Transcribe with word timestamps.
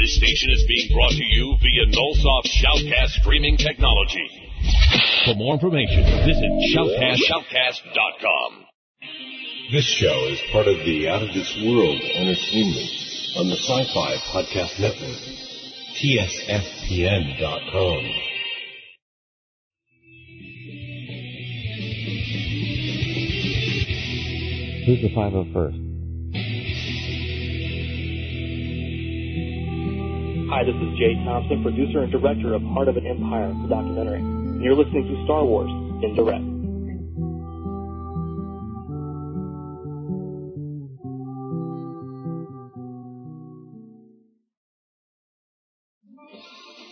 This 0.00 0.16
station 0.16 0.48
is 0.50 0.64
being 0.66 0.88
brought 0.94 1.12
to 1.12 1.22
you 1.22 1.58
via 1.60 1.84
Nullsoft 1.92 2.48
Shoutcast 2.48 3.20
streaming 3.20 3.58
technology. 3.58 4.30
For 5.26 5.34
more 5.34 5.52
information, 5.52 6.02
visit 6.24 6.50
shoutcast, 6.72 7.20
shoutcast.com. 7.28 8.64
This 9.70 9.84
show 9.84 10.26
is 10.28 10.40
part 10.52 10.68
of 10.68 10.78
the 10.86 11.06
Out 11.06 11.22
of 11.22 11.34
This 11.34 11.54
World 11.66 12.00
Entertainment 12.00 12.90
on 13.36 13.50
the 13.50 13.56
Sci-Fi 13.56 14.16
Podcast 14.32 14.80
Network. 14.80 15.20
TSFPN.com. 16.00 16.80
Who's 24.86 25.02
the 25.02 25.10
501st? 25.14 25.89
Hi, 30.50 30.64
this 30.64 30.74
is 30.74 30.98
Jay 30.98 31.14
Thompson, 31.24 31.62
producer 31.62 32.00
and 32.00 32.10
director 32.10 32.54
of 32.54 32.62
Heart 32.74 32.88
of 32.88 32.96
an 32.96 33.06
Empire, 33.06 33.54
the 33.62 33.68
documentary. 33.68 34.18
And 34.18 34.60
you're 34.60 34.74
listening 34.74 35.06
to 35.06 35.24
Star 35.24 35.44
Wars 35.44 35.70
en 36.02 36.16
Direct. 36.16 36.42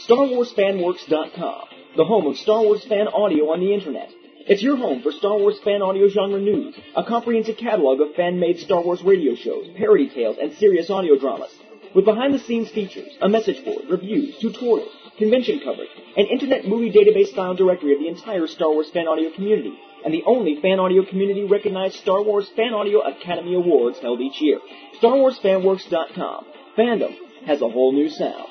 StarWarsFanWorks.com, 0.07 1.65
the 1.97 2.05
home 2.05 2.29
of 2.29 2.37
Star 2.37 2.63
Wars 2.63 2.85
fan 2.85 3.09
audio 3.09 3.51
on 3.51 3.59
the 3.59 3.75
internet. 3.75 4.13
It's 4.47 4.63
your 4.63 4.77
home 4.77 5.02
for 5.02 5.11
Star 5.11 5.37
Wars 5.37 5.59
fan 5.65 5.83
audio 5.83 6.09
genre 6.09 6.41
news, 6.41 6.77
a 6.95 7.02
comprehensive 7.02 7.57
catalog 7.57 8.01
of 8.02 8.15
fan-made 8.15 8.61
Star 8.61 8.85
Wars 8.85 9.02
radio 9.02 9.35
shows, 9.35 9.66
parody 9.77 10.09
tales, 10.11 10.37
and 10.41 10.55
serious 10.55 10.88
audio 10.91 11.19
dramas. 11.19 11.51
With 11.95 12.05
behind-the-scenes 12.05 12.70
features, 12.70 13.16
a 13.20 13.28
message 13.28 13.65
board, 13.65 13.84
reviews, 13.91 14.37
tutorials, 14.42 14.92
convention 15.16 15.60
coverage, 15.65 15.91
an 16.16 16.27
internet 16.27 16.66
movie 16.66 16.93
database 16.93 17.29
style 17.29 17.54
directory 17.54 17.95
of 17.95 18.01
the 18.01 18.09
entire 18.09 18.46
Star 18.46 18.71
Wars 18.71 18.90
fan 18.90 19.09
audio 19.09 19.30
community, 19.35 19.73
and 20.04 20.13
the 20.13 20.23
only 20.26 20.60
fan 20.60 20.79
audio 20.79 21.04
community 21.04 21.45
recognized 21.45 21.96
Star 21.96 22.23
Wars 22.23 22.48
Fan 22.57 22.73
Audio 22.73 23.01
Academy 23.01 23.54
Awards 23.54 23.98
held 23.98 24.21
each 24.21 24.40
year. 24.40 24.60
StarWarsFanWorks.com. 25.02 26.45
Fandom 26.76 27.16
has 27.46 27.60
a 27.63 27.68
whole 27.68 27.93
new 27.93 28.09
sound. 28.09 28.45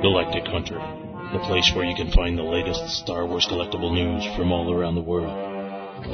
Galactic 0.00 0.46
Hunter, 0.46 0.78
the 1.32 1.38
place 1.46 1.70
where 1.74 1.84
you 1.84 1.94
can 1.94 2.10
find 2.10 2.36
the 2.36 2.42
latest 2.42 2.90
Star 2.90 3.24
Wars 3.24 3.46
collectible 3.46 3.94
news 3.94 4.26
from 4.36 4.50
all 4.50 4.74
around 4.74 4.96
the 4.96 5.00
world. 5.00 5.30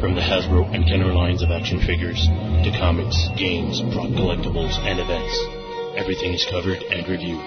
From 0.00 0.14
the 0.14 0.20
Hasbro 0.20 0.75
and 0.75 0.84
Kenner 0.84 1.14
lines 1.14 1.42
of 1.42 1.50
action 1.50 1.81
figures 1.81 2.20
to 2.20 2.70
comics, 2.78 3.17
games, 3.39 3.81
prop 3.95 4.11
collectibles, 4.12 4.77
and 4.84 5.00
events, 5.00 5.41
everything 5.97 6.34
is 6.34 6.45
covered 6.50 6.83
and 6.83 7.08
reviewed. 7.08 7.41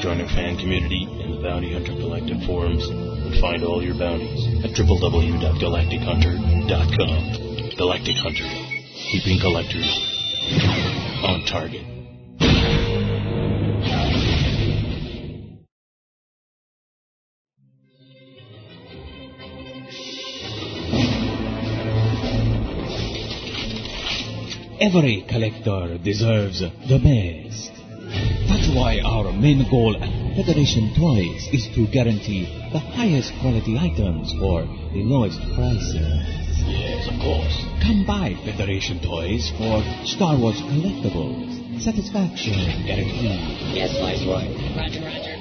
Join 0.00 0.20
our 0.20 0.28
fan 0.28 0.56
community 0.58 1.08
in 1.10 1.32
the 1.34 1.42
Bounty 1.42 1.72
Hunter 1.72 1.96
Collective 1.98 2.40
forums 2.46 2.86
and 2.86 3.40
find 3.40 3.64
all 3.64 3.82
your 3.82 3.98
bounties 3.98 4.46
at 4.62 4.70
www.galactichunter.com. 4.78 7.70
Galactic 7.76 8.16
Hunter, 8.22 8.46
keeping 9.10 9.40
collectors 9.40 9.90
on 11.26 11.42
target. 11.50 11.97
Every 24.80 25.26
collector 25.28 25.98
deserves 25.98 26.60
the 26.60 26.98
best. 27.02 27.74
That's 28.46 28.70
why 28.70 29.00
our 29.02 29.32
main 29.32 29.68
goal 29.68 29.96
at 29.98 30.06
Federation 30.38 30.94
Toys 30.94 31.50
is 31.50 31.66
to 31.74 31.90
guarantee 31.90 32.46
the 32.70 32.78
highest 32.78 33.32
quality 33.42 33.76
items 33.76 34.30
for 34.38 34.62
the 34.94 35.02
lowest 35.02 35.40
prices. 35.58 35.98
Yes, 36.70 37.10
of 37.10 37.18
course. 37.18 37.58
Come 37.82 38.06
by 38.06 38.38
Federation 38.46 39.02
Toys 39.02 39.50
for 39.58 39.82
Star 40.06 40.38
Wars 40.38 40.62
collectibles. 40.70 41.82
Satisfaction 41.82 42.86
guaranteed. 42.86 43.74
Yes, 43.74 43.98
Viceroy. 43.98 44.46
Roger, 44.78 45.02
roger. 45.02 45.34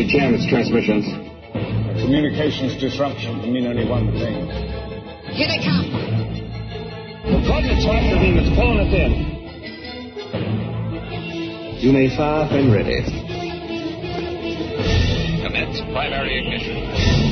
Chewie 0.03 0.09
jam 0.09 0.35
its 0.35 0.47
transmissions. 0.47 1.07
Communications 2.03 2.81
disruption 2.81 3.41
can 3.41 3.53
mean 3.53 3.67
only 3.67 3.85
one 3.85 4.11
thing. 4.13 4.49
Here 5.33 5.49
they 5.49 5.59
come. 5.63 5.91
The 7.25 7.41
coordinates 7.47 7.87
are 7.87 8.03
the 8.03 8.19
beam. 8.19 8.39
It's 8.39 8.51
pulling 8.57 8.87
it 8.87 8.95
in. 8.95 9.13
You 11.79 11.93
may 11.93 12.09
fire 12.17 12.49
when 12.51 12.73
ready. 12.73 13.03
Commence 15.43 15.81
primary 15.93 16.39
ignition. 16.39 17.32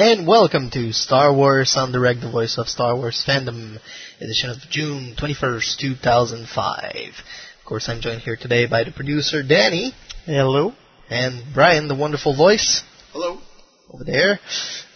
And 0.00 0.28
welcome 0.28 0.70
to 0.74 0.92
Star 0.92 1.34
Wars 1.34 1.76
en 1.76 1.90
Direct, 1.90 2.20
the 2.20 2.30
voice 2.30 2.56
of 2.56 2.68
Star 2.68 2.94
Wars 2.94 3.24
fandom, 3.26 3.78
edition 4.20 4.48
of 4.48 4.58
June 4.70 5.16
21st, 5.18 5.76
2005. 5.76 6.84
Of 6.94 7.64
course, 7.66 7.88
I'm 7.88 8.00
joined 8.00 8.20
here 8.20 8.36
today 8.40 8.66
by 8.66 8.84
the 8.84 8.92
producer, 8.92 9.42
Danny. 9.42 9.92
Hello. 10.24 10.72
And 11.10 11.42
Brian, 11.52 11.88
the 11.88 11.96
wonderful 11.96 12.36
voice. 12.36 12.84
Hello. 13.10 13.40
Over 13.92 14.04
there. 14.04 14.38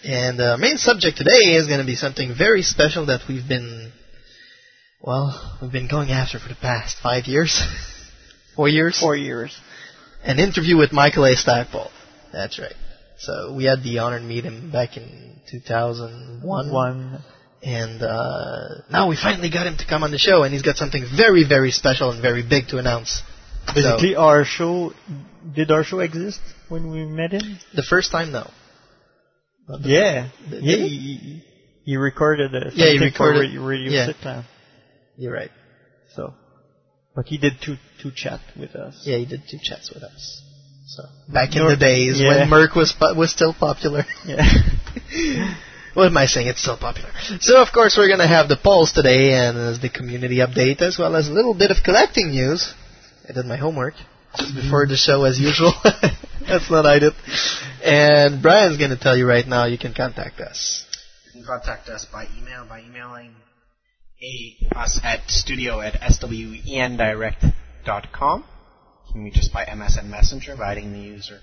And 0.05 0.39
the 0.39 0.55
uh, 0.55 0.57
main 0.57 0.77
subject 0.77 1.19
today 1.19 1.57
is 1.57 1.67
going 1.67 1.81
to 1.81 1.85
be 1.85 1.97
something 1.97 2.33
very 2.39 2.63
special 2.63 3.07
that 3.07 3.23
we've 3.29 3.49
been, 3.49 3.91
well, 5.01 5.59
we've 5.61 5.73
been 5.73 5.89
going 5.89 6.11
after 6.11 6.39
for 6.39 6.49
the 6.49 6.55
past 6.55 6.99
five 7.03 7.25
years. 7.25 7.61
Four 8.55 8.69
years? 8.69 9.01
Four 9.01 9.17
years. 9.17 9.61
An 10.23 10.39
interview 10.39 10.77
with 10.77 10.93
Michael 10.93 11.25
A. 11.25 11.35
Stackpole. 11.35 11.91
That's 12.33 12.61
right. 12.61 12.75
So 13.25 13.55
we 13.55 13.65
had 13.65 13.83
the 13.83 13.99
honor 14.01 14.19
to 14.19 14.25
meet 14.25 14.45
him 14.45 14.71
back 14.73 14.97
in 14.97 15.41
2001. 15.51 16.73
One. 16.73 17.21
And 17.65 18.03
uh, 18.03 18.83
now 18.91 19.09
we 19.09 19.15
finally 19.17 19.49
got 19.49 19.67
him 19.69 19.77
to 19.79 19.87
come 19.87 20.03
on 20.03 20.11
the 20.11 20.19
show, 20.19 20.43
and 20.43 20.53
he's 20.53 20.63
got 20.63 20.77
something 20.77 21.05
very, 21.17 21.45
very 21.49 21.71
special 21.71 22.11
and 22.11 22.21
very 22.21 22.43
big 22.43 22.67
to 22.71 22.79
announce. 22.79 23.23
Basically, 23.73 24.17
our 24.17 24.45
show 24.45 24.93
did 25.55 25.71
our 25.71 25.85
show 25.85 26.01
exist 26.01 26.41
when 26.69 26.91
we 26.91 27.05
met 27.07 27.31
him? 27.31 27.59
The 27.73 27.85
first 27.89 28.11
time, 28.11 28.33
no. 28.33 28.51
Not 29.69 29.83
the 29.83 29.89
Yeah, 29.89 30.29
yeah. 30.51 30.59
it? 30.75 30.89
He, 30.89 31.43
he 31.85 31.97
recorded 31.97 32.53
a 32.57 32.71
Yeah, 32.75 32.91
he 32.91 32.99
for 32.99 33.05
recorded- 33.05 33.39
radio, 33.41 33.65
radio 33.65 33.93
yeah. 33.93 34.09
sitcom. 34.13 34.45
You're 35.17 35.33
right. 35.33 35.51
So, 36.17 36.35
but 37.15 37.27
he 37.27 37.39
did 37.39 37.53
two 37.65 37.77
two 38.03 38.11
chat 38.13 38.41
with 38.59 38.75
us. 38.75 39.05
Yeah, 39.07 39.19
he 39.19 39.27
did 39.27 39.43
two 39.49 39.59
chats 39.63 39.93
with 39.95 40.03
us. 40.03 40.43
So 40.95 41.05
back 41.27 41.57
in 41.57 41.63
Nor- 41.63 41.71
the 41.71 41.79
days 41.79 42.21
yeah. 42.21 42.29
when 42.29 42.51
mIRC 42.51 42.77
was 42.77 42.93
po- 42.93 43.15
was 43.15 43.31
still 43.33 43.55
popular. 43.55 44.05
Yeah. 44.27 44.45
what 45.95 46.07
am 46.07 46.19
I 46.19 46.27
saying? 46.27 46.49
It's 46.49 46.61
still 46.61 46.77
popular. 46.77 47.09
So 47.41 47.63
of 47.63 47.73
course 47.73 47.97
we're 47.97 48.11
gonna 48.11 48.29
have 48.29 48.49
the 48.49 48.59
polls 48.59 48.93
today 48.93 49.33
and 49.33 49.57
as 49.57 49.81
the 49.81 49.89
community 49.89 50.37
update 50.37 50.83
as 50.83 50.99
well 50.99 51.17
as 51.17 51.29
a 51.29 51.33
little 51.33 51.55
bit 51.55 51.71
of 51.71 51.79
collecting 51.83 52.29
news. 52.31 52.75
I 53.27 53.33
did 53.33 53.47
my 53.47 53.57
homework 53.57 53.95
just 54.37 54.55
before 54.55 54.87
the 54.87 54.97
show 54.97 55.25
as 55.25 55.41
usual. 55.41 55.73
That's 56.47 56.71
not 56.71 56.85
I 56.85 56.99
did. 56.99 57.15
And 57.83 58.43
Brian's 58.43 58.77
gonna 58.77 58.99
tell 58.99 59.17
you 59.17 59.27
right 59.27 59.47
now 59.47 59.65
you 59.65 59.79
can 59.79 59.95
contact 59.95 60.41
us. 60.41 60.85
You 61.27 61.33
can 61.41 61.47
contact 61.47 61.89
us 61.89 62.05
by 62.05 62.27
email 62.39 62.67
by 62.69 62.83
emailing 62.83 63.35
a, 64.23 64.57
us 64.77 65.01
at 65.03 65.31
studio 65.31 65.81
at 65.81 65.95
swendirect.com. 65.95 68.45
Reach 69.15 69.39
us 69.39 69.49
by 69.49 69.65
MSN 69.65 70.07
Messenger 70.07 70.63
adding 70.63 70.93
the 70.93 71.01
user 71.01 71.41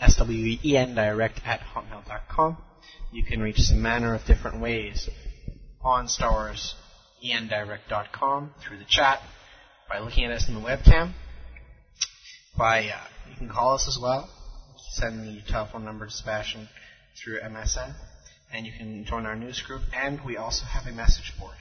swendirect 0.00 1.40
at 1.44 1.60
hotmail.com. 1.60 2.56
You 3.12 3.22
can 3.22 3.40
reach 3.40 3.58
us 3.58 3.70
a 3.70 3.76
manner 3.76 4.14
of 4.14 4.24
different 4.24 4.60
ways 4.60 5.08
on 5.82 6.08
Star 6.08 6.32
Wars 6.32 6.74
endirect.com 7.22 8.54
through 8.60 8.78
the 8.78 8.84
chat 8.84 9.20
by 9.88 10.00
looking 10.00 10.24
at 10.24 10.32
us 10.32 10.48
in 10.48 10.54
the 10.54 10.60
webcam. 10.60 11.12
By 12.56 12.88
uh, 12.88 13.04
you 13.30 13.36
can 13.36 13.48
call 13.48 13.74
us 13.74 13.86
as 13.86 13.98
well. 14.00 14.28
Send 14.90 15.24
the 15.26 15.40
telephone 15.48 15.84
number 15.84 16.06
to 16.06 16.10
Sebastian 16.10 16.68
through 17.22 17.40
MSN, 17.40 17.94
and 18.52 18.66
you 18.66 18.72
can 18.76 19.04
join 19.04 19.26
our 19.26 19.36
news 19.36 19.62
group. 19.62 19.82
And 19.94 20.20
we 20.24 20.36
also 20.36 20.64
have 20.64 20.86
a 20.86 20.94
message 20.94 21.32
board. 21.38 21.56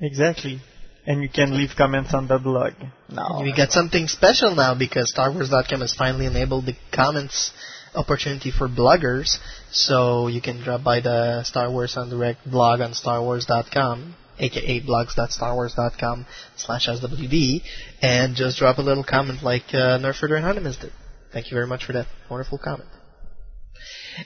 Exactly. 0.00 0.60
And 1.06 1.22
you 1.22 1.28
can 1.28 1.56
leave 1.56 1.70
comments 1.76 2.12
on 2.12 2.26
the 2.26 2.38
blog. 2.38 2.72
And 3.08 3.44
we 3.44 3.54
got 3.56 3.70
something 3.70 4.08
special 4.08 4.56
now 4.56 4.74
because 4.74 5.14
StarWars.com 5.16 5.80
has 5.80 5.94
finally 5.94 6.26
enabled 6.26 6.66
the 6.66 6.74
comments 6.92 7.52
opportunity 7.94 8.50
for 8.50 8.68
bloggers. 8.68 9.38
So 9.70 10.26
you 10.28 10.40
can 10.40 10.62
drop 10.62 10.84
by 10.84 11.00
the 11.00 11.44
Star 11.44 11.70
Wars 11.70 11.96
en 11.96 12.10
Direct 12.10 12.48
blog 12.48 12.80
on 12.80 12.92
StarWars.com, 12.92 14.14
aka 14.38 14.80
blogs.starwars.com 14.80 16.26
slash 16.56 16.88
SWD, 16.88 17.62
and 18.02 18.36
just 18.36 18.58
drop 18.58 18.78
a 18.78 18.82
little 18.82 19.04
comment 19.04 19.42
like 19.42 19.64
uh, 19.72 19.98
Nerford 19.98 20.36
Anonymous 20.36 20.76
did. 20.76 20.92
Thank 21.32 21.50
you 21.50 21.54
very 21.54 21.66
much 21.66 21.84
for 21.84 21.92
that 21.92 22.06
wonderful 22.30 22.58
comment. 22.58 22.88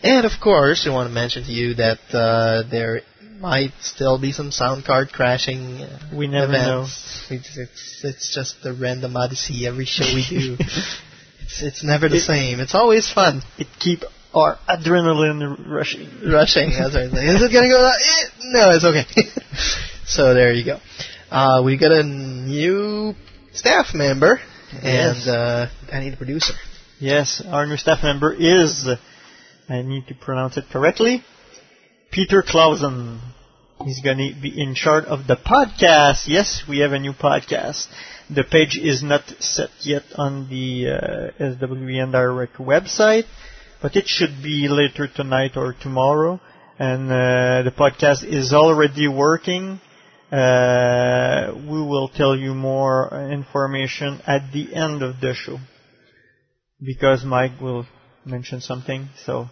And 0.02 0.24
of 0.24 0.32
course, 0.40 0.84
we 0.86 0.92
want 0.92 1.08
to 1.08 1.14
mention 1.14 1.44
to 1.44 1.52
you 1.52 1.74
that 1.74 1.98
uh, 2.12 2.62
there 2.70 3.02
might 3.40 3.72
still 3.80 4.18
be 4.20 4.32
some 4.32 4.50
sound 4.52 4.84
card 4.84 5.08
crashing 5.12 5.78
uh, 5.82 6.10
We 6.14 6.26
never 6.26 6.52
events. 6.52 7.26
It's, 7.30 7.56
it's, 7.56 8.00
it's 8.04 8.34
just 8.34 8.56
a 8.64 8.72
random 8.74 9.16
odyssey 9.16 9.66
every 9.66 9.86
show 9.86 10.04
we 10.04 10.24
do. 10.28 10.56
it's, 10.60 11.62
it's 11.62 11.84
never 11.84 12.08
the 12.08 12.16
It- 12.16 12.20
same. 12.20 12.60
It's 12.60 12.74
always 12.74 13.10
fun. 13.10 13.42
It 13.58 13.66
keep 13.78 14.00
our 14.34 14.58
adrenaline 14.68 15.66
rushing. 15.68 16.08
Rushing. 16.30 16.70
That's. 16.70 16.94
Is 16.94 17.42
it 17.42 17.52
gonna 17.52 17.68
go? 17.68 17.90
Eh, 17.90 18.28
no, 18.44 18.70
it's 18.70 18.84
okay. 18.84 19.04
so 20.06 20.34
there 20.34 20.52
you 20.52 20.64
go. 20.64 20.78
Uh, 21.30 21.62
we 21.64 21.76
got 21.78 21.92
a 21.92 22.02
new 22.02 23.14
staff 23.52 23.94
member, 23.94 24.38
and 24.72 25.16
Yes. 25.16 25.26
uh, 25.26 25.68
Danny, 25.90 26.10
the 26.10 26.16
producer. 26.16 26.54
Yes, 26.98 27.42
our 27.48 27.66
new 27.66 27.76
staff 27.76 28.02
member 28.02 28.32
is, 28.32 28.86
I 29.68 29.82
need 29.82 30.06
to 30.08 30.14
pronounce 30.14 30.56
it 30.58 30.64
correctly, 30.70 31.24
Peter 32.10 32.42
Clausen. 32.42 33.20
He's 33.84 34.00
going 34.00 34.18
to 34.18 34.40
be 34.40 34.60
in 34.60 34.74
charge 34.74 35.04
of 35.04 35.26
the 35.26 35.36
podcast. 35.36 36.24
Yes, 36.26 36.64
we 36.68 36.80
have 36.80 36.92
a 36.92 36.98
new 36.98 37.12
podcast. 37.12 37.86
The 38.28 38.44
page 38.44 38.76
is 38.76 39.02
not 39.02 39.22
set 39.38 39.70
yet 39.80 40.02
on 40.16 40.48
the 40.50 40.88
uh, 40.88 41.42
SWN 41.42 42.12
Direct 42.12 42.56
website, 42.56 43.24
but 43.80 43.96
it 43.96 44.08
should 44.08 44.42
be 44.42 44.68
later 44.68 45.06
tonight 45.08 45.56
or 45.56 45.72
tomorrow. 45.72 46.40
And 46.78 47.10
uh, 47.10 47.62
the 47.62 47.72
podcast 47.76 48.24
is 48.24 48.52
already 48.52 49.06
working. 49.06 49.80
Uh, 50.32 51.52
we 51.54 51.80
will 51.80 52.08
tell 52.08 52.36
you 52.36 52.54
more 52.54 53.08
information 53.30 54.20
at 54.26 54.52
the 54.52 54.74
end 54.74 55.02
of 55.02 55.20
the 55.20 55.34
show 55.34 55.58
because 56.80 57.24
Mike 57.24 57.60
will 57.60 57.86
mention 58.24 58.60
something, 58.60 59.08
so 59.24 59.46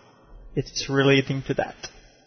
it's 0.55 0.88
relating 0.88 1.43
to 1.43 1.55
that. 1.55 1.76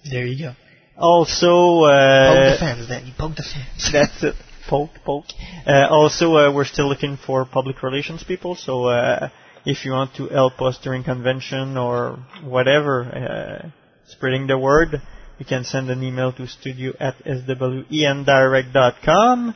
There 0.09 0.25
you 0.25 0.47
go. 0.47 0.53
Also, 0.97 1.83
uh, 1.83 2.29
Poke 2.29 2.53
the 2.53 2.57
fans, 2.59 2.87
Danny. 2.87 3.13
Poke 3.17 3.35
the 3.35 3.43
fans. 3.43 3.89
that's 3.91 4.23
it. 4.23 4.35
Poke, 4.69 4.91
poke. 5.03 5.25
Uh, 5.65 5.87
also, 5.89 6.35
uh, 6.35 6.53
we're 6.53 6.65
still 6.65 6.87
looking 6.87 7.17
for 7.17 7.45
public 7.45 7.81
relations 7.83 8.23
people, 8.23 8.55
so 8.55 8.85
uh, 8.85 9.29
if 9.65 9.85
you 9.85 9.91
want 9.91 10.15
to 10.15 10.27
help 10.27 10.61
us 10.61 10.79
during 10.83 11.03
convention 11.03 11.77
or 11.77 12.19
whatever, 12.43 13.03
uh, 13.03 13.69
spreading 14.07 14.47
the 14.47 14.57
word, 14.57 14.99
you 15.39 15.45
can 15.45 15.63
send 15.63 15.89
an 15.89 16.03
email 16.03 16.33
to 16.33 16.45
studio 16.47 16.93
at 16.99 17.15
swendirect.com 17.25 19.55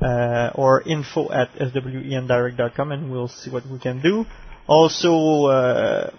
uh, 0.00 0.50
or 0.54 0.82
info 0.82 1.32
at 1.32 1.52
swendirect.com 1.54 2.92
and 2.92 3.10
we'll 3.10 3.26
see 3.28 3.50
what 3.50 3.66
we 3.66 3.78
can 3.78 4.00
do. 4.00 4.24
Also, 4.66 5.46
uh, 5.46 6.10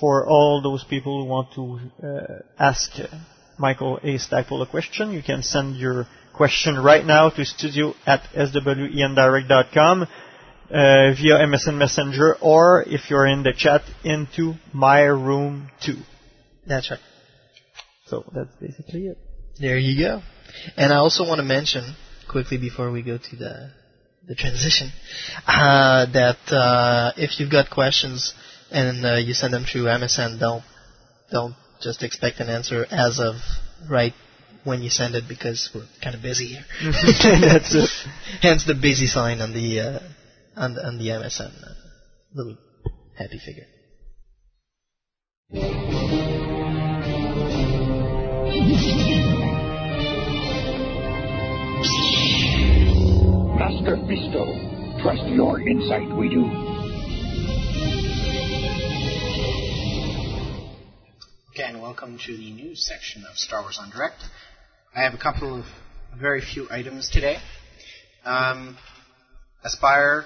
for 0.00 0.26
all 0.26 0.62
those 0.62 0.84
people 0.84 1.22
who 1.22 1.28
want 1.28 1.52
to 1.54 2.06
uh, 2.06 2.42
ask 2.58 2.90
Michael 3.58 3.98
A. 4.02 4.18
Stackpole 4.18 4.62
a 4.62 4.66
question, 4.66 5.12
you 5.12 5.22
can 5.22 5.42
send 5.42 5.76
your 5.76 6.06
question 6.34 6.76
right 6.76 7.04
now 7.04 7.30
to 7.30 7.44
studio 7.44 7.94
at 8.06 8.22
swendirect.com 8.34 10.02
uh, 10.02 10.06
via 10.68 11.38
MSN 11.46 11.78
Messenger 11.78 12.36
or 12.40 12.84
if 12.86 13.08
you're 13.08 13.26
in 13.26 13.42
the 13.42 13.54
chat 13.56 13.82
into 14.04 14.54
my 14.72 15.00
room 15.00 15.70
too. 15.84 15.96
That's 16.66 16.90
right. 16.90 17.00
So 18.06 18.24
that's 18.34 18.54
basically 18.60 19.06
it. 19.06 19.18
There 19.58 19.78
you 19.78 20.04
go. 20.04 20.22
And 20.76 20.92
I 20.92 20.96
also 20.96 21.24
want 21.24 21.38
to 21.38 21.44
mention 21.44 21.94
quickly 22.28 22.58
before 22.58 22.90
we 22.90 23.02
go 23.02 23.18
to 23.18 23.36
the 23.36 23.70
the 24.26 24.34
transition 24.34 24.90
uh, 25.46 26.06
that 26.12 26.52
uh, 26.52 27.12
if 27.16 27.38
you've 27.38 27.50
got 27.50 27.70
questions 27.70 28.34
and 28.70 29.04
uh, 29.04 29.14
you 29.16 29.34
send 29.34 29.52
them 29.54 29.64
through 29.64 29.84
MSN, 29.84 30.40
don't 30.40 30.64
don't 31.30 31.54
just 31.82 32.02
expect 32.02 32.40
an 32.40 32.48
answer 32.48 32.86
as 32.90 33.20
of 33.20 33.36
right 33.90 34.12
when 34.64 34.82
you 34.82 34.90
send 34.90 35.14
it 35.14 35.24
because 35.28 35.70
we're 35.74 35.86
kind 36.02 36.16
of 36.16 36.22
busy 36.22 36.46
here. 36.46 36.64
That's 36.82 37.74
it. 37.74 37.90
Hence 38.42 38.64
the 38.66 38.74
busy 38.74 39.06
sign 39.06 39.40
on 39.40 39.52
the 39.52 39.80
uh, 39.80 39.98
on 40.56 40.74
the, 40.74 40.86
on 40.86 40.98
the 40.98 41.08
MSN 41.08 41.52
uh, 41.62 41.74
little 42.34 42.56
happy 43.16 43.38
figure. 43.38 43.66
Master 53.58 53.96
Fisto, 53.96 55.02
trust 55.02 55.22
your 55.28 55.60
insight, 55.60 56.14
we 56.16 56.28
do. 56.28 56.75
Again, 61.56 61.80
welcome 61.80 62.18
to 62.18 62.36
the 62.36 62.50
news 62.50 62.86
section 62.86 63.24
of 63.24 63.34
Star 63.38 63.62
Wars 63.62 63.80
en 63.82 63.88
Direct. 63.88 64.22
I 64.94 65.00
have 65.00 65.14
a 65.14 65.16
couple 65.16 65.58
of 65.58 65.64
very 66.20 66.42
few 66.42 66.68
items 66.70 67.08
today. 67.08 67.38
Um, 68.26 68.76
Aspyr, 69.64 70.24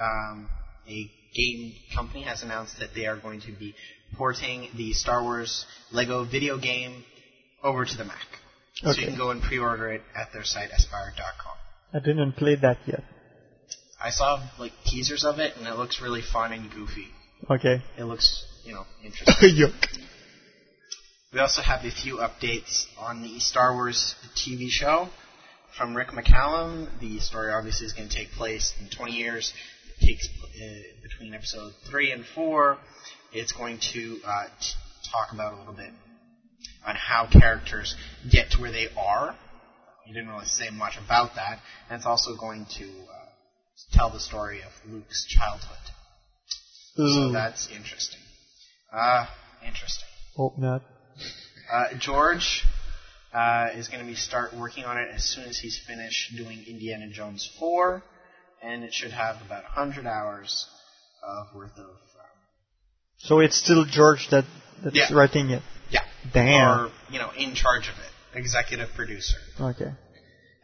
um, 0.00 0.48
a 0.88 1.10
game 1.34 1.74
company, 1.94 2.22
has 2.22 2.42
announced 2.42 2.78
that 2.78 2.94
they 2.94 3.04
are 3.04 3.20
going 3.20 3.42
to 3.42 3.52
be 3.52 3.74
porting 4.16 4.70
the 4.74 4.94
Star 4.94 5.22
Wars 5.22 5.66
Lego 5.92 6.24
video 6.24 6.58
game 6.58 7.04
over 7.62 7.84
to 7.84 7.96
the 7.98 8.06
Mac. 8.06 8.24
So 8.76 8.92
you 8.92 9.08
can 9.08 9.18
go 9.18 9.32
and 9.32 9.42
pre-order 9.42 9.92
it 9.92 10.00
at 10.16 10.32
their 10.32 10.44
site, 10.44 10.70
aspyr.com. 10.70 11.58
I 11.92 11.98
didn't 11.98 12.32
play 12.36 12.56
that 12.56 12.78
yet. 12.86 13.04
I 14.02 14.08
saw 14.08 14.42
like 14.58 14.72
teasers 14.86 15.26
of 15.26 15.40
it, 15.40 15.58
and 15.58 15.66
it 15.66 15.76
looks 15.76 16.00
really 16.00 16.22
fun 16.22 16.54
and 16.54 16.70
goofy. 16.70 17.08
Okay. 17.50 17.82
It 17.98 18.04
looks, 18.04 18.46
you 18.64 18.72
know, 18.72 18.84
interesting. 19.04 19.58
We 21.34 21.40
also 21.40 21.62
have 21.62 21.84
a 21.84 21.90
few 21.90 22.18
updates 22.18 22.84
on 22.96 23.22
the 23.22 23.40
Star 23.40 23.74
Wars 23.74 24.14
TV 24.36 24.68
show 24.68 25.08
from 25.76 25.96
Rick 25.96 26.10
McCallum. 26.10 26.86
The 27.00 27.18
story 27.18 27.52
obviously 27.52 27.86
is 27.86 27.92
going 27.92 28.08
to 28.08 28.14
take 28.14 28.30
place 28.30 28.72
in 28.80 28.88
20 28.88 29.10
years. 29.10 29.52
It 29.98 30.06
takes 30.06 30.28
uh, 30.28 30.66
between 31.02 31.34
episode 31.34 31.72
3 31.90 32.12
and 32.12 32.24
4. 32.36 32.78
It's 33.32 33.50
going 33.50 33.80
to 33.94 34.20
uh, 34.24 34.44
t- 34.60 34.74
talk 35.10 35.32
about 35.32 35.54
a 35.54 35.58
little 35.58 35.74
bit 35.74 35.90
on 36.86 36.94
how 36.94 37.26
characters 37.26 37.96
get 38.30 38.52
to 38.52 38.60
where 38.60 38.70
they 38.70 38.86
are. 38.96 39.36
He 40.04 40.12
didn't 40.12 40.28
really 40.28 40.46
say 40.46 40.70
much 40.70 40.96
about 41.04 41.34
that. 41.34 41.58
And 41.90 41.96
it's 41.96 42.06
also 42.06 42.36
going 42.36 42.66
to 42.78 42.84
uh, 42.84 43.26
tell 43.92 44.08
the 44.08 44.20
story 44.20 44.60
of 44.62 44.70
Luke's 44.88 45.26
childhood. 45.26 45.78
So 46.94 47.32
that's 47.32 47.68
interesting. 47.74 48.20
Uh, 48.92 49.26
interesting. 49.66 50.06
Hope 50.36 50.58
not. 50.58 50.82
Uh, 51.72 51.84
George 51.98 52.64
uh, 53.32 53.68
is 53.74 53.88
going 53.88 54.00
to 54.00 54.06
be 54.06 54.14
start 54.14 54.54
working 54.54 54.84
on 54.84 54.98
it 54.98 55.08
as 55.12 55.24
soon 55.24 55.44
as 55.44 55.58
he's 55.58 55.78
finished 55.86 56.36
doing 56.36 56.64
Indiana 56.66 57.08
Jones 57.10 57.48
4, 57.58 58.02
and 58.62 58.84
it 58.84 58.92
should 58.92 59.10
have 59.12 59.36
about 59.44 59.64
100 59.64 60.06
hours 60.06 60.66
of 61.22 61.54
worth 61.54 61.72
of 61.72 61.84
um, 61.86 62.38
So 63.18 63.40
it's 63.40 63.56
still 63.56 63.84
George 63.84 64.28
that 64.30 64.44
that's 64.82 64.96
Yeah. 64.96 65.12
writing 65.12 65.50
it. 65.50 65.62
Yeah. 65.90 66.04
Damn. 66.32 66.86
Or, 66.86 66.92
you 67.10 67.18
know, 67.18 67.30
in 67.36 67.54
charge 67.54 67.88
of 67.88 67.94
it. 67.98 68.38
Executive 68.38 68.90
producer. 68.94 69.38
Okay. 69.60 69.92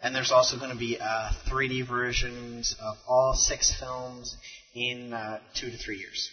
And 0.02 0.14
there's 0.14 0.32
also 0.32 0.58
going 0.58 0.70
to 0.70 0.76
be 0.76 0.98
uh, 0.98 1.30
3D 1.48 1.86
versions 1.86 2.74
of 2.80 2.96
all 3.06 3.34
six 3.34 3.72
films 3.78 4.36
in 4.74 5.12
uh, 5.12 5.40
two 5.54 5.70
to 5.70 5.76
three 5.76 5.98
years. 5.98 6.30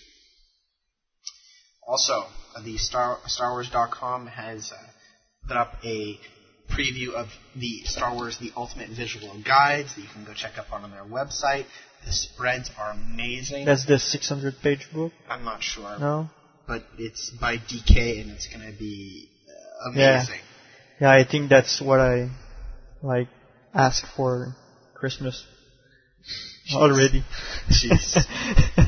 Also, 1.87 2.25
the 2.65 2.77
Star 2.77 3.17
StarWars.com 3.27 4.27
has 4.27 4.73
uh, 4.73 4.77
put 5.47 5.55
up 5.55 5.73
a 5.85 6.19
preview 6.69 7.13
of 7.13 7.27
the 7.55 7.83
Star 7.85 8.13
Wars: 8.13 8.37
The 8.39 8.51
Ultimate 8.57 8.89
Visual 8.89 9.41
Guides 9.41 9.95
that 9.95 10.01
you 10.01 10.07
can 10.13 10.25
go 10.25 10.33
check 10.33 10.57
up 10.57 10.73
on 10.73 10.91
their 10.91 11.05
website. 11.05 11.65
The 12.05 12.11
spreads 12.11 12.69
are 12.77 12.91
amazing. 12.91 13.65
That's 13.65 13.85
the 13.85 13.99
600 13.99 14.55
page 14.61 14.87
book. 14.93 15.13
I'm 15.29 15.45
not 15.45 15.63
sure, 15.63 15.97
No. 15.97 16.29
but 16.67 16.83
it's 16.97 17.29
by 17.29 17.55
DK 17.57 18.21
and 18.21 18.31
it's 18.31 18.47
going 18.47 18.69
to 18.69 18.77
be 18.77 19.29
uh, 19.47 19.91
amazing. 19.91 20.35
Yeah, 20.99 21.15
yeah, 21.15 21.21
I 21.21 21.25
think 21.29 21.49
that's 21.49 21.81
what 21.81 22.01
I 22.01 22.29
like 23.01 23.29
ask 23.73 24.05
for 24.15 24.55
Christmas 24.93 25.45
already. 26.73 27.23
Jeez. 27.69 28.17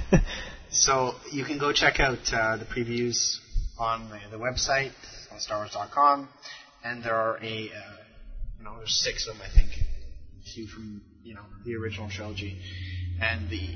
So 0.71 1.15
you 1.31 1.45
can 1.45 1.57
go 1.57 1.73
check 1.73 1.99
out 1.99 2.31
uh, 2.31 2.57
the 2.57 2.65
previews 2.65 3.37
on 3.79 4.09
the, 4.09 4.37
the 4.37 4.37
website 4.37 4.91
on 5.31 5.39
StarWars.com, 5.39 6.29
and 6.83 7.03
there 7.03 7.15
are 7.15 7.37
a 7.37 7.71
uh, 7.71 7.95
you 8.59 8.63
know 8.63 8.77
there's 8.77 9.01
six 9.03 9.27
of 9.27 9.35
them 9.35 9.43
I 9.43 9.49
think, 9.49 9.71
two 10.53 10.67
from 10.67 11.01
you 11.23 11.33
know 11.33 11.41
the 11.65 11.75
original 11.75 12.07
trilogy 12.09 12.59
and 13.19 13.49
the 13.49 13.67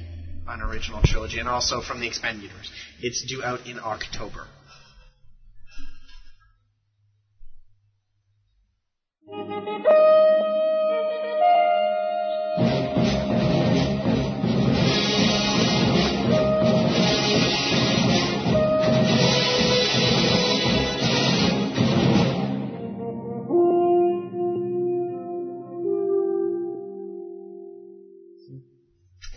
unoriginal 0.47 1.01
trilogy, 1.03 1.39
and 1.39 1.49
also 1.49 1.81
from 1.81 1.99
the 1.99 2.07
expanded 2.07 2.43
universe. 2.43 2.71
It's 3.01 3.25
due 3.25 3.43
out 3.43 3.65
in 3.65 3.79
October. 3.79 4.45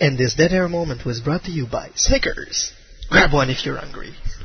And 0.06 0.16
this 0.16 0.34
dead 0.34 0.52
air 0.52 0.68
moment 0.68 1.04
was 1.04 1.18
brought 1.18 1.42
to 1.46 1.50
you 1.50 1.66
by 1.66 1.90
Snickers. 1.96 2.72
Grab 3.10 3.32
one 3.32 3.50
if 3.50 3.66
you're 3.66 3.76
hungry. 3.76 4.12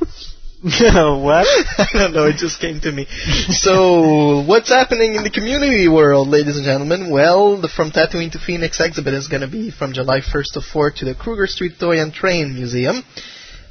what? 0.60 1.46
I 1.78 1.86
don't 1.92 2.12
know, 2.12 2.26
it 2.26 2.34
just 2.34 2.60
came 2.60 2.80
to 2.80 2.90
me. 2.90 3.06
So, 3.62 4.42
what's 4.44 4.70
happening 4.70 5.14
in 5.14 5.22
the 5.22 5.30
community 5.30 5.86
world, 5.86 6.26
ladies 6.26 6.56
and 6.56 6.64
gentlemen? 6.64 7.12
Well, 7.12 7.60
the 7.60 7.68
From 7.68 7.92
Tatooine 7.92 8.32
to 8.32 8.40
Phoenix 8.40 8.80
exhibit 8.80 9.14
is 9.14 9.28
going 9.28 9.42
to 9.42 9.48
be 9.48 9.70
from 9.70 9.92
July 9.92 10.18
1st 10.18 10.54
to 10.54 10.60
4th 10.62 10.96
to 10.96 11.04
the 11.04 11.14
Kruger 11.14 11.46
Street 11.46 11.74
Toy 11.78 12.02
and 12.02 12.12
Train 12.12 12.54
Museum. 12.54 13.04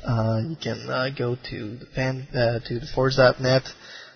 Uh, 0.02 0.40
you 0.48 0.56
can 0.56 0.90
uh, 0.90 1.10
go 1.10 1.36
to 1.50 1.76
the 1.76 1.88
fan, 1.88 2.26
uh, 2.34 2.60
to 2.70 2.80
the 2.80 2.88
Force.net 2.96 3.64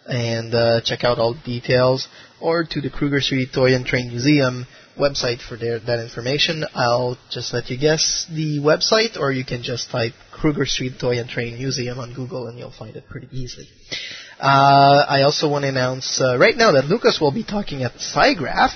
and 0.08 0.55
uh, 0.55 0.79
check 0.79 1.03
out 1.03 1.20
all 1.20 1.34
the 1.34 1.44
details, 1.44 2.08
or 2.39 2.63
to 2.63 2.79
the 2.79 2.89
Kruger 2.89 3.20
Street 3.20 3.50
Toy 3.53 3.75
and 3.75 3.86
Train 3.86 4.08
Museum 4.08 4.65
website 4.97 5.41
for 5.41 5.57
their, 5.57 5.79
that 5.79 5.99
information. 5.99 6.65
I'll 6.73 7.17
just 7.31 7.53
let 7.53 7.69
you 7.69 7.77
guess 7.77 8.25
the 8.29 8.59
website, 8.59 9.17
or 9.19 9.31
you 9.31 9.45
can 9.45 9.63
just 9.63 9.89
type 9.89 10.13
Kruger 10.31 10.65
Street 10.65 10.93
Toy 10.99 11.19
and 11.19 11.29
Train 11.29 11.57
Museum 11.57 11.99
on 11.99 12.13
Google, 12.13 12.47
and 12.47 12.57
you'll 12.57 12.71
find 12.71 12.95
it 12.95 13.07
pretty 13.09 13.27
easily. 13.31 13.67
Uh, 14.39 15.05
I 15.07 15.21
also 15.23 15.49
want 15.49 15.63
to 15.63 15.69
announce 15.69 16.19
uh, 16.21 16.37
right 16.37 16.55
now 16.55 16.71
that 16.73 16.85
Lucas 16.85 17.19
will 17.21 17.31
be 17.31 17.43
talking 17.43 17.83
at 17.83 17.93
SIGGRAPH. 17.93 18.73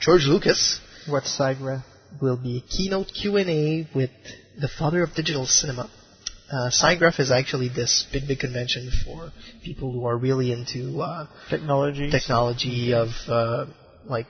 George 0.00 0.24
Lucas. 0.26 0.80
What 1.08 1.24
SIGGRAPH? 1.24 1.84
Will 2.20 2.36
be 2.36 2.58
a 2.58 2.60
keynote 2.60 3.08
Q&A 3.08 3.88
with 3.94 4.10
the 4.60 4.68
father 4.68 5.02
of 5.02 5.14
digital 5.14 5.46
cinema. 5.46 5.90
Uh, 6.50 6.70
SIGGRAPH 6.70 7.20
is 7.20 7.30
actually 7.30 7.68
this 7.68 8.06
big, 8.12 8.28
big 8.28 8.38
convention 8.38 8.90
for 9.04 9.32
people 9.64 9.92
who 9.92 10.06
are 10.06 10.16
really 10.16 10.52
into 10.52 11.00
uh, 11.00 11.26
Technology. 11.48 12.10
technology 12.10 12.94
of 12.94 13.08
uh, 13.28 13.66
like 14.06 14.26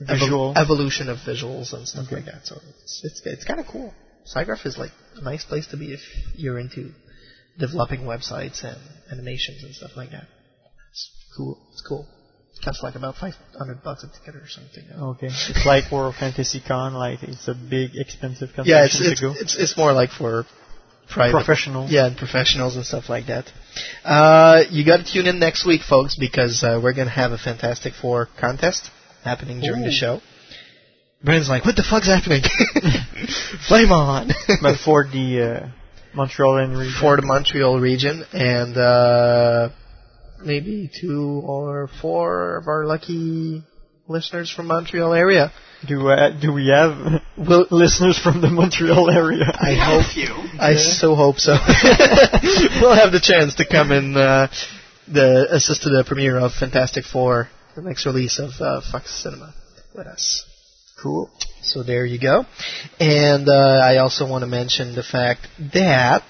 Visual. 0.00 0.54
evol- 0.54 0.56
evolution 0.62 1.08
of 1.08 1.18
visuals 1.18 1.72
and 1.72 1.86
stuff 1.88 2.06
like 2.12 2.26
that. 2.26 2.46
So 2.46 2.56
it's 2.56 3.00
it's, 3.04 3.22
it's 3.24 3.44
kind 3.44 3.60
of 3.60 3.66
cool. 3.66 3.92
SIGGRAPH 4.34 4.66
is 4.66 4.78
like 4.78 4.90
a 5.16 5.22
nice 5.22 5.44
place 5.44 5.66
to 5.68 5.76
be 5.76 5.92
if 5.92 6.00
you're 6.34 6.58
into 6.58 6.90
developing 7.58 8.00
websites 8.02 8.62
and 8.62 8.78
animations 9.10 9.64
and 9.64 9.74
stuff 9.74 9.92
like 9.96 10.10
that. 10.10 10.26
It's 10.90 11.10
cool. 11.36 11.58
It's 11.72 11.80
cool. 11.88 12.06
It 12.54 12.64
costs 12.64 12.82
like 12.82 12.94
about 12.94 13.16
500 13.16 13.82
bucks 13.82 14.04
a 14.04 14.08
ticket 14.08 14.36
or 14.40 14.46
something. 14.48 14.84
Okay. 15.14 15.28
It's 15.28 15.64
like 15.66 15.90
World 15.90 16.14
Fantasy 16.18 16.60
Con, 16.66 16.94
like 16.94 17.22
it's 17.22 17.48
a 17.48 17.54
big, 17.54 17.92
expensive 17.94 18.48
convention 18.54 18.76
Yeah, 18.76 18.84
it's 18.84 18.98
to 18.98 19.10
it's, 19.12 19.20
go. 19.20 19.34
it's 19.36 19.56
it's 19.58 19.76
more 19.76 19.92
like 19.92 20.10
for 20.10 20.44
private 21.10 21.32
Professionals. 21.44 21.90
Yeah, 21.90 22.06
and 22.06 22.16
professionals 22.16 22.76
and 22.76 22.84
stuff 22.84 23.08
like 23.08 23.26
that. 23.26 23.46
Uh, 24.04 24.64
you 24.70 24.84
got 24.84 24.98
to 24.98 25.10
tune 25.12 25.26
in 25.26 25.38
next 25.38 25.64
week, 25.66 25.80
folks, 25.82 26.16
because 26.16 26.62
uh, 26.62 26.78
we're 26.82 26.92
gonna 26.94 27.10
have 27.10 27.32
a 27.32 27.38
Fantastic 27.38 27.94
Four 27.94 28.28
contest 28.38 28.90
happening 29.24 29.60
during 29.60 29.82
the 29.82 29.92
show. 29.92 30.20
Brandon's 31.22 31.48
like, 31.48 31.64
"What 31.64 31.76
the 31.76 31.82
fuck's 31.82 32.06
happening?" 32.06 32.42
Flame 33.68 33.90
on! 33.90 34.30
but 34.62 34.78
for 34.78 35.04
the 35.04 35.42
uh, 35.42 35.68
Montreal 36.14 36.68
region. 36.68 36.94
for 37.00 37.16
the 37.16 37.22
Montreal 37.22 37.80
region, 37.80 38.24
and 38.32 38.76
uh, 38.76 39.70
maybe 40.44 40.90
two 41.00 41.42
or 41.44 41.88
four 42.00 42.56
of 42.58 42.68
our 42.68 42.84
lucky 42.86 43.64
listeners 44.06 44.50
from 44.50 44.66
Montreal 44.66 45.12
area. 45.12 45.52
Do 45.86 46.08
uh, 46.08 46.30
do 46.40 46.52
we 46.52 46.68
have 46.68 47.22
Will, 47.36 47.66
listeners 47.70 48.18
from 48.18 48.40
the 48.40 48.48
Montreal 48.48 49.10
area? 49.10 49.44
I 49.46 49.74
hope 49.74 50.16
you. 50.16 50.34
I 50.60 50.74
so 50.76 51.14
hope 51.14 51.38
so. 51.38 51.52
we'll 52.80 52.96
have 52.96 53.12
the 53.12 53.20
chance 53.22 53.54
to 53.56 53.66
come 53.66 53.92
and 53.92 54.16
uh, 54.16 54.48
the 55.06 55.46
assist 55.50 55.82
to 55.82 55.90
the 55.90 56.04
premiere 56.04 56.38
of 56.38 56.52
Fantastic 56.52 57.04
Four, 57.04 57.48
the 57.78 57.88
next 57.88 58.06
release 58.06 58.40
of 58.40 58.50
uh, 58.60 58.80
Fox 58.90 59.22
Cinema, 59.22 59.54
with 59.94 60.08
us. 60.08 60.44
Cool. 61.00 61.30
So 61.62 61.84
there 61.84 62.04
you 62.04 62.18
go. 62.20 62.44
And 62.98 63.48
uh, 63.48 63.80
I 63.84 63.98
also 63.98 64.28
want 64.28 64.42
to 64.42 64.48
mention 64.48 64.96
the 64.96 65.04
fact 65.04 65.46
that 65.72 66.24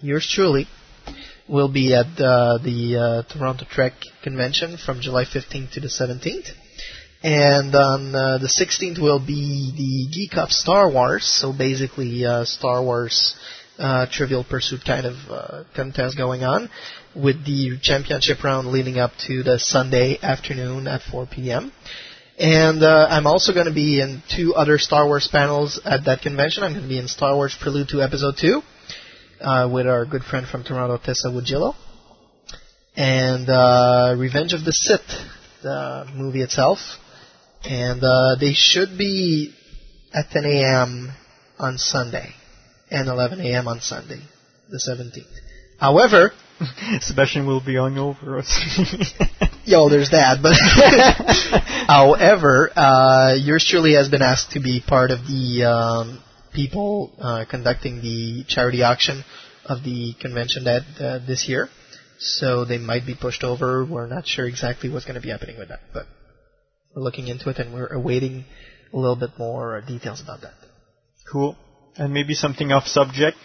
yours 0.00 0.30
truly 0.32 0.68
will 1.48 1.68
be 1.68 1.92
at 1.92 2.06
uh, 2.20 2.58
the 2.62 3.24
uh, 3.26 3.32
Toronto 3.32 3.64
Trek 3.68 3.94
Convention 4.22 4.76
from 4.78 5.00
July 5.00 5.24
15th 5.24 5.72
to 5.72 5.80
the 5.80 5.88
17th. 5.88 6.50
And 7.24 7.74
on 7.74 8.14
uh, 8.14 8.38
the 8.38 8.46
16th 8.46 9.02
will 9.02 9.18
be 9.18 9.72
the 9.76 10.14
Geek 10.14 10.36
Up 10.36 10.50
Star 10.50 10.88
Wars, 10.88 11.24
so 11.24 11.52
basically 11.52 12.24
uh, 12.24 12.44
Star 12.44 12.80
Wars 12.80 13.34
uh, 13.78 14.06
Trivial 14.08 14.44
Pursuit 14.48 14.82
kind 14.86 15.06
of 15.06 15.16
uh, 15.28 15.64
contest 15.74 16.16
going 16.16 16.44
on, 16.44 16.70
with 17.16 17.44
the 17.44 17.78
championship 17.80 18.42
round 18.42 18.68
leading 18.68 18.98
up 18.98 19.12
to 19.26 19.42
the 19.42 19.58
Sunday 19.58 20.18
afternoon 20.22 20.86
at 20.86 21.02
4 21.02 21.26
p.m. 21.26 21.72
And 22.38 22.82
uh, 22.82 23.06
I'm 23.10 23.26
also 23.26 23.52
going 23.52 23.66
to 23.66 23.72
be 23.72 24.00
in 24.00 24.22
two 24.34 24.54
other 24.54 24.78
Star 24.78 25.06
Wars 25.06 25.28
panels 25.30 25.80
at 25.84 26.06
that 26.06 26.22
convention. 26.22 26.64
I'm 26.64 26.72
going 26.72 26.82
to 26.82 26.88
be 26.88 26.98
in 26.98 27.06
Star 27.06 27.34
Wars 27.34 27.56
Prelude 27.60 27.88
to 27.90 28.02
Episode 28.02 28.34
2 28.40 28.62
uh, 29.40 29.70
with 29.72 29.86
our 29.86 30.04
good 30.04 30.24
friend 30.24 30.46
from 30.46 30.64
Toronto, 30.64 30.98
Tessa 30.98 31.28
Wujillo. 31.28 31.74
And 32.96 33.48
uh, 33.48 34.16
Revenge 34.18 34.52
of 34.52 34.64
the 34.64 34.72
Sith, 34.72 35.00
the 35.62 36.06
movie 36.14 36.42
itself. 36.42 36.78
And 37.62 38.02
uh, 38.02 38.36
they 38.40 38.52
should 38.52 38.98
be 38.98 39.54
at 40.12 40.30
10 40.30 40.44
a.m. 40.44 41.12
on 41.58 41.78
Sunday 41.78 42.34
and 42.90 43.08
11 43.08 43.40
a.m. 43.40 43.68
on 43.68 43.80
Sunday, 43.80 44.20
the 44.68 44.78
17th. 44.78 45.43
However, 45.84 46.32
Sebastian 47.00 47.46
will 47.46 47.60
be 47.60 47.76
on 47.76 47.98
over 47.98 48.38
us. 48.38 48.48
Yo, 49.66 49.90
there's 49.90 50.12
that. 50.12 50.38
But 50.40 50.56
however, 51.86 52.70
uh, 52.74 53.34
yours 53.34 53.66
truly 53.68 53.92
has 53.92 54.08
been 54.08 54.22
asked 54.22 54.52
to 54.52 54.60
be 54.60 54.80
part 54.80 55.10
of 55.10 55.26
the 55.26 55.64
um, 55.64 56.22
people 56.54 57.12
uh, 57.18 57.44
conducting 57.50 58.00
the 58.00 58.44
charity 58.48 58.82
auction 58.82 59.24
of 59.66 59.84
the 59.84 60.14
convention 60.22 60.64
that 60.64 60.84
uh, 60.98 61.18
this 61.26 61.46
year. 61.50 61.68
So 62.18 62.64
they 62.64 62.78
might 62.78 63.04
be 63.04 63.14
pushed 63.14 63.44
over. 63.44 63.84
We're 63.84 64.06
not 64.06 64.26
sure 64.26 64.46
exactly 64.46 64.88
what's 64.88 65.04
going 65.04 65.16
to 65.16 65.20
be 65.20 65.28
happening 65.28 65.58
with 65.58 65.68
that, 65.68 65.80
but 65.92 66.06
we're 66.96 67.02
looking 67.02 67.28
into 67.28 67.50
it 67.50 67.58
and 67.58 67.74
we're 67.74 67.92
awaiting 67.92 68.46
a 68.90 68.96
little 68.96 69.16
bit 69.16 69.38
more 69.38 69.82
details 69.86 70.22
about 70.22 70.40
that. 70.40 70.54
Cool. 71.30 71.58
And 71.96 72.14
maybe 72.14 72.32
something 72.32 72.72
off 72.72 72.86
subject. 72.86 73.36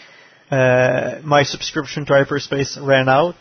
Uh, 0.50 1.22
my 1.24 1.44
subscription 1.44 2.06
to 2.06 2.14
Hyperspace 2.14 2.78
ran 2.82 3.08
out, 3.08 3.36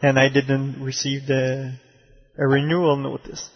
and 0.00 0.18
I 0.18 0.28
didn't 0.28 0.82
receive 0.82 1.26
the 1.26 1.74
a 2.38 2.46
renewal 2.46 2.96
notice. 2.96 3.48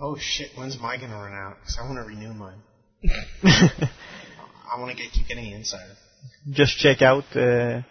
Oh 0.00 0.16
shit, 0.18 0.50
when's 0.56 0.78
mine 0.80 1.00
gonna 1.00 1.14
run 1.14 1.34
out? 1.34 1.56
Because 1.60 1.78
I 1.80 1.86
want 1.86 1.98
to 1.98 2.04
renew 2.04 2.32
mine. 2.32 2.62
I 3.44 4.78
want 4.78 4.96
to 4.96 5.02
get 5.02 5.12
keep 5.12 5.28
getting 5.28 5.50
insider. 5.50 5.94
just 6.50 6.78
check 6.78 7.02
out, 7.02 7.24
uh, 7.36 7.82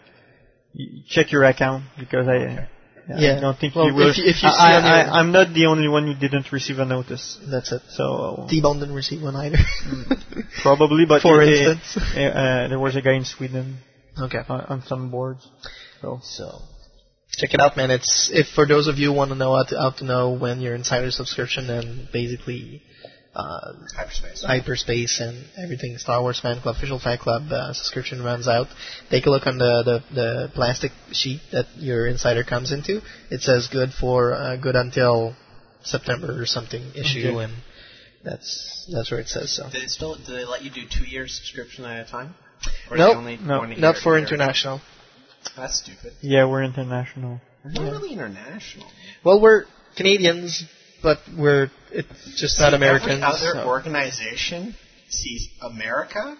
check 1.08 1.32
your 1.32 1.44
account 1.44 1.86
because 1.98 2.27
I. 2.27 2.68
Yeah. 3.18 3.38
I 3.38 3.39
don't 3.42 3.58
think 3.58 3.75
Well, 3.75 3.88
you 3.88 3.96
will. 3.96 4.10
if 4.12 4.18
you- 4.18 4.25
if 4.25 4.44
you 4.44 4.50
I, 4.50 4.78
I, 4.78 4.98
your- 5.06 5.18
am 5.20 5.32
not 5.32 5.54
the 5.54 5.66
only 5.66 5.88
one 5.88 6.06
who 6.06 6.13
didn't 6.13 6.51
receive 6.51 6.78
a 6.80 6.86
notice. 6.86 7.39
That's 7.50 7.72
it. 7.72 7.82
So 7.89 8.46
T-Bone 8.50 8.80
didn't 8.80 8.94
receive 8.96 9.22
one 9.24 9.36
either. 9.36 9.58
probably, 10.62 11.06
but 11.08 11.22
For 11.30 11.42
uh, 11.42 11.46
instance. 11.46 11.98
uh, 12.16 12.20
uh, 12.20 12.68
there 12.68 12.80
was 12.80 12.96
a 12.96 13.01
guy 13.01 13.13
in 13.13 13.25
Sweden 13.25 13.80
okay. 14.22 14.39
on, 14.48 14.62
on 14.62 14.84
some 14.84 15.10
boards. 15.10 15.48
So 16.01 16.20
So 16.22 16.62
check 17.32 17.54
it 17.54 17.60
out, 17.60 17.75
man. 17.78 17.89
It's 17.89 18.30
if 18.32 18.48
for 18.54 18.68
those 18.68 18.88
of 18.88 18.98
you 19.00 19.10
who 19.12 19.18
want 19.18 19.30
to 19.32 19.36
know 19.36 19.56
how 19.56 19.63
to, 19.63 19.75
how 19.78 19.89
to 19.98 20.06
know 20.06 20.32
when 20.32 20.62
your 20.62 20.75
insider 20.75 21.10
subscription 21.12 21.70
and 21.70 22.08
basically 22.13 22.84
uh, 23.36 23.74
Hyperspace. 23.95 24.43
hyperspace 24.43 25.19
and 25.19 25.45
everything 25.57 25.98
Star 25.98 26.21
Wars 26.21 26.39
Fan 26.39 26.59
Club 26.62 26.75
official 26.75 27.00
fan 27.00 27.17
club 27.19 27.43
uh, 27.51 27.74
subscription 27.74 28.24
runs 28.24 28.48
out. 28.48 28.67
Take 29.09 29.25
a 29.27 29.29
look 29.29 29.45
on 29.48 29.57
the, 29.59 29.83
the 30.09 30.15
the 30.15 30.51
plastic 30.53 30.91
sheet 31.12 31.41
that 31.51 31.65
your 31.77 32.07
insider 32.07 32.43
comes 32.43 32.71
into. 32.71 33.01
It 33.29 33.41
says 33.41 33.67
good 33.71 33.91
for 33.93 34.33
uh, 34.33 34.55
good 34.57 34.75
until 34.75 35.36
September 35.83 36.41
or 36.41 36.45
something 36.45 36.81
issue, 36.95 37.27
Okay. 37.29 37.43
and 37.45 37.53
that's 38.24 38.89
that's 38.91 39.12
where 39.12 39.19
it 39.19 39.27
says 39.27 39.55
so. 39.55 39.69
Do 39.71 39.79
they 39.79 39.86
still 39.88 40.15
do 40.15 40.33
they 40.33 40.45
let 40.45 40.63
you 40.63 40.71
do 40.71 40.81
two 40.89 41.05
year 41.05 41.27
subscription 41.27 41.86
at 41.86 42.07
a 42.07 42.12
time? 42.12 42.33
Or 42.89 42.98
is 42.98 43.01
it 43.03 43.13
Nope, 43.13 43.39
no, 43.41 43.62
not 43.65 43.77
year- 43.77 43.93
for 44.03 44.17
year? 44.17 44.25
international. 44.27 44.81
That's 45.55 45.79
stupid. 45.79 46.13
yeah, 46.21 46.45
we're 46.50 46.63
international. 46.63 47.39
We're 47.63 47.71
not 47.71 47.91
really 47.93 48.12
international. 48.13 48.88
Well, 49.24 49.39
we're 49.39 49.65
Canadians, 49.95 50.63
but 51.01 51.20
we're 51.38 51.72
it's 51.91 52.39
just 52.39 52.60
not 52.60 52.72
See, 52.72 52.75
Americans. 52.75 53.12
Every 53.12 53.24
other 53.24 53.51
so- 53.53 53.68
organization 53.68 54.75
sees 55.10 55.50
America 55.62 56.38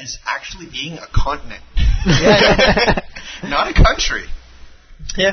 as 0.00 0.18
actually 0.26 0.66
being 0.70 0.98
a 0.98 1.06
continent, 1.14 1.62
Yeah. 2.06 3.00
not 3.44 3.68
a 3.68 3.74
country. 3.74 4.24
Yeah. 5.16 5.32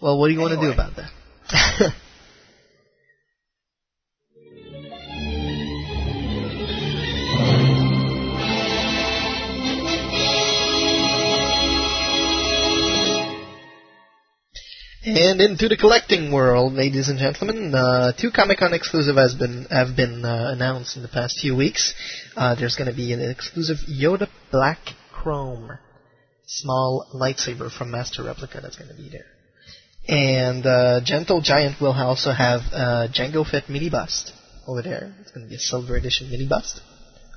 Well, 0.00 0.18
what 0.18 0.28
do 0.28 0.34
you 0.34 0.40
want 0.40 0.54
to 0.54 0.60
do 0.60 0.72
about 0.72 0.92
that? 0.96 1.92
And 15.16 15.40
into 15.40 15.68
the 15.68 15.76
collecting 15.76 16.32
world, 16.32 16.74
ladies 16.74 17.08
and 17.08 17.18
gentlemen, 17.18 17.74
uh, 17.74 18.12
two 18.12 18.30
Comic 18.30 18.58
Con 18.58 18.74
exclusive 18.74 19.16
has 19.16 19.34
been 19.34 19.64
have 19.70 19.96
been 19.96 20.22
uh, 20.22 20.50
announced 20.52 20.96
in 20.96 21.02
the 21.02 21.08
past 21.08 21.40
few 21.40 21.56
weeks. 21.56 21.94
Uh, 22.36 22.54
there's 22.54 22.76
going 22.76 22.90
to 22.90 22.96
be 22.96 23.14
an 23.14 23.22
exclusive 23.22 23.78
Yoda 23.88 24.28
Black 24.52 24.78
Chrome 25.10 25.78
small 26.46 27.06
lightsaber 27.14 27.70
from 27.70 27.90
Master 27.90 28.22
Replica 28.22 28.60
that's 28.60 28.76
going 28.76 28.90
to 28.90 28.96
be 28.96 29.08
there. 29.08 29.24
And 30.08 30.66
uh, 30.66 31.00
Gentle 31.02 31.40
Giant 31.40 31.80
will 31.80 31.92
also 31.92 32.30
have 32.30 32.60
uh, 32.72 33.08
Jango 33.10 33.48
Fett 33.50 33.70
mini 33.70 33.88
bust 33.88 34.32
over 34.66 34.82
there. 34.82 35.14
It's 35.22 35.30
going 35.30 35.46
to 35.46 35.48
be 35.48 35.56
a 35.56 35.58
silver 35.58 35.96
edition 35.96 36.30
mini 36.30 36.46
bust. 36.46 36.82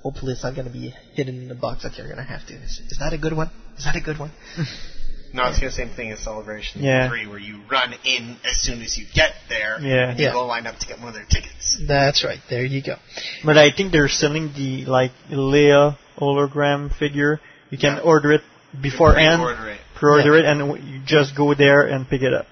Hopefully, 0.04 0.34
it's 0.34 0.44
not 0.44 0.56
going 0.56 0.68
to 0.68 0.74
be 0.74 0.94
hidden 1.14 1.38
in 1.38 1.48
the 1.48 1.56
box 1.56 1.84
that 1.84 1.98
you're 1.98 2.08
going 2.08 2.18
to 2.18 2.24
have 2.24 2.46
to. 2.48 2.54
Is, 2.54 2.82
is 2.90 2.98
that 3.00 3.14
a 3.14 3.18
good 3.18 3.34
one? 3.34 3.50
Is 3.78 3.86
that 3.86 3.96
a 3.96 4.02
good 4.02 4.20
one? 4.20 4.32
No, 5.34 5.48
it's 5.48 5.60
the 5.60 5.72
same 5.72 5.90
thing 5.90 6.12
as 6.12 6.20
Celebration 6.20 6.84
Yeah. 6.84 7.08
3, 7.10 7.26
where 7.28 7.40
you 7.40 7.62
run 7.70 7.94
in 8.04 8.36
as 8.50 8.58
soon 8.58 8.82
as 8.82 8.98
you 8.98 9.06
get 9.14 9.32
there, 9.50 9.80
Yeah. 9.82 10.10
and 10.10 10.20
you 10.20 10.26
Yeah. 10.26 10.32
go 10.34 10.46
line 10.46 10.68
up 10.68 10.78
to 10.80 10.88
get 10.88 11.00
one 11.00 11.10
of 11.10 11.14
their 11.16 11.26
tickets. 11.26 11.78
That's 11.88 12.24
right. 12.24 12.40
There 12.50 12.66
you 12.66 12.82
go. 12.82 12.96
But 13.44 13.58
I 13.58 13.72
think 13.72 13.92
they're 13.92 14.10
selling 14.10 14.52
the 14.56 14.86
like 14.86 15.12
Leia 15.32 15.98
hologram 16.18 16.94
figure. 16.96 17.40
You 17.70 17.78
can 17.78 18.00
order 18.00 18.34
it 18.34 18.42
beforehand, 18.82 19.42
pre-order 19.42 19.70
it. 19.70 19.80
pre-order 19.96 20.34
Yeah. 20.38 20.44
it, 20.44 20.46
and 20.52 20.60
w- 20.60 20.84
you 20.86 21.00
just 21.06 21.36
go 21.36 21.54
there 21.54 21.84
and 21.84 22.08
pick 22.10 22.22
it 22.22 22.34
up 22.34 22.48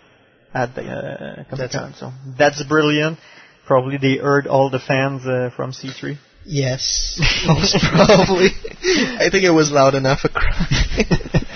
at 0.54 0.74
the 0.76 0.84
uh, 0.84 1.44
Comic 1.50 1.72
Con. 1.72 1.94
So 2.00 2.14
that's 2.38 2.64
brilliant. 2.64 3.20
Probably 3.68 3.98
they 3.98 4.18
heard 4.18 4.48
all 4.48 4.70
the 4.70 4.80
fans 4.80 5.26
uh, 5.26 5.50
from 5.56 5.72
C3. 5.74 6.18
Yes, 6.46 7.20
most 7.46 7.78
probably. 7.94 8.48
I 9.20 9.28
think 9.30 9.44
it 9.44 9.52
was 9.54 9.70
loud 9.72 9.94
enough. 9.94 10.22
A 10.24 10.30
cry. 10.30 10.66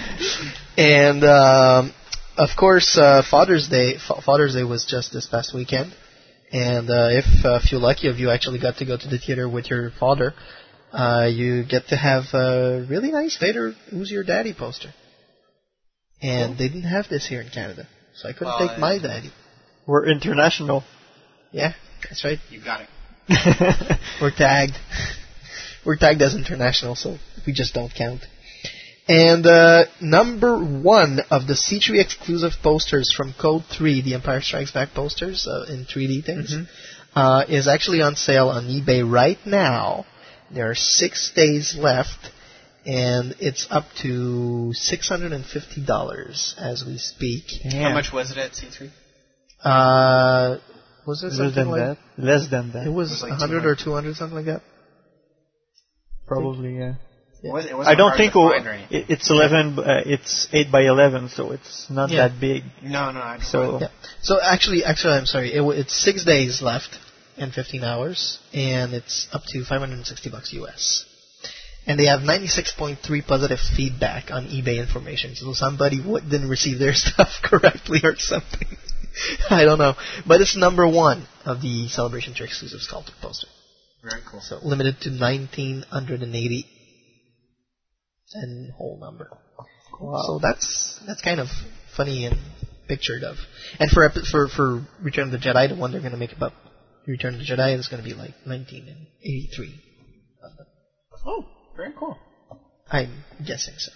and 0.78 1.24
um, 1.24 1.94
of 2.38 2.50
course, 2.58 2.98
uh, 2.98 3.22
Father's 3.30 3.68
Day. 3.68 3.98
Fa- 3.98 4.22
Father's 4.22 4.54
Day 4.56 4.64
was 4.64 4.86
just 4.86 5.14
this 5.14 5.28
past 5.28 5.54
weekend. 5.54 5.94
And 6.52 6.90
uh, 6.90 7.10
if 7.10 7.26
uh, 7.44 7.60
if 7.64 7.72
you're 7.72 7.82
lucky, 7.82 8.08
if 8.08 8.20
you 8.20 8.30
actually 8.30 8.60
got 8.60 8.78
to 8.78 8.86
go 8.86 8.98
to 8.98 9.08
the 9.08 9.18
theater 9.18 9.50
with 9.50 9.70
your 9.70 9.92
father, 10.00 10.34
uh, 10.92 11.28
you 11.32 11.66
get 11.66 11.88
to 11.88 11.96
have 11.96 12.26
a 12.34 12.86
really 12.88 13.12
nice 13.12 13.38
Vader 13.40 13.74
Who's 13.90 14.12
Your 14.12 14.24
Daddy 14.24 14.54
poster. 14.54 14.94
And 16.22 16.58
they 16.58 16.68
didn't 16.68 16.90
have 16.90 17.10
this 17.10 17.28
here 17.28 17.42
in 17.42 17.50
Canada, 17.50 17.88
so 18.16 18.30
I 18.30 18.34
couldn't 18.34 18.54
Well, 18.60 18.68
take 18.68 18.78
uh, 18.78 18.80
my 18.80 18.98
daddy. 18.98 19.32
We're 19.86 20.08
international. 20.08 20.84
Yeah, 21.52 21.74
that's 22.02 22.24
right. 22.24 22.40
You 22.50 22.64
got 22.64 22.82
it. 22.82 24.00
We're 24.22 24.32
tagged. 24.32 24.74
We're 25.86 25.98
tagged 25.98 26.22
as 26.22 26.34
international, 26.34 26.96
so 26.96 27.18
we 27.46 27.52
just 27.52 27.74
don't 27.74 27.92
count. 27.94 28.22
And 29.08 29.46
uh, 29.46 29.86
number 30.02 30.58
one 30.58 31.20
of 31.30 31.46
the 31.46 31.54
C3 31.56 32.00
exclusive 32.00 32.54
posters 32.62 33.14
from 33.16 33.34
Code 33.40 33.64
3, 33.66 34.02
the 34.02 34.14
Empire 34.14 34.40
Strikes 34.42 34.72
Back 34.72 34.94
posters 34.94 35.46
uh, 35.46 35.66
in 35.72 35.86
3D 35.86 36.26
things, 36.26 36.56
uh, 37.14 37.44
is 37.50 37.68
actually 37.68 38.02
on 38.02 38.16
sale 38.16 38.48
on 38.48 38.64
eBay 38.66 39.10
right 39.10 39.40
now. 39.46 40.06
There 40.52 40.70
are 40.70 40.76
six 40.76 41.32
days 41.36 41.76
left, 41.78 42.32
and 42.86 43.36
it's 43.40 43.68
up 43.70 43.86
to 44.04 44.74
$650 44.74 46.58
as 46.58 46.86
we 46.86 46.98
speak. 46.98 47.44
How 47.74 47.94
much 47.94 48.14
was 48.14 48.32
it 48.32 48.38
at 48.38 48.52
C3? 48.52 48.90
Uh, 49.64 50.60
was 51.06 51.24
it 51.24 51.34
Less 51.34 51.56
than 51.56 51.70
like 51.70 51.82
that. 51.82 51.98
Less 52.18 52.48
than 52.50 52.72
that. 52.72 52.88
It 52.88 52.90
was, 52.90 53.10
It 53.10 53.16
was 53.16 53.22
like 53.24 53.32
100 53.32 53.66
or 53.66 53.76
200, 53.76 54.16
something 54.16 54.36
like 54.36 54.46
that. 54.46 54.62
Probably, 56.26 56.78
yeah. 56.78 56.94
It 57.44 57.52
wasn't, 57.52 57.72
it 57.72 57.74
I 57.74 57.78
wasn't 57.78 57.98
don't 57.98 58.18
think 58.18 58.34
to 58.34 58.50
find 58.50 58.68
or 58.68 58.72
anything. 58.72 58.98
it- 59.00 59.06
it's 59.10 59.30
11. 59.30 59.80
Uh, 59.80 60.02
it's 60.06 60.48
8 60.54 60.72
by 60.72 60.82
11, 60.84 61.30
so 61.30 61.52
it's 61.52 61.90
not 61.90 62.10
Yeah. 62.10 62.28
that 62.30 62.40
big. 62.40 62.64
No, 62.82 63.12
no, 63.12 63.20
I 63.20 63.40
So 63.40 63.80
Yeah. 63.82 63.88
So 64.22 64.40
actually, 64.42 64.86
actually, 64.86 65.14
I'm 65.16 65.26
sorry. 65.26 65.52
It, 65.54 65.58
w- 65.58 65.78
it's 65.80 65.94
six 65.94 66.24
days 66.24 66.62
left 66.62 66.98
and 67.38 67.54
15 67.54 67.84
hours, 67.84 68.38
and 68.54 68.94
it's 68.94 69.28
up 69.34 69.44
to 69.48 69.66
560 69.66 70.30
bucks 70.30 70.54
US. 70.54 71.04
And 71.86 72.00
they 72.00 72.06
have 72.06 72.22
96.3 72.22 73.22
positive 73.22 73.60
feedback 73.60 74.32
on 74.32 74.48
eBay 74.48 74.78
information. 74.78 75.36
So 75.36 75.52
somebody 75.54 75.98
w- 75.98 76.22
didn't 76.24 76.48
receive 76.48 76.80
their 76.80 76.94
stuff 77.06 77.42
correctly 77.44 78.00
or 78.04 78.16
something. 78.18 78.70
I 79.50 79.66
don't 79.66 79.80
know, 79.80 79.96
but 80.26 80.40
it's 80.40 80.56
number 80.56 80.88
one 80.88 81.28
of 81.46 81.62
the 81.62 81.90
Celebration 81.90 82.34
3 82.34 82.46
exclusive 82.48 82.80
sculpted 82.82 83.16
poster. 83.22 83.48
Very 84.02 84.22
cool. 84.30 84.40
So 84.42 84.60
limited 84.64 85.02
to 85.02 85.10
1980 85.10 86.66
and 88.34 88.72
whole 88.74 88.98
number. 89.00 89.30
So 90.00 90.40
that's 90.42 91.00
that's 91.06 91.22
kind 91.22 91.40
of 91.40 91.48
funny 91.96 92.26
and 92.26 92.38
pictured 92.88 93.24
of. 93.24 93.38
And 93.80 93.90
for 93.92 94.10
for 94.32 94.48
for 94.50 94.86
Return 95.02 95.26
of 95.26 95.32
the 95.32 95.38
Jedi, 95.38 95.70
the 95.70 95.76
one 95.76 95.92
they're 95.92 96.02
going 96.02 96.12
to 96.14 96.18
make 96.18 96.34
about 96.34 96.54
Return 97.08 97.36
of 97.36 97.40
the 97.40 97.46
Jedi 97.46 97.78
is 97.78 97.88
going 97.88 98.02
to 98.02 98.08
be 98.08 98.16
like 98.16 98.34
1983. 98.46 99.80
Oh, 101.26 101.46
very 101.76 101.94
cool. 101.98 102.18
I'm 102.92 103.24
guessing 103.46 103.76
so. 103.78 103.92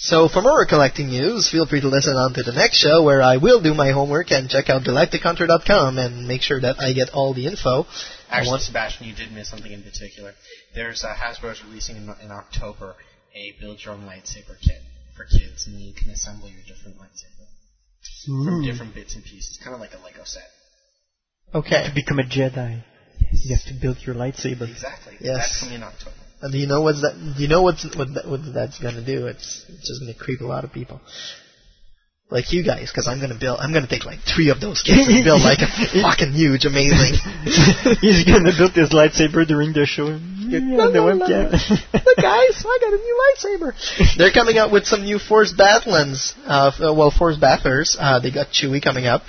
So 0.00 0.28
for 0.28 0.42
more 0.42 0.64
collecting 0.66 1.08
news, 1.08 1.50
feel 1.50 1.66
free 1.66 1.80
to 1.80 1.88
listen 1.88 2.14
on 2.16 2.32
to 2.34 2.42
the 2.44 2.52
next 2.52 2.78
show 2.78 3.02
where 3.02 3.20
I 3.20 3.38
will 3.38 3.60
do 3.60 3.74
my 3.74 3.90
homework 3.90 4.30
and 4.30 4.48
check 4.48 4.70
out 4.70 4.82
galactichunter.com 4.82 5.98
and 5.98 6.28
make 6.28 6.42
sure 6.42 6.60
that 6.60 6.76
I 6.78 6.92
get 6.92 7.10
all 7.10 7.34
the 7.34 7.46
info. 7.46 7.84
I 8.30 8.38
Actually, 8.38 8.50
want- 8.50 8.62
Sebastian, 8.62 9.06
you 9.08 9.14
did 9.14 9.32
miss 9.32 9.48
something 9.50 9.72
in 9.72 9.82
particular. 9.82 10.34
There's 10.74 11.02
uh, 11.02 11.14
Hasbro's 11.14 11.64
releasing 11.64 11.96
in, 11.96 12.14
in 12.22 12.30
October 12.30 12.94
a 13.34 13.54
build 13.60 13.78
your 13.84 13.94
own 13.94 14.02
lightsaber 14.02 14.58
kit 14.60 14.82
for 15.16 15.24
kids, 15.24 15.66
and 15.66 15.80
you 15.80 15.92
can 15.94 16.10
assemble 16.10 16.48
your 16.48 16.62
different 16.66 16.98
lightsaber 16.98 17.46
from 18.24 18.60
hmm. 18.60 18.64
different 18.64 18.94
bits 18.94 19.14
and 19.14 19.24
pieces, 19.24 19.58
kind 19.62 19.74
of 19.74 19.80
like 19.80 19.94
a 19.94 20.04
Lego 20.04 20.24
set. 20.24 20.48
Okay. 21.54 21.88
to 21.88 21.94
become 21.94 22.18
a 22.18 22.22
Jedi, 22.22 22.82
you 23.32 23.56
have 23.56 23.64
to 23.66 23.80
build 23.80 23.98
your 24.04 24.14
lightsaber. 24.14 24.68
Exactly. 24.68 25.14
Yes. 25.20 25.36
That's 25.38 25.60
coming 25.60 25.74
in 25.76 25.82
October. 25.82 26.16
And 26.40 26.52
do 26.52 26.58
you 26.58 26.66
know 26.66 26.82
what's 26.82 27.02
that? 27.02 27.34
Do 27.36 27.42
you 27.42 27.48
know 27.48 27.62
what's 27.62 27.84
what 27.96 28.14
that, 28.14 28.28
what 28.28 28.40
that's 28.54 28.78
gonna 28.78 29.04
do? 29.04 29.26
It's, 29.26 29.64
it's 29.68 29.88
just 29.88 30.00
gonna 30.00 30.14
creep 30.14 30.40
a 30.40 30.46
lot 30.46 30.64
of 30.64 30.72
people, 30.72 31.00
like 32.30 32.52
you 32.52 32.62
guys, 32.64 32.90
because 32.90 33.08
I'm 33.08 33.20
gonna 33.20 33.38
build. 33.38 33.58
I'm 33.60 33.72
gonna 33.72 33.86
take 33.88 34.04
like 34.04 34.18
three 34.20 34.50
of 34.50 34.60
those 34.60 34.82
kits 34.82 35.08
and 35.08 35.24
build 35.24 35.40
like 35.42 35.60
a 35.60 35.66
fucking 36.02 36.32
huge, 36.32 36.64
amazing. 36.66 37.16
He's 38.00 38.24
gonna 38.24 38.52
build 38.56 38.72
his 38.72 38.90
lightsaber 38.90 39.46
during 39.46 39.72
the 39.72 39.86
show. 39.86 40.08
Yeah, 40.08 40.88
the 40.92 41.00
webcam. 41.04 41.52
Look, 41.52 42.16
guys, 42.16 42.64
I 42.64 42.78
got 42.80 42.92
a 42.92 42.96
new 42.96 43.16
lightsaber. 43.24 44.16
They're 44.16 44.32
coming 44.32 44.58
out 44.58 44.72
with 44.72 44.84
some 44.86 45.02
new 45.02 45.18
Force 45.18 45.52
Battlers. 45.52 46.34
Uh, 46.46 46.70
f- 46.74 46.80
uh, 46.82 46.92
well, 46.94 47.10
Force 47.10 47.36
Battlers. 47.36 47.96
Uh, 47.98 48.20
they 48.20 48.30
got 48.30 48.48
Chewie 48.48 48.82
coming 48.82 49.06
up. 49.06 49.22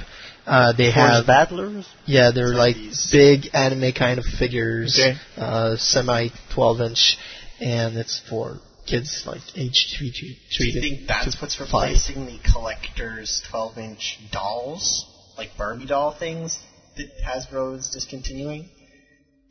Uh, 0.46 0.74
they 0.74 0.86
Force 0.92 0.96
have 0.96 1.28
battlers. 1.28 1.88
yeah, 2.06 2.32
they're 2.34 2.56
like 2.56 2.76
big 3.12 3.50
anime 3.54 3.92
kind 3.94 4.18
of 4.20 4.26
figures, 4.26 5.00
Okay. 5.00 5.18
uh, 5.38 5.76
semi 5.78 6.30
12 6.56 6.82
inch, 6.82 7.18
and 7.62 7.98
it's 7.98 8.20
for 8.30 8.58
kids 8.90 9.24
like 9.26 9.42
age 9.56 9.96
three 9.98 10.12
to 10.12 10.20
Do 10.22 10.36
three 10.58 10.68
you 10.68 10.74
to 10.74 10.80
think 10.82 11.08
that's 11.08 11.36
to 11.36 11.42
what's 11.42 11.56
five. 11.56 11.66
replacing 11.68 12.26
the 12.26 12.40
collector's 12.52 13.42
12-inch 13.52 14.20
dolls, 14.32 15.06
like 15.38 15.50
Barbie 15.58 15.86
doll 15.88 16.12
things 16.18 16.58
that 16.98 17.08
Hasbro 17.26 17.78
is 17.78 17.90
discontinuing? 17.90 18.70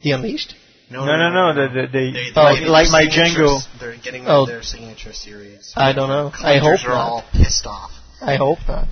The 0.02 0.12
Unleashed? 0.12 0.54
No, 0.90 1.04
no, 1.04 1.16
no. 1.30 1.54
The, 1.54 1.68
the, 1.74 1.86
they, 1.92 2.12
They- 2.12 2.32
like, 2.34 2.60
they're 2.60 2.68
like 2.70 2.88
my 2.90 3.04
getting 3.04 3.34
their 3.34 3.44
Jango. 3.46 3.60
signatures- 3.60 3.80
They're 3.80 3.96
getting 3.96 4.24
Oh. 4.26 4.46
their 4.46 4.62
signature 4.62 5.12
series. 5.12 5.72
I 5.76 5.92
don't 5.92 6.08
know. 6.08 6.28
I 6.34 6.58
Collectors 6.58 6.80
hope 6.82 6.88
are 6.90 6.94
not. 6.94 7.08
all 7.10 7.24
pissed 7.32 7.66
off. 7.66 7.90
I 8.22 8.36
hope 8.36 8.58
not. 8.66 8.88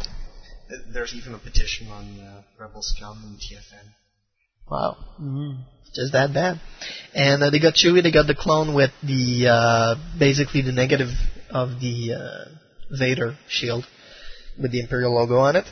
Th- 0.68 0.80
There's 0.92 1.14
even 1.14 1.34
a 1.34 1.38
petition 1.38 1.88
on 1.88 2.20
uh, 2.20 2.42
Rebel 2.58 2.82
Scum 2.82 3.22
and 3.24 3.36
TFN. 3.38 3.86
Wow. 4.70 4.96
Mhm. 5.20 5.58
Just 5.94 6.12
that 6.12 6.34
bad. 6.34 6.60
And 7.14 7.42
uh, 7.42 7.50
they 7.50 7.58
got 7.58 7.74
Chewie. 7.74 8.02
They 8.02 8.10
got 8.12 8.26
the 8.26 8.34
clone 8.34 8.74
with 8.74 8.90
the 9.02 9.48
uh, 9.48 9.94
basically 10.18 10.62
the 10.62 10.72
negative 10.72 11.08
of 11.50 11.80
the 11.80 12.12
uh, 12.12 12.44
Vader 12.90 13.36
shield 13.48 13.86
with 14.60 14.72
the 14.72 14.80
Imperial 14.80 15.14
logo 15.14 15.36
on 15.38 15.56
it. 15.56 15.64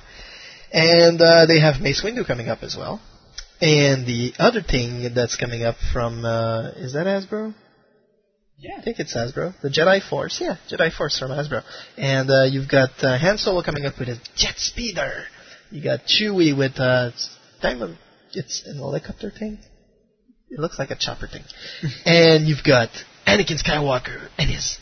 And 0.72 1.20
uh, 1.20 1.46
they 1.46 1.61
have 1.61 1.80
Mace 1.80 2.02
Windu 2.02 2.26
coming 2.26 2.48
up 2.48 2.62
as 2.62 2.74
well. 2.76 3.00
And 3.61 4.07
the 4.07 4.33
other 4.38 4.62
thing 4.62 5.12
that's 5.14 5.37
coming 5.37 5.62
up 5.62 5.76
from 5.92 6.24
uh, 6.24 6.70
is 6.76 6.94
that 6.94 7.07
Hasbro? 7.07 7.54
Yeah. 8.59 8.76
I 8.78 8.83
think 8.83 8.98
it's 8.98 9.14
Hasbro. 9.14 9.54
The 9.61 9.68
Jedi 9.68 10.00
Force, 10.09 10.38
yeah, 10.40 10.57
Jedi 10.70 10.92
Force 10.92 11.18
from 11.18 11.30
Hasbro. 11.30 11.62
And 11.98 12.30
uh, 12.30 12.44
you've 12.44 12.68
got 12.68 12.90
uh, 13.02 13.18
Han 13.18 13.37
Solo 13.38 13.62
coming 13.62 13.85
up 13.85 13.98
with 13.98 14.09
a 14.09 14.16
jet 14.37 14.54
speeder. 14.57 15.24
You 15.70 15.83
got 15.83 16.00
Chewie 16.07 16.57
with 16.57 16.78
uh, 16.78 17.11
of 17.62 17.90
it's 18.37 18.64
an 18.66 18.77
helicopter 18.77 19.31
thing. 19.31 19.59
It 20.51 20.61
looks 20.61 20.79
like 20.79 20.90
a 20.90 20.97
chopper 20.97 21.27
thing. 21.27 21.42
and 22.07 22.47
you've 22.47 22.64
got 22.64 22.90
Anakin 23.27 23.62
Skywalker 23.62 24.29
and 24.38 24.51
his 24.51 24.79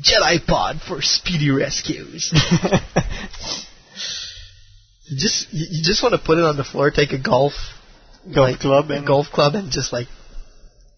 Jedi 0.00 0.44
pod 0.46 0.80
for 0.86 1.00
speedy 1.02 1.50
rescues. 1.50 2.30
you 5.06 5.16
just 5.18 5.52
you, 5.52 5.66
you 5.70 5.82
just 5.82 6.02
want 6.02 6.12
to 6.14 6.18
put 6.18 6.38
it 6.38 6.44
on 6.44 6.56
the 6.56 6.64
floor, 6.64 6.90
take 6.90 7.12
a 7.12 7.18
golf 7.18 7.54
Golf 8.34 8.50
like, 8.50 8.60
club 8.60 8.90
and- 8.90 9.06
golf 9.06 9.26
club, 9.32 9.54
and 9.54 9.70
just 9.70 9.92
like 9.92 10.08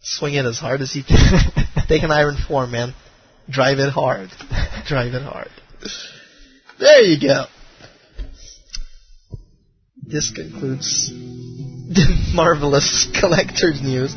swing 0.01 0.35
it 0.35 0.45
as 0.47 0.59
hard 0.59 0.81
as 0.81 0.97
you 0.97 1.05
can. 1.05 1.17
take 1.89 2.03
an 2.03 2.11
iron 2.11 2.37
form, 2.37 2.71
man. 2.71 2.95
Drive 3.51 3.79
it 3.79 3.91
hard. 3.91 4.31
Drive 4.87 5.15
it 5.15 5.23
hard. 5.23 5.51
There 6.79 7.01
you 7.03 7.21
go. 7.21 7.47
This 10.09 10.31
concludes 10.31 11.13
the 11.13 12.33
marvelous 12.35 13.07
collector's 13.21 13.83
news. 13.83 14.15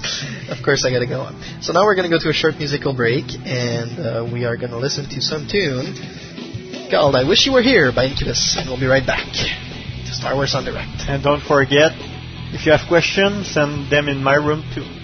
Of 0.48 0.64
course, 0.64 0.86
I 0.86 0.92
gotta 0.92 1.06
go 1.06 1.20
on. 1.20 1.36
So 1.62 1.74
now 1.74 1.84
we're 1.84 1.96
gonna 1.96 2.08
go 2.10 2.18
to 2.18 2.30
a 2.30 2.34
short 2.34 2.56
musical 2.56 2.96
break, 2.96 3.26
and 3.44 4.00
uh, 4.00 4.24
we 4.32 4.46
are 4.46 4.56
gonna 4.56 4.78
listen 4.78 5.10
to 5.10 5.20
some 5.20 5.50
tune 5.52 5.92
called 6.90 7.18
"I 7.18 7.28
Wish 7.28 7.46
You 7.46 7.52
Were 7.52 7.62
Here" 7.62 7.92
by 7.92 8.06
Incubus, 8.06 8.56
and 8.58 8.70
we'll 8.70 8.80
be 8.80 8.88
right 8.88 9.06
back 9.06 9.28
to 9.36 10.14
Star 10.16 10.34
Wars 10.34 10.56
en 10.56 10.64
Direct. 10.64 11.10
And 11.10 11.22
don't 11.22 11.44
forget, 11.44 11.92
if 12.56 12.66
you 12.66 12.72
have 12.72 12.88
questions, 12.88 13.52
send 13.52 13.92
them 13.92 14.08
in 14.08 14.24
my 14.24 14.36
room 14.36 14.64
too. 14.74 15.01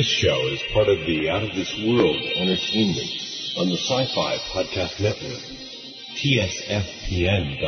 This 0.00 0.08
show 0.08 0.40
is 0.48 0.62
part 0.72 0.88
of 0.88 0.96
the 1.00 1.28
Out 1.28 1.42
of 1.42 1.54
This 1.54 1.76
World 1.86 2.16
Entertainment 2.16 3.10
on 3.58 3.68
the 3.68 3.76
Sci-Fi 3.76 4.38
Podcast 4.48 4.98
Network. 4.98 5.42
TSFPN.com. 6.16 7.60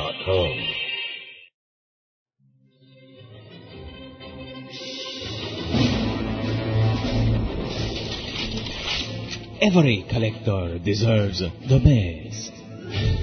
Every 9.61 10.07
collector 10.09 10.79
deserves 10.79 11.40
the 11.40 11.81
best. 11.85 12.53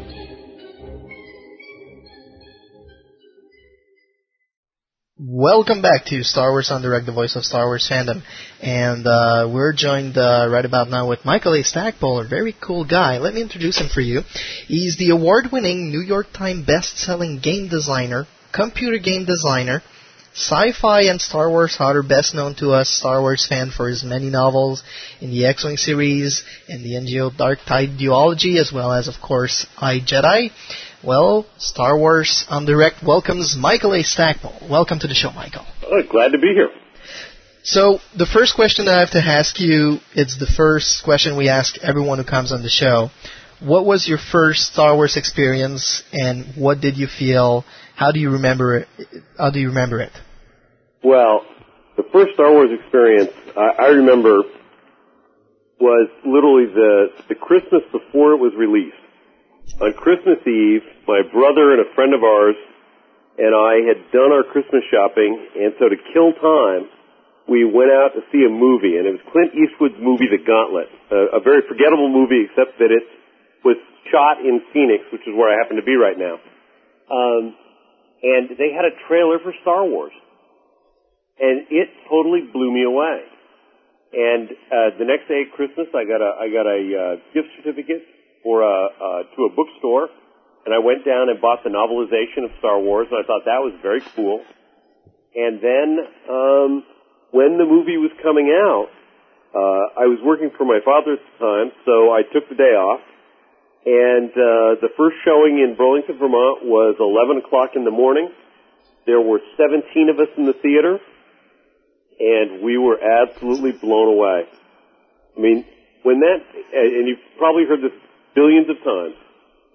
Welcome 5.20 5.82
back 5.82 6.06
to 6.08 6.24
Star 6.24 6.52
Wars 6.52 6.72
en 6.72 6.82
Direct, 6.82 7.06
the 7.06 7.12
voice 7.12 7.36
of 7.36 7.44
Star 7.44 7.66
Wars 7.66 7.90
fandom. 7.92 8.22
And 8.62 9.06
uh, 9.06 9.50
we're 9.54 9.74
joined 9.74 10.18
uh, 10.18 10.48
right 10.50 10.64
about 10.64 10.90
now 10.90 11.10
with 11.10 11.26
Michael 11.26 11.56
A. 11.56 11.64
Stackpole, 11.64 12.22
a 12.22 12.28
very 12.28 12.56
cool 12.62 12.86
guy. 12.86 13.18
Let 13.18 13.34
me 13.34 13.42
introduce 13.42 13.80
him 13.80 13.90
for 13.94 14.02
you. 14.02 14.22
He's 14.68 14.98
the 14.98 15.10
award-winning 15.10 15.92
New 15.92 16.02
York 16.02 16.28
Times 16.32 16.66
best-selling 16.66 17.42
game 17.44 17.68
designer, 17.68 18.28
computer 18.54 18.98
game 18.98 19.26
designer, 19.26 19.82
sci-fi 20.34 21.04
and 21.04 21.22
Star 21.22 21.50
Wars 21.50 21.78
author, 21.80 22.02
best 22.02 22.34
known 22.34 22.56
to 22.56 22.72
us 22.72 22.90
Star 22.90 23.22
Wars 23.22 23.46
fan 23.48 23.70
for 23.70 23.88
his 23.88 24.04
many 24.04 24.30
novels 24.30 24.84
in 25.22 25.30
the 25.30 25.46
X-Wing 25.46 25.78
series 25.78 26.44
and 26.68 26.84
the 26.84 26.94
NJO 26.94 27.38
Dark 27.38 27.60
Tide 27.68 27.98
duology, 28.00 28.60
as 28.60 28.72
well 28.74 28.92
as, 28.92 29.08
of 29.08 29.16
course, 29.22 29.68
I 29.78 30.00
Jedi. 30.00 30.50
Well, 31.04 31.46
Star 31.58 31.98
Wars 31.98 32.46
en 32.50 32.66
Direct 32.66 33.04
welcomes 33.06 33.56
Michael 33.58 33.94
A. 33.94 34.04
Stackpole. 34.04 34.68
Welcome 34.70 35.00
to 35.00 35.08
the 35.08 35.14
show, 35.14 35.32
Michael. 35.32 35.66
Oh, 35.86 36.02
glad 36.10 36.32
to 36.32 36.40
be 36.40 36.54
here. 36.56 36.70
So, 37.64 38.00
the 38.18 38.26
first 38.26 38.56
question 38.56 38.86
that 38.86 38.96
I 38.96 39.00
have 39.00 39.12
to 39.12 39.20
ask 39.20 39.60
you, 39.60 40.00
it's 40.14 40.38
the 40.38 40.48
first 40.48 41.04
question 41.04 41.38
we 41.38 41.48
ask 41.48 41.78
everyone 41.84 42.18
who 42.18 42.26
comes 42.26 42.52
on 42.52 42.64
the 42.64 42.70
show. 42.70 43.10
What 43.62 43.86
was 43.86 44.08
your 44.08 44.18
first 44.18 44.74
Star 44.74 44.96
Wars 44.96 45.16
experience, 45.16 46.04
and 46.12 46.56
what 46.58 46.82
did 46.82 46.98
you 46.98 47.08
feel? 47.08 47.64
How 47.96 48.12
do 48.12 48.20
you 48.20 48.32
remember 48.32 48.80
it? 48.80 48.88
How 49.38 49.52
do 49.52 49.60
you 49.60 49.70
remember 49.70 50.02
it? 50.02 50.12
Well, 51.04 51.46
the 51.98 52.04
first 52.12 52.34
Star 52.34 52.52
Wars 52.52 52.70
experience 52.72 53.32
I, 53.58 53.76
I 53.78 53.88
remember 54.00 54.44
was 55.80 56.10
literally 56.26 56.66
the 56.72 57.08
the 57.28 57.36
Christmas 57.36 57.84
before 57.92 58.34
it 58.34 58.40
was 58.40 58.54
released. 58.58 58.98
On 59.82 59.92
Christmas 59.94 60.40
Eve, 60.48 60.84
my 61.08 61.22
brother 61.32 61.72
and 61.76 61.82
a 61.82 61.94
friend 61.96 62.14
of 62.14 62.24
ours 62.24 62.56
and 63.38 63.54
I 63.54 63.82
had 63.90 64.12
done 64.14 64.30
our 64.30 64.46
Christmas 64.46 64.86
shopping, 64.94 65.34
and 65.58 65.74
so 65.82 65.90
to 65.90 65.98
kill 66.14 66.38
time, 66.38 66.86
we 67.50 67.66
went 67.66 67.90
out 67.90 68.14
to 68.14 68.22
see 68.32 68.46
a 68.46 68.52
movie, 68.54 68.96
and 68.96 69.10
it 69.10 69.18
was 69.18 69.26
Clint 69.34 69.58
Eastwood's 69.58 69.98
movie, 69.98 70.30
The 70.30 70.40
Gauntlet, 70.40 70.88
a, 71.12 71.38
a 71.38 71.42
very 71.42 71.66
forgettable 71.66 72.14
movie, 72.14 72.46
except 72.46 72.78
that 72.78 72.94
it 72.94 73.04
was 73.66 73.76
shot 74.14 74.40
in 74.40 74.62
Phoenix, 74.72 75.04
which 75.12 75.26
is 75.26 75.34
where 75.34 75.50
I 75.50 75.58
happen 75.58 75.82
to 75.82 75.84
be 75.86 75.98
right 75.98 76.16
now. 76.16 76.38
Um, 77.10 77.58
and 78.22 78.54
they 78.56 78.72
had 78.72 78.86
a 78.86 78.94
trailer 79.10 79.42
for 79.42 79.52
Star 79.66 79.84
Wars, 79.84 80.14
and 81.40 81.68
it 81.70 81.90
totally 82.10 82.42
blew 82.52 82.72
me 82.72 82.84
away. 82.84 83.26
And 84.14 84.50
uh, 84.50 84.98
the 85.00 85.06
next 85.06 85.28
day 85.28 85.50
at 85.50 85.56
Christmas, 85.58 85.90
I 85.90 86.06
got 86.06 86.22
a 86.22 86.32
I 86.38 86.46
got 86.54 86.70
a 86.70 86.82
uh, 86.86 87.16
gift 87.34 87.50
certificate 87.58 88.06
for 88.44 88.62
a 88.62 88.78
uh, 88.94 89.22
to 89.36 89.50
a 89.50 89.52
bookstore, 89.56 90.10
and 90.66 90.74
I 90.74 90.78
went 90.78 91.02
down 91.04 91.30
and 91.30 91.42
bought 91.42 91.64
the 91.64 91.74
novelization 91.74 92.46
of 92.46 92.52
Star 92.60 92.80
Wars, 92.80 93.08
and 93.10 93.18
I 93.18 93.26
thought 93.26 93.50
that 93.50 93.66
was 93.66 93.74
very 93.82 94.02
cool. 94.14 94.46
And 95.34 95.58
then 95.58 95.90
um, 96.30 96.72
when 97.34 97.58
the 97.58 97.66
movie 97.66 97.98
was 97.98 98.14
coming 98.22 98.54
out, 98.54 98.94
uh, 99.50 100.02
I 100.02 100.06
was 100.06 100.22
working 100.22 100.52
for 100.58 100.66
my 100.66 100.78
father 100.86 101.18
at 101.18 101.22
the 101.26 101.36
time, 101.42 101.72
so 101.86 102.14
I 102.14 102.22
took 102.22 102.50
the 102.50 102.56
day 102.56 102.78
off. 102.78 103.02
And 103.86 104.32
uh, 104.32 104.80
the 104.80 104.94
first 104.96 105.18
showing 105.26 105.60
in 105.60 105.76
Burlington, 105.76 106.18
Vermont 106.18 106.64
was 106.64 106.96
11 107.02 107.44
o'clock 107.44 107.76
in 107.76 107.84
the 107.84 107.92
morning. 107.92 108.30
There 109.06 109.20
were 109.20 109.42
17 109.58 110.10
of 110.10 110.20
us 110.22 110.32
in 110.38 110.46
the 110.46 110.54
theater, 110.54 111.02
and 112.20 112.62
we 112.64 112.78
were 112.78 113.00
absolutely 113.02 113.72
blown 113.72 114.14
away. 114.14 114.46
I 115.38 115.40
mean, 115.40 115.66
when 116.04 116.20
that, 116.20 116.40
and 116.74 117.08
you've 117.08 117.24
probably 117.38 117.66
heard 117.66 117.82
this 117.82 117.96
billions 118.36 118.70
of 118.70 118.78
times, 118.84 119.16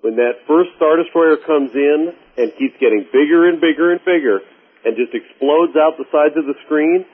when 0.01 0.17
that 0.17 0.47
first 0.47 0.71
Star 0.77 0.97
Destroyer 0.97 1.37
comes 1.43 1.75
in 1.75 2.15
and 2.37 2.53
keeps 2.55 2.79
getting 2.79 3.07
bigger 3.11 3.49
and 3.49 3.61
bigger 3.61 3.91
and 3.91 4.01
bigger 4.05 4.41
and 4.85 4.95
just 4.95 5.11
explodes 5.11 5.75
out 5.75 5.99
the 5.99 6.07
sides 6.15 6.39
of 6.39 6.47
the 6.47 6.55
screen, 6.67 7.05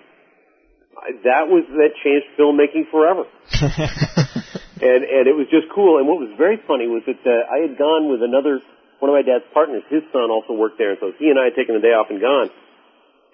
that 1.25 1.49
was, 1.49 1.65
that 1.81 1.97
changed 2.05 2.29
filmmaking 2.37 2.91
forever. 2.93 3.25
and, 4.85 5.01
and 5.05 5.25
it 5.25 5.37
was 5.37 5.49
just 5.49 5.73
cool. 5.73 5.97
And 5.99 6.07
what 6.07 6.21
was 6.21 6.33
very 6.37 6.61
funny 6.69 6.87
was 6.87 7.03
that 7.09 7.21
uh, 7.25 7.49
I 7.49 7.65
had 7.65 7.79
gone 7.81 8.13
with 8.13 8.21
another, 8.21 8.61
one 9.01 9.09
of 9.09 9.17
my 9.17 9.25
dad's 9.25 9.49
partners, 9.53 9.83
his 9.89 10.05
son 10.13 10.29
also 10.29 10.53
worked 10.53 10.77
there, 10.77 10.93
and 10.93 11.01
so 11.01 11.13
he 11.17 11.33
and 11.33 11.41
I 11.41 11.53
had 11.53 11.57
taken 11.57 11.75
the 11.75 11.81
day 11.81 11.97
off 11.97 12.13
and 12.13 12.21
gone. 12.21 12.53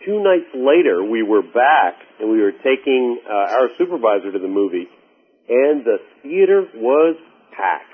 Two 0.05 0.23
nights 0.23 0.49
later, 0.55 1.05
we 1.05 1.23
were 1.23 1.43
back 1.43 1.95
and 2.19 2.31
we 2.31 2.41
were 2.41 2.53
taking 2.53 3.21
uh, 3.29 3.33
our 3.33 3.69
supervisor 3.77 4.33
to 4.33 4.39
the 4.39 4.49
movie, 4.49 4.89
and 5.49 5.85
the 5.85 5.99
theater 6.23 6.67
was 6.75 7.17
packed. 7.57 7.93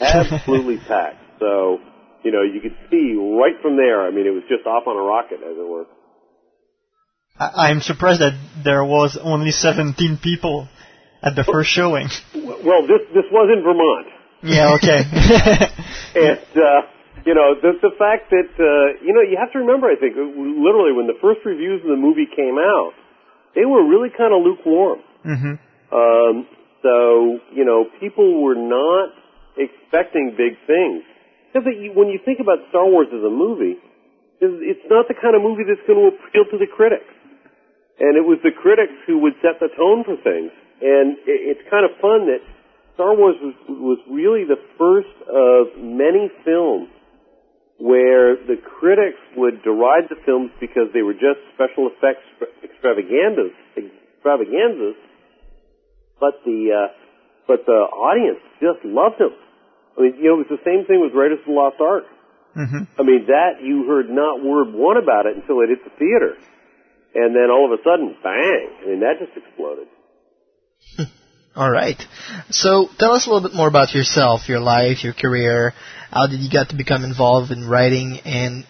Absolutely 0.00 0.76
packed. 0.88 1.16
So, 1.40 1.78
you 2.24 2.32
know, 2.32 2.42
you 2.42 2.60
could 2.60 2.76
see 2.90 3.14
right 3.16 3.56
from 3.62 3.76
there, 3.76 4.02
I 4.06 4.10
mean, 4.10 4.26
it 4.26 4.34
was 4.34 4.44
just 4.48 4.66
off 4.66 4.86
on 4.86 4.96
a 4.96 5.02
rocket, 5.02 5.40
as 5.42 5.56
it 5.56 5.66
were. 5.66 5.86
I- 7.38 7.68
I'm 7.70 7.80
surprised 7.80 8.20
that 8.20 8.34
there 8.62 8.84
was 8.84 9.16
only 9.16 9.50
17 9.50 10.18
people 10.22 10.68
at 11.22 11.36
the 11.36 11.44
first 11.44 11.70
showing. 11.70 12.08
Well, 12.34 12.82
this, 12.82 13.00
this 13.14 13.24
was 13.32 13.48
in 13.56 13.62
Vermont. 13.64 14.06
Yeah, 14.42 14.74
okay. 14.74 15.02
and, 16.14 16.38
uh, 16.56 16.97
you 17.26 17.34
know, 17.34 17.54
the, 17.54 17.72
the 17.82 17.92
fact 17.98 18.30
that, 18.30 18.50
uh, 18.58 18.98
you 19.04 19.12
know, 19.12 19.22
you 19.22 19.36
have 19.38 19.52
to 19.52 19.58
remember, 19.58 19.86
I 19.88 19.96
think, 19.96 20.14
literally 20.16 20.92
when 20.92 21.06
the 21.06 21.18
first 21.20 21.40
reviews 21.44 21.82
of 21.82 21.90
the 21.90 21.96
movie 22.00 22.26
came 22.26 22.58
out, 22.58 22.92
they 23.54 23.64
were 23.64 23.82
really 23.86 24.10
kind 24.10 24.32
of 24.34 24.42
lukewarm. 24.44 25.00
hmm 25.24 25.54
Um, 25.90 26.46
so, 26.82 27.40
you 27.50 27.64
know, 27.64 27.86
people 27.98 28.42
were 28.42 28.54
not 28.54 29.10
expecting 29.56 30.34
big 30.36 30.54
things. 30.66 31.02
Because 31.50 31.66
when 31.96 32.08
you 32.08 32.20
think 32.24 32.38
about 32.40 32.58
Star 32.68 32.86
Wars 32.86 33.08
as 33.08 33.24
a 33.24 33.30
movie, 33.30 33.80
it's- 34.40 34.62
it's 34.62 34.86
not 34.90 35.08
the 35.08 35.14
kind 35.14 35.34
of 35.34 35.42
movie 35.42 35.64
that's 35.64 35.80
going 35.88 35.98
to 35.98 36.06
appeal 36.14 36.44
to 36.44 36.58
the 36.58 36.66
critics. 36.66 37.10
And 37.98 38.16
it 38.16 38.24
was 38.24 38.38
the 38.42 38.52
critics 38.52 38.94
who 39.06 39.18
would 39.18 39.34
set 39.42 39.58
the 39.58 39.68
tone 39.74 40.04
for 40.04 40.14
things. 40.16 40.52
And 40.80 41.18
it, 41.26 41.56
it's 41.58 41.62
kind 41.68 41.84
of 41.84 41.90
fun 41.96 42.26
that 42.26 42.42
Star 42.94 43.14
Wars 43.14 43.34
was, 43.42 43.54
was 43.68 43.98
really 44.08 44.44
the 44.44 44.60
first 44.78 45.14
of 45.26 45.78
many 45.82 46.28
films 46.44 46.88
where 47.78 48.34
the 48.34 48.58
critics 48.58 49.22
would 49.36 49.62
deride 49.62 50.10
the 50.10 50.18
films 50.26 50.50
because 50.60 50.90
they 50.92 51.02
were 51.02 51.14
just 51.14 51.38
special 51.54 51.86
effects 51.86 52.26
extravaganzas, 52.62 53.54
extravaganzas, 53.78 54.98
but 56.18 56.42
the 56.44 56.74
uh, 56.74 56.92
but 57.46 57.64
the 57.66 57.80
audience 57.94 58.42
just 58.60 58.84
loved 58.84 59.18
them. 59.18 59.34
I 59.96 60.02
mean, 60.02 60.14
you 60.18 60.30
know, 60.30 60.42
it 60.42 60.50
was 60.50 60.58
the 60.58 60.64
same 60.66 60.86
thing 60.86 61.00
with 61.00 61.14
Raiders 61.14 61.38
of 61.40 61.46
the 61.46 61.54
Lost 61.54 61.80
Ark. 61.80 62.04
Mm-hmm. 62.58 62.82
I 62.98 63.02
mean, 63.02 63.26
that 63.30 63.62
you 63.62 63.86
heard 63.86 64.10
not 64.10 64.42
word 64.42 64.74
one 64.74 64.98
about 64.98 65.26
it 65.26 65.36
until 65.36 65.62
it 65.62 65.70
hit 65.70 65.82
the 65.86 65.94
theater, 65.98 66.34
and 67.14 67.34
then 67.34 67.50
all 67.50 67.70
of 67.70 67.78
a 67.78 67.82
sudden, 67.82 68.14
bang! 68.22 68.68
I 68.82 68.86
mean, 68.90 69.00
that 69.00 69.22
just 69.22 69.38
exploded. 69.38 69.86
All 71.56 71.70
right. 71.70 72.00
So 72.50 72.88
tell 72.98 73.12
us 73.12 73.26
a 73.26 73.30
little 73.30 73.48
bit 73.48 73.56
more 73.56 73.68
about 73.68 73.94
yourself, 73.94 74.48
your 74.48 74.60
life, 74.60 75.02
your 75.02 75.12
career. 75.12 75.74
How 76.10 76.26
did 76.26 76.40
you 76.40 76.50
get 76.50 76.70
to 76.70 76.76
become 76.76 77.04
involved 77.04 77.50
in 77.50 77.68
writing, 77.68 78.20
and 78.24 78.64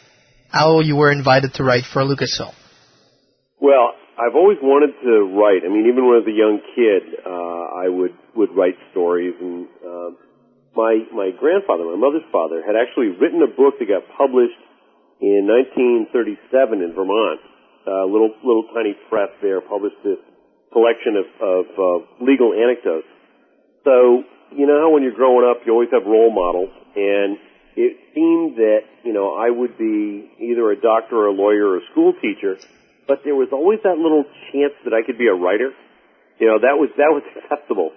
how 0.48 0.80
you 0.80 0.96
were 0.96 1.12
invited 1.12 1.54
to 1.54 1.64
write 1.64 1.84
for 1.84 2.02
Lucasfilm? 2.02 2.54
Well, 3.60 3.94
I've 4.18 4.34
always 4.34 4.58
wanted 4.62 4.98
to 5.06 5.30
write. 5.38 5.62
I 5.62 5.70
mean, 5.70 5.86
even 5.86 6.02
when 6.02 6.18
I 6.18 6.22
was 6.24 6.30
a 6.30 6.34
young 6.34 6.58
kid, 6.74 7.02
uh, 7.22 7.64
I 7.78 7.86
would 7.86 8.14
would 8.34 8.50
write 8.56 8.74
stories. 8.90 9.34
And 9.38 9.70
uh, 9.78 10.10
my 10.74 11.06
my 11.14 11.30
grandfather, 11.30 11.86
my 11.86 11.98
mother's 11.98 12.26
father, 12.32 12.62
had 12.64 12.74
actually 12.74 13.14
written 13.14 13.42
a 13.42 13.50
book 13.50 13.78
that 13.78 13.86
got 13.86 14.06
published 14.18 14.58
in 15.22 15.46
1937 15.46 16.82
in 16.82 16.94
Vermont. 16.94 17.40
A 17.86 18.04
little 18.04 18.34
little 18.42 18.66
tiny 18.74 18.98
press 19.08 19.30
there 19.40 19.62
published 19.62 20.02
this 20.02 20.18
collection 20.72 21.16
of, 21.16 21.26
of 21.40 21.64
uh, 21.76 22.24
legal 22.24 22.52
anecdotes. 22.52 23.08
So 23.84 24.24
you 24.52 24.66
know 24.66 24.80
how 24.80 24.90
when 24.90 25.02
you're 25.02 25.16
growing 25.16 25.48
up, 25.48 25.62
you 25.66 25.72
always 25.72 25.90
have 25.92 26.04
role 26.04 26.30
models, 26.30 26.70
and 26.96 27.38
it 27.76 27.96
seemed 28.14 28.56
that 28.56 28.82
you 29.04 29.12
know 29.12 29.36
I 29.36 29.50
would 29.50 29.78
be 29.78 30.30
either 30.40 30.70
a 30.72 30.80
doctor 30.80 31.16
or 31.16 31.26
a 31.26 31.32
lawyer 31.32 31.68
or 31.68 31.76
a 31.78 31.84
school 31.92 32.12
teacher 32.20 32.58
but 33.08 33.24
there 33.24 33.34
was 33.34 33.48
always 33.50 33.80
that 33.82 33.96
little 33.96 34.28
chance 34.52 34.76
that 34.84 34.92
I 34.92 35.00
could 35.00 35.16
be 35.16 35.26
a 35.26 35.34
writer. 35.34 35.72
You 36.38 36.46
know, 36.46 36.60
that 36.60 36.76
was 36.76 36.92
that 37.00 37.08
was 37.10 37.24
acceptable, 37.40 37.90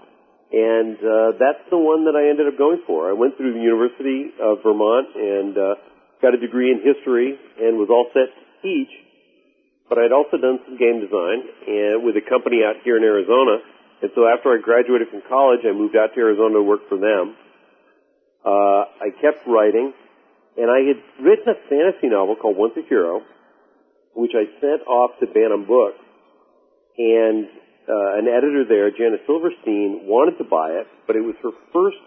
and 0.55 0.95
uh, 0.97 1.35
that's 1.37 1.67
the 1.69 1.77
one 1.77 2.07
that 2.07 2.15
I 2.15 2.31
ended 2.31 2.47
up 2.47 2.57
going 2.57 2.81
for. 2.87 3.11
I 3.11 3.13
went 3.13 3.35
through 3.35 3.53
the 3.53 3.61
University 3.61 4.31
of 4.39 4.63
Vermont 4.63 5.11
and 5.13 5.53
uh, 5.53 5.75
got 6.23 6.33
a 6.33 6.39
degree 6.39 6.71
in 6.71 6.79
history 6.79 7.35
and 7.59 7.77
was 7.77 7.91
all 7.91 8.07
set 8.15 8.31
to 8.31 8.43
teach. 8.63 8.89
But 9.91 9.99
I'd 9.99 10.15
also 10.15 10.39
done 10.39 10.63
some 10.63 10.79
game 10.79 11.03
design 11.03 11.43
and 11.67 11.99
with 12.07 12.15
a 12.15 12.23
company 12.23 12.63
out 12.63 12.79
here 12.87 12.95
in 12.95 13.03
Arizona. 13.03 13.59
And 13.99 14.07
so 14.15 14.23
after 14.23 14.55
I 14.55 14.63
graduated 14.63 15.11
from 15.11 15.19
college, 15.27 15.67
I 15.67 15.75
moved 15.75 15.99
out 15.99 16.15
to 16.15 16.19
Arizona 16.23 16.55
to 16.55 16.63
work 16.63 16.87
for 16.87 16.95
them. 16.95 17.35
Uh, 18.39 18.87
I 19.03 19.11
kept 19.19 19.43
writing, 19.45 19.91
and 20.55 20.71
I 20.71 20.87
had 20.87 20.95
written 21.19 21.43
a 21.51 21.59
fantasy 21.67 22.07
novel 22.07 22.39
called 22.39 22.55
Once 22.55 22.71
a 22.79 22.87
Hero, 22.87 23.19
which 24.15 24.31
I 24.31 24.47
sent 24.63 24.87
off 24.87 25.19
to 25.19 25.27
Bantam 25.27 25.67
Books, 25.67 25.99
and 26.97 27.51
uh, 27.83 28.15
an 28.15 28.31
editor 28.31 28.63
there, 28.63 28.95
Janna 28.95 29.19
Silverstein, 29.27 30.07
wanted 30.07 30.39
to 30.39 30.47
buy 30.47 30.71
it, 30.79 30.87
but 31.05 31.17
it 31.17 31.21
was 31.21 31.35
her 31.43 31.51
first 31.75 31.99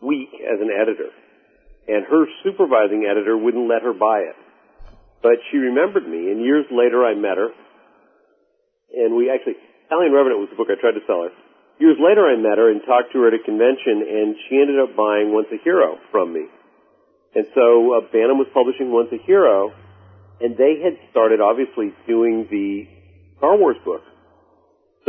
week 0.00 0.30
as 0.46 0.62
an 0.62 0.70
editor, 0.70 1.10
and 1.90 2.06
her 2.06 2.24
supervising 2.46 3.04
editor 3.04 3.36
wouldn't 3.36 3.68
let 3.68 3.82
her 3.82 3.92
buy 3.92 4.30
it. 4.30 4.36
But 5.26 5.42
she 5.50 5.58
remembered 5.58 6.06
me, 6.06 6.30
and 6.30 6.38
years 6.38 6.70
later 6.70 7.02
I 7.02 7.18
met 7.18 7.34
her, 7.34 7.50
and 8.94 9.18
we 9.18 9.26
actually, 9.26 9.58
Alien 9.90 10.14
Revenant 10.14 10.38
was 10.38 10.54
the 10.54 10.56
book 10.56 10.70
I 10.70 10.78
tried 10.78 10.94
to 10.94 11.02
sell 11.02 11.26
her. 11.26 11.34
Years 11.82 11.98
later 11.98 12.30
I 12.30 12.38
met 12.38 12.62
her 12.62 12.70
and 12.70 12.78
talked 12.86 13.10
to 13.10 13.26
her 13.26 13.34
at 13.34 13.34
a 13.34 13.42
convention, 13.42 14.06
and 14.06 14.38
she 14.46 14.54
ended 14.54 14.78
up 14.78 14.94
buying 14.94 15.34
Once 15.34 15.50
a 15.50 15.58
Hero 15.66 15.98
from 16.14 16.30
me. 16.30 16.46
And 17.34 17.42
so 17.58 17.98
uh, 17.98 18.06
Bantam 18.14 18.38
was 18.38 18.46
publishing 18.54 18.94
Once 18.94 19.10
a 19.10 19.18
Hero, 19.26 19.74
and 20.38 20.54
they 20.54 20.78
had 20.78 20.94
started 21.10 21.42
obviously 21.42 21.90
doing 22.06 22.46
the 22.46 22.86
Star 23.42 23.58
Wars 23.58 23.82
book. 23.82 24.06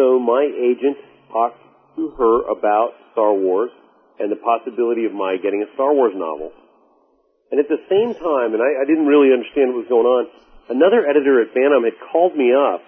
So 0.01 0.17
my 0.17 0.49
agent 0.49 0.97
talked 1.30 1.62
to 1.93 2.10
her 2.17 2.49
about 2.49 2.97
Star 3.13 3.38
Wars 3.38 3.69
and 4.17 4.34
the 4.34 4.41
possibility 4.41 5.06
of 5.06 5.13
my 5.13 5.38
getting 5.38 5.62
a 5.62 5.69
Star 5.77 5.93
Wars 5.93 6.17
novel. 6.17 6.58
And 7.51 7.60
at 7.60 7.71
the 7.71 7.79
same 7.88 8.12
time, 8.13 8.51
and 8.51 8.62
I, 8.62 8.83
I 8.83 8.86
didn't 8.86 9.07
really 9.07 9.31
understand 9.31 9.71
what 9.71 9.88
was 9.88 9.91
going 9.91 10.07
on, 10.07 10.27
another 10.67 11.07
editor 11.07 11.39
at 11.39 11.55
Bantam 11.55 11.88
had 11.88 11.95
called 12.12 12.36
me 12.36 12.51
up 12.51 12.83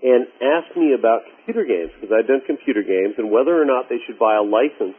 and 0.00 0.30
asked 0.40 0.76
me 0.78 0.94
about 0.94 1.26
computer 1.26 1.66
games 1.66 1.90
because 1.98 2.14
I'd 2.14 2.30
done 2.30 2.40
computer 2.46 2.86
games 2.86 3.18
and 3.18 3.28
whether 3.28 3.52
or 3.52 3.66
not 3.66 3.90
they 3.90 3.98
should 4.06 4.16
buy 4.16 4.38
a 4.38 4.46
license 4.46 4.96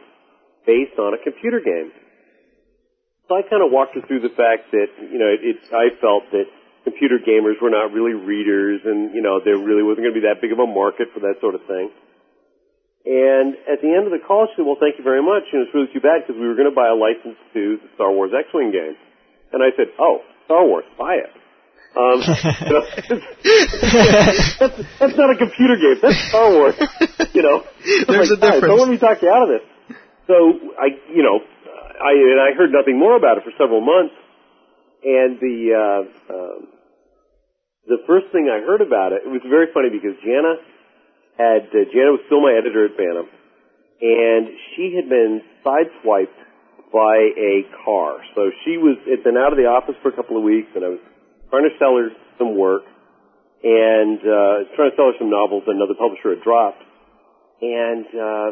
based 0.68 0.94
on 1.00 1.16
a 1.16 1.20
computer 1.24 1.58
game. 1.58 1.90
So 3.26 3.34
I 3.34 3.42
kind 3.42 3.64
of 3.64 3.72
walked 3.72 3.96
her 3.96 4.02
through 4.06 4.20
the 4.20 4.34
fact 4.36 4.70
that, 4.76 4.92
you 5.00 5.18
know, 5.18 5.30
it, 5.30 5.40
it, 5.42 5.58
I 5.72 5.90
felt 5.98 6.30
that 6.30 6.46
computer 6.84 7.18
gamers 7.18 7.58
were 7.62 7.70
not 7.70 7.90
really 7.90 8.14
readers 8.14 8.82
and, 8.84 9.14
you 9.14 9.22
know, 9.22 9.40
there 9.42 9.56
really 9.56 9.82
wasn't 9.82 10.04
going 10.06 10.14
to 10.14 10.20
be 10.20 10.26
that 10.28 10.42
big 10.42 10.52
of 10.52 10.58
a 10.58 10.66
market 10.66 11.08
for 11.14 11.20
that 11.20 11.40
sort 11.40 11.54
of 11.54 11.62
thing. 11.66 11.90
And 13.02 13.58
at 13.66 13.82
the 13.82 13.90
end 13.90 14.06
of 14.06 14.14
the 14.14 14.22
call, 14.22 14.46
she 14.46 14.62
said, 14.62 14.66
well, 14.66 14.78
thank 14.78 14.94
you 14.94 15.02
very 15.02 15.22
much. 15.22 15.50
And 15.50 15.66
it's 15.66 15.74
really 15.74 15.90
too 15.90 15.98
bad 15.98 16.22
because 16.22 16.38
we 16.38 16.46
were 16.46 16.54
going 16.54 16.70
to 16.70 16.74
buy 16.74 16.86
a 16.86 16.94
license 16.94 17.34
to 17.54 17.82
the 17.82 17.88
Star 17.98 18.14
Wars 18.14 18.30
X-Wing 18.30 18.70
game. 18.70 18.94
And 19.50 19.58
I 19.58 19.74
said, 19.74 19.90
oh, 19.98 20.22
Star 20.46 20.62
Wars, 20.62 20.86
buy 20.94 21.18
it. 21.18 21.32
Um, 21.92 22.24
you 22.24 22.72
know, 22.72 22.84
that's, 24.56 24.78
that's 24.96 25.16
not 25.18 25.28
a 25.34 25.36
computer 25.36 25.76
game. 25.76 25.98
That's 26.00 26.16
Star 26.30 26.48
Wars. 26.54 26.78
You 27.34 27.42
know, 27.42 27.66
There's 28.08 28.30
like, 28.30 28.38
a 28.38 28.40
difference. 28.40 28.64
Don't 28.64 28.80
let 28.80 28.88
me 28.88 28.98
talk 28.98 29.20
you 29.20 29.28
out 29.28 29.44
of 29.44 29.50
this. 29.50 29.66
So 30.30 30.34
I, 30.78 30.94
you 31.10 31.20
know, 31.26 31.42
I 32.00 32.12
and 32.16 32.40
I 32.40 32.56
heard 32.56 32.72
nothing 32.72 32.98
more 32.98 33.16
about 33.16 33.36
it 33.38 33.44
for 33.44 33.52
several 33.58 33.82
months. 33.82 34.14
And 35.04 35.36
the 35.42 35.56
uh, 35.74 36.02
um, 36.32 36.60
the 37.86 37.98
first 38.06 38.30
thing 38.32 38.48
I 38.48 38.64
heard 38.64 38.80
about 38.80 39.12
it, 39.12 39.26
it 39.26 39.30
was 39.30 39.42
very 39.44 39.66
funny 39.74 39.90
because 39.90 40.16
Janna 40.22 40.62
had 41.38 41.68
uh, 41.72 41.88
Janna 41.90 42.16
was 42.16 42.22
still 42.26 42.40
my 42.40 42.52
editor 42.52 42.86
at 42.86 42.96
Bantam, 42.96 43.28
and 44.00 44.48
she 44.74 44.94
had 44.96 45.08
been 45.08 45.40
sideswiped 45.64 46.38
by 46.92 47.16
a 47.36 47.64
car. 47.84 48.20
So 48.34 48.52
she 48.64 48.76
was 48.76 49.00
had 49.08 49.24
been 49.24 49.36
out 49.36 49.52
of 49.52 49.58
the 49.58 49.66
office 49.66 49.96
for 50.02 50.12
a 50.12 50.16
couple 50.16 50.36
of 50.36 50.44
weeks, 50.44 50.68
and 50.76 50.84
I 50.84 50.88
was 50.92 51.02
trying 51.48 51.64
to 51.64 51.74
sell 51.80 51.96
her 51.96 52.12
some 52.36 52.56
work 52.56 52.84
and 53.62 54.18
uh, 54.20 54.68
trying 54.74 54.90
to 54.90 54.96
sell 54.98 55.08
her 55.14 55.16
some 55.18 55.30
novels 55.30 55.62
that 55.66 55.72
another 55.72 55.94
publisher 55.94 56.34
had 56.34 56.42
dropped. 56.42 56.82
And 57.62 58.06
uh, 58.10 58.48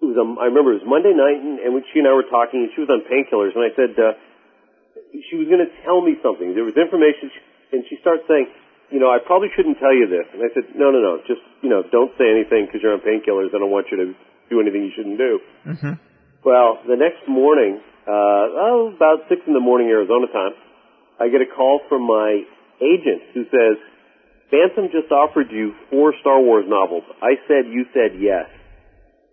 it 0.00 0.06
was 0.08 0.16
a, 0.16 0.26
I 0.40 0.48
remember 0.48 0.72
it 0.74 0.82
was 0.82 0.88
Monday 0.88 1.12
night, 1.12 1.38
and, 1.38 1.60
and 1.60 1.70
she 1.92 2.00
and 2.00 2.08
I 2.08 2.16
were 2.16 2.26
talking, 2.26 2.66
and 2.66 2.70
she 2.74 2.80
was 2.80 2.90
on 2.90 3.04
painkillers, 3.06 3.52
and 3.54 3.62
I 3.62 3.70
said 3.76 3.92
uh, 3.94 4.16
she 5.30 5.36
was 5.36 5.46
going 5.46 5.62
to 5.62 5.70
tell 5.84 6.00
me 6.00 6.16
something. 6.24 6.56
There 6.56 6.64
was 6.64 6.74
information, 6.74 7.30
and 7.70 7.84
she 7.86 8.00
starts 8.00 8.24
saying, 8.26 8.48
you 8.92 9.00
know, 9.00 9.08
I 9.08 9.18
probably 9.24 9.48
shouldn't 9.56 9.80
tell 9.80 9.96
you 9.96 10.04
this. 10.06 10.28
And 10.36 10.44
I 10.44 10.52
said, 10.52 10.76
no, 10.76 10.92
no, 10.92 11.00
no, 11.00 11.18
just, 11.24 11.40
you 11.64 11.72
know, 11.72 11.80
don't 11.88 12.12
say 12.20 12.28
anything 12.28 12.68
because 12.68 12.84
you're 12.84 12.92
on 12.92 13.00
painkillers. 13.00 13.56
I 13.56 13.58
don't 13.58 13.72
want 13.72 13.88
you 13.88 13.96
to 13.96 14.06
do 14.52 14.60
anything 14.60 14.84
you 14.84 14.92
shouldn't 14.94 15.16
do. 15.16 15.40
Mm-hmm. 15.64 15.94
Well, 16.44 16.84
the 16.84 17.00
next 17.00 17.24
morning, 17.24 17.80
uh, 18.04 18.44
oh, 18.52 18.92
about 18.94 19.24
six 19.32 19.40
in 19.48 19.54
the 19.54 19.64
morning 19.64 19.88
Arizona 19.88 20.28
time, 20.28 20.52
I 21.18 21.32
get 21.32 21.40
a 21.40 21.48
call 21.48 21.80
from 21.88 22.04
my 22.04 22.44
agent 22.84 23.32
who 23.32 23.48
says, 23.48 23.80
Bantam 24.52 24.92
just 24.92 25.08
offered 25.10 25.48
you 25.48 25.72
four 25.88 26.12
Star 26.20 26.36
Wars 26.36 26.66
novels. 26.68 27.04
I 27.22 27.40
said 27.48 27.72
you 27.72 27.88
said 27.96 28.20
yes. 28.20 28.52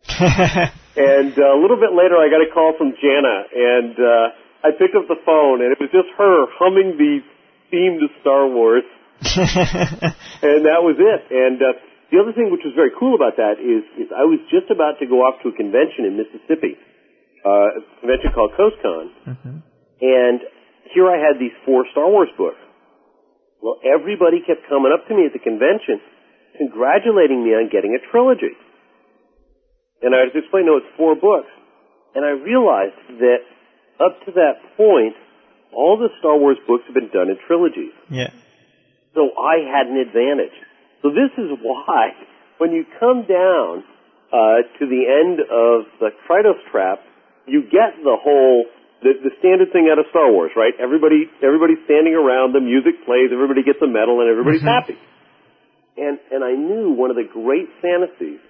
and 0.96 1.36
uh, 1.36 1.52
a 1.52 1.60
little 1.60 1.76
bit 1.76 1.92
later, 1.92 2.16
I 2.16 2.32
got 2.32 2.40
a 2.40 2.48
call 2.54 2.72
from 2.78 2.96
Janna, 2.96 3.44
and 3.52 3.94
uh, 4.00 4.28
I 4.64 4.72
picked 4.72 4.96
up 4.96 5.12
the 5.12 5.20
phone, 5.26 5.60
and 5.60 5.76
it 5.76 5.80
was 5.80 5.92
just 5.92 6.08
her 6.16 6.48
humming 6.56 6.96
the 6.96 7.20
theme 7.70 8.00
to 8.00 8.08
Star 8.22 8.48
Wars, 8.48 8.88
and 10.46 10.66
that 10.66 10.82
was 10.82 10.96
it. 10.98 11.22
And 11.32 11.60
uh, 11.60 11.76
the 12.12 12.18
other 12.20 12.34
thing 12.34 12.50
which 12.52 12.64
was 12.64 12.74
very 12.74 12.92
cool 12.98 13.16
about 13.16 13.38
that 13.38 13.60
is, 13.60 13.84
is 14.00 14.08
I 14.16 14.26
was 14.26 14.40
just 14.50 14.72
about 14.72 14.98
to 15.00 15.06
go 15.06 15.22
off 15.28 15.42
to 15.44 15.50
a 15.50 15.56
convention 15.56 16.08
in 16.08 16.18
Mississippi, 16.18 16.80
uh, 17.46 17.80
a 17.80 17.82
convention 18.00 18.32
called 18.34 18.56
CoastCon, 18.56 19.06
Mm-hmm. 19.30 19.58
and 20.02 20.40
here 20.94 21.06
I 21.06 21.22
had 21.22 21.38
these 21.38 21.54
four 21.66 21.86
Star 21.92 22.10
Wars 22.10 22.32
books. 22.38 22.58
Well, 23.62 23.78
everybody 23.84 24.40
kept 24.42 24.66
coming 24.72 24.90
up 24.96 25.06
to 25.08 25.14
me 25.14 25.28
at 25.28 25.34
the 25.34 25.44
convention, 25.44 26.00
congratulating 26.58 27.44
me 27.44 27.52
on 27.52 27.70
getting 27.70 27.94
a 27.94 28.02
trilogy. 28.10 28.56
And 30.02 30.16
I 30.16 30.32
was 30.32 30.34
explaining, 30.34 30.72
no, 30.72 30.78
it's 30.80 30.88
four 30.96 31.14
books. 31.16 31.52
And 32.16 32.24
I 32.24 32.30
realized 32.30 33.20
that 33.20 33.44
up 34.00 34.16
to 34.26 34.32
that 34.40 34.64
point, 34.78 35.14
all 35.76 36.00
the 36.00 36.10
Star 36.20 36.40
Wars 36.40 36.58
books 36.66 36.84
have 36.88 36.96
been 36.96 37.12
done 37.12 37.30
in 37.30 37.38
trilogies. 37.46 37.94
Yeah. 38.10 38.32
So 39.14 39.32
I 39.38 39.66
had 39.66 39.88
an 39.88 39.98
advantage. 39.98 40.56
So 41.02 41.10
this 41.10 41.32
is 41.38 41.58
why, 41.62 42.12
when 42.58 42.72
you 42.72 42.86
come 43.00 43.26
down 43.26 43.84
uh, 44.30 44.68
to 44.78 44.84
the 44.86 45.04
end 45.10 45.40
of 45.42 45.90
the 46.00 46.10
Krytos 46.28 46.60
trap, 46.72 47.00
you 47.48 47.64
get 47.64 47.98
the 48.04 48.18
whole 48.20 48.66
the, 49.02 49.16
the 49.24 49.32
standard 49.40 49.72
thing 49.72 49.88
out 49.88 49.98
of 49.98 50.06
Star 50.12 50.28
Wars, 50.30 50.52
right? 50.60 50.76
Everybody 50.78 51.26
everybody's 51.42 51.80
standing 51.86 52.14
around, 52.14 52.54
the 52.54 52.60
music 52.60 53.06
plays, 53.08 53.32
everybody 53.32 53.64
gets 53.64 53.80
a 53.82 53.88
medal, 53.88 54.20
and 54.22 54.30
everybody's 54.30 54.62
Mhm. 54.62 54.76
happy. 54.76 54.98
And 55.98 56.20
and 56.32 56.44
I 56.44 56.54
knew 56.54 56.92
one 56.92 57.10
of 57.10 57.16
the 57.16 57.24
great 57.24 57.70
fantasies 57.82 58.44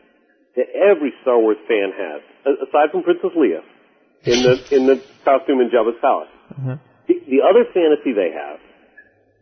that 0.58 0.68
every 0.76 1.14
Star 1.22 1.40
Wars 1.40 1.58
fan 1.70 1.94
has, 1.94 2.22
aside 2.68 2.92
from 2.92 3.04
Princess 3.04 3.32
Leia, 3.38 3.62
in 4.26 4.44
the 4.44 4.54
in 4.76 4.88
the 4.88 4.98
costume 5.24 5.62
in 5.62 5.70
Jabba's 5.70 6.02
palace. 6.02 6.34
Mhm. 6.60 6.80
The, 7.08 7.14
the 7.30 7.42
other 7.46 7.64
fantasy 7.72 8.12
they 8.12 8.32
have 8.32 8.60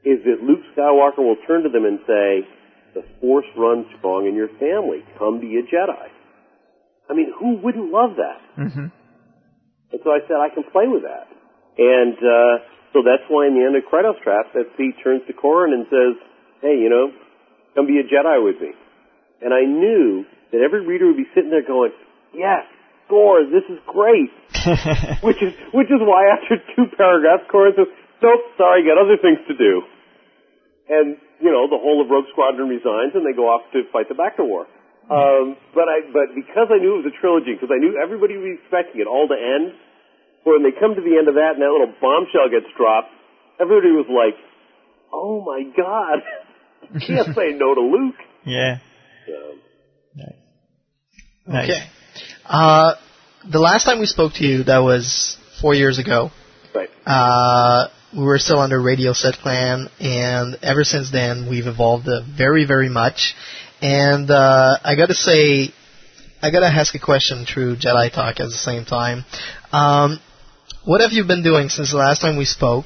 is 0.07 0.23
that 0.23 0.39
Luke 0.39 0.63
Skywalker 0.71 1.19
will 1.19 1.39
turn 1.45 1.63
to 1.63 1.69
them 1.69 1.83
and 1.83 1.99
say, 2.07 2.47
"The 2.95 3.03
Force 3.19 3.45
runs 3.57 3.85
strong 3.99 4.25
in 4.25 4.35
your 4.35 4.47
family. 4.55 5.03
Come 5.19 5.39
be 5.39 5.59
a 5.59 5.63
Jedi." 5.63 6.07
I 7.09 7.13
mean, 7.13 7.31
who 7.39 7.57
wouldn't 7.63 7.91
love 7.91 8.19
that? 8.19 8.41
Mm-hmm. 8.59 8.87
And 9.91 9.99
so 10.03 10.11
I 10.11 10.19
said, 10.27 10.35
I 10.43 10.51
can 10.51 10.63
play 10.71 10.87
with 10.87 11.03
that. 11.07 11.31
And 11.79 12.17
uh, 12.19 12.53
so 12.91 12.99
that's 12.99 13.23
why 13.31 13.47
in 13.47 13.55
the 13.55 13.63
end 13.63 13.79
of 13.79 13.87
Krytos 13.87 14.19
Trap, 14.23 14.51
that 14.53 14.75
Pete 14.75 14.95
turns 15.03 15.23
to 15.27 15.33
Corran 15.33 15.71
and 15.71 15.87
says, 15.87 16.19
hey, 16.61 16.75
you 16.75 16.89
know, 16.91 17.15
come 17.75 17.87
be 17.87 17.99
a 17.99 18.05
Jedi 18.07 18.43
with 18.43 18.59
me. 18.59 18.75
And 19.39 19.53
I 19.53 19.63
knew 19.63 20.25
that 20.51 20.59
every 20.59 20.85
reader 20.85 21.07
would 21.07 21.17
be 21.17 21.29
sitting 21.31 21.51
there 21.51 21.63
going, 21.63 21.91
yes, 22.33 22.67
score, 23.05 23.45
this 23.47 23.63
is 23.71 23.79
great. 23.87 24.33
which 25.23 25.39
is 25.39 25.53
which 25.71 25.87
is 25.87 26.01
why 26.01 26.27
after 26.33 26.59
two 26.75 26.89
paragraphs, 26.97 27.47
Corran 27.47 27.77
says, 27.77 27.87
nope, 28.19 28.43
sorry, 28.57 28.83
got 28.83 28.97
other 28.99 29.15
things 29.21 29.39
to 29.47 29.55
do. 29.55 29.85
And, 30.87 31.19
you 31.43 31.51
know, 31.51 31.67
the 31.67 31.79
whole 31.79 31.99
of 31.99 32.09
Rogue 32.09 32.31
Squadron 32.31 32.67
resigns 32.71 33.11
and 33.13 33.27
they 33.27 33.35
go 33.35 33.51
off 33.51 33.67
to 33.73 33.83
fight 33.91 34.07
the 34.07 34.15
Bacta 34.15 34.43
War. 34.43 34.67
Um, 35.07 35.55
but 35.71 35.87
I, 35.87 36.03
but 36.11 36.35
because 36.35 36.67
I 36.67 36.83
knew 36.83 36.99
it 36.99 37.07
was 37.07 37.11
a 37.11 37.15
trilogy, 37.15 37.55
because 37.55 37.71
I 37.71 37.79
knew 37.79 37.95
everybody 37.95 38.35
would 38.35 38.43
be 38.43 38.59
expecting 38.59 38.99
it 38.99 39.07
all 39.07 39.27
to 39.27 39.35
end, 39.35 39.71
when 40.43 40.63
they 40.63 40.75
come 40.75 40.95
to 40.95 41.03
the 41.03 41.15
end 41.15 41.27
of 41.27 41.35
that 41.35 41.55
and 41.55 41.61
that 41.63 41.71
little 41.71 41.95
bombshell 41.99 42.51
gets 42.51 42.67
dropped, 42.75 43.11
everybody 43.59 43.95
was 43.95 44.07
like, 44.11 44.35
oh 45.11 45.43
my 45.43 45.63
god, 45.71 46.23
can't 47.07 47.35
say 47.39 47.55
no 47.55 47.75
to 47.75 47.81
Luke. 47.81 48.19
Yeah. 48.45 48.79
Nice. 51.47 51.69
Okay. 51.69 51.89
Uh, 52.45 52.95
the 53.49 53.59
last 53.59 53.85
time 53.85 53.99
we 53.99 54.05
spoke 54.05 54.33
to 54.33 54.45
you, 54.45 54.63
that 54.65 54.79
was 54.79 55.37
four 55.61 55.73
years 55.73 55.99
ago. 55.99 56.31
Right. 56.75 56.89
Uh, 57.05 57.87
we 58.13 58.23
were 58.23 58.39
still 58.39 58.59
under 58.59 58.81
Radio 58.81 59.13
Set 59.13 59.35
Clan, 59.35 59.89
and 59.99 60.57
ever 60.63 60.83
since 60.83 61.11
then, 61.11 61.49
we've 61.49 61.67
evolved 61.67 62.07
uh, 62.07 62.21
very, 62.37 62.65
very 62.65 62.89
much. 62.89 63.35
And 63.81 64.31
uh, 64.31 64.77
I 64.83 64.95
got 64.95 65.07
to 65.07 65.13
say, 65.13 65.73
I 66.41 66.51
got 66.51 66.61
to 66.61 66.67
ask 66.67 66.95
a 66.95 66.99
question 66.99 67.45
through 67.45 67.75
Jedi 67.75 68.11
Talk 68.13 68.39
at 68.39 68.47
the 68.47 68.51
same 68.51 68.85
time. 68.85 69.25
Um, 69.71 70.19
what 70.85 71.01
have 71.01 71.11
you 71.11 71.25
been 71.25 71.43
doing 71.43 71.69
since 71.69 71.91
the 71.91 71.97
last 71.97 72.21
time 72.21 72.37
we 72.37 72.45
spoke, 72.45 72.85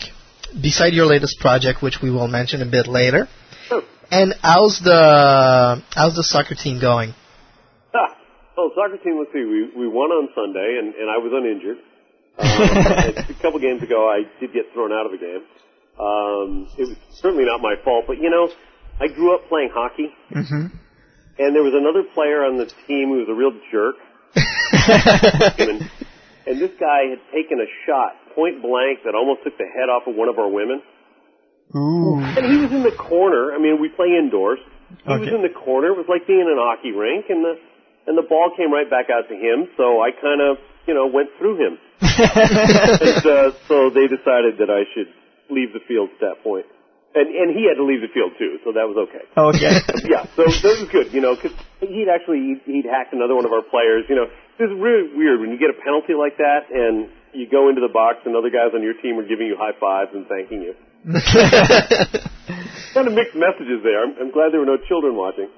beside 0.59 0.93
your 0.93 1.05
latest 1.05 1.39
project, 1.39 1.83
which 1.83 1.99
we 2.01 2.09
will 2.09 2.27
mention 2.27 2.61
a 2.61 2.69
bit 2.69 2.87
later? 2.87 3.27
Sure. 3.67 3.83
And 4.09 4.33
how's 4.41 4.81
the 4.83 5.83
how's 5.91 6.15
the 6.15 6.23
soccer 6.23 6.55
team 6.55 6.81
going? 6.81 7.13
Ah, 7.93 8.17
well, 8.57 8.71
soccer 8.75 8.97
team, 9.03 9.19
let's 9.19 9.31
see, 9.31 9.45
we, 9.45 9.69
we 9.77 9.87
won 9.87 10.09
on 10.09 10.29
Sunday, 10.33 10.79
and, 10.79 10.95
and 10.95 11.09
I 11.09 11.17
was 11.17 11.31
uninjured. 11.31 11.77
Um, 12.37 12.47
a 12.47 13.35
couple 13.41 13.59
games 13.59 13.83
ago, 13.83 14.09
I 14.09 14.23
did 14.39 14.53
get 14.53 14.71
thrown 14.73 14.91
out 14.91 15.05
of 15.05 15.13
a 15.13 15.17
game. 15.17 15.43
Um, 15.99 16.67
it 16.77 16.87
was 16.89 16.95
certainly 17.19 17.45
not 17.45 17.61
my 17.61 17.75
fault, 17.83 18.05
but 18.07 18.17
you 18.17 18.29
know, 18.29 18.49
I 18.99 19.07
grew 19.13 19.35
up 19.35 19.47
playing 19.49 19.69
hockey, 19.73 20.09
Mm-hmm. 20.31 20.65
and 21.39 21.49
there 21.55 21.63
was 21.63 21.73
another 21.75 22.03
player 22.13 22.43
on 22.45 22.57
the 22.57 22.65
team 22.87 23.09
who 23.09 23.19
was 23.25 23.29
a 23.29 23.35
real 23.35 23.51
jerk. 23.71 23.95
and, 24.35 25.89
and 26.47 26.55
this 26.61 26.71
guy 26.79 27.11
had 27.11 27.19
taken 27.33 27.59
a 27.59 27.67
shot 27.85 28.15
point 28.35 28.61
blank 28.61 29.03
that 29.05 29.13
almost 29.13 29.43
took 29.43 29.57
the 29.57 29.67
head 29.67 29.89
off 29.91 30.07
of 30.07 30.15
one 30.15 30.29
of 30.29 30.39
our 30.39 30.49
women. 30.49 30.81
Ooh. 31.75 32.19
And 32.19 32.45
he 32.51 32.57
was 32.63 32.71
in 32.71 32.83
the 32.83 32.95
corner. 32.95 33.53
I 33.53 33.59
mean, 33.59 33.79
we 33.79 33.89
play 33.89 34.15
indoors. 34.17 34.59
He 35.03 35.07
was 35.07 35.27
in 35.27 35.41
the 35.43 35.53
corner. 35.55 35.87
It 35.95 35.97
was 35.97 36.07
like 36.09 36.27
being 36.27 36.39
in 36.43 36.47
an 36.51 36.59
hockey 36.59 36.91
rink, 36.91 37.25
and 37.29 37.43
the 37.43 37.55
and 38.07 38.17
the 38.17 38.27
ball 38.27 38.51
came 38.57 38.71
right 38.73 38.89
back 38.89 39.07
out 39.07 39.29
to 39.29 39.35
him. 39.35 39.67
So 39.77 40.01
I 40.03 40.11
kind 40.11 40.41
of, 40.41 40.57
you 40.87 40.93
know, 40.93 41.07
went 41.07 41.29
through 41.37 41.57
him. 41.57 41.77
and 42.01 43.25
uh, 43.25 43.51
so 43.67 43.89
they 43.89 44.07
decided 44.07 44.57
that 44.59 44.69
I 44.69 44.83
should 44.93 45.09
leave 45.49 45.73
the 45.73 45.83
field 45.87 46.09
at 46.15 46.19
that 46.21 46.43
point. 46.43 46.65
And 47.13 47.27
and 47.27 47.51
he 47.51 47.67
had 47.67 47.75
to 47.75 47.83
leave 47.83 47.99
the 47.99 48.07
field 48.07 48.31
too, 48.39 48.63
so 48.63 48.71
that 48.71 48.87
was 48.87 48.95
okay. 49.09 49.27
Okay. 49.35 49.83
yeah, 50.07 50.23
so 50.31 50.47
that 50.47 50.79
was 50.79 50.87
good, 50.87 51.11
you 51.11 51.19
know, 51.19 51.35
because 51.35 51.51
he'd 51.83 52.07
actually 52.07 52.55
he'd, 52.55 52.61
he'd 52.63 52.87
hacked 52.87 53.11
another 53.11 53.35
one 53.35 53.43
of 53.43 53.51
our 53.51 53.61
players. 53.67 54.07
You 54.07 54.15
know, 54.15 54.27
it's 54.57 54.71
really 54.79 55.11
weird 55.11 55.43
when 55.43 55.51
you 55.51 55.59
get 55.59 55.69
a 55.69 55.77
penalty 55.83 56.15
like 56.15 56.39
that 56.39 56.71
and 56.71 57.11
you 57.35 57.51
go 57.51 57.67
into 57.67 57.81
the 57.83 57.91
box 57.91 58.23
and 58.23 58.35
other 58.35 58.49
guys 58.49 58.71
on 58.73 58.81
your 58.81 58.95
team 58.95 59.19
are 59.19 59.27
giving 59.27 59.47
you 59.47 59.59
high 59.59 59.75
fives 59.75 60.15
and 60.15 60.23
thanking 60.27 60.63
you. 60.63 60.73
kind 62.93 63.07
of 63.07 63.13
mixed 63.13 63.35
messages 63.35 63.83
there. 63.83 64.03
I'm, 64.03 64.15
I'm 64.15 64.31
glad 64.31 64.55
there 64.55 64.59
were 64.59 64.71
no 64.71 64.77
children 64.87 65.15
watching. 65.15 65.49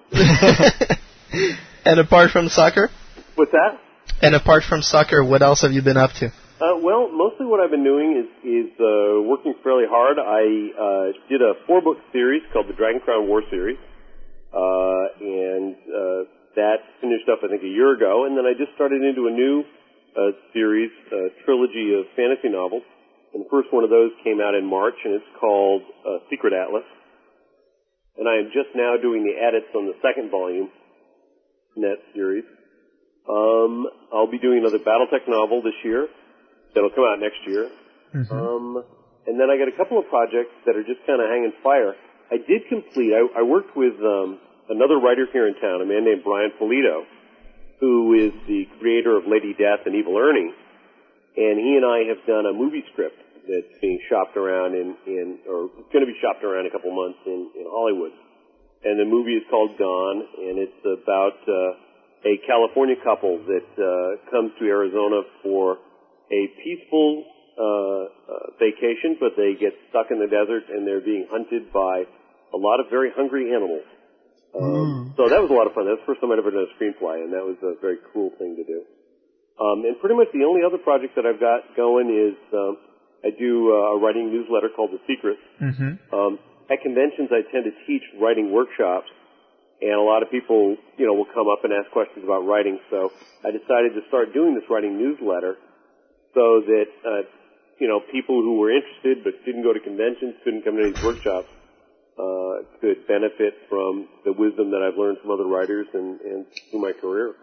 and 1.86 2.00
apart 2.00 2.32
from 2.32 2.50
soccer, 2.50 2.90
What's 3.36 3.52
that? 3.52 3.80
And 4.24 4.36
apart 4.36 4.64
from 4.64 4.82
soccer, 4.82 5.24
what 5.24 5.42
else 5.42 5.62
have 5.62 5.74
you 5.74 5.82
been 5.82 5.98
up 5.98 6.12
to? 6.14 6.28
Uh, 6.28 6.80
well, 6.80 7.12
mostly 7.12 7.46
what 7.46 7.60
I've 7.60 7.72
been 7.76 7.84
doing 7.84 8.16
is 8.16 8.30
is 8.40 8.72
uh, 8.80 9.20
working 9.28 9.54
fairly 9.64 9.84
hard. 9.84 10.16
I 10.16 10.44
uh, 10.72 11.06
did 11.28 11.42
a 11.44 11.60
four 11.68 11.82
book 11.82 11.98
series 12.14 12.42
called 12.54 12.70
the 12.70 12.74
Dragon 12.74 13.02
Crown 13.04 13.28
War 13.28 13.44
series, 13.52 13.78
uh, 14.56 15.04
and 15.20 15.76
uh, 15.92 16.24
that 16.56 16.80
finished 17.02 17.28
up 17.28 17.44
I 17.44 17.52
think 17.52 17.64
a 17.64 17.74
year 17.74 17.92
ago. 17.92 18.24
And 18.24 18.38
then 18.38 18.48
I 18.48 18.56
just 18.56 18.72
started 18.80 19.04
into 19.04 19.28
a 19.28 19.34
new 19.36 19.68
uh, 20.16 20.32
series, 20.54 20.92
uh, 21.12 21.36
trilogy 21.44 21.92
of 22.00 22.08
fantasy 22.16 22.48
novels. 22.48 22.84
And 23.34 23.44
the 23.44 23.50
first 23.50 23.74
one 23.74 23.84
of 23.84 23.90
those 23.90 24.12
came 24.24 24.40
out 24.40 24.54
in 24.54 24.64
March, 24.64 24.96
and 25.04 25.16
it's 25.16 25.32
called 25.42 25.82
uh, 26.08 26.24
Secret 26.30 26.54
Atlas. 26.54 26.86
And 28.16 28.30
I 28.30 28.38
am 28.38 28.54
just 28.54 28.72
now 28.78 28.96
doing 29.02 29.26
the 29.26 29.34
edits 29.36 29.74
on 29.76 29.90
the 29.90 29.98
second 30.06 30.30
volume 30.30 30.70
in 31.76 31.82
that 31.82 31.98
series. 32.14 32.46
Um, 33.30 33.88
I'll 34.12 34.30
be 34.30 34.40
doing 34.40 34.60
another 34.60 34.80
BattleTech 34.80 35.28
novel 35.28 35.62
this 35.64 35.78
year 35.84 36.08
that'll 36.76 36.92
come 36.92 37.06
out 37.08 37.20
next 37.20 37.40
year. 37.48 37.70
Um, 38.36 38.84
and 39.28 39.40
then 39.40 39.48
I 39.50 39.58
got 39.58 39.72
a 39.72 39.78
couple 39.78 39.98
of 39.98 40.08
projects 40.10 40.52
that 40.66 40.76
are 40.76 40.84
just 40.84 41.00
kind 41.08 41.22
of 41.22 41.30
hanging 41.30 41.54
fire. 41.64 41.96
I 42.32 42.38
did 42.38 42.68
complete. 42.68 43.14
I, 43.16 43.40
I 43.40 43.44
worked 43.44 43.76
with 43.78 43.96
um, 44.04 44.40
another 44.70 45.00
writer 45.00 45.26
here 45.32 45.48
in 45.48 45.56
town, 45.56 45.82
a 45.82 45.86
man 45.86 46.04
named 46.04 46.24
Brian 46.24 46.52
Pulido, 46.60 47.08
who 47.80 48.14
is 48.14 48.32
the 48.48 48.66
creator 48.80 49.18
of 49.18 49.24
Lady 49.28 49.54
Death 49.56 49.86
and 49.86 49.96
Evil 49.96 50.18
Ernie, 50.18 50.52
and 51.36 51.56
he 51.60 51.80
and 51.80 51.86
I 51.86 52.08
have 52.12 52.22
done 52.28 52.46
a 52.46 52.54
movie 52.54 52.84
script 52.92 53.18
that's 53.48 53.74
being 53.82 54.00
shopped 54.10 54.38
around 54.38 54.76
in, 54.76 54.96
in 55.08 55.40
or 55.48 55.68
going 55.92 56.04
to 56.04 56.08
be 56.08 56.16
shopped 56.22 56.44
around 56.44 56.66
in 56.66 56.72
a 56.72 56.74
couple 56.76 56.96
months 56.96 57.20
in, 57.26 57.52
in 57.60 57.66
Hollywood. 57.68 58.12
And 58.84 59.00
the 59.00 59.08
movie 59.08 59.36
is 59.36 59.44
called 59.50 59.78
Gone, 59.80 60.20
and 60.44 60.60
it's 60.60 60.84
about 60.84 61.40
uh, 61.48 61.72
a 62.26 62.40
California 62.48 62.96
couple 63.04 63.44
that 63.46 63.70
uh, 63.76 64.32
comes 64.32 64.52
to 64.60 64.66
Arizona 64.66 65.24
for 65.44 65.78
a 66.32 66.42
peaceful 66.64 67.26
uh, 67.54 67.64
uh, 67.64 68.58
vacation, 68.58 69.20
but 69.20 69.36
they 69.36 69.54
get 69.60 69.76
stuck 69.90 70.08
in 70.10 70.20
the 70.20 70.28
desert 70.28 70.72
and 70.72 70.88
they're 70.88 71.04
being 71.04 71.28
hunted 71.30 71.72
by 71.72 72.08
a 72.54 72.58
lot 72.58 72.80
of 72.80 72.88
very 72.90 73.12
hungry 73.16 73.52
animals. 73.54 73.86
Um, 74.56 75.14
So 75.18 75.30
that 75.30 75.42
was 75.42 75.50
a 75.50 75.58
lot 75.58 75.68
of 75.68 75.74
fun. 75.74 75.86
That's 75.86 76.02
the 76.02 76.10
first 76.10 76.22
time 76.22 76.32
I'd 76.32 76.40
ever 76.40 76.54
done 76.54 76.66
a 76.70 76.74
screenplay, 76.78 77.26
and 77.26 77.34
that 77.34 77.44
was 77.44 77.58
a 77.66 77.74
very 77.82 77.98
cool 78.14 78.32
thing 78.38 78.56
to 78.56 78.64
do. 78.64 78.86
Um, 79.58 79.86
and 79.86 79.98
pretty 80.00 80.16
much 80.16 80.30
the 80.34 80.46
only 80.46 80.62
other 80.66 80.78
project 80.82 81.14
that 81.18 81.26
I've 81.26 81.42
got 81.42 81.78
going 81.78 82.10
is 82.10 82.38
um, 82.54 82.78
I 83.26 83.30
do 83.38 83.70
uh, 83.70 83.94
a 83.94 84.00
writing 84.02 84.34
newsletter 84.34 84.70
called 84.74 84.92
The 84.94 85.02
Secret. 85.06 85.38
Mm-hmm. 85.62 85.92
Um, 86.14 86.40
at 86.70 86.82
conventions, 86.82 87.30
I 87.30 87.46
tend 87.54 87.66
to 87.66 87.74
teach 87.86 88.02
writing 88.18 88.50
workshops, 88.52 89.10
and 89.84 90.00
a 90.00 90.02
lot 90.02 90.24
of 90.24 90.32
people, 90.32 90.78
you 90.98 91.06
know, 91.06 91.14
will 91.14 91.28
come 91.34 91.52
up 91.52 91.68
and 91.68 91.74
ask 91.74 91.92
questions 91.92 92.24
about 92.24 92.48
writing. 92.48 92.80
So 92.90 93.12
I 93.44 93.52
decided 93.52 94.00
to 94.00 94.08
start 94.08 94.34
doing 94.34 94.56
this 94.56 94.64
writing 94.70 94.98
newsletter 94.98 95.58
so 96.34 96.64
that, 96.64 96.88
uh, 97.04 97.24
you 97.80 97.88
know, 97.88 98.00
people 98.00 98.42
who 98.42 98.60
were 98.60 98.72
interested 98.72 99.24
but 99.24 99.44
didn't 99.46 99.64
go 99.64 99.74
to 99.74 99.82
conventions, 99.82 100.36
couldn't 100.44 100.64
come 100.64 100.78
to 100.78 100.88
these 100.88 101.04
workshops, 101.04 101.50
uh, 102.18 102.64
could 102.80 103.08
benefit 103.08 103.56
from 103.68 104.08
the 104.24 104.32
wisdom 104.32 104.72
that 104.72 104.80
I've 104.80 104.98
learned 104.98 105.18
from 105.20 105.32
other 105.32 105.48
writers 105.48 105.88
and, 105.94 106.22
and 106.22 106.46
through 106.72 106.82
my 106.82 106.94
career. 106.94 107.36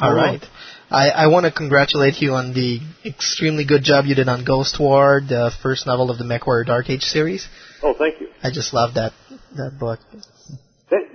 All 0.00 0.14
right. 0.14 0.42
I, 0.90 1.10
I 1.10 1.26
want 1.26 1.46
to 1.46 1.52
congratulate 1.52 2.20
you 2.20 2.34
on 2.34 2.54
the 2.54 2.80
extremely 3.04 3.64
good 3.64 3.82
job 3.82 4.06
you 4.06 4.14
did 4.14 4.28
on 4.28 4.44
Ghost 4.44 4.78
War, 4.80 5.20
the 5.20 5.50
first 5.62 5.86
novel 5.86 6.10
of 6.10 6.18
the 6.18 6.24
MechWarrior 6.24 6.66
Dark 6.66 6.88
Age 6.90 7.02
series. 7.02 7.46
Oh, 7.82 7.94
thank 7.98 8.20
you. 8.20 8.28
I 8.42 8.50
just 8.50 8.72
love 8.72 8.94
that 8.94 9.12
that 9.56 9.78
book. 9.78 10.00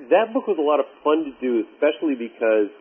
That 0.10 0.30
that 0.30 0.34
book 0.34 0.48
was 0.48 0.58
a 0.58 0.66
lot 0.66 0.80
of 0.80 0.88
fun 1.06 1.26
to 1.26 1.34
do, 1.42 1.66
especially 1.74 2.18
because 2.18 2.74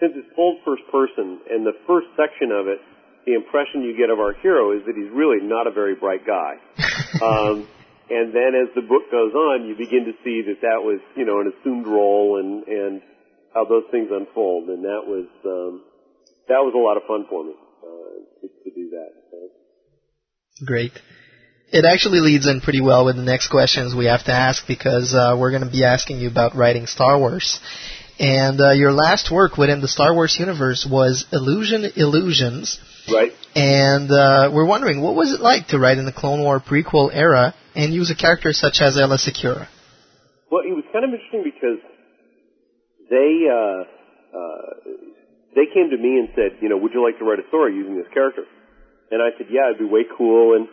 since 0.00 0.12
it's 0.16 0.32
told 0.36 0.60
first 0.64 0.84
person, 0.92 1.40
and 1.48 1.64
the 1.64 1.76
first 1.86 2.08
section 2.16 2.52
of 2.52 2.68
it, 2.68 2.78
the 3.26 3.34
impression 3.34 3.80
you 3.82 3.96
get 3.96 4.10
of 4.10 4.20
our 4.20 4.34
hero 4.44 4.76
is 4.76 4.84
that 4.84 4.96
he's 4.96 5.08
really 5.12 5.40
not 5.40 5.66
a 5.66 5.72
very 5.72 5.94
bright 5.94 6.26
guy. 6.26 6.60
um, 7.24 7.66
and 8.10 8.36
then 8.36 8.52
as 8.52 8.68
the 8.76 8.84
book 8.84 9.08
goes 9.10 9.32
on, 9.32 9.64
you 9.64 9.74
begin 9.76 10.04
to 10.04 10.12
see 10.20 10.44
that 10.44 10.60
that 10.60 10.84
was, 10.84 11.00
you 11.16 11.24
know, 11.24 11.40
an 11.40 11.52
assumed 11.52 11.86
role 11.86 12.36
and 12.38 12.68
and 12.68 13.02
how 13.54 13.64
those 13.64 13.84
things 13.90 14.08
unfold, 14.10 14.68
and 14.68 14.84
that 14.84 15.06
was 15.06 15.30
um, 15.46 15.84
that 16.48 16.60
was 16.60 16.74
a 16.74 16.82
lot 16.82 16.98
of 16.98 17.04
fun 17.06 17.24
for 17.30 17.44
me 17.44 17.54
uh, 17.54 18.42
to, 18.42 18.46
to 18.48 18.70
do 18.74 18.90
that. 18.90 19.10
So. 19.30 20.66
Great. 20.66 21.00
It 21.74 21.84
actually 21.84 22.20
leads 22.20 22.46
in 22.46 22.60
pretty 22.60 22.80
well 22.80 23.04
with 23.04 23.16
the 23.16 23.24
next 23.24 23.48
questions 23.48 23.96
we 23.96 24.04
have 24.04 24.22
to 24.26 24.32
ask 24.32 24.64
because 24.64 25.12
uh, 25.12 25.34
we're 25.36 25.50
going 25.50 25.64
to 25.64 25.68
be 25.68 25.82
asking 25.82 26.20
you 26.20 26.30
about 26.30 26.54
writing 26.54 26.86
Star 26.86 27.18
Wars. 27.18 27.58
And 28.16 28.60
uh, 28.60 28.70
your 28.70 28.92
last 28.92 29.32
work 29.32 29.58
within 29.58 29.80
the 29.80 29.88
Star 29.88 30.14
Wars 30.14 30.36
universe 30.38 30.86
was 30.88 31.26
Illusion 31.32 31.82
Illusions. 31.96 32.78
Right. 33.12 33.32
And 33.56 34.08
uh, 34.08 34.52
we're 34.54 34.68
wondering, 34.68 35.02
what 35.02 35.16
was 35.16 35.32
it 35.32 35.40
like 35.40 35.66
to 35.74 35.80
write 35.80 35.98
in 35.98 36.04
the 36.04 36.12
Clone 36.12 36.42
War 36.42 36.60
prequel 36.60 37.10
era 37.12 37.56
and 37.74 37.92
use 37.92 38.08
a 38.08 38.14
character 38.14 38.52
such 38.52 38.80
as 38.80 38.94
Aayla 38.94 39.18
Secura? 39.18 39.66
Well, 40.52 40.62
it 40.62 40.78
was 40.78 40.84
kind 40.92 41.04
of 41.04 41.10
interesting 41.10 41.42
because 41.42 41.82
they 43.10 43.50
uh, 43.50 43.82
uh, 44.30 44.94
they 45.56 45.66
came 45.74 45.90
to 45.90 45.98
me 45.98 46.22
and 46.22 46.28
said, 46.36 46.62
you 46.62 46.68
know, 46.68 46.76
would 46.76 46.92
you 46.94 47.02
like 47.02 47.18
to 47.18 47.24
write 47.24 47.40
a 47.40 47.48
story 47.48 47.74
using 47.74 47.96
this 47.98 48.06
character? 48.14 48.44
And 49.10 49.20
I 49.20 49.36
said, 49.36 49.48
yeah, 49.50 49.74
it'd 49.74 49.80
be 49.80 49.90
way 49.92 50.06
cool. 50.16 50.54
And 50.54 50.68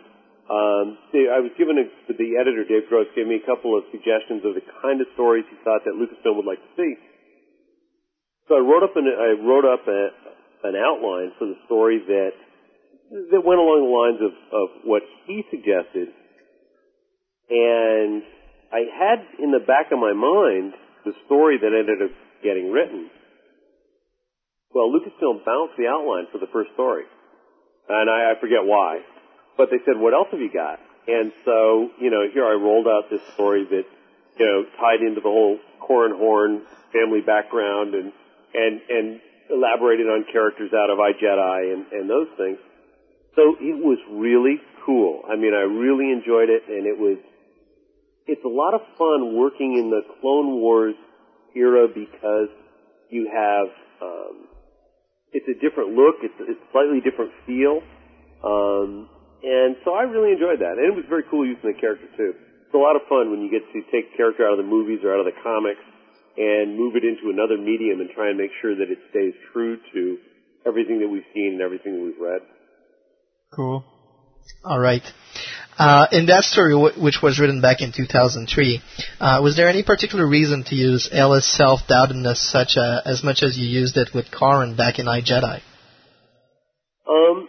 um, 0.50 0.98
see, 1.14 1.30
I 1.30 1.38
was 1.38 1.54
given 1.54 1.78
a, 1.78 1.86
the 2.10 2.34
editor, 2.34 2.66
Dave 2.66 2.90
Gross, 2.90 3.06
gave 3.14 3.26
me 3.26 3.38
a 3.38 3.46
couple 3.46 3.78
of 3.78 3.86
suggestions 3.94 4.42
of 4.42 4.58
the 4.58 4.66
kind 4.82 4.98
of 5.00 5.06
stories 5.14 5.46
he 5.46 5.56
thought 5.62 5.86
that 5.86 5.94
Lucasfilm 5.94 6.34
would 6.34 6.48
like 6.48 6.58
to 6.58 6.72
see. 6.74 6.98
So 8.50 8.58
I 8.58 8.62
wrote 8.62 8.82
up 8.82 8.98
an, 8.98 9.06
I 9.06 9.38
wrote 9.38 9.64
up 9.64 9.86
a, 9.86 10.02
an 10.66 10.74
outline 10.74 11.30
for 11.38 11.46
the 11.46 11.58
story 11.66 12.02
that 12.06 12.34
that 13.30 13.44
went 13.44 13.60
along 13.60 13.84
the 13.84 13.92
lines 13.92 14.20
of, 14.24 14.32
of 14.56 14.68
what 14.88 15.02
he 15.26 15.44
suggested. 15.52 16.08
And 17.52 18.24
I 18.72 18.88
had 18.88 19.20
in 19.36 19.52
the 19.52 19.60
back 19.60 19.92
of 19.92 20.00
my 20.00 20.16
mind 20.16 20.72
the 21.04 21.12
story 21.26 21.58
that 21.60 21.76
ended 21.76 22.00
up 22.00 22.14
getting 22.42 22.72
written. 22.72 23.10
Well, 24.74 24.88
Lucasfilm 24.88 25.44
bounced 25.44 25.76
the 25.76 25.86
outline 25.86 26.26
for 26.32 26.38
the 26.38 26.48
first 26.52 26.72
story. 26.72 27.04
And 27.88 28.08
I, 28.08 28.32
I 28.32 28.40
forget 28.40 28.64
why. 28.64 29.04
But 29.56 29.70
they 29.70 29.78
said, 29.84 29.98
what 29.98 30.14
else 30.14 30.28
have 30.32 30.40
you 30.40 30.52
got? 30.52 30.80
And 31.06 31.32
so, 31.44 31.90
you 31.98 32.10
know, 32.10 32.22
here 32.32 32.44
I 32.46 32.54
rolled 32.54 32.86
out 32.86 33.10
this 33.10 33.20
story 33.34 33.64
that, 33.64 33.84
you 34.38 34.46
know, 34.46 34.64
tied 34.78 35.02
into 35.02 35.20
the 35.20 35.28
whole 35.28 35.58
Corran 35.80 36.16
Horn 36.16 36.62
family 36.92 37.20
background 37.20 37.94
and, 37.94 38.12
and, 38.54 38.80
and 38.88 39.20
elaborated 39.50 40.06
on 40.06 40.24
characters 40.30 40.70
out 40.72 40.90
of 40.90 41.00
I 41.00 41.12
Jedi 41.12 41.72
and, 41.74 41.86
and 41.92 42.08
those 42.08 42.28
things. 42.36 42.58
So 43.34 43.56
it 43.60 43.76
was 43.82 43.98
really 44.10 44.60
cool. 44.86 45.22
I 45.28 45.36
mean, 45.36 45.54
I 45.54 45.64
really 45.66 46.12
enjoyed 46.12 46.48
it 46.48 46.62
and 46.68 46.86
it 46.86 46.98
was, 46.98 47.18
it's 48.26 48.44
a 48.44 48.48
lot 48.48 48.74
of 48.74 48.80
fun 48.96 49.36
working 49.36 49.76
in 49.78 49.90
the 49.90 50.02
Clone 50.20 50.60
Wars 50.60 50.94
era 51.56 51.88
because 51.88 52.48
you 53.10 53.28
have, 53.32 53.68
um, 54.00 54.46
it's 55.32 55.48
a 55.48 55.58
different 55.60 55.94
look, 55.94 56.16
it's, 56.22 56.34
it's 56.40 56.60
slightly 56.70 57.00
different 57.00 57.32
feel, 57.46 57.82
um, 58.44 59.08
and 59.42 59.76
so 59.84 59.94
I 59.94 60.02
really 60.02 60.32
enjoyed 60.32 60.60
that. 60.60 60.78
And 60.78 60.86
it 60.86 60.94
was 60.94 61.04
very 61.08 61.24
cool 61.30 61.46
using 61.46 61.74
the 61.74 61.78
character 61.78 62.06
too. 62.16 62.34
It's 62.34 62.74
a 62.74 62.78
lot 62.78 62.96
of 62.96 63.02
fun 63.08 63.30
when 63.30 63.42
you 63.42 63.50
get 63.50 63.66
to 63.72 63.80
take 63.90 64.14
a 64.14 64.16
character 64.16 64.46
out 64.46 64.58
of 64.58 64.64
the 64.64 64.70
movies 64.70 65.00
or 65.04 65.12
out 65.12 65.20
of 65.20 65.26
the 65.26 65.36
comics 65.42 65.82
and 66.36 66.78
move 66.78 66.96
it 66.96 67.04
into 67.04 67.28
another 67.28 67.58
medium 67.58 68.00
and 68.00 68.08
try 68.10 68.30
and 68.30 68.38
make 68.38 68.50
sure 68.62 68.74
that 68.74 68.88
it 68.90 68.98
stays 69.10 69.34
true 69.52 69.76
to 69.92 70.16
everything 70.66 71.00
that 71.00 71.08
we've 71.08 71.28
seen 71.34 71.58
and 71.58 71.60
everything 71.60 71.92
that 71.98 72.02
we've 72.02 72.20
read. 72.20 72.40
Cool. 73.54 73.84
All 74.64 74.78
right. 74.78 75.02
Uh, 75.78 76.06
in 76.12 76.26
that 76.26 76.44
story, 76.44 76.72
w- 76.72 77.02
which 77.02 77.18
was 77.22 77.38
written 77.38 77.60
back 77.60 77.80
in 77.80 77.92
2003, 77.92 78.80
uh, 79.20 79.40
was 79.42 79.56
there 79.56 79.68
any 79.68 79.82
particular 79.82 80.26
reason 80.26 80.64
to 80.64 80.74
use 80.74 81.08
Aayla's 81.12 81.46
self-doubtedness 81.56 82.50
such 82.50 82.76
a, 82.76 83.02
as 83.04 83.22
much 83.24 83.42
as 83.42 83.56
you 83.58 83.66
used 83.66 83.96
it 83.96 84.10
with 84.14 84.30
Corran 84.30 84.76
back 84.76 84.98
in 84.98 85.08
I 85.08 85.20
Jedi? 85.20 85.60
Um, 87.08 87.48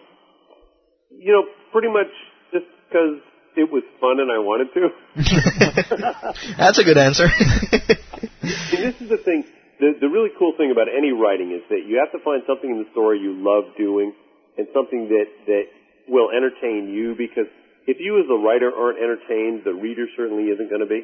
you 1.11 1.31
know, 1.31 1.43
pretty 1.73 1.89
much 1.89 2.13
just 2.53 2.69
because 2.87 3.19
it 3.57 3.67
was 3.67 3.83
fun 3.99 4.21
and 4.21 4.29
I 4.31 4.37
wanted 4.37 4.69
to. 4.77 4.93
That's 6.57 6.79
a 6.79 6.85
good 6.85 6.97
answer. 6.97 7.27
See, 8.69 8.77
this 8.77 8.95
is 9.01 9.09
the 9.09 9.17
thing. 9.17 9.43
The, 9.81 9.97
the 9.99 10.07
really 10.07 10.29
cool 10.37 10.53
thing 10.55 10.71
about 10.71 10.87
any 10.87 11.11
writing 11.11 11.51
is 11.51 11.65
that 11.69 11.83
you 11.85 11.97
have 11.97 12.13
to 12.13 12.23
find 12.23 12.45
something 12.47 12.69
in 12.69 12.77
the 12.85 12.89
story 12.93 13.19
you 13.19 13.33
love 13.35 13.73
doing 13.75 14.13
and 14.57 14.67
something 14.73 15.09
that, 15.09 15.27
that 15.49 15.65
will 16.07 16.29
entertain 16.29 16.93
you 16.93 17.17
because 17.17 17.49
if 17.85 17.97
you 17.99 18.21
as 18.21 18.29
a 18.29 18.37
writer 18.37 18.71
aren't 18.71 19.01
entertained, 19.01 19.65
the 19.65 19.73
reader 19.73 20.05
certainly 20.15 20.53
isn't 20.53 20.69
going 20.69 20.81
to 20.81 20.87
be. 20.87 21.03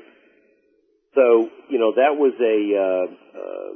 So, 1.16 1.50
you 1.68 1.80
know, 1.82 1.98
that 1.98 2.14
was 2.16 2.38
a, 2.38 2.58
uh, 2.78 3.06
uh, 3.10 3.72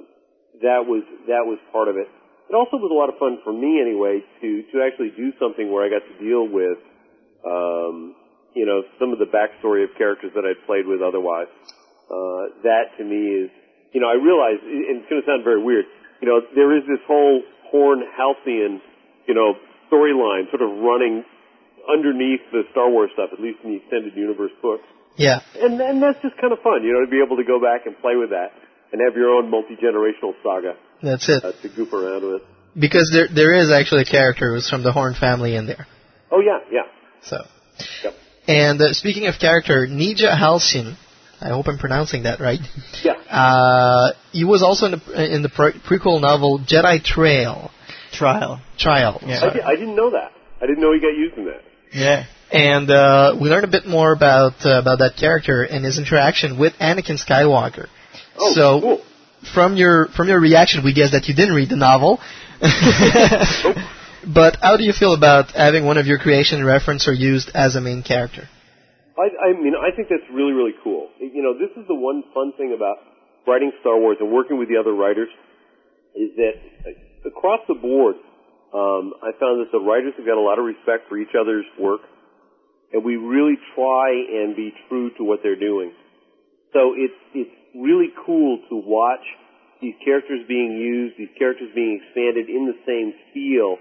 that 0.61 0.85
was, 0.85 1.03
that 1.27 1.43
was 1.49 1.57
part 1.73 1.89
of 1.89 1.97
it. 1.97 2.07
It 2.49 2.55
also 2.55 2.77
was 2.77 2.91
a 2.91 2.97
lot 2.97 3.09
of 3.09 3.17
fun 3.17 3.39
for 3.43 3.53
me 3.53 3.81
anyway 3.81 4.21
to, 4.41 4.49
to 4.71 4.75
actually 4.83 5.11
do 5.15 5.31
something 5.39 5.71
where 5.71 5.85
I 5.85 5.89
got 5.89 6.03
to 6.05 6.15
deal 6.19 6.45
with, 6.45 6.77
um, 7.45 8.15
you 8.53 8.65
know, 8.65 8.83
some 8.99 9.11
of 9.11 9.19
the 9.19 9.25
backstory 9.25 9.83
of 9.83 9.95
characters 9.97 10.31
that 10.35 10.45
I'd 10.45 10.59
played 10.67 10.85
with 10.85 11.01
otherwise. 11.01 11.49
Uh, 12.11 12.53
that 12.67 12.93
to 12.99 13.03
me 13.03 13.47
is, 13.47 13.49
you 13.95 14.01
know, 14.01 14.09
I 14.11 14.19
realize, 14.19 14.59
and 14.61 15.01
it's 15.01 15.09
going 15.09 15.21
to 15.21 15.27
sound 15.27 15.43
very 15.43 15.63
weird, 15.63 15.85
you 16.21 16.27
know, 16.27 16.41
there 16.53 16.75
is 16.75 16.83
this 16.85 17.01
whole 17.07 17.41
Horn 17.71 18.03
Halcyon, 18.15 18.81
you 19.27 19.33
know, 19.33 19.55
storyline 19.89 20.49
sort 20.51 20.61
of 20.61 20.69
running 20.77 21.23
underneath 21.89 22.41
the 22.51 22.63
Star 22.71 22.89
Wars 22.89 23.09
stuff, 23.13 23.29
at 23.33 23.39
least 23.39 23.59
in 23.63 23.71
the 23.71 23.77
extended 23.77 24.15
universe 24.15 24.53
books. 24.61 24.85
Yeah. 25.15 25.41
And 25.55 25.79
and 25.81 26.01
that's 26.01 26.21
just 26.21 26.37
kind 26.37 26.53
of 26.53 26.59
fun, 26.61 26.83
you 26.83 26.93
know, 26.93 27.05
to 27.05 27.11
be 27.11 27.21
able 27.21 27.37
to 27.37 27.43
go 27.43 27.59
back 27.59 27.85
and 27.85 27.97
play 27.99 28.15
with 28.15 28.31
that 28.31 28.53
and 28.91 29.01
have 29.01 29.15
your 29.17 29.33
own 29.33 29.49
multi-generational 29.49 30.33
saga. 30.41 30.77
That's 31.03 31.27
it. 31.29 31.43
Uh, 31.43 31.51
to 31.61 31.69
goof 31.69 31.93
around 31.93 32.25
with. 32.25 32.41
Because 32.79 33.11
there 33.13 33.27
there 33.27 33.53
is 33.53 33.69
actually 33.69 34.01
a 34.01 34.05
character 34.05 34.55
who's 34.55 34.69
from 34.69 34.83
the 34.83 34.91
Horn 34.91 35.13
family 35.13 35.55
in 35.55 35.67
there. 35.67 35.85
Oh 36.31 36.39
yeah, 36.39 36.59
yeah. 36.71 36.83
So. 37.21 37.37
Yep. 38.03 38.13
And 38.47 38.81
uh, 38.81 38.93
speaking 38.93 39.27
of 39.27 39.35
character, 39.39 39.87
Nejaa 39.89 40.37
Halcyon, 40.37 40.97
I 41.39 41.49
hope 41.49 41.67
I'm 41.67 41.77
pronouncing 41.77 42.23
that 42.23 42.39
right. 42.39 42.59
Yeah. 43.03 43.13
Uh, 43.29 44.13
he 44.31 44.43
was 44.43 44.63
also 44.63 44.87
in 44.87 44.91
the 44.93 45.35
in 45.35 45.41
the 45.43 45.49
pre- 45.49 45.73
prequel 45.73 46.21
novel 46.21 46.59
Jedi 46.59 47.03
Trail. 47.03 47.69
Trial. 48.11 48.61
Trial. 48.77 49.19
I, 49.21 49.25
di- 49.25 49.61
I 49.61 49.75
didn't 49.75 49.95
know 49.95 50.11
that. 50.11 50.31
I 50.61 50.67
didn't 50.67 50.81
know 50.81 50.93
he 50.93 50.99
got 50.99 51.17
used 51.17 51.37
in 51.37 51.45
that. 51.45 51.61
Yeah. 51.91 52.25
And 52.51 52.89
uh, 52.89 53.35
we 53.41 53.49
learned 53.49 53.65
a 53.65 53.71
bit 53.71 53.87
more 53.87 54.13
about 54.13 54.65
uh, 54.65 54.79
about 54.79 54.99
that 54.99 55.15
character 55.19 55.63
and 55.63 55.83
his 55.83 55.97
interaction 55.97 56.59
with 56.59 56.73
Anakin 56.73 57.17
Skywalker. 57.17 57.87
Oh, 58.37 58.53
so, 58.53 58.81
cool. 58.81 59.05
From 59.53 59.75
your 59.75 60.07
from 60.15 60.27
your 60.27 60.39
reaction, 60.39 60.83
we 60.83 60.93
guess 60.93 61.11
that 61.11 61.27
you 61.27 61.33
didn't 61.33 61.55
read 61.55 61.69
the 61.69 61.75
novel. 61.75 62.19
But 64.25 64.57
how 64.61 64.77
do 64.77 64.83
you 64.83 64.93
feel 64.93 65.13
about 65.13 65.51
having 65.51 65.85
one 65.85 65.97
of 65.97 66.07
your 66.07 66.17
creation 66.17 66.63
referenced 66.63 67.07
or 67.07 67.13
used 67.13 67.51
as 67.53 67.75
a 67.75 67.81
main 67.81 68.03
character? 68.03 68.47
I, 69.17 69.51
I 69.51 69.53
mean, 69.53 69.73
I 69.75 69.95
think 69.95 70.07
that's 70.09 70.27
really, 70.31 70.53
really 70.53 70.73
cool. 70.83 71.09
You 71.19 71.43
know, 71.43 71.53
this 71.53 71.69
is 71.75 71.85
the 71.87 71.95
one 71.95 72.23
fun 72.33 72.53
thing 72.57 72.73
about 72.75 72.97
writing 73.45 73.71
Star 73.81 73.99
Wars 73.99 74.17
and 74.19 74.31
working 74.31 74.57
with 74.57 74.69
the 74.69 74.77
other 74.79 74.93
writers 74.93 75.29
is 76.15 76.31
that 76.37 76.53
across 77.27 77.59
the 77.67 77.75
board, 77.75 78.15
um, 78.73 79.13
I 79.21 79.35
found 79.37 79.59
that 79.61 79.69
the 79.71 79.79
writers 79.79 80.13
have 80.17 80.25
got 80.25 80.37
a 80.37 80.41
lot 80.41 80.57
of 80.57 80.65
respect 80.65 81.09
for 81.09 81.17
each 81.17 81.35
other's 81.39 81.65
work, 81.77 82.01
and 82.91 83.03
we 83.03 83.17
really 83.17 83.57
try 83.75 84.09
and 84.13 84.55
be 84.55 84.73
true 84.87 85.11
to 85.17 85.23
what 85.23 85.41
they're 85.43 85.59
doing. 85.59 85.91
So 86.71 86.95
it's 86.97 87.13
it's 87.35 87.53
really 87.75 88.09
cool 88.25 88.59
to 88.69 88.75
watch 88.75 89.25
these 89.81 89.95
characters 90.03 90.39
being 90.47 90.77
used, 90.77 91.17
these 91.17 91.33
characters 91.37 91.69
being 91.75 91.99
expanded 92.01 92.49
in 92.49 92.65
the 92.65 92.77
same 92.87 93.13
feel 93.33 93.77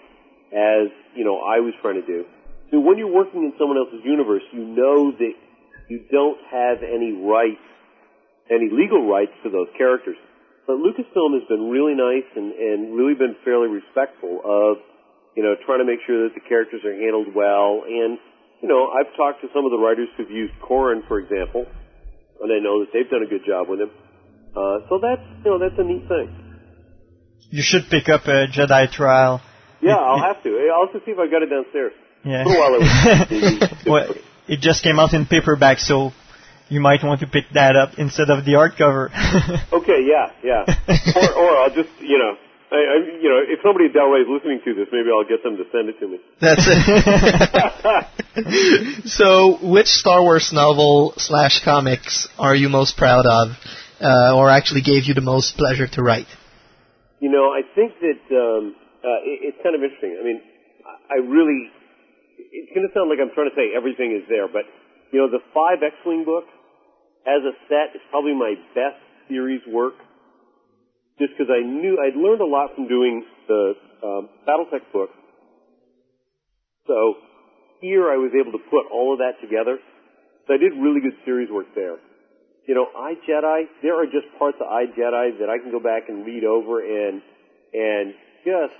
as 0.52 0.90
you 1.14 1.24
know 1.24 1.38
I 1.40 1.60
was 1.60 1.74
trying 1.80 2.00
to 2.00 2.06
do. 2.06 2.24
So 2.70 2.80
when 2.80 2.98
you're 2.98 3.12
working 3.12 3.44
in 3.44 3.52
someone 3.58 3.76
else's 3.76 4.00
universe, 4.04 4.42
you 4.52 4.64
know 4.64 5.12
that 5.12 5.34
you 5.88 6.00
don't 6.10 6.40
have 6.50 6.82
any 6.82 7.12
rights, 7.12 7.60
any 8.50 8.72
legal 8.72 9.06
rights 9.06 9.32
to 9.44 9.50
those 9.50 9.68
characters. 9.76 10.16
But 10.66 10.80
Lucasfilm 10.80 11.36
has 11.36 11.46
been 11.48 11.68
really 11.68 11.94
nice 11.94 12.24
and, 12.34 12.52
and 12.52 12.96
really 12.96 13.14
been 13.14 13.36
fairly 13.44 13.68
respectful 13.68 14.40
of, 14.40 14.78
you 15.36 15.42
know, 15.42 15.54
trying 15.66 15.80
to 15.80 15.84
make 15.84 16.00
sure 16.06 16.24
that 16.24 16.34
the 16.34 16.40
characters 16.48 16.80
are 16.84 16.94
handled 16.94 17.34
well. 17.34 17.82
And, 17.84 18.16
you 18.62 18.68
know, 18.68 18.88
I've 18.88 19.10
talked 19.16 19.42
to 19.42 19.48
some 19.52 19.66
of 19.66 19.70
the 19.70 19.78
writers 19.78 20.08
who've 20.16 20.30
used 20.30 20.54
Corran, 20.62 21.06
for 21.08 21.18
example, 21.18 21.66
and 22.42 22.52
I 22.52 22.58
know 22.58 22.80
that 22.80 22.90
they've 22.92 23.08
done 23.08 23.22
a 23.22 23.30
good 23.30 23.46
job 23.46 23.68
with 23.68 23.80
him. 23.80 23.90
Uh, 24.54 24.78
so 24.88 24.98
that's, 25.00 25.22
you 25.44 25.50
know, 25.50 25.58
that's 25.58 25.78
a 25.78 25.84
neat 25.84 26.06
thing. 26.08 26.28
You 27.50 27.62
should 27.62 27.88
pick 27.90 28.08
up 28.08 28.26
a 28.26 28.46
Jedi 28.46 28.90
Trial. 28.90 29.40
Yeah, 29.80 29.96
I'll 29.96 30.20
have 30.20 30.42
to. 30.42 30.70
I'll 30.72 30.86
have 30.86 30.94
to 30.94 31.04
see 31.04 31.12
if 31.12 31.18
I 31.18 31.26
got 31.30 31.42
it 31.42 31.50
downstairs. 31.50 31.92
Yeah. 32.24 32.44
It 33.30 33.86
well, 33.86 34.14
it 34.46 34.60
just 34.60 34.82
came 34.82 34.98
out 34.98 35.12
in 35.12 35.26
paperback, 35.26 35.78
so 35.78 36.12
you 36.68 36.80
might 36.80 37.02
want 37.02 37.20
to 37.20 37.26
pick 37.26 37.44
that 37.54 37.76
up 37.76 37.98
instead 37.98 38.30
of 38.30 38.44
the 38.44 38.52
hardcover. 38.52 39.10
Okay, 39.72 40.06
yeah, 40.06 40.30
yeah. 40.42 40.64
or, 41.16 41.32
or 41.34 41.56
I'll 41.58 41.74
just, 41.74 41.90
you 42.00 42.18
know, 42.18 42.36
I, 42.72 42.80
I, 42.80 42.96
you 43.20 43.28
know, 43.28 43.36
if 43.44 43.60
somebody 43.60 43.86
at 43.86 43.92
Del 43.92 44.08
Rey 44.08 44.24
is 44.24 44.28
listening 44.32 44.60
to 44.64 44.72
this, 44.72 44.88
maybe 44.90 45.12
I'll 45.12 45.28
get 45.28 45.44
them 45.44 45.60
to 45.60 45.64
send 45.68 45.92
it 45.92 46.00
to 46.00 46.08
me. 46.08 46.18
That's 46.40 46.64
it. 46.64 46.80
so, 49.20 49.58
which 49.60 49.88
Star 49.88 50.22
Wars 50.22 50.50
novel 50.52 51.12
slash 51.18 51.60
comics 51.62 52.28
are 52.38 52.56
you 52.56 52.70
most 52.70 52.96
proud 52.96 53.26
of, 53.26 53.52
uh, 54.00 54.34
or 54.34 54.48
actually 54.48 54.80
gave 54.80 55.04
you 55.04 55.12
the 55.12 55.20
most 55.20 55.58
pleasure 55.58 55.86
to 55.86 56.02
write? 56.02 56.28
You 57.20 57.30
know, 57.30 57.52
I 57.52 57.60
think 57.76 57.92
that 58.00 58.24
um, 58.32 58.74
uh, 59.04 59.20
it, 59.20 59.52
it's 59.52 59.60
kind 59.62 59.76
of 59.76 59.82
interesting. 59.84 60.16
I 60.18 60.24
mean, 60.24 60.40
I 60.88 61.20
I 61.20 61.20
really, 61.20 61.68
it's 62.38 62.72
going 62.72 62.88
to 62.88 62.92
sound 62.96 63.12
like 63.12 63.20
I'm 63.20 63.36
trying 63.36 63.52
to 63.52 63.56
say 63.56 63.76
everything 63.76 64.16
is 64.16 64.24
there, 64.32 64.48
but 64.48 64.64
you 65.12 65.20
know, 65.20 65.28
the 65.28 65.44
five 65.52 65.84
X-wing 65.84 66.24
books 66.24 66.48
as 67.28 67.44
a 67.44 67.52
set 67.68 67.94
is 67.94 68.00
probably 68.08 68.32
my 68.32 68.56
best 68.72 68.96
series 69.28 69.60
work, 69.68 69.94
just 71.18 71.32
because 71.36 71.52
I 71.52 71.60
knew 71.64 71.98
I'd 72.00 72.16
learned 72.16 72.40
a 72.40 72.46
lot 72.46 72.74
from 72.74 72.88
doing 72.88 73.24
the 73.48 73.74
um, 74.02 74.28
BattleTech 74.46 74.92
books. 74.92 75.14
So 76.86 77.14
here 77.80 78.10
I 78.10 78.16
was 78.16 78.32
able 78.34 78.52
to 78.52 78.62
put 78.70 78.90
all 78.90 79.12
of 79.12 79.18
that 79.18 79.40
together. 79.40 79.78
So 80.46 80.54
I 80.54 80.58
did 80.58 80.72
really 80.78 81.00
good 81.00 81.16
series 81.24 81.50
work 81.50 81.66
there. 81.74 81.96
You 82.66 82.74
know, 82.74 82.86
I 82.96 83.14
Jedi, 83.28 83.66
there 83.82 83.98
are 84.00 84.06
just 84.06 84.26
parts 84.38 84.58
of 84.60 84.66
I 84.66 84.86
Jedi 84.86 85.38
that 85.40 85.50
I 85.50 85.58
can 85.58 85.70
go 85.70 85.80
back 85.80 86.08
and 86.08 86.24
read 86.24 86.44
over 86.44 86.78
and, 86.78 87.20
and 87.74 88.14
just, 88.44 88.78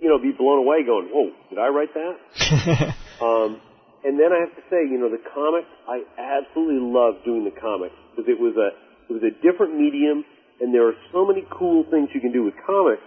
you 0.00 0.08
know, 0.08 0.18
be 0.18 0.32
blown 0.36 0.58
away, 0.58 0.84
going, 0.84 1.08
"Whoa, 1.08 1.32
did 1.48 1.58
I 1.58 1.68
write 1.68 1.94
that?" 1.94 2.94
um, 3.24 3.60
and 4.04 4.20
then 4.20 4.32
I 4.32 4.40
have 4.44 4.54
to 4.54 4.62
say, 4.68 4.84
you 4.84 5.00
know, 5.00 5.08
the 5.08 5.22
comics, 5.32 5.68
I 5.88 6.04
absolutely 6.18 6.80
love 6.80 7.24
doing 7.24 7.44
the 7.44 7.56
comics 7.58 7.96
because 8.12 8.28
it 8.28 8.38
was 8.38 8.52
a 8.56 8.76
it 9.08 9.12
was 9.12 9.22
a 9.22 9.32
different 9.40 9.78
medium, 9.78 10.24
and 10.60 10.72
there 10.72 10.88
are 10.88 10.96
so 11.12 11.26
many 11.26 11.44
cool 11.50 11.84
things 11.90 12.08
you 12.14 12.20
can 12.20 12.32
do 12.32 12.44
with 12.44 12.54
comics 12.66 13.04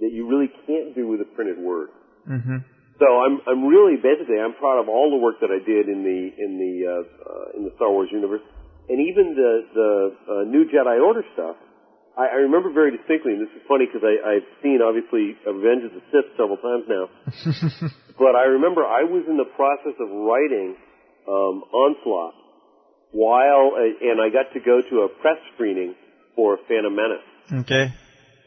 that 0.00 0.12
you 0.12 0.26
really 0.26 0.50
can't 0.66 0.94
do 0.94 1.06
with 1.06 1.20
a 1.20 1.28
printed 1.36 1.58
word. 1.58 1.90
Mm-hmm. 2.28 2.64
So 3.00 3.06
I'm 3.06 3.40
I'm 3.48 3.64
really 3.64 3.96
basically 3.96 4.36
I'm 4.36 4.52
proud 4.60 4.80
of 4.80 4.88
all 4.88 5.08
the 5.08 5.16
work 5.16 5.40
that 5.40 5.48
I 5.48 5.60
did 5.64 5.88
in 5.88 6.04
the 6.04 6.20
in 6.36 6.50
the 6.60 6.74
uh, 6.84 6.92
uh, 6.92 7.56
in 7.56 7.64
the 7.64 7.72
Star 7.76 7.88
Wars 7.88 8.12
universe, 8.12 8.44
and 8.88 9.00
even 9.00 9.32
the 9.32 9.52
the 9.72 9.90
uh, 10.28 10.44
new 10.44 10.68
Jedi 10.68 11.00
Order 11.00 11.24
stuff. 11.32 11.56
I, 12.18 12.26
I 12.26 12.38
remember 12.44 12.68
very 12.74 12.92
distinctly, 12.92 13.32
and 13.32 13.40
this 13.40 13.52
is 13.56 13.64
funny 13.64 13.86
because 13.88 14.04
I've 14.04 14.44
seen 14.60 14.84
obviously 14.84 15.32
Revenge 15.46 15.88
of 15.88 15.96
the 15.96 16.04
Sith 16.12 16.28
several 16.36 16.60
times 16.60 16.84
now. 16.90 17.08
but 18.20 18.36
I 18.36 18.52
remember 18.60 18.84
I 18.84 19.08
was 19.08 19.24
in 19.24 19.40
the 19.40 19.48
process 19.56 19.96
of 19.96 20.08
writing 20.10 20.76
um, 21.24 21.64
Onslaught 21.72 22.36
while, 23.12 23.80
uh, 23.80 24.10
and 24.12 24.20
I 24.20 24.28
got 24.28 24.52
to 24.52 24.60
go 24.60 24.82
to 24.82 24.96
a 25.06 25.08
press 25.08 25.38
screening 25.54 25.94
for 26.36 26.58
Phantom 26.68 26.94
Menace. 26.94 27.64
Okay. 27.66 27.92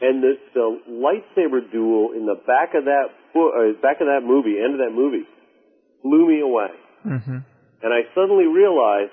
And 0.00 0.22
the, 0.22 0.34
the 0.52 0.80
lightsaber 0.90 1.70
duel 1.70 2.12
in 2.12 2.26
the 2.26 2.34
back 2.34 2.74
of 2.74 2.84
that 2.84 3.08
bo- 3.32 3.52
uh, 3.52 3.80
back 3.80 4.00
of 4.00 4.06
that 4.06 4.22
movie, 4.24 4.56
end 4.58 4.74
of 4.74 4.80
that 4.80 4.94
movie, 4.94 5.24
blew 6.02 6.28
me 6.28 6.40
away. 6.40 6.72
Mm-hmm. 7.06 7.38
And 7.82 7.92
I 7.92 8.08
suddenly 8.14 8.46
realized, 8.46 9.12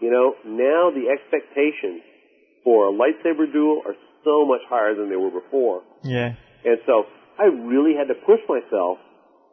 you 0.00 0.10
know, 0.10 0.34
now 0.46 0.90
the 0.90 1.10
expectations 1.10 2.02
for 2.64 2.88
a 2.88 2.92
lightsaber 2.92 3.50
duel 3.52 3.82
are 3.86 3.94
so 4.24 4.46
much 4.46 4.62
higher 4.68 4.94
than 4.94 5.10
they 5.10 5.16
were 5.16 5.30
before. 5.30 5.82
Yeah. 6.04 6.34
And 6.64 6.78
so 6.86 7.04
I 7.38 7.44
really 7.44 7.94
had 7.98 8.08
to 8.08 8.14
push 8.14 8.40
myself 8.48 8.98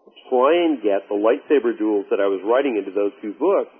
to 0.05 0.11
try 0.29 0.65
and 0.65 0.77
get 0.81 1.09
the 1.09 1.17
lightsaber 1.17 1.77
duels 1.77 2.05
that 2.11 2.19
I 2.19 2.27
was 2.27 2.41
writing 2.45 2.77
into 2.77 2.91
those 2.91 3.11
two 3.21 3.33
books 3.33 3.73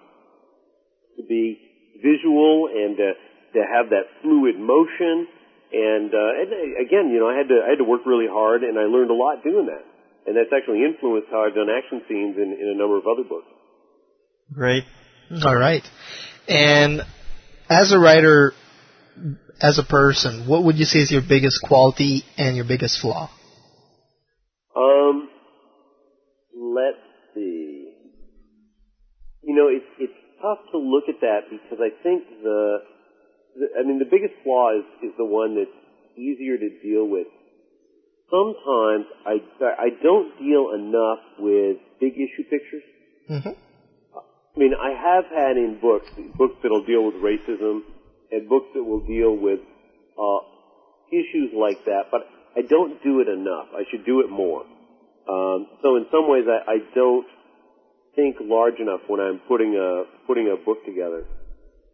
to 1.18 1.24
be 1.28 1.60
visual 2.02 2.70
and 2.74 2.98
to, 2.98 3.12
to 3.54 3.62
have 3.62 3.90
that 3.90 4.08
fluid 4.22 4.58
motion. 4.58 5.28
And, 5.72 6.10
uh, 6.14 6.42
and 6.42 6.50
uh, 6.50 6.82
again, 6.82 7.10
you 7.14 7.20
know, 7.20 7.30
I 7.30 7.38
had 7.38 7.48
to 7.50 7.62
I 7.66 7.70
had 7.70 7.78
to 7.78 7.86
work 7.86 8.06
really 8.06 8.28
hard, 8.28 8.64
and 8.64 8.78
I 8.78 8.90
learned 8.90 9.12
a 9.12 9.18
lot 9.18 9.44
doing 9.44 9.68
that. 9.68 9.86
And 10.26 10.36
that's 10.36 10.50
actually 10.56 10.84
influenced 10.84 11.30
how 11.32 11.46
I've 11.46 11.56
done 11.56 11.70
action 11.70 12.02
scenes 12.08 12.38
in, 12.38 12.58
in 12.60 12.68
a 12.74 12.78
number 12.78 12.98
of 12.98 13.06
other 13.06 13.24
books. 13.28 13.48
Great. 14.54 14.84
All 15.46 15.56
right. 15.56 15.84
And 16.48 17.02
as 17.70 17.92
a 17.92 18.00
writer, 18.00 18.54
as 19.62 19.78
a 19.78 19.84
person, 19.84 20.48
what 20.48 20.64
would 20.64 20.78
you 20.78 20.86
say 20.86 21.00
is 21.00 21.12
your 21.12 21.22
biggest 21.22 21.62
quality 21.64 22.24
and 22.38 22.56
your 22.56 22.66
biggest 22.66 23.00
flaw? 23.00 23.30
Um, 24.76 25.30
let's 26.56 26.98
see. 27.36 27.94
You 29.44 29.56
know, 29.56 29.68
it's 29.68 29.86
it's 30.00 30.14
tough 30.42 30.60
to 30.72 30.78
look 30.78 31.06
at 31.10 31.22
that 31.22 31.50
because 31.50 31.80
I 31.80 31.90
think 32.04 32.24
the, 32.44 32.80
the 32.82 32.99
I 33.78 33.84
mean, 33.84 34.00
the 34.00 34.10
biggest 34.10 34.34
flaw 34.44 34.72
is 34.78 34.86
is 35.04 35.14
the 35.18 35.26
one 35.26 35.56
that's 35.56 35.78
easier 36.18 36.58
to 36.58 36.70
deal 36.82 37.08
with. 37.08 37.28
Sometimes 38.30 39.06
I 39.26 39.42
I 39.62 39.90
don't 40.02 40.38
deal 40.40 40.72
enough 40.76 41.20
with 41.40 41.78
big 42.00 42.14
issue 42.14 42.44
pictures. 42.50 42.84
Mm-hmm. 43.30 43.56
I 44.16 44.58
mean, 44.58 44.74
I 44.74 44.92
have 44.92 45.26
had 45.26 45.58
in 45.58 45.80
books 45.82 46.10
books 46.38 46.56
that'll 46.62 46.86
deal 46.86 47.06
with 47.06 47.16
racism 47.16 47.82
and 48.32 48.48
books 48.48 48.68
that 48.76 48.84
will 48.84 49.06
deal 49.06 49.36
with 49.36 49.60
uh, 50.18 50.42
issues 51.12 51.52
like 51.54 51.84
that, 51.86 52.12
but 52.12 52.22
I 52.56 52.62
don't 52.62 53.02
do 53.04 53.22
it 53.22 53.28
enough. 53.28 53.68
I 53.74 53.84
should 53.90 54.06
do 54.06 54.22
it 54.22 54.30
more. 54.30 54.62
Um, 55.30 55.68
so 55.82 55.96
in 55.98 56.06
some 56.12 56.30
ways, 56.30 56.46
I, 56.50 56.72
I 56.72 56.78
don't 56.96 57.28
think 58.16 58.38
large 58.42 58.80
enough 58.80 59.02
when 59.08 59.20
I'm 59.20 59.40
putting 59.48 59.76
a 59.78 60.04
putting 60.26 60.50
a 60.50 60.58
book 60.58 60.86
together. 60.86 61.26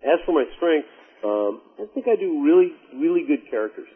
As 0.03 0.19
for 0.25 0.33
my 0.33 0.45
strengths, 0.55 0.94
um, 1.25 1.53
I 1.81 1.85
think 1.93 2.05
I 2.05 2.15
do 2.15 2.45
really 2.45 2.69
really 2.93 3.25
good 3.25 3.49
characters. 3.49 3.89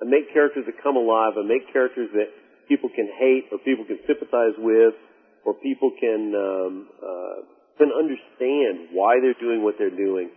I 0.00 0.08
make 0.08 0.32
characters 0.32 0.64
that 0.64 0.80
come 0.82 0.96
alive. 0.96 1.36
I 1.36 1.44
make 1.44 1.68
characters 1.72 2.08
that 2.16 2.32
people 2.68 2.88
can 2.88 3.04
hate 3.20 3.52
or 3.52 3.58
people 3.60 3.84
can 3.84 4.00
sympathize 4.08 4.56
with, 4.56 4.96
or 5.44 5.52
people 5.60 5.92
can 6.00 6.32
um, 6.32 6.88
uh, 6.96 7.38
can 7.76 7.92
understand 7.92 8.96
why 8.96 9.20
they're 9.20 9.38
doing 9.40 9.62
what 9.62 9.76
they're 9.76 9.92
doing. 9.92 10.30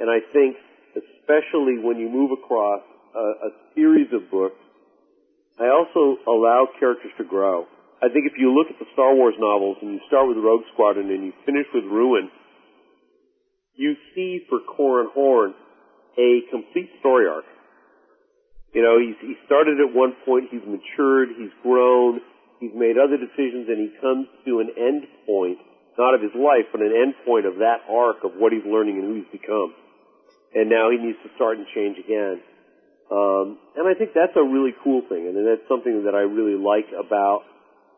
And 0.00 0.10
I 0.10 0.20
think, 0.32 0.56
especially 0.92 1.80
when 1.80 1.96
you 1.96 2.08
move 2.08 2.36
across 2.36 2.84
a, 3.16 3.48
a 3.48 3.50
series 3.74 4.12
of 4.12 4.30
books, 4.30 4.60
I 5.56 5.72
also 5.72 6.20
allow 6.28 6.68
characters 6.78 7.12
to 7.16 7.24
grow. 7.24 7.64
I 8.02 8.12
think 8.12 8.28
if 8.28 8.36
you 8.36 8.52
look 8.52 8.68
at 8.68 8.78
the 8.78 8.84
Star 8.92 9.14
Wars 9.14 9.34
novels 9.38 9.78
and 9.80 9.92
you 9.92 10.00
start 10.06 10.28
with 10.28 10.36
Rogue 10.36 10.68
Squadron 10.74 11.08
and 11.08 11.24
you 11.24 11.32
finish 11.46 11.64
with 11.72 11.84
Ruin, 11.84 12.28
you 13.74 13.96
see 14.14 14.44
for 14.48 14.60
Corran 14.60 15.12
Horn 15.12 15.54
a 16.18 16.42
complete 16.50 16.90
story 17.00 17.28
arc. 17.28 17.44
You 18.74 18.82
know, 18.82 19.00
he's, 19.00 19.16
he 19.20 19.36
started 19.46 19.80
at 19.80 19.94
one 19.94 20.12
point, 20.24 20.48
he's 20.50 20.64
matured, 20.66 21.32
he's 21.38 21.52
grown, 21.62 22.20
he's 22.60 22.74
made 22.74 23.00
other 23.00 23.16
decisions, 23.16 23.68
and 23.68 23.78
he 23.80 23.90
comes 24.00 24.28
to 24.44 24.60
an 24.60 24.68
end 24.76 25.08
point, 25.24 25.58
not 25.96 26.12
of 26.12 26.20
his 26.20 26.34
life, 26.36 26.68
but 26.72 26.82
an 26.82 26.92
end 26.92 27.14
point 27.24 27.46
of 27.46 27.64
that 27.64 27.88
arc 27.88 28.24
of 28.24 28.36
what 28.36 28.52
he's 28.52 28.64
learning 28.68 29.00
and 29.00 29.04
who 29.08 29.14
he's 29.24 29.32
become. 29.32 29.72
And 30.52 30.68
now 30.68 30.90
he 30.90 31.00
needs 31.00 31.16
to 31.24 31.30
start 31.36 31.56
and 31.56 31.66
change 31.72 31.96
again. 31.96 32.40
Um, 33.08 33.58
and 33.76 33.86
I 33.88 33.94
think 33.94 34.12
that's 34.12 34.36
a 34.36 34.42
really 34.42 34.74
cool 34.82 35.02
thing, 35.08 35.24
and 35.28 35.36
that's 35.46 35.64
something 35.68 36.04
that 36.04 36.14
I 36.14 36.26
really 36.26 36.58
like 36.58 36.90
about 36.92 37.44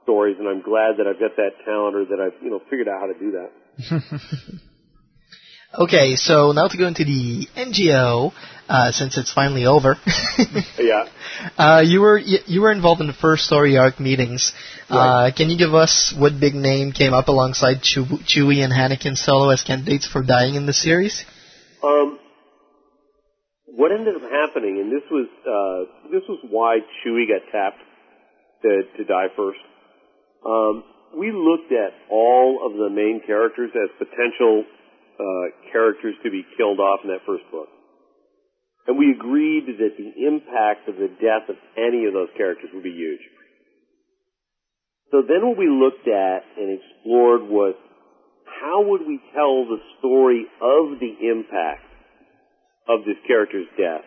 stories, 0.03 0.37
and 0.39 0.47
I'm 0.47 0.62
glad 0.62 0.99
that 0.99 1.07
I've 1.07 1.19
got 1.19 1.35
that 1.37 1.64
talent 1.64 1.97
or 1.97 2.05
that 2.07 2.21
I've, 2.21 2.43
you 2.43 2.51
know, 2.51 2.61
figured 2.71 2.89
out 2.89 3.01
how 3.01 3.07
to 3.07 3.19
do 3.19 3.33
that. 3.35 3.51
okay, 5.75 6.16
so 6.16 6.53
now 6.53 6.69
to 6.69 6.77
go 6.77 6.87
into 6.87 7.05
the 7.05 7.47
NJO, 7.57 8.33
uh, 8.69 8.93
since 8.93 9.16
it's 9.16 9.33
finally 9.33 9.66
over. 9.66 9.97
yeah. 10.79 11.09
Uh, 11.57 11.83
you 11.85 12.01
were 12.01 12.19
you, 12.19 12.61
were 12.61 12.73
involved 12.73 13.01
in 13.01 13.07
the 13.07 13.12
first 13.12 13.45
story 13.45 13.77
arc 13.77 13.99
meetings. 13.99 14.53
Right. 14.91 15.29
Uh, 15.29 15.35
can 15.35 15.51
you 15.51 15.59
give 15.59 15.75
us 15.75 16.14
what 16.16 16.39
big 16.39 16.55
name 16.55 16.93
came 16.93 17.12
up 17.12 17.29
alongside 17.29 17.83
Chew- 17.83 18.05
Chewie 18.05 18.62
and 18.62 18.73
Anakin 18.73 19.16
Solo 19.16 19.51
as 19.51 19.62
candidates 19.62 20.07
for 20.07 20.23
dying 20.23 20.55
in 20.55 20.66
the 20.66 20.73
series? 20.73 21.25
Um, 21.83 22.19
what 23.66 23.93
ended 23.93 24.16
up 24.16 24.23
happening, 24.23 24.81
and 24.81 24.93
this 24.93 25.07
was 25.11 25.29
uh, 25.47 26.11
this 26.11 26.23
was 26.29 26.39
why 26.51 26.79
Chewie 27.05 27.29
got 27.29 27.51
tapped 27.53 27.83
to 28.62 28.83
to 28.99 29.05
die 29.05 29.29
first. 29.37 29.61
Um, 30.45 30.85
we 31.16 31.33
looked 31.33 31.73
at 31.73 31.95
all 32.11 32.61
of 32.66 32.77
the 32.77 32.91
main 32.91 33.23
characters 33.27 33.71
as 33.75 33.91
potential 33.99 34.64
uh, 35.19 35.71
characters 35.73 36.14
to 36.25 36.31
be 36.31 36.47
killed 36.57 36.81
off 36.81 37.01
in 37.05 37.11
that 37.11 37.27
first 37.27 37.45
book, 37.51 37.69
and 38.87 38.97
we 38.97 39.12
agreed 39.12 39.66
that 39.66 39.95
the 39.99 40.27
impact 40.27 40.89
of 40.89 40.97
the 40.97 41.09
death 41.21 41.49
of 41.49 41.57
any 41.77 42.07
of 42.07 42.14
those 42.14 42.31
characters 42.37 42.71
would 42.73 42.85
be 42.85 42.95
huge. 42.95 43.21
So 45.11 45.23
then, 45.23 45.47
what 45.47 45.57
we 45.57 45.69
looked 45.69 46.07
at 46.07 46.45
and 46.57 46.79
explored 46.79 47.43
was 47.43 47.75
how 48.61 48.83
would 48.83 49.07
we 49.07 49.21
tell 49.35 49.64
the 49.64 49.81
story 49.99 50.47
of 50.61 51.01
the 51.01 51.14
impact 51.29 51.89
of 52.89 53.05
this 53.05 53.16
character's 53.27 53.69
death. 53.77 54.05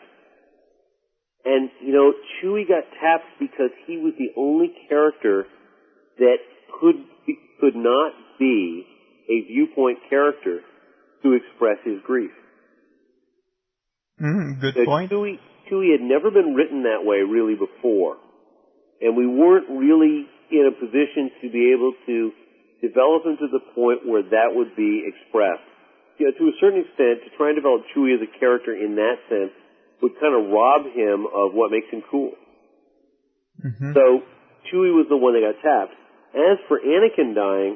And, 1.45 1.69
you 1.81 1.93
know, 1.93 2.13
Chewie 2.37 2.67
got 2.67 2.83
tapped 2.99 3.39
because 3.39 3.69
he 3.85 3.97
was 3.97 4.13
the 4.17 4.33
only 4.37 4.73
character 4.89 5.45
that 6.17 6.37
could 6.79 6.95
be, 7.25 7.37
could 7.59 7.75
not 7.75 8.13
be 8.39 8.85
a 9.29 9.47
viewpoint 9.47 9.99
character 10.09 10.61
to 11.23 11.33
express 11.33 11.77
his 11.83 12.01
grief. 12.05 12.31
Mm, 14.21 14.61
good 14.61 14.75
That 14.75 14.85
point. 14.85 15.11
Chewie, 15.11 15.39
Chewie 15.69 15.91
had 15.91 16.01
never 16.01 16.31
been 16.31 16.53
written 16.53 16.83
that 16.83 17.03
way 17.03 17.17
really 17.17 17.55
before. 17.55 18.17
And 19.01 19.17
we 19.17 19.25
weren't 19.25 19.69
really 19.69 20.27
in 20.51 20.69
a 20.69 20.75
position 20.77 21.31
to 21.41 21.49
be 21.49 21.73
able 21.73 21.93
to 22.05 22.31
develop 22.81 23.25
him 23.25 23.37
to 23.37 23.47
the 23.47 23.61
point 23.73 24.05
where 24.05 24.21
that 24.21 24.53
would 24.53 24.75
be 24.75 25.05
expressed 25.07 25.65
you 26.21 26.29
know, 26.29 26.37
to 26.37 26.53
a 26.53 26.55
certain 26.61 26.85
extent, 26.85 27.25
to 27.25 27.33
try 27.33 27.49
and 27.49 27.57
develop 27.57 27.81
Chewie 27.89 28.13
as 28.13 28.21
a 28.21 28.29
character 28.37 28.77
in 28.77 28.93
that 29.01 29.17
sense 29.25 29.49
would 30.05 30.13
kind 30.21 30.37
of 30.37 30.53
rob 30.53 30.85
him 30.93 31.25
of 31.25 31.57
what 31.57 31.73
makes 31.73 31.89
him 31.89 32.05
cool. 32.13 32.37
Mm-hmm. 33.57 33.97
So 33.97 34.21
Chewie 34.69 34.93
was 34.93 35.09
the 35.09 35.17
one 35.17 35.33
that 35.33 35.41
got 35.41 35.57
tapped. 35.65 35.97
As 36.37 36.61
for 36.69 36.77
Anakin 36.77 37.33
dying, 37.33 37.73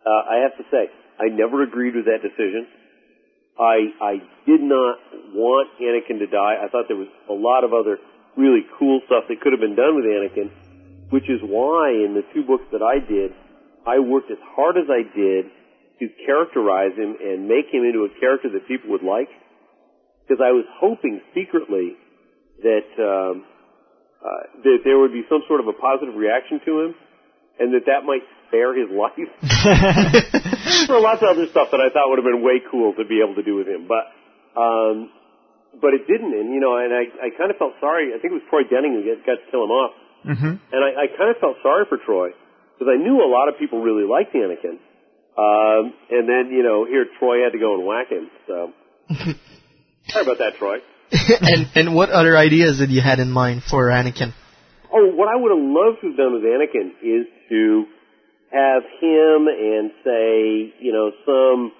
uh, 0.00 0.22
I 0.32 0.48
have 0.48 0.56
to 0.56 0.64
say, 0.72 0.88
I 1.18 1.28
never 1.32 1.62
agreed 1.62 1.94
with 1.94 2.06
that 2.06 2.22
decision. 2.22 2.66
I 3.58 3.88
I 4.00 4.14
did 4.44 4.60
not 4.60 4.98
want 5.32 5.68
Anakin 5.80 6.18
to 6.20 6.26
die. 6.26 6.60
I 6.62 6.68
thought 6.68 6.88
there 6.88 6.96
was 6.96 7.08
a 7.28 7.32
lot 7.32 7.64
of 7.64 7.72
other 7.72 7.98
really 8.36 8.64
cool 8.78 9.00
stuff 9.06 9.24
that 9.28 9.40
could 9.40 9.52
have 9.52 9.60
been 9.60 9.76
done 9.76 9.96
with 9.96 10.04
Anakin, 10.04 10.52
which 11.10 11.24
is 11.24 11.40
why 11.40 11.90
in 11.90 12.12
the 12.12 12.22
two 12.34 12.44
books 12.44 12.64
that 12.72 12.84
I 12.84 13.00
did, 13.00 13.32
I 13.86 13.98
worked 13.98 14.30
as 14.30 14.38
hard 14.54 14.76
as 14.76 14.88
I 14.92 15.02
did 15.08 15.48
to 16.00 16.04
characterize 16.26 16.92
him 16.96 17.16
and 17.16 17.48
make 17.48 17.72
him 17.72 17.80
into 17.84 18.04
a 18.04 18.12
character 18.20 18.52
that 18.52 18.68
people 18.68 18.90
would 18.90 19.02
like. 19.02 19.32
Because 20.28 20.42
I 20.44 20.52
was 20.52 20.66
hoping 20.76 21.20
secretly 21.32 21.96
that 22.60 22.88
um, 23.00 23.44
uh, 24.20 24.60
that 24.64 24.78
there 24.84 24.98
would 24.98 25.12
be 25.12 25.22
some 25.28 25.40
sort 25.48 25.60
of 25.60 25.68
a 25.68 25.72
positive 25.72 26.14
reaction 26.14 26.60
to 26.66 26.80
him, 26.80 26.94
and 27.58 27.72
that 27.72 27.86
that 27.86 28.04
might 28.04 28.24
spare 28.48 28.74
his 28.76 28.90
life. 28.92 30.52
For 30.86 31.00
lots 31.00 31.22
of 31.22 31.28
other 31.34 31.46
stuff 31.50 31.68
that 31.72 31.80
I 31.82 31.90
thought 31.90 32.08
would 32.10 32.18
have 32.22 32.28
been 32.30 32.42
way 32.46 32.62
cool 32.70 32.94
to 32.94 33.04
be 33.04 33.18
able 33.22 33.34
to 33.34 33.42
do 33.42 33.56
with 33.56 33.66
him, 33.66 33.86
but 33.90 34.06
um, 34.54 35.10
but 35.82 35.92
it 35.94 36.06
didn't. 36.06 36.32
And 36.32 36.54
you 36.54 36.60
know, 36.60 36.76
and 36.78 36.94
I 36.94 37.26
I 37.26 37.28
kind 37.36 37.50
of 37.50 37.58
felt 37.58 37.74
sorry. 37.80 38.14
I 38.14 38.18
think 38.22 38.32
it 38.32 38.38
was 38.40 38.46
Troy 38.50 38.62
Denning 38.70 38.94
who 38.94 39.02
got, 39.02 39.26
got 39.26 39.38
to 39.42 39.46
kill 39.50 39.64
him 39.64 39.74
off, 39.74 39.94
Mm-hmm. 40.26 40.58
and 40.74 40.80
I, 40.82 41.06
I 41.06 41.16
kind 41.16 41.30
of 41.30 41.36
felt 41.38 41.56
sorry 41.62 41.84
for 41.88 41.98
Troy 41.98 42.30
because 42.74 42.90
I 42.90 42.98
knew 42.98 43.22
a 43.22 43.30
lot 43.30 43.48
of 43.48 43.58
people 43.58 43.80
really 43.82 44.02
liked 44.08 44.34
Anakin. 44.34 44.78
Um, 45.38 45.92
and 46.10 46.26
then 46.26 46.50
you 46.50 46.62
know, 46.62 46.84
here 46.86 47.06
Troy 47.18 47.42
had 47.44 47.52
to 47.52 47.58
go 47.58 47.74
and 47.78 47.86
whack 47.86 48.08
him. 48.10 48.30
So 48.46 48.72
sorry 50.08 50.24
about 50.24 50.38
that, 50.38 50.54
Troy. 50.58 50.78
and 51.12 51.66
and 51.74 51.94
what 51.94 52.10
other 52.10 52.36
ideas 52.36 52.78
did 52.78 52.90
you 52.90 53.00
had 53.00 53.18
in 53.20 53.30
mind 53.30 53.62
for 53.70 53.86
Anakin? 53.90 54.32
Oh, 54.92 55.10
what 55.14 55.28
I 55.28 55.36
would 55.36 55.50
have 55.50 55.62
loved 55.62 56.00
to 56.02 56.08
have 56.08 56.16
done 56.16 56.32
with 56.34 56.42
Anakin 56.42 56.90
is 57.02 57.26
to 57.50 57.86
have 58.52 58.82
him 59.00 59.48
and 59.48 59.90
say, 60.04 60.72
you 60.80 60.92
know, 60.92 61.10
some 61.24 61.72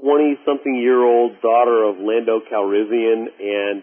twenty-something-year-old 0.00 1.40
daughter 1.40 1.84
of 1.84 1.96
Lando 1.98 2.40
Calrissian 2.50 3.28
and 3.38 3.82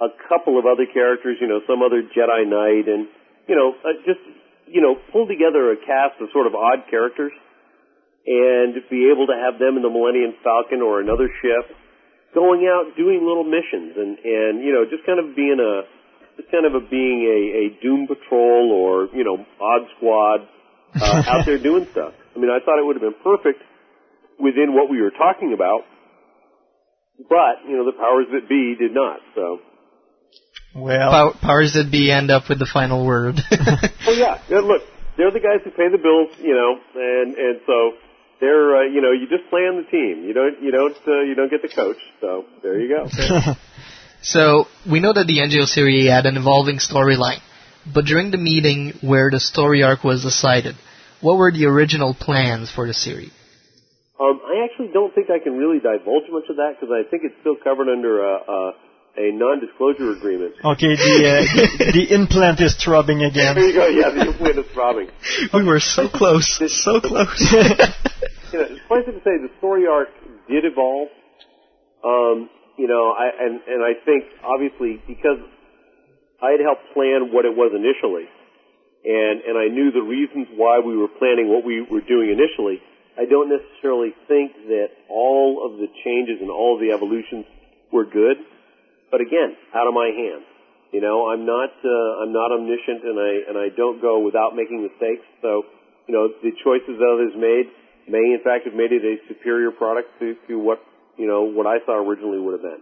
a 0.00 0.08
couple 0.28 0.58
of 0.58 0.64
other 0.66 0.86
characters, 0.86 1.36
you 1.40 1.48
know, 1.48 1.60
some 1.66 1.82
other 1.82 2.02
Jedi 2.02 2.46
Knight, 2.46 2.86
and 2.88 3.08
you 3.48 3.56
know, 3.56 3.74
uh, 3.84 3.98
just 4.06 4.20
you 4.66 4.80
know, 4.80 4.96
pull 5.12 5.26
together 5.26 5.72
a 5.72 5.76
cast 5.76 6.20
of 6.20 6.28
sort 6.32 6.46
of 6.46 6.54
odd 6.54 6.88
characters 6.90 7.32
and 8.26 8.76
be 8.90 9.08
able 9.08 9.26
to 9.26 9.36
have 9.36 9.58
them 9.58 9.76
in 9.76 9.82
the 9.82 9.88
Millennium 9.88 10.36
Falcon 10.44 10.82
or 10.82 11.00
another 11.00 11.28
ship 11.40 11.72
going 12.34 12.68
out 12.68 12.92
doing 12.96 13.24
little 13.24 13.44
missions 13.44 13.96
and 13.96 14.18
and 14.20 14.60
you 14.60 14.72
know 14.72 14.84
just 14.84 15.04
kind 15.06 15.16
of 15.16 15.34
being 15.34 15.56
a 15.56 15.88
just 16.36 16.50
kind 16.52 16.66
of 16.66 16.74
a 16.76 16.84
being 16.84 17.24
a, 17.24 17.40
a 17.56 17.64
Doom 17.80 18.06
Patrol 18.06 18.70
or 18.70 19.08
you 19.16 19.24
know 19.24 19.40
Odd 19.60 19.88
Squad 19.96 20.40
uh, 20.94 21.22
out 21.26 21.46
there 21.46 21.58
doing 21.58 21.86
stuff. 21.92 22.14
I 22.34 22.38
mean, 22.38 22.50
I 22.50 22.64
thought 22.64 22.78
it 22.78 22.86
would 22.86 22.96
have 22.96 23.02
been 23.02 23.20
perfect 23.22 23.62
within 24.38 24.74
what 24.74 24.88
we 24.90 25.00
were 25.02 25.10
talking 25.10 25.52
about, 25.52 25.82
but 27.28 27.66
you 27.68 27.76
know 27.76 27.84
the 27.84 27.96
powers 27.98 28.26
that 28.32 28.48
be 28.48 28.76
did 28.78 28.94
not. 28.94 29.20
So 29.34 29.60
Well, 30.74 31.10
Pow- 31.10 31.38
powers 31.40 31.74
that 31.74 31.90
be 31.90 32.10
end 32.10 32.30
up 32.30 32.48
with 32.48 32.58
the 32.58 32.70
final 32.70 33.04
word. 33.04 33.40
oh 33.50 34.12
yeah, 34.12 34.40
yeah 34.48 34.60
look, 34.60 34.82
they're 35.16 35.32
the 35.32 35.40
guys 35.40 35.60
who 35.64 35.70
pay 35.70 35.88
the 35.90 35.98
bills, 35.98 36.30
you 36.40 36.54
know, 36.54 36.78
and 36.94 37.34
and 37.34 37.60
so 37.66 37.98
they're 38.40 38.76
uh, 38.76 38.82
you 38.84 39.02
know 39.02 39.10
you 39.12 39.26
just 39.28 39.50
play 39.50 39.62
on 39.62 39.82
the 39.82 39.90
team. 39.90 40.24
You 40.24 40.32
don't 40.32 40.62
you 40.62 40.70
don't 40.70 40.96
uh, 41.06 41.22
you 41.22 41.34
don't 41.34 41.50
get 41.50 41.62
the 41.62 41.68
coach. 41.68 41.98
So 42.20 42.44
there 42.62 42.78
you 42.78 42.88
go. 42.88 43.08
so 44.22 44.66
we 44.88 45.00
know 45.00 45.12
that 45.12 45.26
the 45.26 45.38
NJO 45.38 45.66
series 45.66 46.08
had 46.08 46.26
an 46.26 46.36
evolving 46.36 46.78
storyline, 46.78 47.40
but 47.86 48.04
during 48.04 48.30
the 48.30 48.38
meeting 48.38 48.94
where 49.00 49.30
the 49.30 49.40
story 49.40 49.82
arc 49.82 50.04
was 50.04 50.22
decided, 50.22 50.76
what 51.20 51.36
were 51.36 51.50
the 51.50 51.66
original 51.66 52.14
plans 52.14 52.70
for 52.70 52.86
the 52.86 52.94
series? 52.94 53.32
Um, 54.20 54.40
I 54.44 54.64
actually 54.64 54.90
don't 54.92 55.14
think 55.14 55.30
I 55.30 55.38
can 55.38 55.54
really 55.54 55.78
divulge 55.78 56.26
much 56.30 56.50
of 56.50 56.56
that 56.56 56.74
because 56.74 56.90
I 56.90 57.08
think 57.08 57.22
it's 57.24 57.38
still 57.40 57.54
covered 57.54 57.88
under 57.88 58.18
a, 58.22 58.34
a, 58.34 58.72
a 59.16 59.32
non-disclosure 59.32 60.10
agreement. 60.10 60.54
okay, 60.64 60.94
the, 60.98 61.14
uh, 61.22 61.42
the 61.78 61.92
the 61.92 62.14
implant 62.14 62.60
is 62.60 62.74
throbbing 62.74 63.22
again. 63.22 63.54
There 63.54 63.66
you 63.66 63.74
go. 63.74 63.86
Yeah, 63.86 64.10
the 64.10 64.26
implant 64.26 64.58
is 64.58 64.66
throbbing. 64.74 65.08
We 65.54 65.62
were 65.62 65.78
so 65.78 66.08
close, 66.08 66.58
so 66.82 67.00
close. 67.00 67.38
you 67.52 68.58
know, 68.58 68.68
suffice 68.82 69.06
it 69.06 69.14
to 69.14 69.22
say, 69.22 69.38
the 69.38 69.50
story 69.58 69.86
arc 69.86 70.08
did 70.48 70.64
evolve. 70.64 71.08
Um, 72.02 72.50
you 72.76 72.86
know, 72.86 73.14
I 73.14 73.30
and 73.38 73.60
and 73.66 73.82
I 73.82 73.94
think 74.04 74.24
obviously 74.42 75.02
because 75.06 75.38
I 76.38 76.54
had 76.54 76.60
helped 76.60 76.94
plan 76.94 77.34
what 77.34 77.44
it 77.44 77.54
was 77.54 77.74
initially, 77.74 78.30
and 79.04 79.42
and 79.42 79.58
I 79.58 79.66
knew 79.66 79.90
the 79.90 80.06
reasons 80.06 80.46
why 80.54 80.78
we 80.78 80.96
were 80.96 81.10
planning 81.18 81.50
what 81.50 81.64
we 81.64 81.82
were 81.82 82.02
doing 82.02 82.30
initially. 82.30 82.78
I 83.18 83.26
don't 83.26 83.50
necessarily 83.50 84.14
think 84.30 84.54
that 84.70 84.94
all 85.10 85.66
of 85.66 85.82
the 85.82 85.90
changes 86.06 86.38
and 86.38 86.50
all 86.50 86.78
of 86.78 86.80
the 86.80 86.94
evolutions 86.94 87.44
were 87.90 88.06
good, 88.06 88.38
but 89.10 89.20
again, 89.20 89.58
out 89.74 89.90
of 89.90 89.94
my 89.94 90.14
hands. 90.14 90.46
You 90.92 91.02
know, 91.02 91.28
I'm 91.28 91.44
not 91.44 91.74
uh, 91.84 92.22
I'm 92.24 92.32
not 92.32 92.54
omniscient, 92.54 93.04
and 93.04 93.18
I 93.18 93.32
and 93.50 93.56
I 93.58 93.68
don't 93.76 94.00
go 94.00 94.20
without 94.20 94.56
making 94.56 94.80
mistakes. 94.80 95.26
So, 95.42 95.66
you 96.06 96.14
know, 96.14 96.32
the 96.40 96.54
choices 96.64 96.96
that 96.96 97.08
others 97.12 97.34
made 97.36 97.68
may 98.08 98.32
in 98.32 98.40
fact 98.42 98.64
have 98.64 98.72
made 98.72 98.92
it 98.92 99.04
a 99.04 99.20
superior 99.28 99.70
product 99.70 100.08
to, 100.20 100.34
to 100.48 100.56
what 100.56 100.80
you 101.18 101.26
know 101.26 101.42
what 101.44 101.66
I 101.66 101.84
thought 101.84 102.00
originally 102.00 102.40
would 102.40 102.56
have 102.56 102.64
been. 102.64 102.80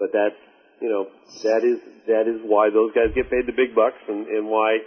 But 0.00 0.10
that's 0.12 0.40
you 0.80 0.88
know 0.88 1.06
that 1.42 1.64
is 1.64 1.80
that 2.06 2.28
is 2.28 2.40
why 2.44 2.70
those 2.70 2.92
guys 2.92 3.14
get 3.14 3.30
paid 3.30 3.46
the 3.46 3.56
big 3.56 3.74
bucks, 3.74 3.98
and 4.08 4.26
and 4.26 4.48
why 4.48 4.78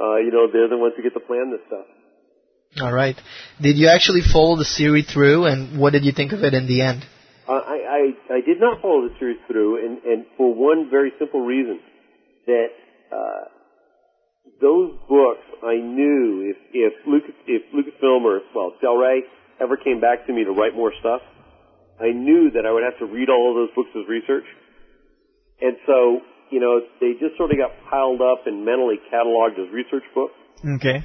uh, 0.00 0.16
you 0.16 0.30
know 0.30 0.48
they're 0.50 0.68
the 0.68 0.78
ones 0.78 0.94
who 0.96 1.02
get 1.02 1.14
to 1.14 1.20
plan 1.20 1.50
this 1.50 1.60
stuff. 1.66 1.86
All 2.80 2.92
right. 2.92 3.14
Did 3.60 3.76
you 3.76 3.88
actually 3.88 4.22
follow 4.22 4.56
the 4.56 4.64
series 4.64 5.06
through, 5.06 5.46
and 5.46 5.78
what 5.78 5.92
did 5.92 6.04
you 6.04 6.12
think 6.12 6.32
of 6.32 6.42
it 6.42 6.54
in 6.54 6.66
the 6.66 6.82
end? 6.82 7.06
Uh, 7.46 7.52
I, 7.52 7.76
I 8.30 8.34
I 8.34 8.40
did 8.40 8.58
not 8.58 8.80
follow 8.80 9.06
the 9.06 9.14
series 9.18 9.38
through, 9.46 9.84
and 9.84 10.02
and 10.02 10.26
for 10.36 10.52
one 10.54 10.90
very 10.90 11.12
simple 11.18 11.40
reason 11.44 11.78
that 12.46 12.68
uh, 13.12 13.44
those 14.60 14.96
books 15.08 15.44
I 15.62 15.76
knew 15.76 16.50
if 16.50 16.56
if 16.72 16.92
Lucas 17.06 17.34
if 17.46 17.62
Lucasfilm 17.70 18.24
or 18.24 18.40
well 18.54 18.72
Del 18.80 18.96
Rey 18.96 19.22
ever 19.60 19.76
came 19.76 20.00
back 20.00 20.26
to 20.26 20.32
me 20.32 20.44
to 20.44 20.50
write 20.50 20.74
more 20.74 20.92
stuff, 20.98 21.20
I 22.00 22.10
knew 22.10 22.50
that 22.54 22.66
I 22.66 22.72
would 22.72 22.82
have 22.82 22.98
to 22.98 23.06
read 23.06 23.28
all 23.28 23.50
of 23.50 23.56
those 23.56 23.74
books 23.76 23.90
as 23.94 24.08
research, 24.08 24.44
and 25.60 25.76
so 25.86 26.20
you 26.50 26.60
know 26.60 26.80
they 27.00 27.12
just 27.20 27.36
sort 27.36 27.50
of 27.50 27.58
got 27.58 27.70
piled 27.90 28.20
up 28.20 28.46
and 28.46 28.64
mentally 28.64 28.96
cataloged 29.12 29.58
as 29.58 29.72
research 29.72 30.04
books. 30.14 30.34
Okay. 30.64 31.04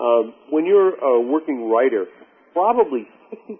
Um, 0.00 0.34
when 0.50 0.66
you're 0.66 0.94
a 0.98 1.20
working 1.20 1.70
writer, 1.70 2.06
probably 2.52 3.06
60% 3.32 3.54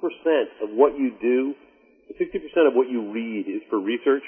of 0.63 0.71
what 0.71 0.99
you 0.99 1.13
do, 1.21 1.55
60% 2.19 2.67
of 2.67 2.75
what 2.75 2.89
you 2.89 3.13
read 3.13 3.47
is 3.47 3.63
for 3.71 3.79
research. 3.81 4.25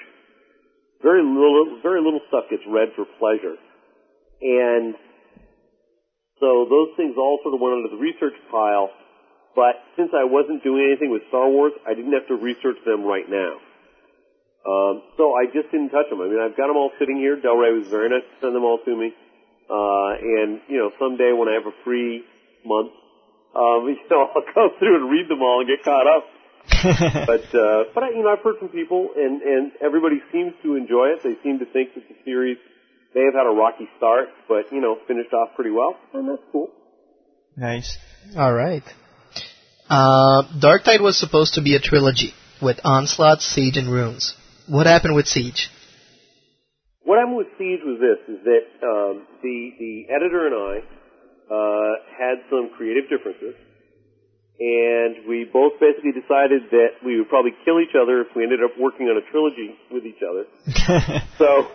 Very 1.02 1.22
little, 1.22 1.80
very 1.82 2.00
little 2.00 2.20
stuff 2.28 2.44
gets 2.50 2.62
read 2.68 2.88
for 2.96 3.04
pleasure. 3.18 3.56
And 4.40 4.94
so 6.40 6.66
those 6.68 6.96
things 6.96 7.14
all 7.16 7.40
sort 7.42 7.54
of 7.54 7.60
went 7.60 7.76
under 7.76 7.90
the 7.90 8.00
research 8.00 8.34
pile, 8.50 8.90
but 9.54 9.76
since 9.96 10.10
I 10.12 10.24
wasn't 10.24 10.64
doing 10.64 10.86
anything 10.90 11.10
with 11.10 11.22
Star 11.28 11.48
Wars, 11.48 11.72
I 11.86 11.94
didn't 11.94 12.12
have 12.12 12.26
to 12.28 12.34
research 12.34 12.78
them 12.84 13.04
right 13.04 13.28
now. 13.28 13.63
Um, 14.64 15.02
so 15.16 15.36
I 15.36 15.44
just 15.52 15.70
didn't 15.70 15.90
touch 15.90 16.08
them. 16.08 16.20
I 16.20 16.28
mean, 16.28 16.40
I've 16.40 16.56
got 16.56 16.68
them 16.68 16.76
all 16.76 16.90
sitting 16.98 17.16
here. 17.16 17.36
Del 17.36 17.56
Rey 17.56 17.76
was 17.76 17.88
very 17.88 18.08
nice 18.08 18.24
to 18.24 18.36
send 18.40 18.56
them 18.56 18.64
all 18.64 18.80
to 18.80 18.96
me. 18.96 19.12
Uh, 19.68 20.12
and, 20.16 20.60
you 20.68 20.78
know, 20.80 20.90
someday 20.98 21.32
when 21.32 21.48
I 21.48 21.54
have 21.60 21.68
a 21.68 21.76
free 21.84 22.24
month, 22.64 22.92
um, 23.54 23.84
you 23.92 24.00
know, 24.10 24.28
I'll 24.34 24.54
go 24.54 24.72
through 24.78 25.04
and 25.04 25.10
read 25.10 25.28
them 25.28 25.42
all 25.42 25.60
and 25.60 25.68
get 25.68 25.84
caught 25.84 26.08
up. 26.08 26.24
but, 27.28 27.44
uh, 27.52 27.92
but 27.92 28.04
I, 28.04 28.10
you 28.16 28.22
know, 28.24 28.32
I've 28.32 28.42
heard 28.42 28.56
from 28.58 28.68
people 28.68 29.10
and, 29.14 29.42
and 29.42 29.72
everybody 29.84 30.22
seems 30.32 30.54
to 30.62 30.76
enjoy 30.76 31.12
it. 31.12 31.22
They 31.22 31.36
seem 31.42 31.58
to 31.58 31.66
think 31.66 31.92
that 31.94 32.08
the 32.08 32.16
series 32.24 32.56
may 33.14 33.24
have 33.24 33.34
had 33.34 33.46
a 33.46 33.54
rocky 33.54 33.88
start, 33.98 34.28
but, 34.48 34.72
you 34.72 34.80
know, 34.80 34.96
finished 35.06 35.32
off 35.34 35.54
pretty 35.56 35.70
well, 35.70 35.94
and 36.14 36.26
that's 36.26 36.42
cool. 36.50 36.70
Nice. 37.54 37.98
All 38.34 38.52
right. 38.52 38.82
Uh, 39.90 40.42
Dark 40.58 40.84
Tide 40.84 41.02
was 41.02 41.18
supposed 41.20 41.54
to 41.54 41.62
be 41.62 41.76
a 41.76 41.80
trilogy 41.80 42.32
with 42.62 42.80
Onslaught, 42.82 43.42
Siege, 43.42 43.76
and 43.76 43.92
Ruin. 43.92 44.18
What 44.66 44.86
happened 44.86 45.14
with 45.14 45.26
Siege? 45.26 45.68
What 47.04 47.18
happened 47.20 47.36
with 47.36 47.52
Siege 47.58 47.84
was 47.84 48.00
this: 48.00 48.20
is 48.32 48.40
that 48.48 48.64
um, 48.80 49.26
the 49.42 49.56
the 49.78 49.94
editor 50.08 50.48
and 50.48 50.56
I 50.56 50.74
uh, 51.52 51.92
had 52.16 52.40
some 52.48 52.72
creative 52.72 53.04
differences, 53.12 53.52
and 54.56 55.28
we 55.28 55.44
both 55.44 55.76
basically 55.76 56.16
decided 56.16 56.72
that 56.72 57.04
we 57.04 57.20
would 57.20 57.28
probably 57.28 57.52
kill 57.68 57.76
each 57.76 57.92
other 57.92 58.24
if 58.24 58.32
we 58.32 58.44
ended 58.44 58.64
up 58.64 58.72
working 58.80 59.12
on 59.12 59.20
a 59.20 59.24
trilogy 59.28 59.76
with 59.92 60.08
each 60.08 60.24
other. 60.24 60.48
so, 61.38 61.68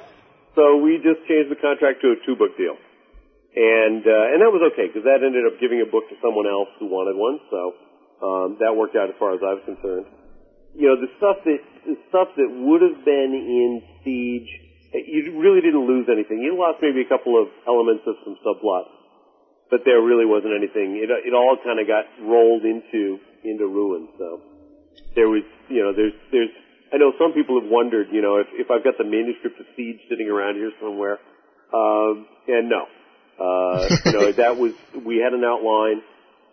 so 0.58 0.82
we 0.82 0.98
just 0.98 1.22
changed 1.30 1.54
the 1.54 1.62
contract 1.62 2.02
to 2.02 2.16
a 2.16 2.18
two 2.26 2.34
book 2.34 2.58
deal, 2.58 2.74
and 3.54 4.02
uh, 4.02 4.34
and 4.34 4.42
that 4.42 4.50
was 4.50 4.66
okay 4.74 4.90
because 4.90 5.06
that 5.06 5.22
ended 5.22 5.46
up 5.46 5.62
giving 5.62 5.86
a 5.86 5.90
book 5.90 6.10
to 6.10 6.18
someone 6.26 6.50
else 6.50 6.74
who 6.82 6.90
wanted 6.90 7.14
one. 7.14 7.38
So 7.54 7.62
um, 8.26 8.58
that 8.66 8.74
worked 8.74 8.98
out 8.98 9.14
as 9.14 9.18
far 9.22 9.38
as 9.38 9.46
I 9.46 9.62
was 9.62 9.64
concerned. 9.70 10.10
You 10.74 10.90
know, 10.90 10.98
the 10.98 11.14
stuff 11.22 11.46
that 11.46 11.62
stuff 12.10 12.30
that 12.36 12.50
would 12.50 12.82
have 12.82 13.06
been 13.06 13.32
in 13.34 13.82
Siege 14.04 14.70
you 14.94 15.38
really 15.38 15.62
didn't 15.62 15.86
lose 15.86 16.08
anything. 16.10 16.42
You 16.42 16.58
lost 16.58 16.82
maybe 16.82 17.02
a 17.02 17.10
couple 17.10 17.38
of 17.38 17.50
elements 17.68 18.04
of 18.08 18.16
some 18.26 18.38
subplots, 18.42 18.90
but 19.70 19.82
there 19.86 20.02
really 20.02 20.26
wasn't 20.26 20.54
anything. 20.58 20.98
It 20.98 21.10
it 21.12 21.34
all 21.34 21.58
kind 21.64 21.80
of 21.80 21.86
got 21.86 22.06
rolled 22.22 22.66
into 22.66 23.20
into 23.44 23.68
ruin. 23.68 24.10
So 24.18 24.42
there 25.16 25.30
was, 25.30 25.44
you 25.70 25.84
know, 25.84 25.94
there's 25.94 26.14
there's. 26.32 26.50
I 26.92 26.98
know 26.98 27.14
some 27.20 27.34
people 27.34 27.62
have 27.62 27.70
wondered, 27.70 28.08
you 28.12 28.22
know, 28.22 28.38
if 28.38 28.48
if 28.54 28.72
I've 28.72 28.84
got 28.84 28.98
the 28.98 29.06
manuscript 29.06 29.60
of 29.60 29.68
Siege 29.78 30.02
sitting 30.10 30.28
around 30.28 30.56
here 30.56 30.72
somewhere, 30.82 31.20
um, 31.70 32.26
and 32.48 32.70
no, 32.70 32.90
uh, 33.38 33.86
you 34.06 34.12
know, 34.14 34.32
that 34.42 34.58
was 34.58 34.74
we 35.06 35.22
had 35.22 35.34
an 35.34 35.46
outline, 35.46 36.02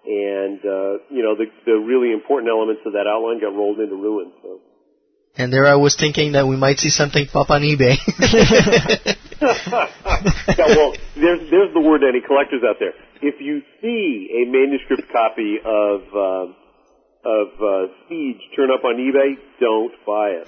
and 0.04 0.60
uh, 0.60 1.00
you 1.08 1.24
know, 1.24 1.36
the 1.40 1.48
the 1.64 1.72
really 1.72 2.12
important 2.12 2.50
elements 2.52 2.82
of 2.84 2.92
that 2.92 3.08
outline 3.08 3.40
got 3.40 3.56
rolled 3.56 3.80
into 3.80 3.96
ruin. 3.96 4.32
So. 4.42 4.60
And 5.38 5.52
there 5.52 5.66
I 5.66 5.76
was 5.76 5.96
thinking 5.96 6.32
that 6.32 6.46
we 6.46 6.56
might 6.56 6.78
see 6.78 6.88
something 6.88 7.26
pop 7.26 7.50
on 7.50 7.60
eBay. 7.60 7.96
yeah, 9.40 10.66
well, 10.76 10.94
there's 11.14 11.50
there's 11.50 11.74
the 11.74 11.80
word 11.80 12.00
to 12.00 12.08
any 12.08 12.22
collectors 12.26 12.62
out 12.66 12.76
there. 12.80 12.94
If 13.20 13.40
you 13.40 13.60
see 13.82 14.32
a 14.32 14.48
manuscript 14.48 15.12
copy 15.12 15.58
of 15.60 16.00
uh, 16.08 16.46
of 17.26 17.48
uh, 17.60 17.92
Siege 18.08 18.40
turn 18.56 18.70
up 18.70 18.84
on 18.84 18.96
eBay, 18.96 19.36
don't 19.60 19.92
buy 20.06 20.40
it. 20.40 20.46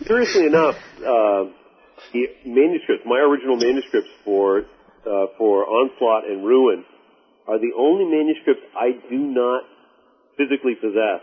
Curiously 0.06 0.46
enough, 0.46 0.74
uh, 0.98 1.44
the 2.12 2.26
manuscripts, 2.46 3.04
my 3.06 3.18
original 3.18 3.56
manuscripts 3.56 4.10
for 4.24 4.66
uh, 5.06 5.26
for 5.38 5.64
Onslaught 5.68 6.24
and 6.28 6.44
Ruin, 6.44 6.84
are 7.46 7.58
the 7.58 7.70
only 7.78 8.04
manuscripts 8.04 8.62
I 8.74 8.98
do 9.08 9.16
not 9.16 9.62
physically 10.36 10.74
possess. 10.74 11.22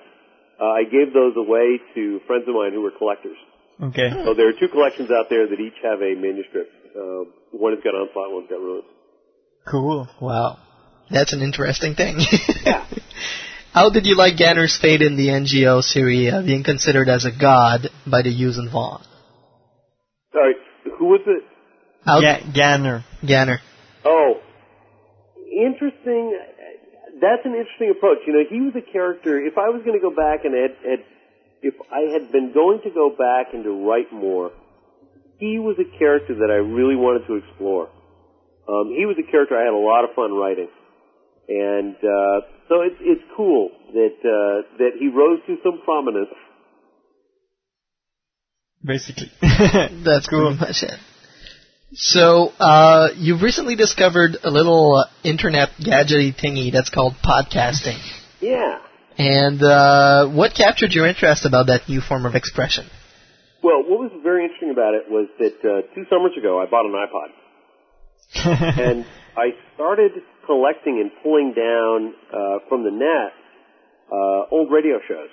Uh, 0.60 0.66
I 0.66 0.84
gave 0.84 1.14
those 1.14 1.36
away 1.38 1.80
to 1.95 2.20
friends 2.26 2.45
of 2.47 2.55
mine 2.55 2.74
who 2.74 2.82
were 2.82 2.91
collectors. 2.91 3.38
Okay. 3.82 4.10
So 4.26 4.34
there 4.34 4.49
are 4.49 4.53
two 4.60 4.68
collections 4.70 5.12
out 5.12 5.30
there 5.30 5.47
that 5.47 5.60
each 5.60 5.78
have 5.84 6.01
a 6.01 6.16
manuscript. 6.16 6.72
Uh, 6.95 7.30
one 7.51 7.74
has 7.76 7.84
got 7.84 7.93
Onslaught, 7.93 8.32
one's 8.34 8.49
got 8.49 8.60
Ruin. 8.60 8.82
Cool. 9.70 10.08
Wow. 10.20 10.58
That's 11.12 11.34
an 11.34 11.41
interesting 11.41 11.93
thing. 11.93 12.18
yeah. 12.66 12.88
How 13.74 13.91
did 13.91 14.08
you 14.08 14.16
like 14.18 14.36
Ganner's 14.38 14.76
fate 14.82 15.01
in 15.03 15.16
the 15.18 15.28
NJO 15.28 15.84
series, 15.84 16.34
uh, 16.34 16.41
being 16.41 16.64
considered 16.64 17.10
as 17.10 17.26
a 17.26 17.32
god 17.32 17.89
by 18.10 18.24
the 18.24 18.30
Yuuzhan 18.34 18.72
Vong? 18.74 19.03
Sorry, 20.34 20.55
who 20.97 21.05
was 21.05 21.22
it? 21.28 21.43
How 22.03 22.20
Ga- 22.22 22.41
Ganner. 22.51 23.03
Ganner. 23.24 23.58
Oh, 24.03 24.39
interesting. 25.51 26.39
That's 27.28 27.43
an 27.43 27.59
interesting 27.59 27.91
approach. 27.91 28.23
You 28.23 28.34
know, 28.39 28.43
he 28.47 28.61
was 28.61 28.75
a 28.80 28.86
character. 28.91 29.36
If 29.36 29.57
I 29.57 29.67
was 29.67 29.84
going 29.84 29.99
to 29.99 30.03
go 30.03 30.15
back 30.15 30.47
and 30.47 30.55
had, 30.55 30.80
had, 30.80 31.01
if 31.61 31.75
I 31.91 32.07
had 32.15 32.32
been 32.32 32.53
going 32.53 32.80
to 32.88 32.89
go 32.89 33.11
back 33.11 33.51
and 33.51 33.65
to 33.67 33.71
write 33.84 34.13
more, 34.13 34.51
he 35.36 35.59
was 35.59 35.75
a 35.75 35.88
character 35.99 36.36
that 36.39 36.47
I 36.49 36.63
really 36.63 36.95
wanted 36.95 37.28
to 37.28 37.36
explore. 37.36 37.91
Um, 38.67 38.95
he 38.95 39.03
was 39.03 39.19
a 39.19 39.30
character 39.30 39.59
I 39.59 39.67
had 39.67 39.75
a 39.75 39.84
lot 39.84 40.07
of 40.07 40.15
fun 40.15 40.32
writing, 40.32 40.67
and 41.47 41.95
uh, 41.95 42.47
so 42.67 42.82
it's 42.84 42.99
it's 42.99 43.23
cool 43.36 43.71
that 43.93 44.15
uh, 44.23 44.78
that 44.80 44.91
he 44.99 45.07
rose 45.07 45.39
to 45.47 45.55
some 45.63 45.82
prominence. 45.84 46.32
Basically. 48.84 49.32
That's 49.41 50.28
cool. 50.28 50.55
pretty 50.55 50.59
much 50.59 50.84
it. 50.84 50.99
So, 51.94 52.52
uh, 52.60 53.10
you've 53.16 53.42
recently 53.42 53.76
discovered 53.76 54.38
a 54.44 54.50
little 54.52 54.96
uh, 54.96 55.06
internet 55.24 55.70
gadgety 55.80 56.36
thingy 56.36 56.72
that's 56.72 56.90
called 56.90 57.16
podcasting. 57.24 57.98
Yeah. 58.42 58.80
And 59.18 59.64
uh, 59.64 60.28
what 60.28 60.54
captured 60.54 60.92
your 60.92 61.08
interest 61.08 61.46
about 61.46 61.68
that 61.68 61.88
new 61.88 62.02
form 62.02 62.26
of 62.26 62.36
expression? 62.36 62.86
Well, 63.64 63.84
what 63.88 64.00
was 64.00 64.12
very 64.22 64.44
interesting 64.44 64.72
about 64.72 64.94
it 64.94 65.10
was 65.10 65.28
that 65.40 65.58
uh, 65.64 65.96
two 65.96 66.04
summers 66.10 66.34
ago 66.38 66.62
I 66.62 66.70
bought 66.70 66.86
an 66.86 66.94
iPod. 66.94 67.30
and 68.92 69.06
I 69.38 69.56
started 69.76 70.12
collecting 70.46 71.00
and 71.00 71.10
pulling 71.24 71.54
down 71.56 72.14
uh, 72.30 72.60
from 72.68 72.84
the 72.84 72.92
net 72.92 73.34
uh, 74.12 74.52
old 74.52 74.72
radio 74.72 75.00
shows. 75.08 75.30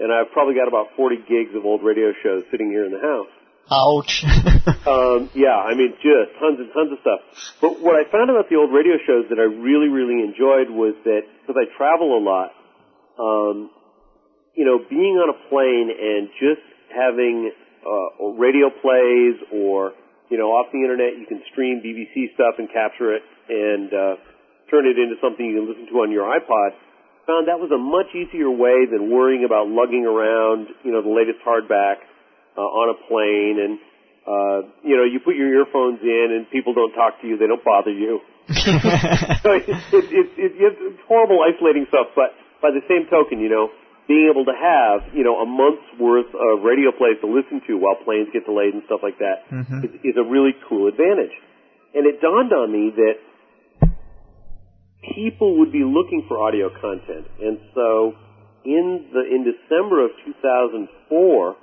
And 0.00 0.12
I've 0.12 0.32
probably 0.32 0.54
got 0.54 0.66
about 0.66 0.96
40 0.96 1.16
gigs 1.28 1.54
of 1.54 1.64
old 1.64 1.82
radio 1.84 2.12
shows 2.22 2.44
sitting 2.50 2.70
here 2.70 2.86
in 2.86 2.92
the 2.92 3.00
house. 3.00 3.30
Ouch. 3.70 4.24
um, 4.88 5.28
yeah, 5.36 5.60
I 5.60 5.76
mean, 5.76 5.92
just 6.00 6.40
tons 6.40 6.56
and 6.56 6.72
tons 6.72 6.92
of 6.92 6.98
stuff. 7.04 7.20
But 7.60 7.80
what 7.84 8.00
I 8.00 8.08
found 8.08 8.30
about 8.30 8.48
the 8.48 8.56
old 8.56 8.72
radio 8.72 8.96
shows 9.04 9.28
that 9.28 9.36
I 9.36 9.44
really, 9.44 9.92
really 9.92 10.24
enjoyed 10.24 10.72
was 10.72 10.96
that, 11.04 11.28
because 11.44 11.56
I 11.60 11.68
travel 11.76 12.16
a 12.16 12.22
lot, 12.24 12.56
um, 13.20 13.70
you 14.56 14.64
know, 14.64 14.80
being 14.88 15.20
on 15.20 15.28
a 15.28 15.38
plane 15.52 15.92
and 15.92 16.32
just 16.40 16.64
having 16.88 17.52
uh, 17.84 18.32
radio 18.40 18.72
plays 18.72 19.36
or, 19.52 19.92
you 20.32 20.38
know, 20.40 20.56
off 20.56 20.72
the 20.72 20.80
internet, 20.80 21.20
you 21.20 21.26
can 21.28 21.44
stream 21.52 21.84
BBC 21.84 22.32
stuff 22.34 22.56
and 22.56 22.72
capture 22.72 23.12
it 23.12 23.22
and 23.52 23.92
uh, 23.92 24.16
turn 24.72 24.88
it 24.88 24.96
into 24.96 25.20
something 25.20 25.44
you 25.44 25.60
can 25.60 25.68
listen 25.68 25.86
to 25.92 26.00
on 26.00 26.10
your 26.10 26.24
iPod. 26.24 26.72
Found 27.28 27.52
that 27.52 27.60
was 27.60 27.68
a 27.68 27.76
much 27.76 28.08
easier 28.16 28.48
way 28.48 28.88
than 28.88 29.12
worrying 29.12 29.44
about 29.44 29.68
lugging 29.68 30.08
around, 30.08 30.72
you 30.80 30.92
know, 30.92 31.04
the 31.04 31.12
latest 31.12 31.44
hardback 31.44 32.00
uh, 32.58 32.60
on 32.60 32.90
a 32.90 32.98
plane 33.06 33.62
and 33.62 33.78
uh, 34.28 34.60
you 34.84 34.92
know, 34.92 35.08
you 35.08 35.24
put 35.24 35.36
your 35.38 35.48
earphones 35.48 36.02
in 36.02 36.26
and 36.36 36.50
people 36.50 36.74
don't 36.74 36.92
talk 36.92 37.16
to 37.22 37.26
you, 37.26 37.38
they 37.38 37.46
don't 37.46 37.64
bother 37.64 37.94
you. 37.94 38.20
so 38.50 39.56
it, 39.56 39.64
it, 39.64 40.04
it, 40.12 40.26
it, 40.36 40.52
it's 40.58 41.00
horrible 41.08 41.40
isolating 41.40 41.86
stuff, 41.88 42.12
but 42.12 42.36
by 42.60 42.68
the 42.68 42.84
same 42.90 43.08
token, 43.08 43.40
you 43.40 43.48
know, 43.48 43.72
being 44.04 44.28
able 44.28 44.44
to 44.44 44.52
have, 44.52 45.16
you 45.16 45.24
know, 45.24 45.40
a 45.40 45.46
month's 45.48 45.88
worth 46.00 46.28
of 46.32 46.60
radio 46.60 46.92
plays 46.92 47.16
to 47.20 47.28
listen 47.28 47.60
to 47.68 47.76
while 47.80 47.96
planes 48.04 48.28
get 48.32 48.44
delayed 48.44 48.74
and 48.74 48.82
stuff 48.84 49.00
like 49.02 49.16
that 49.20 49.48
Mhm. 49.48 49.84
is, 49.84 50.12
is 50.12 50.16
a 50.16 50.24
really 50.24 50.52
cool 50.68 50.88
advantage. 50.88 51.32
And 51.94 52.04
it 52.04 52.20
dawned 52.20 52.52
on 52.52 52.72
me 52.72 52.92
that 52.96 53.16
people 55.16 55.58
would 55.60 55.72
be 55.72 55.84
looking 55.84 56.24
for 56.28 56.40
audio 56.40 56.68
content. 56.68 57.28
And 57.40 57.60
so 57.74 58.12
in 58.64 59.08
the, 59.12 59.24
in 59.24 59.44
December 59.44 60.04
of 60.04 60.10
2004, 60.24 61.56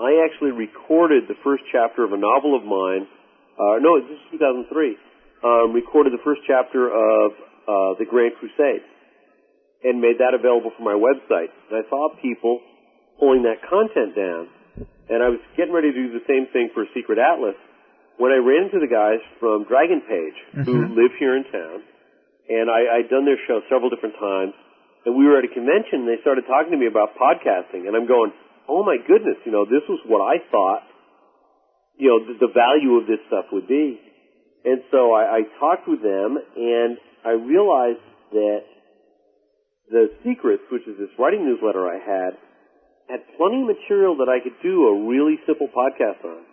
I 0.00 0.26
actually 0.26 0.50
recorded 0.50 1.28
the 1.28 1.38
first 1.44 1.62
chapter 1.70 2.02
of 2.02 2.12
a 2.12 2.18
novel 2.18 2.56
of 2.58 2.64
mine, 2.66 3.06
uh, 3.54 3.78
no, 3.78 4.00
this 4.02 4.18
is 4.18 4.40
2003, 4.40 4.98
um, 5.44 5.72
recorded 5.72 6.12
the 6.12 6.22
first 6.24 6.42
chapter 6.46 6.90
of, 6.90 7.32
uh, 7.68 7.94
The 7.98 8.04
Grand 8.04 8.34
Crusade 8.36 8.82
and 9.84 10.00
made 10.00 10.18
that 10.18 10.34
available 10.34 10.72
for 10.76 10.82
my 10.82 10.96
website. 10.96 11.52
And 11.70 11.84
I 11.84 11.88
saw 11.88 12.08
people 12.20 12.60
pulling 13.20 13.42
that 13.44 13.62
content 13.62 14.16
down, 14.16 14.48
and 15.08 15.22
I 15.22 15.28
was 15.28 15.38
getting 15.56 15.72
ready 15.72 15.92
to 15.92 15.96
do 15.96 16.18
the 16.18 16.24
same 16.26 16.46
thing 16.50 16.70
for 16.74 16.86
Secret 16.94 17.18
Atlas 17.18 17.54
when 18.16 18.32
I 18.32 18.38
ran 18.38 18.64
into 18.64 18.80
the 18.80 18.90
guys 18.90 19.20
from 19.38 19.64
Dragon 19.64 20.00
Page 20.00 20.34
who 20.64 20.88
Mhm. 20.88 20.96
live 20.96 21.14
here 21.18 21.36
in 21.36 21.44
town, 21.44 21.82
and 22.48 22.70
I, 22.70 22.96
I'd 22.98 23.08
done 23.10 23.24
their 23.24 23.38
show 23.46 23.60
several 23.68 23.90
different 23.90 24.16
times, 24.16 24.54
and 25.04 25.14
we 25.14 25.26
were 25.26 25.36
at 25.36 25.44
a 25.44 25.48
convention, 25.48 26.00
and 26.00 26.08
they 26.08 26.18
started 26.18 26.46
talking 26.46 26.72
to 26.72 26.78
me 26.78 26.86
about 26.86 27.14
podcasting, 27.14 27.86
and 27.86 27.94
I'm 27.94 28.06
going, 28.06 28.32
oh 28.68 28.82
my 28.84 28.96
goodness, 28.96 29.36
you 29.44 29.52
know, 29.52 29.64
this 29.64 29.82
was 29.88 30.00
what 30.06 30.20
I 30.20 30.40
thought, 30.50 30.82
you 31.96 32.08
know, 32.08 32.18
the, 32.24 32.46
the 32.46 32.52
value 32.52 32.98
of 32.98 33.06
this 33.06 33.20
stuff 33.28 33.46
would 33.52 33.68
be. 33.68 34.00
And 34.64 34.80
so 34.90 35.12
I, 35.12 35.44
I 35.44 35.58
talked 35.60 35.86
with 35.86 36.00
them, 36.00 36.40
and 36.40 36.96
I 37.24 37.36
realized 37.36 38.00
that 38.32 38.64
the 39.90 40.08
Secrets, 40.24 40.64
which 40.72 40.88
is 40.88 40.96
this 40.96 41.12
writing 41.18 41.44
newsletter 41.44 41.84
I 41.84 42.00
had, 42.00 42.32
had 43.08 43.20
plenty 43.36 43.60
of 43.60 43.68
material 43.68 44.16
that 44.24 44.32
I 44.32 44.40
could 44.40 44.56
do 44.64 44.88
a 44.88 44.94
really 45.04 45.36
simple 45.44 45.68
podcast 45.68 46.24
on. 46.24 46.48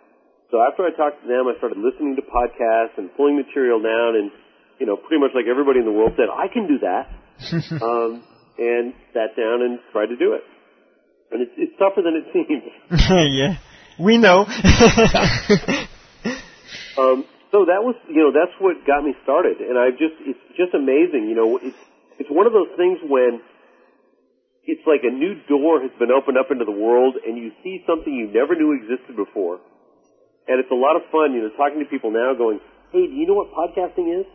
So 0.52 0.60
after 0.60 0.84
I 0.84 0.92
talked 0.92 1.24
to 1.24 1.28
them, 1.28 1.48
I 1.48 1.56
started 1.56 1.80
listening 1.80 2.20
to 2.20 2.24
podcasts 2.28 3.00
and 3.00 3.08
pulling 3.16 3.40
material 3.40 3.80
down, 3.80 4.20
and 4.20 4.28
you 4.76 4.84
know, 4.84 5.00
pretty 5.00 5.20
much 5.20 5.32
like 5.32 5.48
everybody 5.48 5.80
in 5.80 5.88
the 5.88 5.96
world 5.96 6.12
said, 6.16 6.28
I 6.28 6.52
can 6.52 6.68
do 6.68 6.76
that, 6.84 7.08
um, 7.80 8.20
and 8.60 8.92
sat 9.16 9.32
down 9.32 9.64
and 9.64 9.80
tried 9.92 10.12
to 10.12 10.16
do 10.20 10.36
it. 10.36 10.44
And 11.32 11.42
it's, 11.42 11.52
it's 11.56 11.78
tougher 11.78 12.02
than 12.02 12.14
it 12.14 12.26
seems. 12.32 12.62
yeah. 13.32 13.56
We 13.98 14.18
know. 14.18 14.46
Um, 16.98 17.24
so 17.50 17.64
that 17.68 17.80
was, 17.80 17.96
you 18.08 18.20
know, 18.20 18.32
that's 18.32 18.52
what 18.60 18.84
got 18.84 19.04
me 19.04 19.16
started, 19.24 19.60
and 19.64 19.80
I 19.80 19.92
just, 19.92 20.16
it's 20.24 20.40
just 20.56 20.76
amazing, 20.76 21.28
you 21.28 21.36
know, 21.36 21.56
it's, 21.56 21.76
it's 22.20 22.28
one 22.28 22.44
of 22.44 22.52
those 22.52 22.68
things 22.76 23.00
when 23.04 23.40
it's 24.64 24.84
like 24.84 25.00
a 25.04 25.12
new 25.12 25.40
door 25.48 25.80
has 25.80 25.92
been 25.96 26.12
opened 26.12 26.36
up 26.36 26.52
into 26.52 26.64
the 26.64 26.76
world, 26.76 27.16
and 27.16 27.36
you 27.36 27.52
see 27.64 27.80
something 27.88 28.12
you 28.12 28.28
never 28.28 28.56
knew 28.56 28.76
existed 28.76 29.16
before, 29.16 29.60
and 30.48 30.60
it's 30.60 30.72
a 30.72 30.76
lot 30.76 30.96
of 30.96 31.08
fun, 31.08 31.32
you 31.32 31.44
know, 31.44 31.52
talking 31.56 31.80
to 31.80 31.88
people 31.88 32.12
now, 32.12 32.36
going, 32.36 32.60
"Hey, 32.92 33.08
do 33.08 33.14
you 33.16 33.24
know 33.24 33.40
what 33.40 33.52
podcasting 33.56 34.20
is? 34.20 34.26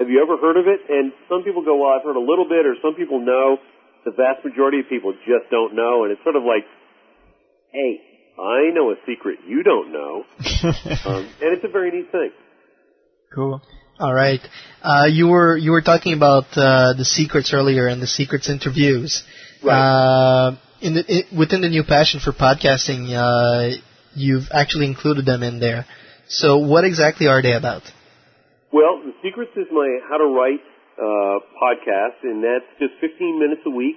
Have 0.00 0.08
you 0.08 0.20
ever 0.20 0.36
heard 0.36 0.56
of 0.56 0.68
it?" 0.68 0.80
And 0.88 1.12
some 1.28 1.44
people 1.44 1.64
go, 1.64 1.76
"Well, 1.76 1.92
I've 1.92 2.04
heard 2.04 2.16
a 2.16 2.22
little 2.22 2.48
bit," 2.48 2.66
or 2.66 2.76
some 2.82 2.94
people 2.94 3.20
know. 3.20 3.58
The 4.04 4.10
vast 4.10 4.44
majority 4.44 4.80
of 4.80 4.88
people 4.88 5.12
just 5.24 5.50
don't 5.50 5.74
know, 5.74 6.04
and 6.04 6.12
it's 6.12 6.22
sort 6.22 6.36
of 6.36 6.42
like, 6.42 6.64
"Hey, 7.72 8.00
I 8.38 8.70
know 8.74 8.90
a 8.90 8.96
secret 9.06 9.38
you 9.46 9.62
don't 9.62 9.92
know," 9.92 10.24
um, 11.06 11.28
and 11.40 11.56
it's 11.56 11.64
a 11.64 11.68
very 11.68 11.90
neat 11.90 12.12
thing. 12.12 12.30
Cool. 13.34 13.62
All 13.98 14.12
right. 14.12 14.40
Uh, 14.82 15.06
you 15.06 15.28
were 15.28 15.56
you 15.56 15.70
were 15.70 15.82
talking 15.82 16.12
about 16.12 16.44
uh, 16.56 16.92
the 16.94 17.04
secrets 17.04 17.52
earlier 17.54 17.86
and 17.86 18.02
the 18.02 18.06
secrets 18.06 18.50
interviews. 18.50 19.22
Uh, 19.62 20.56
in 20.82 20.94
the 20.94 21.24
within 21.36 21.62
the 21.62 21.70
new 21.70 21.84
passion 21.84 22.20
for 22.20 22.32
podcasting, 22.32 23.08
uh, 23.14 23.76
you've 24.14 24.48
actually 24.52 24.86
included 24.86 25.24
them 25.24 25.42
in 25.42 25.60
there. 25.60 25.86
So, 26.28 26.58
what 26.58 26.84
exactly 26.84 27.26
are 27.26 27.40
they 27.40 27.52
about? 27.52 27.82
Well, 28.72 29.00
The 29.04 29.12
Secrets 29.22 29.52
is 29.56 29.66
my 29.70 30.00
How 30.08 30.18
to 30.18 30.24
Write 30.24 30.64
uh, 30.98 31.36
podcast, 31.58 32.22
and 32.22 32.42
that's 32.42 32.68
just 32.78 32.94
15 33.00 33.38
minutes 33.38 33.62
a 33.66 33.72
week. 33.72 33.96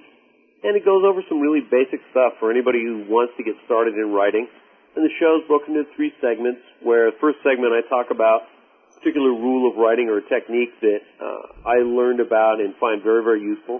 And 0.62 0.74
it 0.74 0.82
goes 0.82 1.06
over 1.06 1.22
some 1.30 1.38
really 1.38 1.62
basic 1.62 2.02
stuff 2.10 2.34
for 2.42 2.50
anybody 2.50 2.82
who 2.82 3.06
wants 3.06 3.34
to 3.38 3.46
get 3.46 3.54
started 3.66 3.94
in 3.94 4.10
writing. 4.10 4.50
And 4.98 5.06
the 5.06 5.14
show's 5.22 5.46
broken 5.46 5.78
into 5.78 5.86
three 5.94 6.10
segments, 6.18 6.58
where 6.82 7.14
the 7.14 7.18
first 7.22 7.38
segment 7.46 7.70
I 7.70 7.86
talk 7.86 8.10
about 8.10 8.42
a 8.42 8.98
particular 8.98 9.30
rule 9.30 9.70
of 9.70 9.78
writing 9.78 10.10
or 10.10 10.18
a 10.18 10.26
technique 10.26 10.74
that 10.82 11.02
uh, 11.22 11.62
I 11.62 11.86
learned 11.86 12.18
about 12.18 12.58
and 12.58 12.74
find 12.82 12.98
very, 12.98 13.22
very 13.22 13.38
useful. 13.38 13.78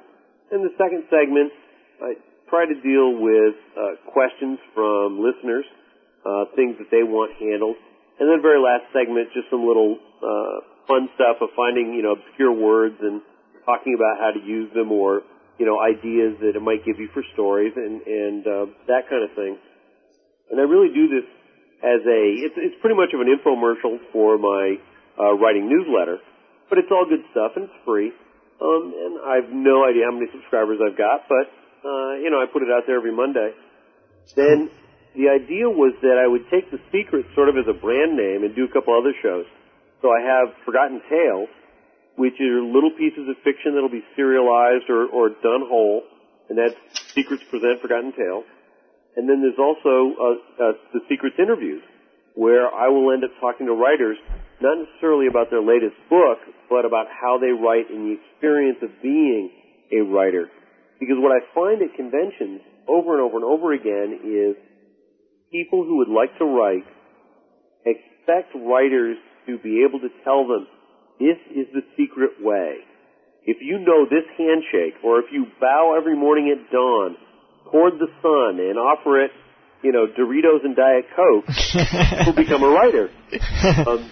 And 0.55 0.63
the 0.63 0.71
second 0.79 1.11
segment, 1.11 1.51
I 1.99 2.15
try 2.47 2.71
to 2.71 2.77
deal 2.79 3.19
with 3.19 3.59
uh, 3.75 3.99
questions 4.15 4.63
from 4.71 5.19
listeners, 5.19 5.67
uh, 6.23 6.55
things 6.55 6.79
that 6.79 6.95
they 6.95 7.03
want 7.03 7.35
handled. 7.43 7.77
And 8.19 8.31
then 8.31 8.39
very 8.43 8.63
last 8.63 8.87
segment, 8.95 9.35
just 9.35 9.51
some 9.51 9.67
little 9.67 9.99
uh, 10.23 10.59
fun 10.89 11.13
stuff 11.15 11.39
of 11.45 11.53
finding 11.55 11.93
you 11.93 12.03
know 12.03 12.17
obscure 12.17 12.51
words 12.51 12.97
and 12.99 13.21
talking 13.69 13.93
about 13.93 14.17
how 14.17 14.33
to 14.33 14.41
use 14.41 14.73
them 14.73 14.91
or 14.91 15.23
you 15.61 15.69
know 15.69 15.77
ideas 15.77 16.41
that 16.41 16.57
it 16.57 16.65
might 16.65 16.83
give 16.89 16.97
you 16.99 17.13
for 17.13 17.23
stories 17.37 17.77
and 17.77 18.01
and 18.03 18.43
uh, 18.49 18.67
that 18.89 19.07
kind 19.13 19.23
of 19.23 19.31
thing. 19.37 19.61
And 20.51 20.57
I 20.57 20.65
really 20.65 20.89
do 20.89 21.13
this 21.13 21.29
as 21.85 22.01
a 22.09 22.21
it's 22.49 22.57
it's 22.57 22.79
pretty 22.81 22.97
much 22.97 23.13
of 23.13 23.21
an 23.21 23.29
infomercial 23.29 24.01
for 24.11 24.41
my 24.41 24.81
uh, 25.21 25.37
writing 25.37 25.69
newsletter, 25.69 26.19
but 26.73 26.81
it's 26.81 26.89
all 26.91 27.05
good 27.05 27.23
stuff 27.31 27.53
and 27.61 27.69
it's 27.69 27.79
free. 27.85 28.11
Um, 28.59 28.91
and 28.91 29.13
I 29.23 29.35
have 29.45 29.53
no 29.55 29.87
idea 29.87 30.09
how 30.11 30.17
many 30.17 30.27
subscribers 30.35 30.83
I've 30.83 30.99
got, 30.99 31.29
but 31.29 31.47
uh, 31.85 32.19
you 32.25 32.33
know 32.33 32.41
I 32.41 32.49
put 32.51 32.65
it 32.65 32.73
out 32.73 32.89
there 32.89 32.97
every 32.97 33.15
Monday. 33.15 33.53
Then 34.35 34.71
the 35.15 35.29
idea 35.29 35.69
was 35.69 35.95
that 36.03 36.17
I 36.17 36.27
would 36.27 36.47
take 36.51 36.71
the 36.71 36.81
secret 36.95 37.27
sort 37.35 37.49
of 37.49 37.57
as 37.57 37.67
a 37.69 37.77
brand 37.77 38.17
name 38.17 38.45
and 38.45 38.55
do 38.55 38.65
a 38.65 38.73
couple 38.73 38.95
other 38.95 39.15
shows. 39.23 39.47
So 40.03 40.11
I 40.11 40.21
have 40.23 40.55
Forgotten 40.65 41.03
Tales, 41.11 41.49
which 42.17 42.39
are 42.41 42.63
little 42.63 42.93
pieces 42.97 43.27
of 43.29 43.37
fiction 43.43 43.75
that'll 43.75 43.91
be 43.91 44.05
serialized 44.15 44.87
or, 44.89 45.07
or 45.07 45.31
done 45.31 45.67
whole, 45.67 46.03
and 46.49 46.59
that's 46.59 46.75
Secrets 47.15 47.43
Present 47.51 47.81
Forgotten 47.83 48.13
Tales. 48.13 48.45
And 49.17 49.29
then 49.29 49.43
there's 49.43 49.59
also 49.59 50.15
uh, 50.15 50.63
uh, 50.63 50.73
the 50.95 51.01
Secrets 51.09 51.37
interviews, 51.39 51.83
where 52.35 52.71
I 52.71 52.89
will 52.89 53.11
end 53.13 53.25
up 53.25 53.35
talking 53.41 53.67
to 53.67 53.75
writers, 53.75 54.17
not 54.61 54.79
necessarily 54.79 55.27
about 55.27 55.51
their 55.51 55.63
latest 55.63 55.99
book, 56.09 56.39
but 56.71 56.85
about 56.85 57.07
how 57.11 57.39
they 57.39 57.51
write 57.51 57.91
and 57.91 58.07
the 58.07 58.15
experience 58.23 58.79
of 58.83 58.91
being 59.03 59.51
a 59.91 60.03
writer. 60.07 60.47
Because 61.01 61.19
what 61.19 61.35
I 61.35 61.43
find 61.55 61.83
at 61.83 61.95
conventions 61.97 62.63
over 62.87 63.19
and 63.19 63.23
over 63.23 63.37
and 63.37 63.45
over 63.45 63.73
again 63.73 64.23
is 64.23 64.55
people 65.51 65.83
who 65.83 65.99
would 65.99 66.09
like 66.09 66.37
to 66.39 66.45
write 66.45 66.87
expect 67.85 68.55
writers 68.55 69.17
to 69.49 69.59
be 69.59 69.83
able 69.89 69.99
to 70.01 70.13
tell 70.23 70.47
them 70.47 70.69
this 71.19 71.41
is 71.51 71.67
the 71.73 71.83
secret 71.97 72.39
way. 72.41 72.85
If 73.45 73.59
you 73.61 73.81
know 73.81 74.05
this 74.05 74.29
handshake, 74.37 75.01
or 75.03 75.21
if 75.21 75.33
you 75.33 75.47
bow 75.61 75.97
every 75.99 76.15
morning 76.15 76.55
at 76.55 76.71
dawn 76.71 77.17
toward 77.73 77.95
the 77.99 78.13
sun 78.21 78.61
and 78.61 78.79
offer 78.79 79.25
it, 79.25 79.33
you 79.83 79.93
know, 79.93 80.07
Doritos 80.07 80.65
and 80.65 80.77
Diet 80.77 81.07
Coke, 81.17 81.49
you'll 82.27 82.37
become 82.37 82.63
a 82.63 82.69
writer. 82.69 83.11
Um, 83.89 84.11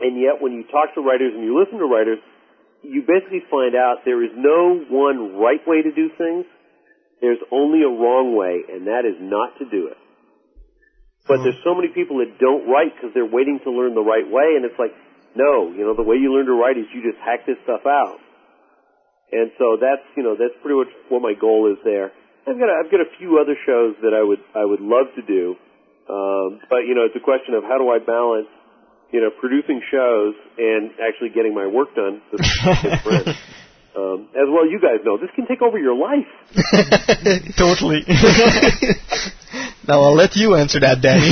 and 0.00 0.20
yet, 0.20 0.40
when 0.40 0.52
you 0.52 0.64
talk 0.64 0.94
to 0.94 1.00
writers 1.00 1.32
and 1.34 1.42
you 1.42 1.58
listen 1.58 1.78
to 1.78 1.86
writers, 1.86 2.18
you 2.82 3.02
basically 3.02 3.42
find 3.50 3.74
out 3.74 4.04
there 4.04 4.22
is 4.22 4.30
no 4.36 4.84
one 4.90 5.36
right 5.36 5.60
way 5.66 5.82
to 5.82 5.90
do 5.90 6.10
things. 6.18 6.44
There's 7.20 7.40
only 7.50 7.82
a 7.82 7.88
wrong 7.88 8.36
way, 8.36 8.62
and 8.70 8.86
that 8.86 9.08
is 9.08 9.16
not 9.18 9.58
to 9.58 9.64
do 9.64 9.88
it. 9.88 9.96
But 11.26 11.42
there's 11.42 11.58
so 11.66 11.74
many 11.74 11.90
people 11.90 12.22
that 12.22 12.38
don't 12.38 12.70
write 12.70 12.94
because 12.94 13.10
they're 13.10 13.26
waiting 13.26 13.58
to 13.66 13.70
learn 13.70 13.98
the 13.98 14.06
right 14.06 14.26
way, 14.26 14.54
and 14.54 14.62
it's 14.64 14.78
like, 14.78 14.94
no, 15.34 15.74
you 15.74 15.82
know, 15.82 15.94
the 15.94 16.06
way 16.06 16.16
you 16.16 16.32
learn 16.32 16.46
to 16.46 16.54
write 16.54 16.78
is 16.78 16.86
you 16.94 17.02
just 17.02 17.18
hack 17.18 17.44
this 17.46 17.58
stuff 17.66 17.82
out. 17.84 18.18
And 19.32 19.50
so 19.58 19.76
that's, 19.76 20.06
you 20.16 20.22
know, 20.22 20.38
that's 20.38 20.54
pretty 20.62 20.78
much 20.78 20.88
what 21.10 21.20
my 21.20 21.34
goal 21.34 21.66
is 21.70 21.78
there. 21.84 22.14
I've 22.46 22.56
got, 22.56 22.70
a, 22.70 22.74
I've 22.78 22.90
got 22.90 23.02
a 23.02 23.10
few 23.18 23.42
other 23.42 23.58
shows 23.66 23.98
that 24.06 24.14
I 24.14 24.22
would, 24.22 24.38
I 24.54 24.64
would 24.64 24.80
love 24.80 25.10
to 25.18 25.22
do. 25.26 25.58
Um, 26.06 26.62
but, 26.70 26.86
you 26.86 26.94
know, 26.94 27.04
it's 27.04 27.18
a 27.18 27.24
question 27.24 27.58
of 27.58 27.66
how 27.66 27.76
do 27.76 27.90
I 27.90 27.98
balance, 27.98 28.46
you 29.10 29.20
know, 29.20 29.34
producing 29.34 29.82
shows 29.90 30.34
and 30.56 30.94
actually 31.02 31.34
getting 31.34 31.52
my 31.54 31.66
work 31.66 31.94
done. 31.94 32.22
with. 33.04 33.36
Um, 33.96 34.28
as 34.36 34.44
well, 34.52 34.68
you 34.68 34.78
guys 34.78 35.00
know 35.06 35.16
this 35.16 35.30
can 35.34 35.46
take 35.46 35.62
over 35.62 35.78
your 35.78 35.96
life. 35.96 36.28
totally. 37.56 38.04
now 39.88 40.02
I'll 40.02 40.14
let 40.14 40.36
you 40.36 40.54
answer 40.54 40.80
that, 40.80 41.00
Danny. 41.00 41.30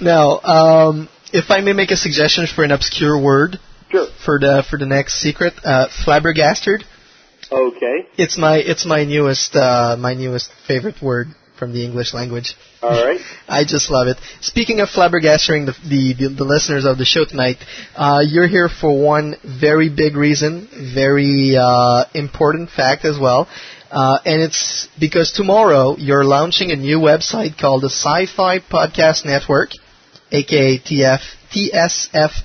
now, 0.00 0.40
um, 0.40 1.08
if 1.32 1.50
I 1.50 1.60
may 1.60 1.72
make 1.72 1.90
a 1.90 1.96
suggestion 1.96 2.46
for 2.46 2.64
an 2.64 2.70
obscure 2.70 3.20
word 3.20 3.58
Sure. 3.90 4.06
for 4.24 4.38
the 4.38 4.64
for 4.68 4.78
the 4.78 4.86
next 4.86 5.20
secret, 5.20 5.52
uh, 5.64 5.86
flabbergasted. 6.04 6.84
Okay. 7.50 8.06
It's 8.16 8.38
my 8.38 8.56
it's 8.56 8.86
my 8.86 9.04
newest 9.04 9.54
uh, 9.54 9.96
my 9.98 10.14
newest 10.14 10.50
favorite 10.66 11.02
word 11.02 11.28
from 11.58 11.72
the 11.72 11.84
English 11.84 12.12
language. 12.12 12.56
All 12.82 12.90
right. 12.90 13.20
I 13.48 13.64
just 13.64 13.88
love 13.90 14.08
it. 14.08 14.16
Speaking 14.40 14.80
of 14.80 14.88
flabbergasting 14.88 15.66
the, 15.66 15.74
the, 15.88 16.14
the, 16.18 16.34
the 16.34 16.44
listeners 16.44 16.84
of 16.84 16.98
the 16.98 17.04
show 17.04 17.24
tonight, 17.24 17.58
uh, 17.94 18.20
you're 18.26 18.48
here 18.48 18.68
for 18.68 19.00
one 19.00 19.36
very 19.44 19.88
big 19.88 20.16
reason, 20.16 20.66
very 20.92 21.54
uh, 21.56 22.04
important 22.14 22.70
fact 22.70 23.04
as 23.04 23.16
well. 23.16 23.46
Uh, 23.92 24.18
and 24.24 24.40
it's 24.40 24.88
because 24.98 25.32
tomorrow 25.32 25.96
you're 25.98 26.24
launching 26.24 26.70
a 26.70 26.76
new 26.76 26.98
website 26.98 27.58
called 27.58 27.82
the 27.82 27.90
Sci-Fi 27.90 28.60
Podcast 28.60 29.26
Network, 29.26 29.72
aka 30.30 30.78
TF, 30.78 31.20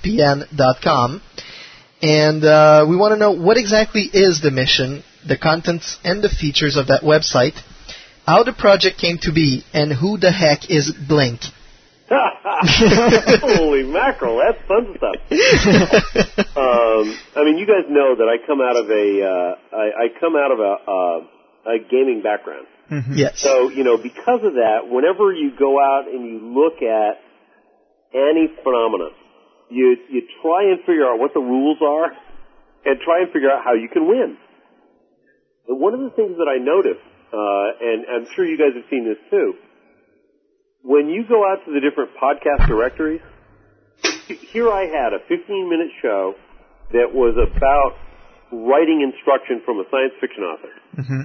TSFPN.com. 0.09 1.21
And 2.01 2.43
uh, 2.43 2.85
we 2.89 2.97
want 2.97 3.13
to 3.13 3.17
know 3.17 3.31
what 3.31 3.55
exactly 3.55 4.01
is 4.01 4.41
the 4.41 4.51
mission, 4.51 5.05
the 5.25 5.37
contents, 5.37 5.97
and 6.03 6.21
the 6.21 6.27
features 6.27 6.75
of 6.75 6.87
that 6.87 7.03
website, 7.03 7.57
how 8.25 8.43
the 8.43 8.51
project 8.51 8.99
came 8.99 9.17
to 9.19 9.31
be, 9.31 9.63
and 9.73 9.93
who 9.93 10.17
the 10.17 10.33
heck 10.33 10.69
is 10.69 10.91
Blink. 10.91 11.39
Holy 12.09 13.83
mackerel, 13.83 14.37
that's 14.37 14.59
fun 14.67 14.95
stuff. 14.97 15.15
um, 16.57 17.17
I 17.35 17.43
mean, 17.43 17.57
you 17.57 17.65
guys 17.65 17.85
know 17.89 18.15
that 18.15 18.27
I 18.27 18.37
come 18.45 18.59
out 18.61 18.75
of 18.75 18.89
a 18.89 19.23
uh, 19.23 19.55
I, 19.75 20.05
I 20.05 20.07
come 20.19 20.35
out 20.35 20.51
of 20.51 20.59
a, 20.59 20.75
uh, 20.87 21.36
a 21.67 21.77
gaming 21.83 22.23
background. 22.23 22.67
Yes. 23.11 23.39
So 23.41 23.69
you 23.69 23.83
know, 23.83 23.97
because 23.97 24.39
of 24.43 24.55
that, 24.55 24.87
whenever 24.87 25.33
you 25.33 25.51
go 25.59 25.79
out 25.79 26.07
and 26.07 26.23
you 26.23 26.39
look 26.55 26.79
at 26.81 27.19
any 28.15 28.47
phenomenon, 28.63 29.11
you 29.69 29.97
you 30.09 30.21
try 30.41 30.71
and 30.71 30.79
figure 30.87 31.05
out 31.05 31.19
what 31.19 31.33
the 31.33 31.41
rules 31.43 31.77
are, 31.83 32.15
and 32.85 32.99
try 33.03 33.21
and 33.21 33.31
figure 33.33 33.51
out 33.51 33.63
how 33.63 33.73
you 33.73 33.89
can 33.91 34.07
win. 34.07 34.37
And 35.67 35.79
one 35.79 35.93
of 35.93 35.99
the 35.99 36.11
things 36.15 36.37
that 36.37 36.47
I 36.47 36.63
noticed, 36.63 37.03
uh, 37.35 37.67
and 37.83 38.05
I'm 38.07 38.27
sure 38.35 38.45
you 38.45 38.57
guys 38.57 38.71
have 38.73 38.87
seen 38.89 39.03
this 39.03 39.19
too, 39.29 39.55
when 40.83 41.09
you 41.09 41.27
go 41.27 41.43
out 41.43 41.65
to 41.65 41.73
the 41.73 41.81
different 41.83 42.11
podcast 42.15 42.67
directories, 42.67 43.21
here 44.51 44.71
I 44.71 44.87
had 44.87 45.11
a 45.11 45.19
15 45.27 45.69
minute 45.69 45.91
show 46.01 46.35
that 46.93 47.11
was 47.11 47.35
about 47.35 47.99
writing 48.51 49.03
instruction 49.03 49.61
from 49.65 49.79
a 49.79 49.83
science 49.91 50.13
fiction 50.21 50.43
author. 50.43 50.73
Mm-hmm. 50.95 51.21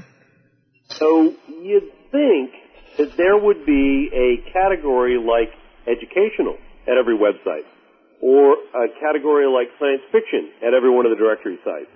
So 0.89 1.35
you'd 1.49 1.91
think 2.11 2.53
that 2.99 3.17
there 3.17 3.37
would 3.37 3.65
be 3.65 4.11
a 4.13 4.53
category 4.53 5.19
like 5.19 5.51
educational 5.87 6.59
at 6.87 6.97
every 6.99 7.17
website, 7.17 7.65
or 8.21 8.55
a 8.55 8.89
category 9.01 9.47
like 9.47 9.69
science 9.79 10.03
fiction 10.13 10.51
at 10.67 10.75
every 10.75 10.91
one 10.91 11.07
of 11.07 11.11
the 11.11 11.17
directory 11.17 11.59
sites, 11.65 11.91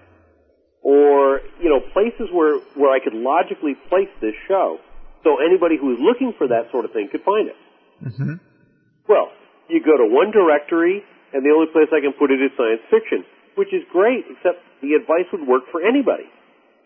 or 0.82 1.40
you 1.60 1.68
know 1.68 1.80
places 1.92 2.28
where 2.32 2.58
where 2.74 2.90
I 2.90 3.00
could 3.02 3.14
logically 3.14 3.74
place 3.88 4.08
this 4.20 4.34
show, 4.48 4.78
so 5.24 5.38
anybody 5.44 5.76
who 5.76 5.88
was 5.88 5.98
looking 6.00 6.32
for 6.38 6.48
that 6.48 6.70
sort 6.72 6.84
of 6.84 6.92
thing 6.92 7.08
could 7.10 7.22
find 7.22 7.48
it. 7.48 7.56
Mm-hmm. 8.04 8.34
Well, 9.08 9.30
you 9.68 9.82
go 9.82 9.96
to 9.96 10.06
one 10.06 10.30
directory, 10.30 11.02
and 11.32 11.44
the 11.44 11.50
only 11.50 11.70
place 11.72 11.90
I 11.90 12.00
can 12.00 12.12
put 12.14 12.30
it 12.30 12.42
is 12.42 12.50
science 12.56 12.82
fiction, 12.90 13.24
which 13.54 13.72
is 13.74 13.82
great, 13.90 14.26
except 14.30 14.62
the 14.82 14.94
advice 14.94 15.26
would 15.32 15.46
work 15.46 15.64
for 15.70 15.82
anybody. 15.82 16.26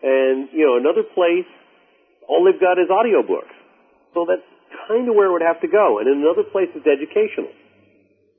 And, 0.01 0.49
you 0.51 0.65
know, 0.65 0.77
another 0.81 1.05
place, 1.05 1.45
all 2.31 2.47
they've 2.47 2.55
got 2.55 2.79
is 2.79 2.87
audiobooks. 2.87 3.51
So 4.15 4.23
that's 4.23 4.47
kind 4.87 5.03
of 5.11 5.19
where 5.19 5.27
it 5.27 5.33
would 5.35 5.43
have 5.43 5.59
to 5.59 5.67
go. 5.67 5.99
And 5.99 6.07
in 6.07 6.23
another 6.23 6.47
place, 6.47 6.71
it's 6.71 6.87
educational. 6.87 7.51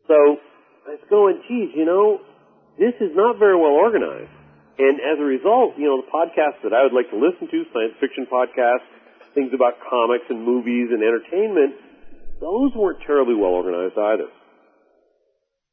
So 0.08 0.40
I 0.88 0.96
was 0.96 1.04
going, 1.12 1.44
geez, 1.44 1.76
you 1.76 1.84
know, 1.84 2.24
this 2.80 2.96
is 3.04 3.12
not 3.12 3.36
very 3.36 3.54
well 3.54 3.76
organized. 3.76 4.32
And 4.80 4.96
as 4.96 5.20
a 5.20 5.28
result, 5.28 5.76
you 5.76 5.84
know, 5.84 6.00
the 6.00 6.08
podcasts 6.08 6.64
that 6.64 6.72
I 6.72 6.88
would 6.88 6.96
like 6.96 7.12
to 7.12 7.20
listen 7.20 7.52
to, 7.52 7.58
science 7.76 7.92
fiction 8.00 8.24
podcasts, 8.32 8.88
things 9.36 9.52
about 9.52 9.76
comics 9.84 10.24
and 10.32 10.40
movies 10.40 10.88
and 10.88 11.04
entertainment, 11.04 11.76
those 12.40 12.72
weren't 12.74 13.04
terribly 13.06 13.36
well 13.36 13.52
organized 13.52 14.00
either. 14.00 14.32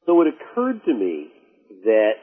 So 0.06 0.20
it 0.22 0.28
occurred 0.36 0.84
to 0.86 0.94
me 0.94 1.32
that 1.88 2.20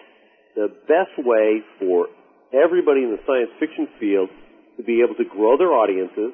the 0.54 0.68
best 0.84 1.16
way 1.18 1.64
for 1.80 2.08
everybody 2.52 3.02
in 3.02 3.16
the 3.16 3.20
science 3.26 3.50
fiction 3.58 3.88
field 3.98 4.28
to 4.76 4.82
be 4.82 5.02
able 5.04 5.14
to 5.16 5.24
grow 5.24 5.56
their 5.56 5.72
audiences 5.72 6.32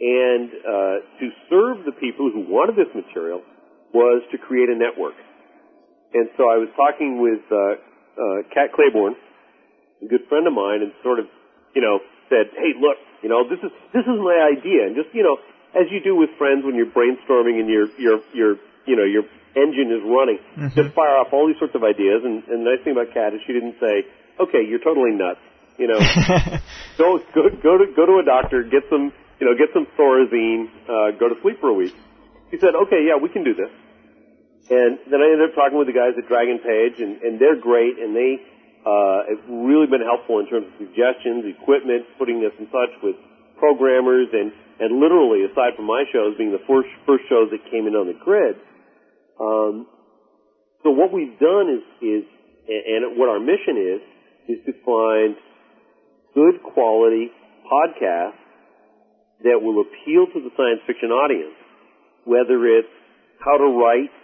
and 0.00 0.50
uh, 0.62 0.96
to 1.18 1.26
serve 1.50 1.84
the 1.84 1.92
people 1.92 2.30
who 2.30 2.46
wanted 2.46 2.76
this 2.76 2.90
material 2.94 3.42
was 3.92 4.22
to 4.30 4.38
create 4.38 4.68
a 4.68 4.76
network. 4.78 5.14
And 6.14 6.30
so 6.36 6.48
I 6.48 6.56
was 6.56 6.70
talking 6.76 7.20
with 7.20 7.42
uh, 7.50 7.58
uh, 8.16 8.38
Kat 8.54 8.72
Claiborne, 8.72 9.16
a 10.02 10.06
good 10.06 10.24
friend 10.28 10.46
of 10.46 10.54
mine, 10.54 10.80
and 10.82 10.92
sort 11.02 11.18
of, 11.18 11.26
you 11.74 11.82
know, 11.82 11.98
said, 12.30 12.48
"Hey, 12.54 12.72
look, 12.78 12.96
you 13.22 13.28
know, 13.28 13.44
this 13.48 13.58
is 13.58 13.72
this 13.92 14.06
is 14.06 14.18
my 14.22 14.38
idea," 14.54 14.86
and 14.86 14.94
just, 14.96 15.12
you 15.12 15.22
know, 15.22 15.36
as 15.74 15.90
you 15.90 16.00
do 16.00 16.14
with 16.16 16.30
friends 16.38 16.64
when 16.64 16.74
you're 16.78 16.88
brainstorming 16.88 17.60
and 17.60 17.68
your 17.68 17.90
your 17.98 18.20
your 18.32 18.50
you 18.86 18.96
know 18.96 19.04
your 19.04 19.24
engine 19.56 19.90
is 19.92 20.02
running, 20.06 20.38
Mm-hmm. 20.56 20.76
just 20.78 20.94
fire 20.94 21.18
off 21.18 21.32
all 21.32 21.46
these 21.48 21.58
sorts 21.58 21.74
of 21.74 21.82
ideas. 21.82 22.22
And, 22.24 22.44
and 22.46 22.64
the 22.64 22.70
nice 22.72 22.82
thing 22.84 22.94
about 22.94 23.12
Kat 23.12 23.34
is 23.34 23.40
she 23.46 23.52
didn't 23.52 23.76
say, 23.80 24.06
"Okay, 24.40 24.62
you're 24.64 24.80
totally 24.80 25.12
nuts," 25.12 25.42
you 25.78 25.86
know. 25.86 25.98
go 26.98 27.18
go 27.34 27.42
go 27.62 27.72
to 27.78 27.86
go 27.94 28.04
to 28.06 28.20
a 28.20 28.24
doctor, 28.26 28.62
get 28.64 28.82
some 28.90 29.12
you 29.40 29.46
know 29.46 29.54
get 29.54 29.70
some 29.72 29.86
Thorazine, 29.96 30.66
uh, 30.84 31.16
go 31.18 31.28
to 31.28 31.36
sleep 31.42 31.60
for 31.60 31.70
a 31.70 31.74
week. 31.74 31.94
he 32.50 32.58
said, 32.58 32.74
okay, 32.74 33.06
yeah, 33.06 33.16
we 33.16 33.28
can 33.28 33.44
do 33.44 33.54
this. 33.54 33.70
And 34.68 34.98
then 35.08 35.24
I 35.24 35.32
ended 35.32 35.48
up 35.48 35.56
talking 35.56 35.78
with 35.78 35.88
the 35.88 35.96
guys 35.96 36.12
at 36.20 36.28
Dragon 36.28 36.60
Page, 36.60 37.00
and, 37.00 37.22
and 37.24 37.40
they're 37.40 37.56
great, 37.56 37.96
and 37.96 38.12
they 38.12 38.36
uh, 38.84 39.24
have 39.32 39.42
really 39.48 39.88
been 39.88 40.04
helpful 40.04 40.44
in 40.44 40.46
terms 40.52 40.68
of 40.68 40.74
suggestions, 40.76 41.48
equipment, 41.48 42.04
putting 42.20 42.44
us 42.44 42.52
in 42.60 42.68
touch 42.68 42.92
with 43.00 43.16
programmers, 43.56 44.28
and, 44.36 44.52
and 44.76 45.00
literally, 45.00 45.48
aside 45.48 45.72
from 45.72 45.88
my 45.88 46.04
shows 46.12 46.36
being 46.36 46.52
the 46.52 46.60
first, 46.68 46.92
first 47.08 47.24
shows 47.32 47.48
that 47.48 47.64
came 47.72 47.88
in 47.88 47.96
on 47.96 48.12
the 48.12 48.18
grid, 48.20 48.60
um, 49.40 49.88
so 50.84 50.90
what 50.90 51.12
we've 51.12 51.38
done 51.40 51.72
is, 51.72 51.84
is, 52.04 52.22
and 52.68 53.16
what 53.16 53.32
our 53.32 53.40
mission 53.40 53.80
is, 53.80 54.00
is 54.52 54.58
to 54.66 54.72
find 54.84 55.36
good 56.38 56.62
quality 56.62 57.30
podcasts 57.66 58.38
that 59.42 59.58
will 59.58 59.82
appeal 59.82 60.26
to 60.30 60.38
the 60.38 60.50
science 60.56 60.80
fiction 60.86 61.10
audience, 61.10 61.58
whether 62.24 62.62
it's 62.78 62.94
how 63.42 63.56
to 63.58 63.66
write 63.66 64.14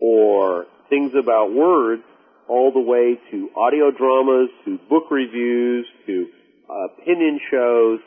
or 0.00 0.66
things 0.90 1.12
about 1.18 1.52
words, 1.52 2.02
all 2.48 2.70
the 2.70 2.80
way 2.80 3.16
to 3.30 3.48
audio 3.56 3.90
dramas, 3.90 4.50
to 4.64 4.78
book 4.90 5.10
reviews, 5.10 5.86
to 6.06 6.26
uh, 6.68 6.92
opinion 7.00 7.40
shows. 7.50 8.00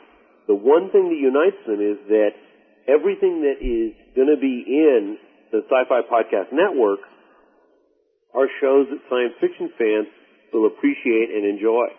The 0.46 0.54
one 0.54 0.90
thing 0.90 1.10
that 1.10 1.18
unites 1.18 1.60
them 1.66 1.82
is 1.82 1.98
that 2.08 2.30
everything 2.86 3.42
that 3.42 3.58
is 3.58 3.92
going 4.14 4.30
to 4.30 4.40
be 4.40 4.64
in 4.66 5.18
the 5.50 5.62
Sci-Fi 5.66 6.00
Podcast 6.06 6.54
Network 6.54 7.00
are 8.34 8.46
shows 8.62 8.86
that 8.90 9.02
science 9.10 9.34
fiction 9.40 9.70
fans 9.76 10.06
will 10.52 10.66
appreciate 10.66 11.30
and 11.34 11.44
enjoy. 11.44 11.90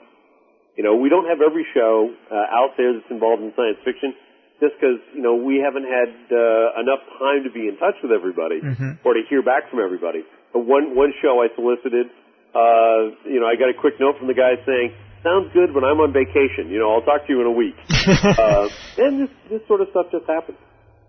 You 0.76 0.84
know, 0.84 0.95
we 0.95 1.09
don't 1.09 1.28
have 1.28 1.41
every 1.43 1.65
show 1.74 2.09
uh, 2.32 2.36
out 2.57 2.78
there 2.78 2.93
that's 2.93 3.11
involved 3.11 3.43
in 3.43 3.51
science 3.55 3.78
fiction 3.84 4.15
just 4.61 4.78
because, 4.78 5.01
you 5.11 5.22
know, 5.22 5.36
we 5.36 5.57
haven't 5.57 5.84
had 5.89 6.11
uh, 6.32 6.80
enough 6.80 7.01
time 7.17 7.43
to 7.43 7.51
be 7.51 7.67
in 7.67 7.76
touch 7.82 7.97
with 8.01 8.13
everybody 8.13 8.61
Mm-hmm. 8.61 9.01
or 9.03 9.13
to 9.17 9.22
hear 9.28 9.41
back 9.41 9.69
from 9.69 9.82
everybody. 9.82 10.24
But 10.53 10.63
one, 10.69 10.95
one 10.95 11.11
show 11.22 11.41
I 11.41 11.49
solicited, 11.57 12.07
uh, 12.53 13.15
you 13.26 13.41
know, 13.41 13.47
I 13.49 13.57
got 13.57 13.74
a 13.74 13.78
quick 13.78 13.99
note 13.99 14.19
from 14.19 14.28
the 14.28 14.38
guy 14.38 14.59
saying, 14.63 14.93
sounds 15.24 15.49
good, 15.53 15.74
but 15.74 15.84
I'm 15.84 15.99
on 15.99 16.13
vacation. 16.13 16.69
You 16.69 16.80
know, 16.80 16.93
I'll 16.93 17.05
talk 17.05 17.26
to 17.26 17.30
you 17.34 17.41
in 17.41 17.47
a 17.47 17.55
week. 17.55 17.76
uh, 17.89 18.69
and 19.01 19.26
this, 19.26 19.32
this 19.49 19.61
sort 19.67 19.82
of 19.82 19.89
stuff 19.91 20.07
just 20.11 20.30
happens. 20.30 20.57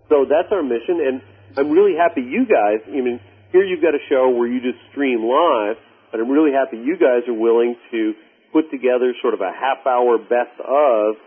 So 0.09 0.25
that's 0.25 0.51
our 0.51 0.63
mission, 0.63 0.99
and 0.99 1.21
I'm 1.55 1.69
really 1.69 1.95
happy 1.95 2.21
you 2.21 2.45
guys, 2.45 2.81
I 2.87 2.99
mean, 2.99 3.19
here 3.51 3.63
you've 3.63 3.81
got 3.81 3.93
a 3.93 4.01
show 4.09 4.33
where 4.33 4.47
you 4.49 4.59
just 4.59 4.81
stream 4.91 5.21
live, 5.23 5.77
but 6.11 6.19
I'm 6.19 6.29
really 6.29 6.51
happy 6.51 6.77
you 6.77 6.97
guys 6.97 7.21
are 7.29 7.37
willing 7.37 7.75
to 7.91 8.13
put 8.53 8.69
together 8.69 9.11
sort 9.21 9.33
of 9.33 9.41
a 9.41 9.51
half 9.51 9.85
hour 9.85 10.17
best 10.21 10.55
of 10.61 11.17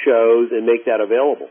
shows 0.00 0.54
and 0.54 0.64
make 0.64 0.86
that 0.86 1.02
available. 1.02 1.50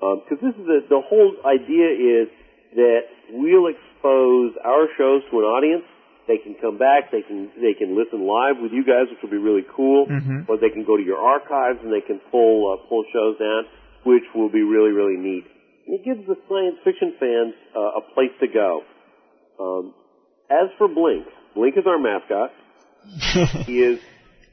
Because 0.00 0.40
this 0.40 0.56
is 0.56 0.64
the, 0.64 0.80
the 0.88 1.02
whole 1.04 1.36
idea 1.44 2.24
is 2.24 2.28
that 2.74 3.00
we'll 3.36 3.68
expose 3.68 4.56
our 4.64 4.88
shows 4.96 5.22
to 5.30 5.38
an 5.38 5.44
audience. 5.44 5.84
They 6.26 6.38
can 6.38 6.54
come 6.56 6.78
back. 6.78 7.10
They 7.10 7.22
can 7.22 7.50
they 7.60 7.74
can 7.74 7.98
listen 7.98 8.24
live 8.24 8.56
with 8.62 8.72
you 8.72 8.84
guys, 8.84 9.10
which 9.10 9.18
will 9.22 9.34
be 9.34 9.42
really 9.42 9.66
cool. 9.76 10.06
Mhm. 10.06 10.48
Or 10.48 10.56
they 10.56 10.70
can 10.70 10.84
go 10.84 10.96
to 10.96 11.02
your 11.02 11.18
archives 11.18 11.80
and 11.82 11.92
they 11.92 12.00
can 12.00 12.20
pull 12.30 12.72
uh, 12.72 12.88
pull 12.88 13.04
shows 13.12 13.36
down, 13.38 13.66
which 14.04 14.22
will 14.34 14.48
be 14.48 14.62
really 14.62 14.92
really 14.92 15.16
neat. 15.18 15.44
And 15.86 15.98
it 15.98 16.04
gives 16.04 16.24
the 16.26 16.36
science 16.48 16.78
fiction 16.84 17.14
fans 17.18 17.54
uh, 17.74 17.98
a 17.98 18.02
place 18.14 18.30
to 18.40 18.46
go. 18.46 18.82
Um, 19.58 19.94
as 20.48 20.70
for 20.78 20.88
Blink, 20.88 21.26
Blink 21.54 21.76
is 21.76 21.84
our 21.86 21.98
mascot. 21.98 22.52
he 23.66 23.82
is 23.82 23.98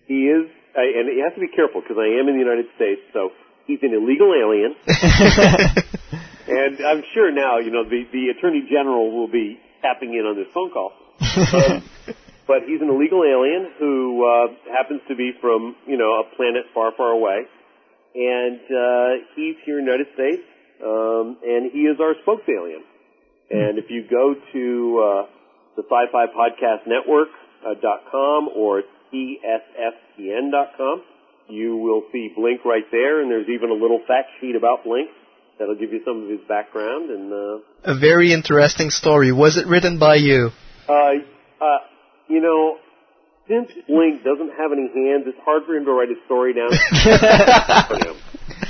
he 0.08 0.32
is, 0.32 0.48
I, 0.76 0.88
and 0.96 1.12
you 1.12 1.24
have 1.24 1.36
to 1.36 1.44
be 1.44 1.52
careful 1.52 1.82
because 1.82 1.98
I 2.00 2.20
am 2.20 2.28
in 2.32 2.40
the 2.40 2.44
United 2.44 2.68
States, 2.76 3.02
so 3.14 3.32
he's 3.68 3.80
an 3.84 3.94
illegal 3.94 4.32
alien. 4.32 4.74
and 6.48 6.80
I'm 6.80 7.04
sure 7.14 7.32
now, 7.32 7.60
you 7.60 7.72
know, 7.72 7.84
the, 7.84 8.08
the 8.12 8.32
Attorney 8.38 8.64
General 8.72 9.12
will 9.12 9.28
be 9.28 9.60
tapping 9.82 10.16
in 10.16 10.26
on 10.26 10.36
this 10.36 10.48
phone 10.54 10.72
call. 10.72 10.94
Um, 11.20 11.84
but 12.48 12.64
he's 12.66 12.82
an 12.82 12.90
illegal 12.90 13.22
alien 13.24 13.68
who 13.78 14.24
uh, 14.24 14.48
happens 14.72 15.02
to 15.10 15.16
be 15.16 15.32
from, 15.42 15.76
you 15.86 15.98
know, 15.98 16.24
a 16.24 16.36
planet 16.36 16.64
far, 16.74 16.92
far 16.96 17.12
away. 17.12 17.44
And 18.16 18.60
uh, 18.72 19.28
he's 19.36 19.56
here 19.66 19.78
in 19.78 19.86
the 19.86 19.92
United 19.92 20.08
States, 20.16 20.42
um, 20.82 21.38
and 21.44 21.70
he 21.72 21.86
is 21.86 22.00
our 22.00 22.16
spokes 22.24 22.48
alien. 22.50 22.82
And 23.52 23.78
if 23.78 23.92
you 23.92 24.08
go 24.10 24.34
to 24.34 24.64
uh, 25.04 25.30
the 25.76 25.84
Sci-Fi 25.84 26.26
Podcast 26.34 26.88
Network 26.88 27.30
uh, 27.66 27.76
dot 27.80 28.10
com 28.12 28.50
or 28.56 28.84
tsfpn 29.14 30.52
dot 30.52 30.70
com, 30.78 31.02
you 31.50 31.78
will 31.78 32.04
see 32.12 32.30
Blink 32.36 32.66
right 32.66 32.86
there, 32.92 33.22
and 33.22 33.32
there's 33.32 33.48
even 33.50 33.70
a 33.70 33.74
little 33.74 34.00
fact 34.08 34.30
sheet 34.40 34.56
about 34.56 34.84
Blink 34.84 35.10
that'll 35.60 35.76
give 35.76 35.92
you 35.92 36.02
some 36.06 36.24
of 36.24 36.30
his 36.30 36.40
background. 36.48 37.10
And 37.10 37.32
uh, 37.34 37.60
A 37.92 37.96
very 37.98 38.32
interesting 38.34 38.90
story. 38.90 39.32
Was 39.32 39.58
it 39.58 39.66
written 39.68 39.98
by 40.00 40.16
you? 40.16 40.52
uh, 40.90 40.92
uh, 41.62 41.66
you 42.28 42.42
know, 42.42 42.78
since 43.48 43.70
Blink 43.88 44.24
doesn't 44.24 44.50
have 44.58 44.72
any 44.74 44.88
hands, 44.94 45.24
it's 45.26 45.40
hard 45.46 45.64
for 45.66 45.74
him 45.76 45.86
to 45.86 45.92
write 45.92 46.10
a 46.10 46.20
story 46.26 46.54
down 46.54 46.70
for 46.70 47.96
him. 48.08 48.16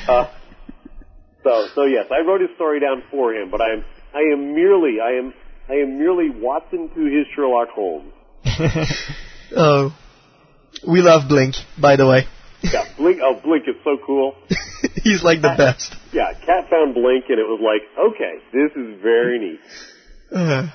Uh, 0.08 0.28
so, 1.44 1.68
so 1.76 1.84
yes, 1.86 2.06
I 2.12 2.26
wrote 2.26 2.42
his 2.42 2.52
story 2.56 2.80
down 2.80 3.04
for 3.10 3.34
him, 3.34 3.50
but 3.50 3.60
I 3.62 3.74
am, 3.74 3.84
I 4.14 4.20
am 4.34 4.54
merely, 4.54 5.00
I 5.04 5.18
am, 5.18 5.34
I 5.68 5.74
am 5.82 5.98
merely 5.98 6.30
Watson 6.30 6.90
to 6.94 7.02
his 7.06 7.26
Sherlock 7.36 7.70
Holmes. 7.70 8.14
Oh, 9.56 9.96
we 10.86 11.02
love 11.02 11.30
Blink, 11.30 11.56
by 11.80 11.96
the 11.96 12.08
way. 12.08 12.26
Yeah, 12.62 12.86
Blink, 12.98 13.20
oh, 13.24 13.40
Blink 13.44 13.68
is 13.68 13.76
so 13.84 13.98
cool. 14.06 14.36
He's 15.04 15.24
like 15.24 15.42
the 15.42 15.54
best. 15.58 15.96
Yeah, 16.12 16.34
Kat 16.46 16.70
found 16.70 16.94
Blink, 16.94 17.26
and 17.30 17.40
it 17.40 17.48
was 17.48 17.62
like, 17.62 17.82
okay, 18.14 18.40
this 18.52 18.72
is 18.76 19.02
very 19.02 19.40
neat. 19.40 19.60
Uh, 20.32 20.70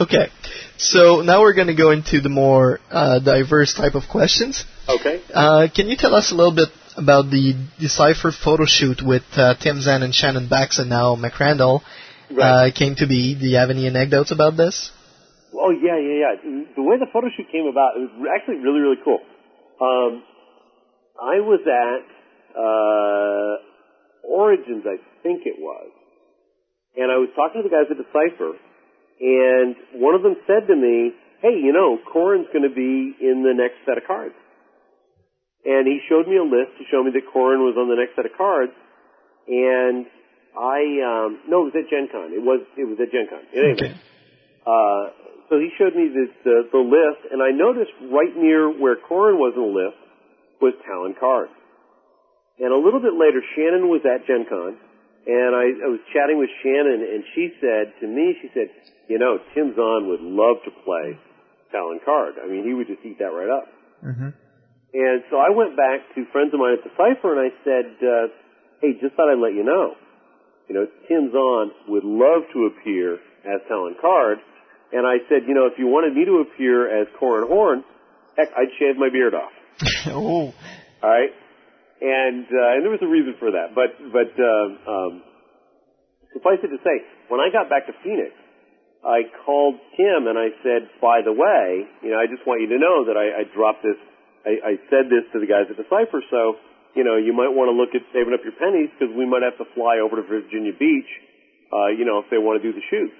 okay, 0.00 0.28
so 0.76 1.22
now 1.22 1.40
we're 1.40 1.54
going 1.54 1.68
to 1.68 1.74
go 1.74 1.90
into 1.90 2.20
the 2.20 2.28
more 2.28 2.80
uh, 2.90 3.18
diverse 3.20 3.74
type 3.74 3.94
of 3.94 4.04
questions. 4.10 4.64
Okay. 4.88 5.22
Uh, 5.32 5.68
can 5.74 5.88
you 5.88 5.96
tell 5.96 6.14
us 6.14 6.32
a 6.32 6.34
little 6.34 6.54
bit 6.54 6.68
about 6.96 7.30
the 7.30 7.54
Decipher 7.78 8.32
photo 8.32 8.64
shoot 8.66 9.02
with 9.02 9.24
uh, 9.34 9.54
Tim 9.54 9.80
Zahn 9.80 10.02
and 10.02 10.14
Shannon 10.14 10.48
Bax 10.48 10.78
and 10.78 10.90
now 10.90 11.16
McRandle 11.16 11.82
uh, 12.38 12.70
came 12.74 12.96
to 12.96 13.06
be? 13.06 13.34
Do 13.38 13.46
you 13.46 13.56
have 13.56 13.70
any 13.70 13.86
anecdotes 13.86 14.32
about 14.32 14.56
this? 14.56 14.90
Oh 15.54 15.70
yeah, 15.70 15.98
yeah, 15.98 16.16
yeah. 16.26 16.32
The 16.74 16.82
way 16.82 16.98
the 16.98 17.06
photo 17.12 17.28
shoot 17.36 17.46
came 17.52 17.66
about, 17.66 17.96
it 17.96 18.10
was 18.10 18.26
actually 18.26 18.58
really, 18.64 18.80
really 18.80 19.00
cool. 19.04 19.20
Um, 19.80 20.22
I 21.16 21.40
was 21.40 21.62
at 21.64 22.04
uh, 22.56 23.52
Origins, 24.26 24.84
I 24.84 24.98
think 25.22 25.46
it 25.46 25.56
was, 25.58 25.90
and 26.96 27.12
I 27.12 27.16
was 27.16 27.28
talking 27.36 27.62
to 27.62 27.68
the 27.68 27.72
guys 27.72 27.88
at 27.88 27.96
Decipher, 27.96 28.56
and 29.20 29.76
one 30.02 30.14
of 30.14 30.22
them 30.22 30.36
said 30.46 30.66
to 30.68 30.76
me, 30.76 31.12
"Hey, 31.40 31.56
you 31.62 31.72
know, 31.72 31.98
Corran's 32.12 32.48
going 32.52 32.68
to 32.68 32.74
be 32.74 33.16
in 33.20 33.44
the 33.44 33.54
next 33.54 33.84
set 33.86 33.96
of 33.96 34.04
cards." 34.04 34.34
And 35.64 35.86
he 35.86 35.98
showed 36.08 36.28
me 36.28 36.36
a 36.36 36.46
list 36.46 36.78
to 36.78 36.84
show 36.90 37.02
me 37.02 37.10
that 37.10 37.26
Corran 37.26 37.58
was 37.58 37.74
on 37.74 37.88
the 37.88 37.96
next 37.96 38.14
set 38.14 38.26
of 38.26 38.36
cards, 38.36 38.72
and 39.48 40.06
I 40.56 40.80
um, 41.04 41.40
no, 41.48 41.66
it 41.66 41.72
was 41.72 41.76
at 41.76 41.90
Gen 41.90 42.08
Con. 42.10 42.32
It 42.32 42.42
was 42.42 42.60
it 42.76 42.84
was 42.84 42.98
at 43.00 43.12
Gen 43.12 43.26
Con. 43.28 43.44
Anyway, 43.52 43.92
uh, 44.66 45.25
so 45.48 45.58
he 45.58 45.70
showed 45.78 45.94
me 45.94 46.10
this, 46.10 46.30
the, 46.42 46.66
the 46.72 46.82
list, 46.82 47.30
and 47.30 47.42
I 47.42 47.54
noticed 47.54 47.94
right 48.10 48.34
near 48.34 48.66
where 48.66 48.96
Corran 48.96 49.38
was 49.38 49.54
on 49.54 49.70
the 49.70 49.74
list 49.78 50.00
was 50.60 50.74
Talon 50.86 51.14
Karrde. 51.14 51.52
And 52.58 52.72
a 52.72 52.80
little 52.80 53.00
bit 53.00 53.14
later, 53.14 53.44
Shannon 53.54 53.86
was 53.92 54.00
at 54.08 54.26
Gen 54.26 54.46
Con, 54.48 54.74
and 55.26 55.50
I, 55.54 55.66
I 55.84 55.88
was 55.92 56.00
chatting 56.10 56.38
with 56.38 56.50
Shannon, 56.62 57.04
and 57.04 57.22
she 57.34 57.52
said 57.60 57.92
to 58.00 58.06
me, 58.06 58.34
she 58.40 58.48
said, 58.54 58.72
you 59.08 59.18
know, 59.18 59.38
Tim 59.54 59.74
Zahn 59.76 60.08
would 60.08 60.24
love 60.24 60.64
to 60.64 60.72
play 60.82 61.18
Talon 61.70 62.00
Karrde. 62.02 62.42
I 62.42 62.48
mean, 62.48 62.64
he 62.66 62.74
would 62.74 62.86
just 62.86 63.04
eat 63.04 63.18
that 63.18 63.30
right 63.30 63.50
up. 63.50 63.68
Mm-hmm. 64.02 64.30
And 64.96 65.18
so 65.30 65.36
I 65.36 65.50
went 65.50 65.76
back 65.76 66.00
to 66.14 66.24
friends 66.32 66.54
of 66.54 66.58
mine 66.58 66.78
at 66.80 66.82
Decipher, 66.82 67.36
and 67.36 67.42
I 67.42 67.50
said, 67.62 67.86
uh, 68.02 68.26
hey, 68.80 68.98
just 68.98 69.14
thought 69.14 69.30
I'd 69.30 69.42
let 69.42 69.52
you 69.52 69.62
know. 69.62 69.94
You 70.68 70.74
know, 70.74 70.86
Tim 71.06 71.30
Zahn 71.30 71.70
would 71.86 72.04
love 72.04 72.48
to 72.54 72.70
appear 72.72 73.20
as 73.44 73.60
Talon 73.68 73.94
Karrde, 74.02 74.42
and 74.92 75.06
I 75.06 75.18
said, 75.28 75.48
you 75.48 75.54
know, 75.54 75.66
if 75.66 75.78
you 75.78 75.86
wanted 75.86 76.14
me 76.14 76.24
to 76.24 76.44
appear 76.46 76.86
as 76.86 77.08
Corran 77.20 77.48
Horn, 77.48 77.84
heck, 78.36 78.48
I'd 78.56 78.70
shave 78.78 78.96
my 78.96 79.10
beard 79.10 79.34
off. 79.34 79.52
oh. 80.06 80.54
All 81.02 81.10
right, 81.10 81.30
and 82.00 82.46
uh, 82.48 82.74
and 82.76 82.80
there 82.84 82.92
was 82.92 83.04
a 83.04 83.10
reason 83.10 83.36
for 83.38 83.52
that, 83.52 83.76
but 83.76 83.92
but 84.12 84.32
um, 84.40 84.68
um, 84.88 85.12
suffice 86.32 86.60
it 86.64 86.72
to 86.72 86.80
say, 86.80 87.04
when 87.28 87.40
I 87.40 87.52
got 87.52 87.68
back 87.68 87.86
to 87.86 87.94
Phoenix, 88.00 88.32
I 89.04 89.28
called 89.44 89.76
Tim 89.96 90.26
and 90.26 90.40
I 90.40 90.56
said, 90.64 90.88
by 91.04 91.20
the 91.20 91.32
way, 91.36 91.84
you 92.00 92.10
know, 92.10 92.18
I 92.18 92.26
just 92.26 92.42
want 92.48 92.64
you 92.64 92.68
to 92.72 92.80
know 92.80 93.04
that 93.06 93.16
I, 93.16 93.42
I 93.42 93.54
dropped 93.54 93.84
this. 93.84 94.00
I, 94.48 94.52
I 94.62 94.72
said 94.88 95.12
this 95.12 95.28
to 95.34 95.42
the 95.42 95.46
guys 95.46 95.68
at 95.68 95.76
the 95.76 95.84
Decipher, 95.84 96.24
so 96.32 96.56
you 96.96 97.04
know, 97.04 97.20
you 97.20 97.36
might 97.36 97.52
want 97.52 97.68
to 97.68 97.76
look 97.76 97.92
at 97.92 98.00
saving 98.16 98.32
up 98.32 98.40
your 98.40 98.56
pennies 98.56 98.88
because 98.96 99.12
we 99.12 99.28
might 99.28 99.44
have 99.44 99.60
to 99.60 99.68
fly 99.76 100.00
over 100.00 100.16
to 100.16 100.24
Virginia 100.24 100.72
Beach, 100.72 101.10
uh, 101.68 101.92
you 101.92 102.08
know, 102.08 102.24
if 102.24 102.32
they 102.32 102.40
want 102.40 102.56
to 102.56 102.64
do 102.64 102.72
the 102.72 102.80
shoot. 102.88 103.12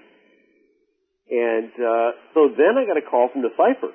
And 1.27 1.75
uh, 1.75 2.11
so 2.35 2.55
then 2.55 2.79
I 2.79 2.87
got 2.87 2.97
a 2.97 3.03
call 3.03 3.29
from 3.33 3.43
Decipher, 3.43 3.91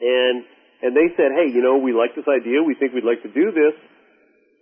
and 0.00 0.44
and 0.84 0.92
they 0.94 1.08
said, 1.16 1.32
hey, 1.32 1.48
you 1.50 1.62
know, 1.62 1.78
we 1.78 1.92
like 1.92 2.14
this 2.14 2.28
idea. 2.28 2.62
We 2.62 2.76
think 2.76 2.92
we'd 2.92 3.08
like 3.08 3.22
to 3.24 3.32
do 3.32 3.50
this. 3.50 3.74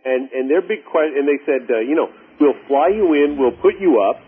And 0.07 0.31
and 0.31 0.47
their 0.49 0.63
big 0.63 0.87
question, 0.87 1.19
and 1.19 1.27
they 1.27 1.43
said, 1.43 1.67
uh, 1.67 1.83
you 1.83 1.99
know, 1.99 2.07
we'll 2.39 2.55
fly 2.71 2.95
you 2.95 3.13
in, 3.19 3.35
we'll 3.35 3.59
put 3.59 3.83
you 3.83 3.99
up, 3.99 4.23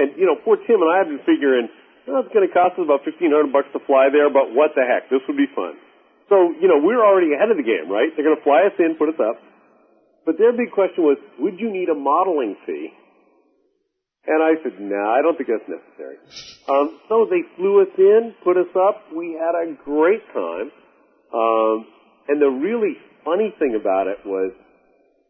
And 0.00 0.16
you 0.16 0.24
know, 0.24 0.36
poor 0.40 0.56
Tim 0.56 0.80
and 0.80 0.88
I 0.88 1.04
have 1.04 1.12
been 1.12 1.24
figuring, 1.28 1.68
well, 2.08 2.24
it's 2.24 2.32
going 2.32 2.46
to 2.46 2.52
cost 2.52 2.80
us 2.80 2.84
about 2.88 3.04
fifteen 3.04 3.28
hundred 3.28 3.52
bucks 3.52 3.68
to 3.76 3.80
fly 3.84 4.08
there, 4.08 4.32
but 4.32 4.56
what 4.56 4.72
the 4.72 4.80
heck, 4.80 5.12
this 5.12 5.20
would 5.28 5.36
be 5.36 5.50
fun. 5.52 5.76
So 6.32 6.56
you 6.56 6.72
know, 6.72 6.80
we're 6.80 7.04
already 7.04 7.36
ahead 7.36 7.52
of 7.52 7.60
the 7.60 7.66
game, 7.66 7.92
right? 7.92 8.08
They're 8.16 8.24
going 8.24 8.38
to 8.38 8.46
fly 8.46 8.64
us 8.64 8.76
in, 8.80 8.96
put 8.96 9.12
us 9.12 9.20
up. 9.20 9.36
But 10.24 10.40
their 10.40 10.56
big 10.56 10.72
question 10.72 11.04
was, 11.04 11.20
would 11.40 11.60
you 11.60 11.72
need 11.72 11.88
a 11.88 11.96
modeling 11.96 12.56
fee? 12.64 12.92
And 14.26 14.42
I 14.42 14.62
said, 14.62 14.78
no, 14.78 14.96
nah, 14.96 15.16
I 15.16 15.22
don't 15.22 15.36
think 15.36 15.48
that's 15.48 15.64
necessary. 15.64 16.20
Um, 16.68 17.00
so 17.08 17.26
they 17.30 17.40
flew 17.56 17.80
us 17.80 17.92
in, 17.96 18.34
put 18.44 18.56
us 18.56 18.68
up. 18.76 19.08
We 19.16 19.32
had 19.32 19.56
a 19.56 19.72
great 19.82 20.20
time. 20.34 20.68
Um, 21.32 21.86
and 22.28 22.40
the 22.40 22.52
really 22.52 23.00
funny 23.24 23.54
thing 23.58 23.78
about 23.80 24.08
it 24.08 24.18
was, 24.26 24.52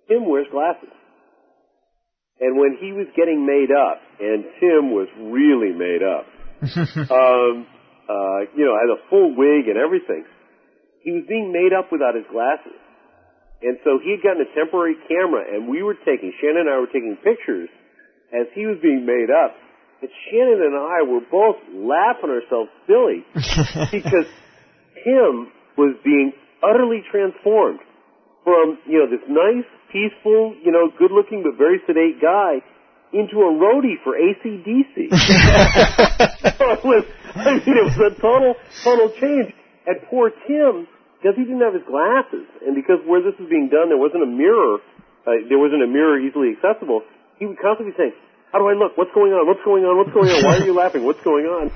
Tim 0.09 0.29
wears 0.29 0.47
glasses. 0.51 0.91
And 2.41 2.59
when 2.59 2.79
he 2.81 2.91
was 2.91 3.07
getting 3.15 3.47
made 3.47 3.71
up, 3.71 4.01
and 4.19 4.45
Tim 4.59 4.91
was 4.91 5.07
really 5.17 5.71
made 5.71 6.03
up, 6.03 6.27
um, 7.15 7.67
uh, 8.11 8.41
you 8.57 8.65
know, 8.67 8.75
had 8.75 8.91
a 8.91 8.99
full 9.09 9.37
wig 9.37 9.69
and 9.69 9.79
everything, 9.79 10.25
he 11.05 11.13
was 11.13 11.25
being 11.29 11.53
made 11.53 11.73
up 11.73 11.93
without 11.93 12.17
his 12.17 12.27
glasses. 12.33 12.77
And 13.63 13.79
so 13.85 14.01
he 14.03 14.17
had 14.17 14.25
gotten 14.25 14.43
a 14.43 14.51
temporary 14.57 14.97
camera, 15.07 15.45
and 15.47 15.69
we 15.69 15.83
were 15.85 15.95
taking, 15.95 16.33
Shannon 16.41 16.67
and 16.67 16.71
I 16.73 16.81
were 16.81 16.89
taking 16.89 17.17
pictures 17.23 17.69
as 18.33 18.47
he 18.55 18.67
was 18.67 18.79
being 18.83 19.07
made 19.07 19.31
up. 19.31 19.57
And 20.01 20.11
Shannon 20.31 20.63
and 20.65 20.75
I 20.75 21.03
were 21.05 21.21
both 21.31 21.57
laughing 21.75 22.31
ourselves 22.31 22.71
silly 22.87 23.27
because 23.93 24.27
Tim 25.05 25.53
was 25.77 25.97
being 26.05 26.33
utterly 26.63 27.05
transformed 27.11 27.81
from, 28.45 28.79
you 28.87 28.99
know, 28.99 29.09
this 29.11 29.25
nice, 29.29 29.69
peaceful, 29.93 30.57
you 30.63 30.73
know, 30.73 30.89
good 30.97 31.13
looking 31.13 31.43
but 31.43 31.59
very 31.59 31.81
sedate 31.87 32.21
guy 32.21 32.65
into 33.13 33.43
a 33.43 33.51
roadie 33.53 33.99
for 34.05 34.15
ACDC. 34.15 35.11
so 36.57 36.65
it 36.71 36.85
was, 36.85 37.05
I 37.35 37.59
mean, 37.59 37.77
it 37.77 37.85
was 37.85 37.99
a 37.99 38.15
total, 38.21 38.55
total 38.85 39.11
change. 39.21 39.53
And 39.87 39.97
poor 40.09 40.31
Tim, 40.47 40.87
because 41.19 41.37
he 41.37 41.43
didn't 41.43 41.61
have 41.61 41.75
his 41.75 41.83
glasses, 41.85 42.47
and 42.65 42.75
because 42.75 43.03
where 43.05 43.21
this 43.21 43.35
was 43.39 43.51
being 43.51 43.69
done, 43.69 43.91
there 43.91 43.99
wasn't 43.99 44.23
a 44.23 44.31
mirror, 44.31 44.79
uh, 45.27 45.43
there 45.49 45.59
wasn't 45.59 45.83
a 45.83 45.91
mirror 45.91 46.21
easily 46.21 46.55
accessible, 46.55 47.03
he 47.41 47.49
would 47.49 47.59
constantly 47.59 47.97
be 47.97 47.99
saying, 47.99 48.15
how 48.53 48.61
do 48.61 48.69
I 48.69 48.77
look? 48.77 49.01
What's 49.01 49.11
going 49.17 49.33
on? 49.33 49.49
What's 49.49 49.65
going 49.65 49.83
on? 49.83 49.97
What's 49.97 50.13
going 50.13 50.29
on? 50.29 50.45
Why 50.45 50.61
are 50.61 50.67
you 50.69 50.77
laughing? 50.85 51.03
What's 51.03 51.25
going 51.25 51.49
on? 51.49 51.73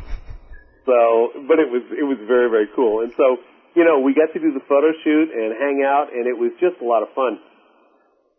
So, 0.84 1.40
but 1.48 1.56
it 1.56 1.72
was, 1.72 1.82
it 1.96 2.04
was 2.04 2.20
very, 2.28 2.52
very 2.52 2.68
cool. 2.76 3.00
And 3.00 3.10
so, 3.16 3.40
you 3.72 3.82
know, 3.82 4.04
we 4.04 4.12
got 4.12 4.36
to 4.36 4.38
do 4.38 4.52
the 4.52 4.62
photo 4.68 4.92
shoot 5.02 5.32
and 5.32 5.56
hang 5.56 5.80
out, 5.80 6.12
and 6.12 6.28
it 6.28 6.36
was 6.36 6.52
just 6.60 6.76
a 6.78 6.86
lot 6.86 7.02
of 7.02 7.08
fun. 7.16 7.40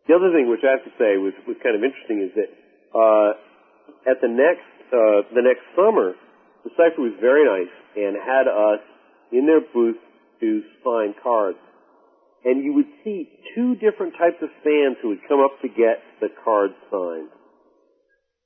The 0.07 0.13
other 0.13 0.29
thing, 0.29 0.45
which 0.45 0.61
I 0.61 0.77
have 0.77 0.85
to 0.85 0.93
say 1.01 1.17
was, 1.17 1.33
was 1.49 1.57
kind 1.65 1.73
of 1.73 1.81
interesting, 1.81 2.21
is 2.21 2.31
that 2.37 2.49
uh, 2.93 3.33
at 4.05 4.21
the 4.21 4.29
next 4.29 4.69
uh, 4.93 5.25
the 5.33 5.41
next 5.41 5.65
summer, 5.73 6.13
Decipher 6.61 7.01
was 7.01 7.17
very 7.19 7.41
nice 7.41 7.73
and 7.97 8.13
had 8.13 8.45
us 8.45 8.85
in 9.33 9.49
their 9.49 9.65
booth 9.65 9.97
to 10.41 10.61
sign 10.85 11.17
cards. 11.23 11.57
And 12.45 12.63
you 12.63 12.73
would 12.73 12.87
see 13.03 13.27
two 13.55 13.73
different 13.75 14.13
types 14.13 14.37
of 14.41 14.49
fans 14.63 15.01
who 15.01 15.09
would 15.09 15.25
come 15.27 15.41
up 15.41 15.57
to 15.65 15.67
get 15.67 16.05
the 16.21 16.29
cards 16.45 16.77
signed. 16.93 17.33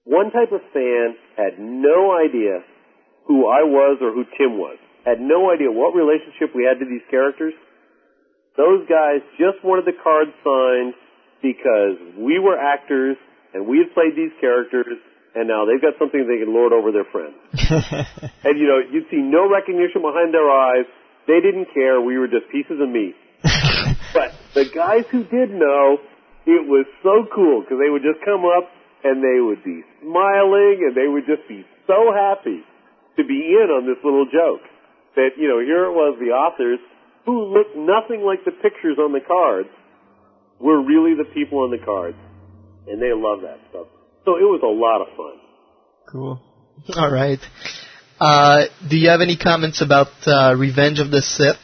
One 0.06 0.32
type 0.32 0.56
of 0.56 0.64
fan 0.72 1.20
had 1.36 1.60
no 1.60 2.16
idea 2.16 2.64
who 3.28 3.46
I 3.46 3.68
was 3.68 4.00
or 4.02 4.16
who 4.16 4.24
Tim 4.40 4.58
was. 4.58 4.80
Had 5.06 5.20
no 5.20 5.52
idea 5.52 5.68
what 5.70 5.94
relationship 5.94 6.56
we 6.56 6.64
had 6.64 6.80
to 6.80 6.88
these 6.88 7.04
characters. 7.12 7.54
Those 8.56 8.88
guys 8.88 9.20
just 9.38 9.60
wanted 9.64 9.86
the 9.86 10.00
cards 10.00 10.32
signed 10.48 10.96
because 11.44 12.00
we 12.18 12.40
were 12.40 12.58
actors 12.58 13.20
and 13.54 13.68
we 13.68 13.84
had 13.84 13.94
played 13.94 14.16
these 14.16 14.34
characters 14.40 14.98
and 15.36 15.48
now 15.48 15.66
they've 15.66 15.82
got 15.82 15.94
something 16.00 16.26
they 16.26 16.42
can 16.42 16.54
lord 16.54 16.74
over 16.74 16.92
their 16.92 17.08
friends. 17.12 17.38
and 18.44 18.58
you 18.58 18.68
know, 18.68 18.80
you'd 18.80 19.08
see 19.12 19.22
no 19.22 19.46
recognition 19.46 20.02
behind 20.02 20.34
their 20.34 20.50
eyes. 20.50 20.88
They 21.28 21.40
didn't 21.44 21.70
care. 21.74 22.02
We 22.02 22.18
were 22.18 22.28
just 22.28 22.50
pieces 22.52 22.82
of 22.82 22.90
meat. 22.90 23.16
The 24.54 24.66
guys 24.66 25.06
who 25.12 25.24
did 25.24 25.52
know, 25.52 25.98
it 26.46 26.66
was 26.66 26.86
so 27.04 27.28
cool 27.34 27.62
because 27.62 27.78
they 27.78 27.90
would 27.90 28.02
just 28.02 28.24
come 28.26 28.46
up 28.46 28.70
and 29.04 29.24
they 29.24 29.40
would 29.40 29.64
be 29.64 29.84
smiling 30.02 30.84
and 30.88 30.96
they 30.96 31.08
would 31.08 31.26
just 31.26 31.48
be 31.48 31.66
so 31.88 32.12
happy 32.14 32.64
to 33.18 33.24
be 33.24 33.56
in 33.56 33.70
on 33.70 33.86
this 33.86 34.00
little 34.04 34.26
joke. 34.26 34.66
That, 35.16 35.38
you 35.38 35.48
know, 35.48 35.60
here 35.60 35.86
it 35.86 35.94
was 35.94 36.18
the 36.20 36.32
authors 36.32 36.80
who 37.26 37.54
looked 37.54 37.76
nothing 37.76 38.24
like 38.26 38.46
the 38.46 38.52
pictures 38.52 38.98
on 38.98 39.12
the 39.12 39.22
cards 39.22 39.70
were 40.60 40.82
really 40.82 41.16
the 41.16 41.28
people 41.34 41.60
on 41.60 41.72
the 41.72 41.84
cards. 41.84 42.18
And 42.88 43.02
they 43.02 43.14
love 43.14 43.42
that 43.42 43.60
stuff. 43.70 43.88
So 44.26 44.36
it 44.36 44.48
was 44.48 44.62
a 44.64 44.74
lot 44.74 45.02
of 45.02 45.10
fun. 45.16 45.38
Cool. 46.10 46.42
All 46.96 47.12
right. 47.12 47.40
Uh, 48.20 48.66
do 48.90 48.98
you 48.98 49.10
have 49.10 49.22
any 49.22 49.38
comments 49.38 49.82
about 49.82 50.08
uh, 50.26 50.56
Revenge 50.56 51.00
of 51.00 51.12
the 51.12 51.22
Sith, 51.22 51.58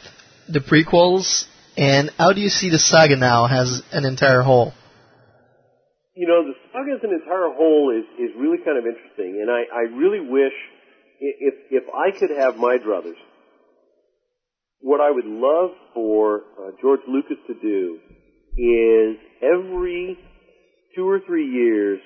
the 0.48 0.60
prequels, 0.60 1.44
and 1.76 2.10
how 2.18 2.32
do 2.32 2.40
you 2.40 2.48
see 2.48 2.70
the 2.70 2.78
saga 2.78 3.16
now 3.16 3.46
as 3.46 3.82
an 3.92 4.04
entire 4.04 4.42
whole? 4.42 4.72
You 6.14 6.26
know, 6.26 6.44
the 6.46 6.54
saga 6.72 6.92
as 6.96 7.04
an 7.04 7.12
entire 7.12 7.52
whole 7.52 7.92
is, 7.96 8.04
is 8.18 8.34
really 8.38 8.58
kind 8.64 8.78
of 8.78 8.86
interesting, 8.86 9.40
and 9.40 9.50
I, 9.50 9.64
I 9.74 9.82
really 9.94 10.20
wish 10.20 10.52
if 11.20 11.54
if 11.70 11.84
I 11.94 12.16
could 12.18 12.30
have 12.30 12.56
my 12.56 12.78
druthers, 12.78 13.20
what 14.80 15.00
I 15.00 15.10
would 15.10 15.26
love 15.26 15.70
for 15.94 16.42
uh, 16.58 16.70
George 16.80 17.00
Lucas 17.08 17.38
to 17.46 17.54
do 17.54 17.98
is 18.56 19.16
every 19.42 20.18
two 20.94 21.08
or 21.08 21.20
three 21.26 21.46
years 21.46 22.00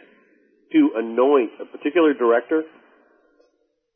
to 0.73 0.91
anoint 0.97 1.51
a 1.61 1.65
particular 1.65 2.15
director 2.15 2.63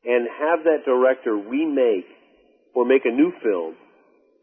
and 0.04 0.28
have 0.28 0.64
that 0.64 0.84
director 0.84 1.34
remake 1.34 2.06
or 2.74 2.84
make 2.84 3.04
a 3.04 3.10
new 3.10 3.32
film 3.42 3.74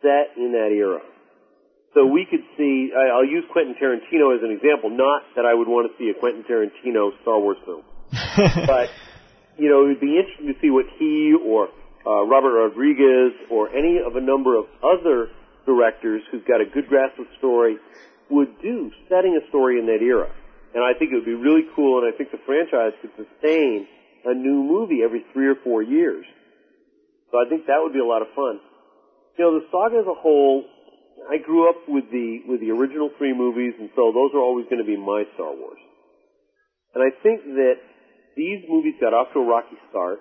set 0.02 0.38
in 0.38 0.54
that 0.54 0.72
era. 0.76 1.02
So 1.94 2.06
we 2.06 2.26
could 2.30 2.44
see, 2.58 2.92
I'll 2.96 3.26
use 3.26 3.44
Quentin 3.52 3.76
Tarantino 3.76 4.36
as 4.36 4.44
an 4.44 4.52
example, 4.52 4.90
not 4.90 5.24
that 5.36 5.46
I 5.46 5.54
would 5.54 5.68
want 5.68 5.92
to 5.92 5.98
see 6.00 6.10
a 6.10 6.14
Quentin 6.14 6.44
Tarantino 6.44 7.12
Star 7.22 7.40
Wars 7.40 7.58
film. 7.66 7.84
but, 8.68 8.90
you 9.58 9.70
know, 9.70 9.84
it 9.84 9.88
would 9.88 10.00
be 10.00 10.16
interesting 10.16 10.48
to 10.48 10.60
see 10.62 10.70
what 10.70 10.86
he 10.98 11.36
or 11.36 11.68
uh, 12.08 12.24
Robert 12.24 12.56
Rodriguez 12.56 13.34
or 13.50 13.70
any 13.76 14.00
of 14.00 14.16
a 14.16 14.22
number 14.22 14.58
of 14.58 14.66
other 14.80 15.30
directors 15.66 16.24
who've 16.32 16.46
got 16.48 16.62
a 16.62 16.66
good 16.66 16.88
grasp 16.88 17.20
of 17.20 17.28
story 17.38 17.78
would 18.30 18.62
do 18.62 18.92
setting 19.10 19.36
a 19.36 19.48
story 19.50 19.78
in 19.78 19.86
that 19.88 20.02
era. 20.02 20.32
And 20.74 20.84
I 20.84 20.98
think 20.98 21.12
it 21.12 21.16
would 21.16 21.28
be 21.28 21.36
really 21.36 21.68
cool, 21.76 22.00
and 22.00 22.08
I 22.08 22.16
think 22.16 22.32
the 22.32 22.40
franchise 22.46 22.96
could 23.02 23.12
sustain 23.20 23.88
a 24.24 24.34
new 24.34 24.64
movie 24.64 25.04
every 25.04 25.26
three 25.34 25.48
or 25.48 25.56
four 25.64 25.84
years. 25.84 26.26
So 27.32 27.38
I 27.38 27.50
think 27.50 27.68
that 27.68 27.80
would 27.84 27.94
be 27.94 28.00
a 28.00 28.06
lot 28.06 28.22
of 28.22 28.30
fun. 28.36 28.60
You 29.38 29.46
know, 29.46 29.60
the 29.60 29.66
saga 29.72 30.00
as 30.00 30.08
a 30.08 30.16
whole, 30.16 30.64
I 31.30 31.38
grew 31.38 31.70
up 31.70 31.88
with 31.88 32.10
the 32.12 32.42
with 32.48 32.60
the 32.60 32.72
original 32.72 33.10
three 33.18 33.34
movies, 33.34 33.74
and 33.80 33.90
so 33.96 34.12
those 34.12 34.32
are 34.34 34.42
always 34.42 34.66
going 34.66 34.84
to 34.84 34.88
be 34.88 34.98
my 34.98 35.24
Star 35.36 35.54
Wars. 35.54 35.80
And 36.96 37.04
I 37.04 37.12
think 37.24 37.44
that 37.56 37.80
these 38.36 38.64
movies 38.68 38.96
got 39.00 39.14
off 39.14 39.32
to 39.34 39.40
a 39.40 39.46
rocky 39.46 39.78
start. 39.90 40.20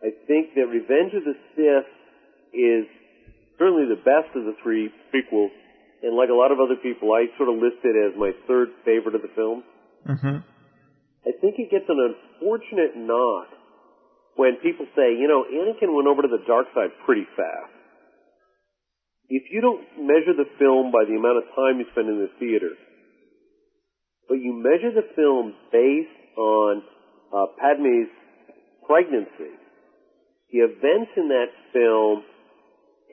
I 0.00 0.10
think 0.26 0.54
that 0.56 0.66
Revenge 0.66 1.12
of 1.14 1.24
the 1.24 1.36
Sith 1.54 1.90
is 2.54 2.86
certainly 3.58 3.86
the 3.86 4.00
best 4.00 4.34
of 4.34 4.44
the 4.44 4.56
three 4.62 4.90
prequels 5.12 5.52
and 6.02 6.18
like 6.18 6.28
a 6.28 6.34
lot 6.34 6.50
of 6.50 6.58
other 6.58 6.74
people, 6.74 7.14
I 7.14 7.30
sort 7.38 7.48
of 7.48 7.62
list 7.62 7.78
it 7.86 7.94
as 7.94 8.18
my 8.18 8.34
third 8.50 8.74
favorite 8.84 9.14
of 9.14 9.22
the 9.22 9.30
film. 9.38 9.62
Mm-hmm. 10.02 10.42
I 11.22 11.32
think 11.38 11.54
it 11.62 11.70
gets 11.70 11.86
an 11.86 11.98
unfortunate 12.02 12.98
knock 12.98 13.46
when 14.34 14.58
people 14.58 14.86
say, 14.98 15.14
you 15.14 15.30
know, 15.30 15.46
Anakin 15.46 15.94
went 15.94 16.10
over 16.10 16.22
to 16.22 16.28
the 16.28 16.42
dark 16.46 16.66
side 16.74 16.90
pretty 17.06 17.26
fast. 17.38 17.70
If 19.32 19.48
you 19.48 19.64
don't 19.64 19.80
measure 19.96 20.36
the 20.36 20.44
film 20.60 20.92
by 20.92 21.08
the 21.08 21.16
amount 21.16 21.40
of 21.40 21.48
time 21.56 21.80
you 21.80 21.88
spend 21.96 22.04
in 22.04 22.20
the 22.20 22.28
theater, 22.36 22.76
but 24.28 24.36
you 24.36 24.52
measure 24.52 24.92
the 24.92 25.08
film 25.16 25.56
based 25.72 26.36
on 26.36 26.82
uh, 27.32 27.46
Padme's 27.56 28.12
pregnancy, 28.84 29.56
the 30.52 30.68
events 30.68 31.16
in 31.16 31.32
that 31.32 31.48
film 31.72 32.28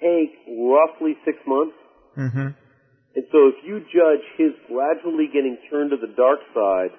take 0.04 0.36
roughly 0.60 1.16
six 1.24 1.40
months. 1.48 1.80
Mm-hmm. 2.18 2.52
And 3.16 3.26
so 3.32 3.40
if 3.48 3.64
you 3.64 3.80
judge 3.88 4.26
his 4.36 4.52
gradually 4.68 5.32
getting 5.32 5.56
turned 5.72 5.91
to 5.91 5.98
the 5.98 6.12
dark 6.20 6.40
side 6.54 6.91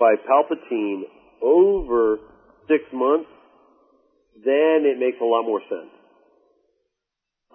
by 0.00 0.16
Palpatine 0.24 1.04
over 1.42 2.20
six 2.68 2.84
months, 2.92 3.28
then 4.40 4.88
it 4.88 4.96
makes 4.98 5.20
a 5.20 5.24
lot 5.24 5.44
more 5.44 5.60
sense. 5.68 5.95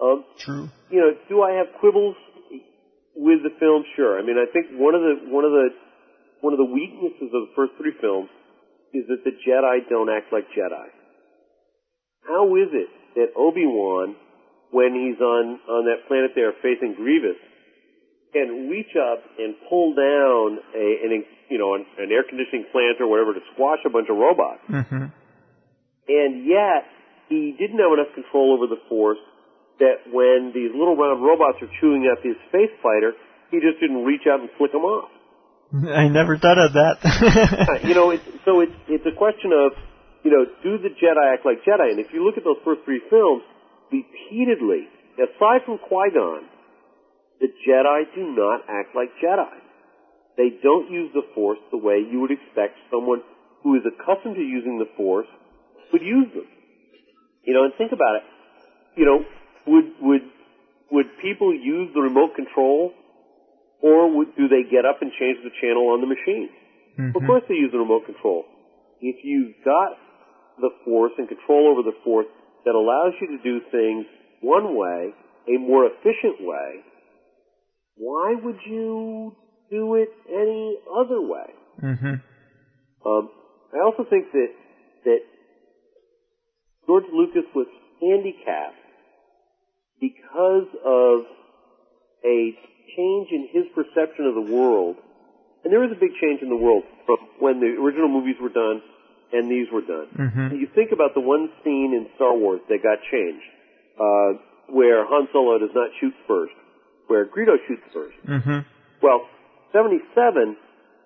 Um, 0.02 0.24
True. 0.38 0.68
You 0.90 0.98
know, 0.98 1.10
do 1.28 1.42
I 1.42 1.52
have 1.62 1.66
quibbles 1.78 2.16
with 3.14 3.42
the 3.46 3.54
film? 3.60 3.84
Sure. 3.94 4.18
I 4.18 4.22
mean, 4.22 4.36
I 4.36 4.50
think 4.50 4.74
one 4.74 4.94
of 4.94 5.00
the 5.00 5.30
one 5.30 5.44
of 5.44 5.52
the 5.52 5.68
one 6.40 6.52
of 6.52 6.58
the 6.58 6.66
weaknesses 6.66 7.30
of 7.30 7.46
the 7.46 7.52
first 7.54 7.72
three 7.78 7.94
films 8.00 8.28
is 8.92 9.06
that 9.06 9.22
the 9.24 9.30
Jedi 9.46 9.88
don't 9.88 10.10
act 10.10 10.32
like 10.32 10.44
Jedi. 10.50 10.90
How 12.26 12.50
is 12.56 12.68
it 12.74 12.90
that 13.14 13.28
Obi 13.38 13.64
Wan, 13.64 14.16
when 14.70 14.92
he's 14.92 15.20
on 15.22 15.60
on 15.70 15.86
that 15.86 16.08
planet 16.08 16.32
there 16.34 16.52
facing 16.62 16.94
Grievous, 16.98 17.38
can 18.32 18.68
reach 18.68 18.90
up 18.98 19.22
and 19.38 19.54
pull 19.68 19.94
down 19.94 20.58
a, 20.74 20.86
an, 21.06 21.24
you 21.48 21.58
know, 21.58 21.74
an, 21.74 21.86
an 21.98 22.10
air 22.10 22.24
conditioning 22.26 22.66
plant 22.72 22.98
or 22.98 23.06
whatever 23.06 23.34
to 23.34 23.40
squash 23.54 23.78
a 23.86 23.90
bunch 23.90 24.08
of 24.10 24.16
robots. 24.16 24.64
Mm-hmm. 24.68 25.04
And 26.08 26.46
yet, 26.46 26.90
he 27.28 27.54
didn't 27.56 27.78
have 27.78 27.92
enough 27.92 28.12
control 28.14 28.56
over 28.56 28.66
the 28.66 28.80
force 28.88 29.22
that 29.78 30.08
when 30.12 30.52
these 30.54 30.70
little 30.72 30.96
round 30.96 31.22
robots 31.22 31.58
are 31.62 31.70
chewing 31.80 32.08
up 32.10 32.22
his 32.22 32.36
space 32.48 32.72
fighter, 32.82 33.12
he 33.50 33.60
just 33.60 33.80
didn't 33.80 34.04
reach 34.04 34.24
out 34.28 34.40
and 34.40 34.48
flick 34.58 34.72
them 34.72 34.84
off. 34.84 35.10
I 35.72 36.08
never 36.08 36.36
thought 36.36 36.58
of 36.58 36.72
that. 36.74 37.80
you 37.88 37.94
know, 37.94 38.10
it's, 38.10 38.24
so 38.44 38.60
it's, 38.60 38.76
it's 38.88 39.06
a 39.06 39.16
question 39.16 39.52
of, 39.52 39.72
you 40.24 40.30
know, 40.30 40.44
do 40.62 40.78
the 40.78 40.92
Jedi 40.92 41.24
act 41.32 41.44
like 41.44 41.64
Jedi? 41.64 41.90
And 41.90 41.98
if 41.98 42.12
you 42.12 42.24
look 42.24 42.36
at 42.36 42.44
those 42.44 42.60
first 42.64 42.84
three 42.84 43.00
films, 43.08 43.42
repeatedly, 43.90 44.88
aside 45.16 45.64
from 45.64 45.78
Qui-Gon, 45.78 46.44
the 47.40 47.48
Jedi 47.66 48.00
do 48.14 48.36
not 48.36 48.62
act 48.68 48.94
like 48.94 49.10
Jedi. 49.18 49.58
They 50.36 50.56
don't 50.62 50.90
use 50.90 51.10
the 51.12 51.26
Force 51.34 51.58
the 51.70 51.76
way 51.76 52.00
you 52.00 52.20
would 52.20 52.30
expect 52.30 52.78
someone 52.90 53.20
who 53.62 53.74
is 53.76 53.82
accustomed 53.84 54.36
to 54.36 54.42
using 54.42 54.78
the 54.78 54.88
Force 54.96 55.26
would 55.92 56.02
use 56.02 56.28
them. 56.32 56.46
You 57.44 57.54
know, 57.54 57.64
and 57.64 57.74
think 57.76 57.92
about 57.92 58.16
it. 58.16 58.22
You 58.96 59.04
know, 59.04 59.18
would 59.66 59.84
would 60.00 60.22
would 60.90 61.06
people 61.22 61.54
use 61.54 61.90
the 61.94 62.00
remote 62.00 62.34
control, 62.36 62.92
or 63.80 64.14
would, 64.16 64.36
do 64.36 64.46
they 64.48 64.62
get 64.68 64.84
up 64.84 65.00
and 65.00 65.10
change 65.18 65.38
the 65.42 65.50
channel 65.60 65.88
on 65.88 66.00
the 66.00 66.06
machine? 66.06 66.50
Mm-hmm. 66.98 67.16
Of 67.16 67.22
course, 67.26 67.42
they 67.48 67.54
use 67.54 67.72
the 67.72 67.78
remote 67.78 68.04
control. 68.04 68.44
If 69.00 69.24
you've 69.24 69.56
got 69.64 69.96
the 70.60 70.68
Force 70.84 71.12
and 71.16 71.26
control 71.28 71.72
over 71.72 71.82
the 71.82 71.96
Force 72.04 72.26
that 72.64 72.74
allows 72.74 73.14
you 73.20 73.36
to 73.36 73.42
do 73.42 73.60
things 73.72 74.04
one 74.42 74.76
way, 74.76 75.14
a 75.48 75.58
more 75.58 75.86
efficient 75.86 76.44
way, 76.44 76.84
why 77.96 78.34
would 78.42 78.60
you 78.66 79.34
do 79.70 79.94
it 79.96 80.10
any 80.28 80.76
other 80.92 81.20
way? 81.20 81.48
Mm-hmm. 81.82 82.14
Um, 83.08 83.30
I 83.72 83.80
also 83.84 84.04
think 84.08 84.30
that 84.32 84.52
that 85.04 85.20
George 86.86 87.04
Lucas 87.12 87.48
was 87.54 87.66
handicapped 88.00 88.81
because 90.02 90.66
of 90.82 91.30
a 92.26 92.58
change 92.98 93.28
in 93.30 93.46
his 93.54 93.70
perception 93.70 94.26
of 94.26 94.34
the 94.34 94.52
world. 94.52 94.96
And 95.62 95.72
there 95.72 95.86
is 95.86 95.94
a 95.94 96.00
big 96.00 96.10
change 96.18 96.42
in 96.42 96.50
the 96.50 96.58
world 96.58 96.82
from 97.06 97.18
when 97.38 97.62
the 97.62 97.78
original 97.78 98.10
movies 98.10 98.34
were 98.42 98.50
done 98.50 98.82
and 99.32 99.46
these 99.46 99.70
were 99.72 99.86
done. 99.86 100.10
Mm-hmm. 100.10 100.56
You 100.58 100.66
think 100.74 100.90
about 100.90 101.14
the 101.14 101.22
one 101.22 101.48
scene 101.62 101.94
in 101.94 102.10
Star 102.16 102.36
Wars 102.36 102.60
that 102.68 102.82
got 102.82 102.98
changed, 103.10 103.46
uh, 103.94 104.42
where 104.74 105.06
Han 105.06 105.28
Solo 105.32 105.58
does 105.62 105.72
not 105.72 105.88
shoot 106.00 106.12
first, 106.26 106.52
where 107.06 107.24
Greedo 107.24 107.56
shoots 107.70 107.86
first. 107.94 108.18
Mm-hmm. 108.26 108.66
Well, 109.00 109.30
77, 109.72 110.56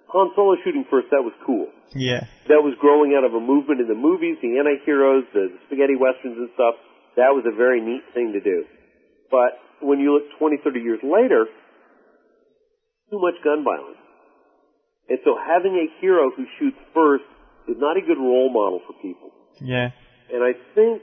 Han 0.09 0.31
Solo 0.35 0.57
shooting 0.65 0.87
first, 0.91 1.09
that 1.13 1.23
was 1.23 1.37
cool. 1.45 1.69
Yeah. 1.95 2.27
That 2.49 2.65
was 2.65 2.75
growing 2.81 3.15
out 3.15 3.23
of 3.23 3.35
a 3.35 3.41
movement 3.41 3.81
in 3.81 3.87
the 3.87 3.95
movies, 3.95 4.39
the 4.43 4.59
anti-heroes, 4.59 5.25
the 5.33 5.53
spaghetti 5.67 5.95
westerns 5.95 6.41
and 6.41 6.51
stuff. 6.55 6.75
That 7.15 7.31
was 7.37 7.45
a 7.47 7.55
very 7.55 7.81
neat 7.81 8.03
thing 8.13 8.33
to 8.33 8.41
do. 8.41 8.65
But 9.31 9.59
when 9.81 9.99
you 10.01 10.15
look 10.15 10.25
20, 10.39 10.59
30 10.63 10.81
years 10.81 11.01
later, 11.03 11.47
too 13.11 13.21
much 13.21 13.35
gun 13.45 13.65
violence. 13.65 13.99
And 15.09 15.19
so 15.25 15.39
having 15.39 15.75
a 15.75 15.87
hero 16.01 16.31
who 16.35 16.45
shoots 16.59 16.79
first 16.95 17.25
is 17.69 17.77
not 17.79 17.97
a 17.97 18.01
good 18.01 18.19
role 18.19 18.51
model 18.51 18.81
for 18.87 18.95
people. 19.01 19.31
Yeah. 19.61 19.91
And 20.33 20.43
I 20.43 20.53
think 20.75 21.03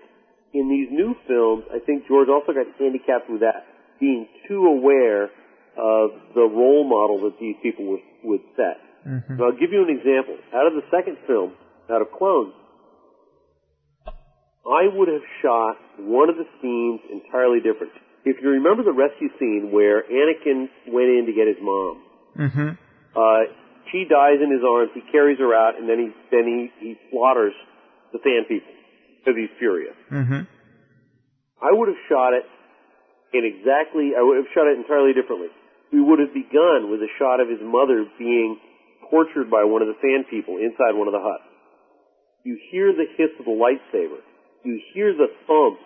in 0.54 0.70
these 0.70 0.92
new 0.92 1.16
films, 1.28 1.64
I 1.74 1.80
think 1.80 2.08
George 2.08 2.28
also 2.30 2.54
got 2.54 2.68
handicapped 2.78 3.30
with 3.30 3.42
that, 3.42 3.66
being 4.00 4.28
too 4.48 4.66
aware 4.68 5.32
of 5.78 6.12
the 6.36 6.46
role 6.46 6.84
model 6.84 7.30
that 7.30 7.40
these 7.40 7.56
people 7.64 7.86
would, 7.88 8.04
would 8.24 8.42
set. 8.56 8.78
Mm-hmm. 9.08 9.38
So 9.38 9.46
I'll 9.46 9.60
give 9.60 9.72
you 9.72 9.84
an 9.84 9.90
example. 9.90 10.38
Out 10.54 10.68
of 10.68 10.74
the 10.74 10.86
second 10.92 11.18
film, 11.28 11.54
out 11.90 12.02
of 12.02 12.08
Clones, 12.12 12.54
I 14.64 14.88
would 14.88 15.08
have 15.08 15.26
shot 15.42 15.76
one 16.00 16.30
of 16.30 16.36
the 16.36 16.48
scenes 16.62 17.02
entirely 17.12 17.60
different. 17.60 17.92
If 18.26 18.38
you 18.42 18.50
remember 18.56 18.84
the 18.84 18.94
rescue 18.96 19.30
scene 19.40 19.72
where 19.72 20.04
Anakin 20.04 20.70
went 20.88 21.10
in 21.10 21.26
to 21.28 21.34
get 21.34 21.48
his 21.48 21.58
mom, 21.62 22.04
Mm-hmm. 22.34 22.70
uh, 23.14 23.42
she 23.92 24.06
dies 24.10 24.42
in 24.42 24.50
his 24.50 24.66
arms. 24.66 24.90
He 24.96 25.02
carries 25.12 25.38
her 25.38 25.54
out, 25.54 25.78
and 25.78 25.86
then 25.88 26.00
he 26.02 26.08
then 26.34 26.46
he, 26.50 26.60
he 26.82 26.92
slaughters 27.12 27.54
the 28.12 28.18
Sand 28.26 28.48
people 28.50 28.74
because 29.22 29.38
he's 29.38 29.54
furious. 29.60 29.94
Mm-hmm. 30.10 30.50
I 31.62 31.70
would 31.72 31.88
have 31.94 32.02
shot 32.10 32.34
it 32.34 32.42
in 33.38 33.46
exactly. 33.46 34.18
I 34.18 34.22
would 34.26 34.38
have 34.42 34.50
shot 34.56 34.66
it 34.66 34.82
entirely 34.82 35.14
differently. 35.14 35.54
We 35.94 36.02
would 36.02 36.18
have 36.18 36.34
begun 36.34 36.90
with 36.90 37.06
a 37.06 37.12
shot 37.22 37.38
of 37.38 37.48
his 37.48 37.62
mother 37.62 38.02
being 38.18 38.58
tortured 39.14 39.52
by 39.54 39.62
one 39.64 39.86
of 39.86 39.88
the 39.94 39.98
Sand 40.02 40.26
people 40.32 40.58
inside 40.58 40.98
one 40.98 41.06
of 41.06 41.14
the 41.14 41.22
huts. 41.22 41.46
You 42.44 42.58
hear 42.74 42.92
the 42.98 43.06
hiss 43.14 43.30
of 43.38 43.46
the 43.46 43.54
lightsaber. 43.54 44.26
You 44.66 44.82
hear 44.94 45.14
the 45.14 45.30
thump 45.46 45.78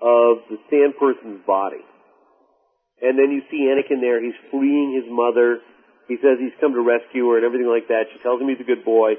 of 0.00 0.44
the 0.48 0.58
Sand 0.68 0.96
person's 0.98 1.44
body. 1.46 1.84
And 3.00 3.16
then 3.16 3.32
you 3.32 3.40
see 3.50 3.68
Anakin 3.68 4.00
there. 4.00 4.20
He's 4.20 4.36
fleeing 4.50 4.92
his 4.96 5.08
mother. 5.08 5.60
He 6.08 6.16
says 6.20 6.36
he's 6.40 6.56
come 6.60 6.74
to 6.74 6.82
rescue 6.82 7.28
her 7.28 7.36
and 7.40 7.46
everything 7.46 7.68
like 7.68 7.88
that. 7.88 8.12
She 8.12 8.20
tells 8.20 8.40
him 8.40 8.48
he's 8.48 8.60
a 8.60 8.68
good 8.68 8.84
boy. 8.84 9.16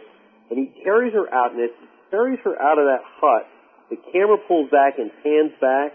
And 0.49 0.59
he 0.59 0.83
carries 0.83 1.13
her 1.13 1.25
out, 1.33 1.53
and 1.53 1.63
as 1.63 1.71
he 1.79 1.87
carries 2.11 2.39
her 2.43 2.59
out 2.61 2.77
of 2.77 2.85
that 2.85 3.01
hut, 3.01 3.47
the 3.89 3.95
camera 4.11 4.37
pulls 4.47 4.69
back 4.69 4.99
and 4.99 5.09
pans 5.23 5.55
back. 5.61 5.93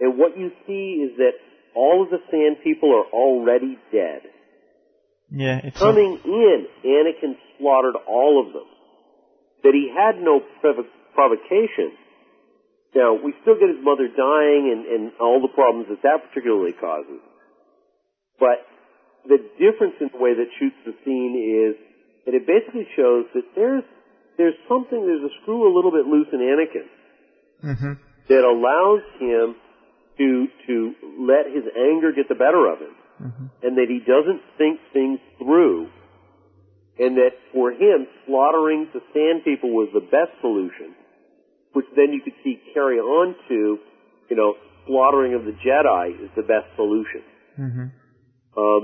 And 0.00 0.18
what 0.18 0.36
you 0.36 0.50
see 0.66 1.06
is 1.06 1.16
that 1.18 1.38
all 1.74 2.02
of 2.02 2.10
the 2.10 2.18
Sand 2.30 2.58
people 2.64 2.90
are 2.90 3.06
already 3.12 3.78
dead. 3.92 4.22
Yeah. 5.30 5.60
It's 5.62 5.78
Coming 5.78 6.18
in, 6.24 6.66
Anakin 6.84 7.36
slaughtered 7.58 7.96
all 8.06 8.44
of 8.44 8.52
them. 8.52 8.66
That 9.62 9.74
he 9.74 9.90
had 9.94 10.20
no 10.22 10.40
provo- 10.60 10.90
provocation. 11.14 11.92
Now, 12.94 13.12
we 13.14 13.34
still 13.42 13.58
get 13.58 13.68
his 13.68 13.82
mother 13.82 14.08
dying 14.08 14.72
and, 14.72 14.82
and 14.86 15.02
all 15.20 15.40
the 15.42 15.52
problems 15.52 15.86
that 15.90 16.00
that 16.02 16.28
particularly 16.28 16.72
causes. 16.72 17.20
But 18.40 18.64
the 19.28 19.38
difference 19.58 19.96
in 20.00 20.08
the 20.12 20.18
way 20.18 20.32
that 20.34 20.48
shoots 20.58 20.76
the 20.86 20.94
scene 21.04 21.34
is 21.36 21.74
that 22.24 22.34
it 22.34 22.46
basically 22.46 22.86
shows 22.96 23.26
that 23.34 23.44
there's 23.54 23.84
there's 24.38 24.54
something, 24.68 25.00
there's 25.00 25.24
a 25.24 25.32
screw 25.42 25.64
a 25.64 25.72
little 25.74 25.90
bit 25.90 26.04
loose 26.06 26.28
in 26.32 26.40
Anakin 26.40 26.88
Mm-hmm. 27.64 27.92
that 28.28 28.44
allows 28.44 29.00
him 29.18 29.56
to 30.18 30.46
to 30.68 30.94
let 31.24 31.46
his 31.48 31.64
anger 31.72 32.12
get 32.12 32.28
the 32.28 32.34
better 32.34 32.68
of 32.70 32.78
him, 32.80 32.94
Mm-hmm. 33.16 33.46
and 33.66 33.78
that 33.78 33.88
he 33.88 34.00
doesn't 34.04 34.40
think 34.58 34.78
things 34.92 35.18
through, 35.38 35.88
and 36.98 37.16
that 37.16 37.32
for 37.52 37.72
him 37.72 38.06
slaughtering 38.26 38.88
the 38.92 39.00
Sand 39.14 39.42
People 39.44 39.70
was 39.72 39.88
the 39.94 40.00
best 40.04 40.36
solution, 40.42 40.92
which 41.76 41.84
then 41.92 42.16
you 42.16 42.24
could 42.24 42.32
see 42.40 42.56
carry 42.72 42.96
on 42.96 43.36
to, 43.52 43.76
you 44.32 44.36
know, 44.36 44.56
slaughtering 44.88 45.36
of 45.36 45.44
the 45.44 45.52
Jedi 45.60 46.16
is 46.16 46.32
the 46.32 46.40
best 46.40 46.72
solution. 46.72 47.20
Mm-hmm. 47.60 47.86
Um, 48.56 48.82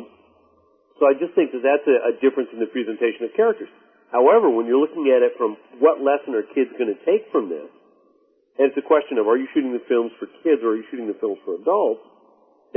so 1.01 1.09
I 1.09 1.17
just 1.17 1.33
think 1.33 1.57
that 1.57 1.65
that's 1.65 1.89
a, 1.89 2.13
a 2.13 2.21
difference 2.21 2.53
in 2.53 2.61
the 2.61 2.69
presentation 2.69 3.25
of 3.25 3.33
characters. 3.33 3.73
However, 4.13 4.53
when 4.53 4.69
you're 4.69 4.79
looking 4.79 5.09
at 5.09 5.25
it 5.25 5.33
from 5.41 5.57
what 5.81 6.05
lesson 6.05 6.37
are 6.37 6.45
kids 6.53 6.69
going 6.77 6.93
to 6.93 7.01
take 7.09 7.33
from 7.33 7.49
this, 7.49 7.73
and 8.61 8.69
it's 8.69 8.77
a 8.77 8.85
question 8.85 9.17
of 9.17 9.25
are 9.25 9.41
you 9.41 9.49
shooting 9.57 9.73
the 9.73 9.81
films 9.89 10.13
for 10.21 10.29
kids 10.45 10.61
or 10.61 10.77
are 10.77 10.79
you 10.79 10.85
shooting 10.93 11.09
the 11.09 11.17
films 11.17 11.41
for 11.49 11.57
adults, 11.57 12.05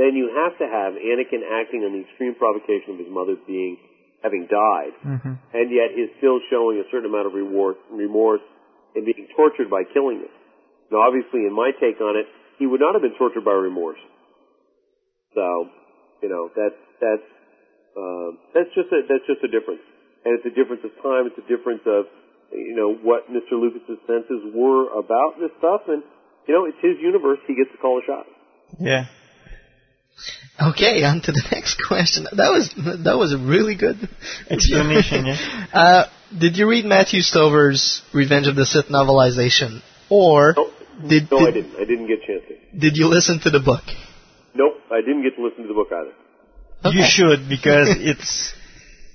then 0.00 0.16
you 0.16 0.32
have 0.32 0.56
to 0.56 0.64
have 0.64 0.96
Anakin 0.96 1.44
acting 1.44 1.84
on 1.84 1.92
the 1.92 2.08
extreme 2.08 2.32
provocation 2.40 2.96
of 2.96 2.98
his 3.04 3.12
mother 3.12 3.36
being 3.44 3.76
having 4.24 4.48
died, 4.48 4.96
Mm-hmm. 5.04 5.34
and 5.52 5.66
yet 5.68 5.92
he's 5.92 6.08
still 6.16 6.40
showing 6.48 6.80
a 6.80 6.88
certain 6.88 7.12
amount 7.12 7.28
of 7.28 7.36
remorse, 7.36 7.76
remorse 7.92 8.40
and 8.96 9.04
being 9.04 9.28
tortured 9.36 9.68
by 9.68 9.84
killing 9.84 10.24
them. 10.24 10.32
Now, 10.90 11.04
obviously, 11.04 11.44
in 11.44 11.52
my 11.52 11.70
take 11.76 12.00
on 12.00 12.16
it, 12.16 12.26
he 12.58 12.66
would 12.66 12.80
not 12.80 12.96
have 12.96 13.02
been 13.02 13.16
tortured 13.18 13.44
by 13.44 13.52
remorse. 13.52 14.00
So, 15.36 15.68
you 16.22 16.28
know, 16.32 16.48
that's 16.56 16.80
that's 16.96 17.28
uh, 17.92 18.28
that's 18.56 18.72
just 18.72 18.88
a 18.88 19.04
that's 19.04 19.26
just 19.28 19.44
a 19.44 19.50
difference, 19.52 19.84
and 20.24 20.32
it's 20.40 20.46
a 20.48 20.54
difference 20.56 20.80
of 20.84 20.96
time. 21.04 21.28
It's 21.28 21.36
a 21.36 21.44
difference 21.44 21.84
of 21.84 22.08
you 22.52 22.74
know 22.74 22.96
what 22.96 23.28
Mr. 23.28 23.60
Lucas's 23.60 24.00
senses 24.08 24.48
were 24.56 24.88
about 24.96 25.36
this 25.36 25.52
stuff, 25.60 25.84
and 25.88 26.02
you 26.48 26.54
know 26.56 26.64
it's 26.64 26.80
his 26.80 26.96
universe. 27.02 27.38
He 27.46 27.54
gets 27.54 27.70
to 27.72 27.78
call 27.78 28.00
the 28.00 28.06
shots. 28.08 28.32
Yeah. 28.80 29.04
Okay, 30.56 31.04
on 31.04 31.20
to 31.20 31.32
the 31.32 31.44
next 31.52 31.76
question. 31.86 32.24
That 32.24 32.48
was 32.48 32.72
that 33.04 33.16
was 33.18 33.34
a 33.34 33.38
really 33.38 33.76
good 33.76 34.08
Explanation, 34.48 35.26
yeah. 35.26 35.66
Uh, 35.72 36.04
did 36.36 36.56
you 36.56 36.68
read 36.68 36.84
Matthew 36.84 37.20
Stover's 37.22 38.02
Revenge 38.14 38.46
of 38.46 38.56
the 38.56 38.64
Sith 38.66 38.86
novelization, 38.86 39.82
or 40.10 40.54
did 41.06 41.30
No, 41.30 41.38
I 41.38 41.50
did, 41.50 41.54
didn't. 41.64 41.76
I 41.76 41.84
didn't 41.84 42.06
get 42.08 42.22
a 42.22 42.26
chance 42.26 42.42
to. 42.48 42.78
did 42.78 42.96
you 42.96 43.06
listen 43.08 43.40
to 43.40 43.50
the 43.50 43.60
book? 43.60 43.82
Nope, 44.54 44.74
I 44.90 45.00
didn't 45.00 45.22
get 45.22 45.36
to 45.36 45.44
listen 45.44 45.62
to 45.62 45.68
the 45.68 45.74
book 45.74 45.88
either. 45.92 46.12
You 46.94 47.04
should 47.04 47.48
because 47.48 47.88
it's 47.98 48.54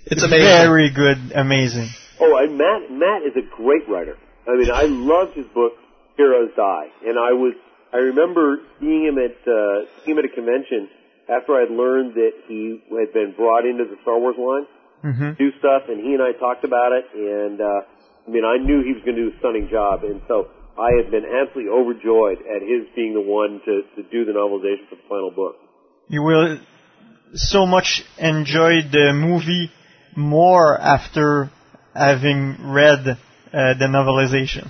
It's 0.06 0.24
amazing. 0.24 0.48
very 0.48 0.90
good, 0.94 1.32
amazing. 1.36 1.90
Oh, 2.20 2.38
and 2.38 2.58
Matt 2.58 2.92
Matt 2.92 3.24
is 3.24 3.34
a 3.36 3.46
great 3.56 3.88
writer. 3.90 4.18
I 4.48 4.56
mean, 4.58 4.70
I 4.72 4.84
loved 4.84 5.36
his 5.36 5.46
book 5.48 5.74
Heroes 6.18 6.52
Die, 6.56 6.88
and 7.06 7.18
I 7.18 7.34
was 7.34 7.54
I 7.94 7.98
remember 7.98 8.60
seeing 8.80 9.06
him 9.06 9.18
at 9.18 9.38
uh, 9.48 9.86
seeing 10.06 10.18
him 10.18 10.24
at 10.24 10.26
a 10.32 10.34
convention 10.34 10.90
after 11.30 11.54
I'd 11.56 11.70
learned 11.72 12.14
that 12.16 12.32
he 12.48 12.82
had 12.90 13.14
been 13.14 13.34
brought 13.38 13.66
into 13.66 13.86
the 13.86 13.98
Star 14.02 14.20
Wars 14.20 14.36
line 14.38 14.66
Mm-hmm. 15.04 15.34
do 15.34 15.50
stuff, 15.58 15.90
and 15.90 16.00
he 16.00 16.14
and 16.14 16.22
I 16.22 16.38
talked 16.38 16.64
about 16.64 16.92
it, 16.94 17.06
and 17.16 17.60
uh, 17.60 17.82
I 18.28 18.30
mean, 18.30 18.46
I 18.46 18.58
knew 18.58 18.84
he 18.86 18.94
was 18.94 19.02
going 19.04 19.18
to 19.18 19.30
do 19.30 19.36
a 19.36 19.40
stunning 19.40 19.68
job, 19.70 20.04
and 20.04 20.22
so 20.28 20.50
I 20.78 20.92
had 21.02 21.12
been 21.12 21.26
absolutely 21.26 21.72
overjoyed 21.72 22.40
at 22.46 22.62
his 22.62 22.88
being 22.96 23.14
the 23.14 23.22
one 23.22 23.62
to, 23.66 23.82
to 23.96 24.04
do 24.10 24.26
the 24.26 24.32
novelization 24.32 24.90
for 24.90 24.96
the 24.96 25.08
final 25.10 25.32
book. 25.32 25.56
You 26.08 26.22
will 26.24 26.60
so 27.34 27.66
much 27.66 28.04
enjoy 28.18 28.82
the 28.92 29.12
movie 29.14 29.72
more 30.16 30.80
after 30.80 31.50
having 31.96 32.58
read 32.72 33.08
uh, 33.08 33.16
the 33.52 33.88
novelization. 33.88 34.70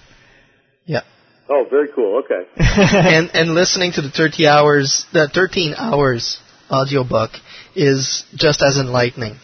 Yeah. 0.85 1.01
Oh, 1.49 1.65
very 1.69 1.89
cool. 1.93 2.23
Okay. 2.23 2.47
and 2.57 3.31
and 3.33 3.53
listening 3.53 3.91
to 3.93 4.01
the 4.01 4.09
30 4.09 4.47
hours, 4.47 5.05
the 5.11 5.29
13 5.33 5.75
hours 5.77 6.39
audiobook 6.69 7.31
is 7.75 8.23
just 8.35 8.61
as 8.61 8.77
enlightening. 8.77 9.37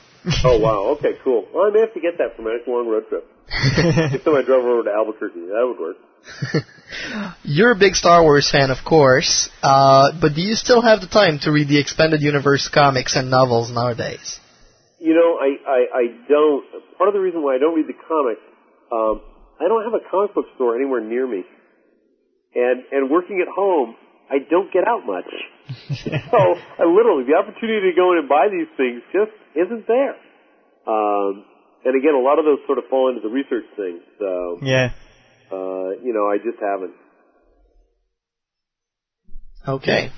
Oh 0.46 0.60
wow. 0.60 0.96
Okay, 0.98 1.18
cool. 1.24 1.48
Well, 1.54 1.66
I 1.66 1.72
may 1.72 1.82
have 1.82 1.94
to 1.94 2.00
get 2.00 2.18
that 2.18 2.36
for 2.36 2.42
my 2.42 2.54
next 2.54 2.68
long 2.68 2.88
road 2.88 3.08
trip. 3.10 3.26
Next 4.12 4.24
time 4.26 4.36
I 4.36 4.42
drove 4.44 4.66
over 4.66 4.84
to 4.84 4.92
Albuquerque, 4.92 5.40
that 5.40 5.64
would 5.64 5.80
work. 5.80 5.98
You're 7.44 7.72
a 7.72 7.76
big 7.76 7.96
Star 7.96 8.22
Wars 8.24 8.50
fan, 8.52 8.72
of 8.72 8.84
course, 8.84 9.50
uh, 9.64 10.12
but 10.20 10.36
do 10.36 10.42
you 10.42 10.56
still 10.56 10.82
have 10.82 11.02
the 11.02 11.08
time 11.08 11.40
to 11.40 11.52
read 11.52 11.68
the 11.68 11.80
expanded 11.80 12.22
universe 12.22 12.68
comics 12.68 13.16
and 13.16 13.30
novels 13.30 13.72
nowadays? 13.72 14.40
You 15.00 15.14
know, 15.14 15.38
I, 15.40 15.56
I, 15.70 15.80
I 15.94 16.04
don't. 16.28 16.66
Part 16.98 17.08
of 17.08 17.14
the 17.14 17.22
reason 17.22 17.44
why 17.44 17.56
I 17.56 17.60
don't 17.60 17.76
read 17.76 17.88
the 17.88 17.94
comics, 17.94 18.42
um, 18.92 19.22
I 19.60 19.68
don't 19.68 19.84
have 19.84 19.94
a 19.94 20.04
comic 20.10 20.34
book 20.34 20.46
store 20.56 20.76
anywhere 20.76 21.02
near 21.02 21.28
me, 21.28 21.44
and 22.56 22.84
and 22.92 23.10
working 23.10 23.40
at 23.42 23.48
home, 23.48 23.96
I 24.30 24.40
don't 24.50 24.74
get 24.74 24.88
out 24.88 25.06
much. 25.06 25.30
so 26.32 26.40
I 26.80 26.86
literally 26.86 27.26
the 27.28 27.36
opportunity 27.36 27.92
to 27.92 27.96
go 27.96 28.14
in 28.14 28.20
and 28.20 28.30
buy 28.30 28.48
these 28.50 28.68
things 28.78 29.02
just 29.12 29.32
isn't 29.56 29.88
there. 29.88 30.16
Um, 30.88 31.44
and 31.84 31.96
again, 31.96 32.16
a 32.16 32.24
lot 32.24 32.40
of 32.40 32.46
those 32.46 32.60
sort 32.66 32.78
of 32.78 32.86
fall 32.90 33.10
into 33.10 33.22
the 33.22 33.30
research 33.30 33.66
things. 33.76 34.02
So 34.20 34.60
Yeah. 34.62 34.92
uh, 35.52 36.00
you 36.04 36.14
know, 36.14 36.28
I 36.30 36.38
just 36.38 36.60
haven't. 36.62 36.94
Okay. 39.68 40.12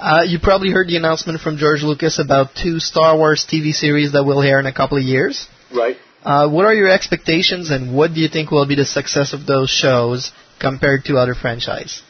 Uh, 0.00 0.22
you 0.26 0.38
probably 0.42 0.70
heard 0.72 0.88
the 0.88 0.96
announcement 0.96 1.40
from 1.40 1.58
George 1.58 1.82
Lucas 1.82 2.18
about 2.18 2.48
two 2.60 2.80
Star 2.80 3.16
Wars 3.16 3.46
TV 3.48 3.72
series 3.72 4.12
that 4.12 4.24
we'll 4.24 4.42
air 4.42 4.58
in 4.58 4.66
a 4.66 4.72
couple 4.72 4.98
of 4.98 5.04
years. 5.04 5.46
Right. 5.72 5.96
Uh, 6.24 6.48
what 6.48 6.64
are 6.64 6.74
your 6.74 6.88
expectations, 6.90 7.70
and 7.70 7.94
what 7.96 8.12
do 8.12 8.20
you 8.20 8.28
think 8.28 8.50
will 8.50 8.66
be 8.66 8.74
the 8.74 8.84
success 8.84 9.32
of 9.32 9.46
those 9.46 9.70
shows 9.70 10.32
compared 10.58 11.04
to 11.04 11.18
other 11.18 11.34
franchise? 11.36 12.02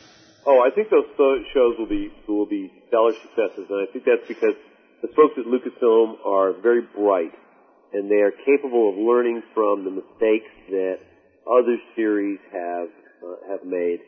Oh, 0.47 0.61
I 0.67 0.71
think 0.75 0.89
those 0.89 1.05
shows 1.53 1.75
will 1.79 1.89
be 1.89 2.11
will 2.27 2.47
be 2.47 2.73
stellar 2.89 3.13
successes, 3.23 3.67
and 3.71 3.89
I 3.89 3.93
think 3.93 4.05
that's 4.05 4.27
because 4.29 4.57
the 5.03 5.09
folks 5.15 5.35
at 5.39 5.45
Lucasfilm 5.45 6.25
are 6.25 6.53
very 6.61 6.83
bright, 6.83 7.33
and 7.93 8.11
they 8.11 8.23
are 8.23 8.33
capable 8.33 8.91
of 8.91 8.97
learning 8.97 9.43
from 9.55 9.85
the 9.85 9.91
mistakes 9.91 10.51
that 10.71 10.99
other 11.47 11.77
series 11.95 12.39
have 12.53 12.89
uh, 13.23 13.53
have 13.53 13.65
made. 13.65 14.01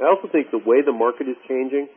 I 0.00 0.10
also 0.10 0.28
think 0.32 0.50
the 0.50 0.58
way 0.58 0.82
the 0.84 0.92
market 0.92 1.28
is 1.28 1.36
changing, 1.48 1.88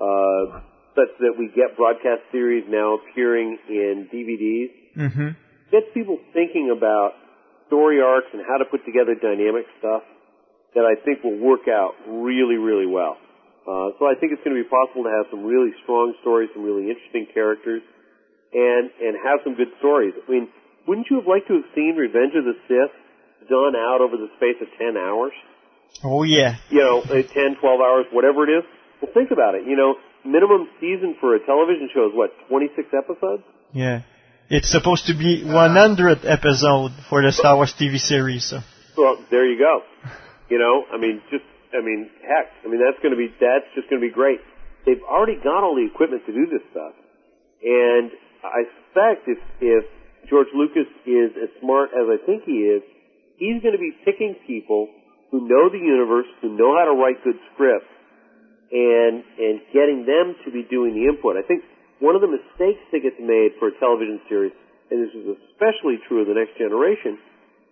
uh, 0.00 0.60
such 0.94 1.12
that 1.20 1.34
we 1.38 1.48
get 1.54 1.76
broadcast 1.76 2.22
series 2.30 2.64
now 2.68 2.98
appearing 2.98 3.58
in 3.68 4.08
DVDs, 4.12 4.70
Mm-hmm. 4.92 5.28
gets 5.72 5.86
people 5.94 6.18
thinking 6.34 6.68
about 6.76 7.12
story 7.66 7.98
arcs 8.04 8.28
and 8.34 8.42
how 8.46 8.58
to 8.58 8.66
put 8.68 8.84
together 8.84 9.14
dynamic 9.16 9.64
stuff 9.78 10.02
that 10.74 10.84
I 10.84 11.00
think 11.02 11.24
will 11.24 11.38
work 11.38 11.64
out 11.66 11.92
really, 12.06 12.56
really 12.56 12.84
well. 12.86 13.16
Uh, 13.62 13.94
so 13.98 14.10
I 14.10 14.18
think 14.18 14.34
it's 14.34 14.42
going 14.42 14.56
to 14.56 14.62
be 14.62 14.68
possible 14.68 15.06
to 15.06 15.12
have 15.12 15.30
some 15.30 15.46
really 15.46 15.70
strong 15.82 16.14
stories, 16.20 16.50
some 16.54 16.66
really 16.66 16.90
interesting 16.90 17.30
characters, 17.30 17.82
and 18.52 18.90
and 18.98 19.14
have 19.22 19.40
some 19.44 19.54
good 19.54 19.70
stories. 19.78 20.14
I 20.18 20.26
mean, 20.30 20.48
wouldn't 20.86 21.06
you 21.10 21.22
have 21.22 21.28
liked 21.30 21.46
to 21.48 21.62
have 21.62 21.68
seen 21.74 21.94
Revenge 21.94 22.34
of 22.34 22.44
the 22.44 22.58
Sith 22.66 22.94
done 23.46 23.74
out 23.78 24.02
over 24.02 24.18
the 24.18 24.30
space 24.36 24.58
of 24.60 24.68
10 24.78 24.98
hours? 24.98 25.32
Oh 26.02 26.22
yeah. 26.22 26.56
You 26.70 26.80
know, 26.80 27.02
ten, 27.04 27.56
twelve 27.60 27.80
hours, 27.80 28.06
whatever 28.10 28.48
it 28.48 28.50
is? 28.58 28.64
Well, 29.00 29.12
think 29.12 29.30
about 29.30 29.54
it. 29.54 29.66
You 29.66 29.76
know, 29.76 29.96
minimum 30.24 30.68
season 30.80 31.16
for 31.20 31.34
a 31.34 31.44
television 31.44 31.90
show 31.92 32.06
is 32.06 32.14
what, 32.14 32.30
26 32.48 32.88
episodes? 32.96 33.42
Yeah. 33.72 34.02
It's 34.48 34.70
supposed 34.70 35.06
to 35.06 35.14
be 35.14 35.44
100 35.44 36.24
episode 36.24 36.92
for 37.08 37.22
the 37.22 37.32
Star 37.32 37.56
Wars 37.56 37.74
TV 37.78 37.98
series. 37.98 38.46
So. 38.48 38.60
Well, 38.96 39.24
there 39.30 39.46
you 39.46 39.58
go. 39.58 39.82
You 40.48 40.58
know, 40.58 40.84
I 40.92 40.98
mean, 40.98 41.22
just, 41.30 41.44
I 41.72 41.80
mean, 41.80 42.08
heck, 42.20 42.52
I 42.64 42.68
mean, 42.68 42.80
that's 42.80 43.00
going 43.00 43.16
to 43.16 43.20
be, 43.20 43.32
that's 43.40 43.66
just 43.74 43.88
going 43.88 44.00
to 44.00 44.06
be 44.06 44.12
great. 44.12 44.40
They've 44.84 45.02
already 45.02 45.40
got 45.40 45.64
all 45.64 45.74
the 45.74 45.86
equipment 45.86 46.26
to 46.26 46.32
do 46.32 46.44
this 46.46 46.62
stuff. 46.70 46.92
And 47.62 48.12
I 48.44 48.66
suspect 48.66 49.30
if, 49.30 49.40
if 49.62 49.84
George 50.28 50.50
Lucas 50.54 50.90
is 51.06 51.30
as 51.38 51.50
smart 51.62 51.94
as 51.94 52.06
I 52.10 52.18
think 52.26 52.44
he 52.44 52.66
is, 52.66 52.82
he's 53.38 53.62
going 53.62 53.74
to 53.74 53.80
be 53.80 53.94
picking 54.04 54.34
people 54.46 54.90
who 55.30 55.48
know 55.48 55.70
the 55.72 55.80
universe, 55.80 56.28
who 56.42 56.52
know 56.52 56.76
how 56.76 56.84
to 56.90 56.94
write 56.98 57.22
good 57.24 57.38
scripts, 57.54 57.88
and, 58.72 59.24
and 59.36 59.60
getting 59.72 60.04
them 60.08 60.36
to 60.44 60.48
be 60.50 60.64
doing 60.68 60.96
the 60.96 61.04
input. 61.08 61.36
I 61.36 61.44
think 61.44 61.64
one 62.00 62.16
of 62.16 62.24
the 62.24 62.28
mistakes 62.28 62.80
that 62.90 63.04
gets 63.04 63.20
made 63.20 63.54
for 63.60 63.68
a 63.68 63.74
television 63.78 64.20
series, 64.28 64.52
and 64.90 65.00
this 65.00 65.12
is 65.12 65.36
especially 65.52 66.00
true 66.08 66.24
of 66.24 66.28
the 66.28 66.36
next 66.36 66.56
generation, 66.56 67.20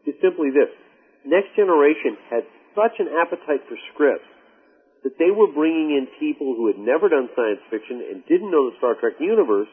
is 0.06 0.14
simply 0.22 0.52
this. 0.52 0.70
Next 1.24 1.52
generation 1.56 2.16
had 2.28 2.44
such 2.74 2.98
an 2.98 3.08
appetite 3.10 3.66
for 3.68 3.76
scripts 3.94 4.28
that 5.02 5.16
they 5.16 5.32
were 5.32 5.48
bringing 5.48 5.96
in 5.96 6.04
people 6.20 6.52
who 6.52 6.68
had 6.68 6.76
never 6.76 7.08
done 7.08 7.32
science 7.32 7.60
fiction 7.72 8.04
and 8.04 8.20
didn't 8.28 8.52
know 8.52 8.68
the 8.68 8.76
Star 8.76 8.94
Trek 9.00 9.16
universe 9.18 9.70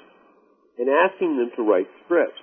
and 0.80 0.88
asking 0.88 1.36
them 1.36 1.52
to 1.58 1.68
write 1.68 1.88
scripts. 2.06 2.40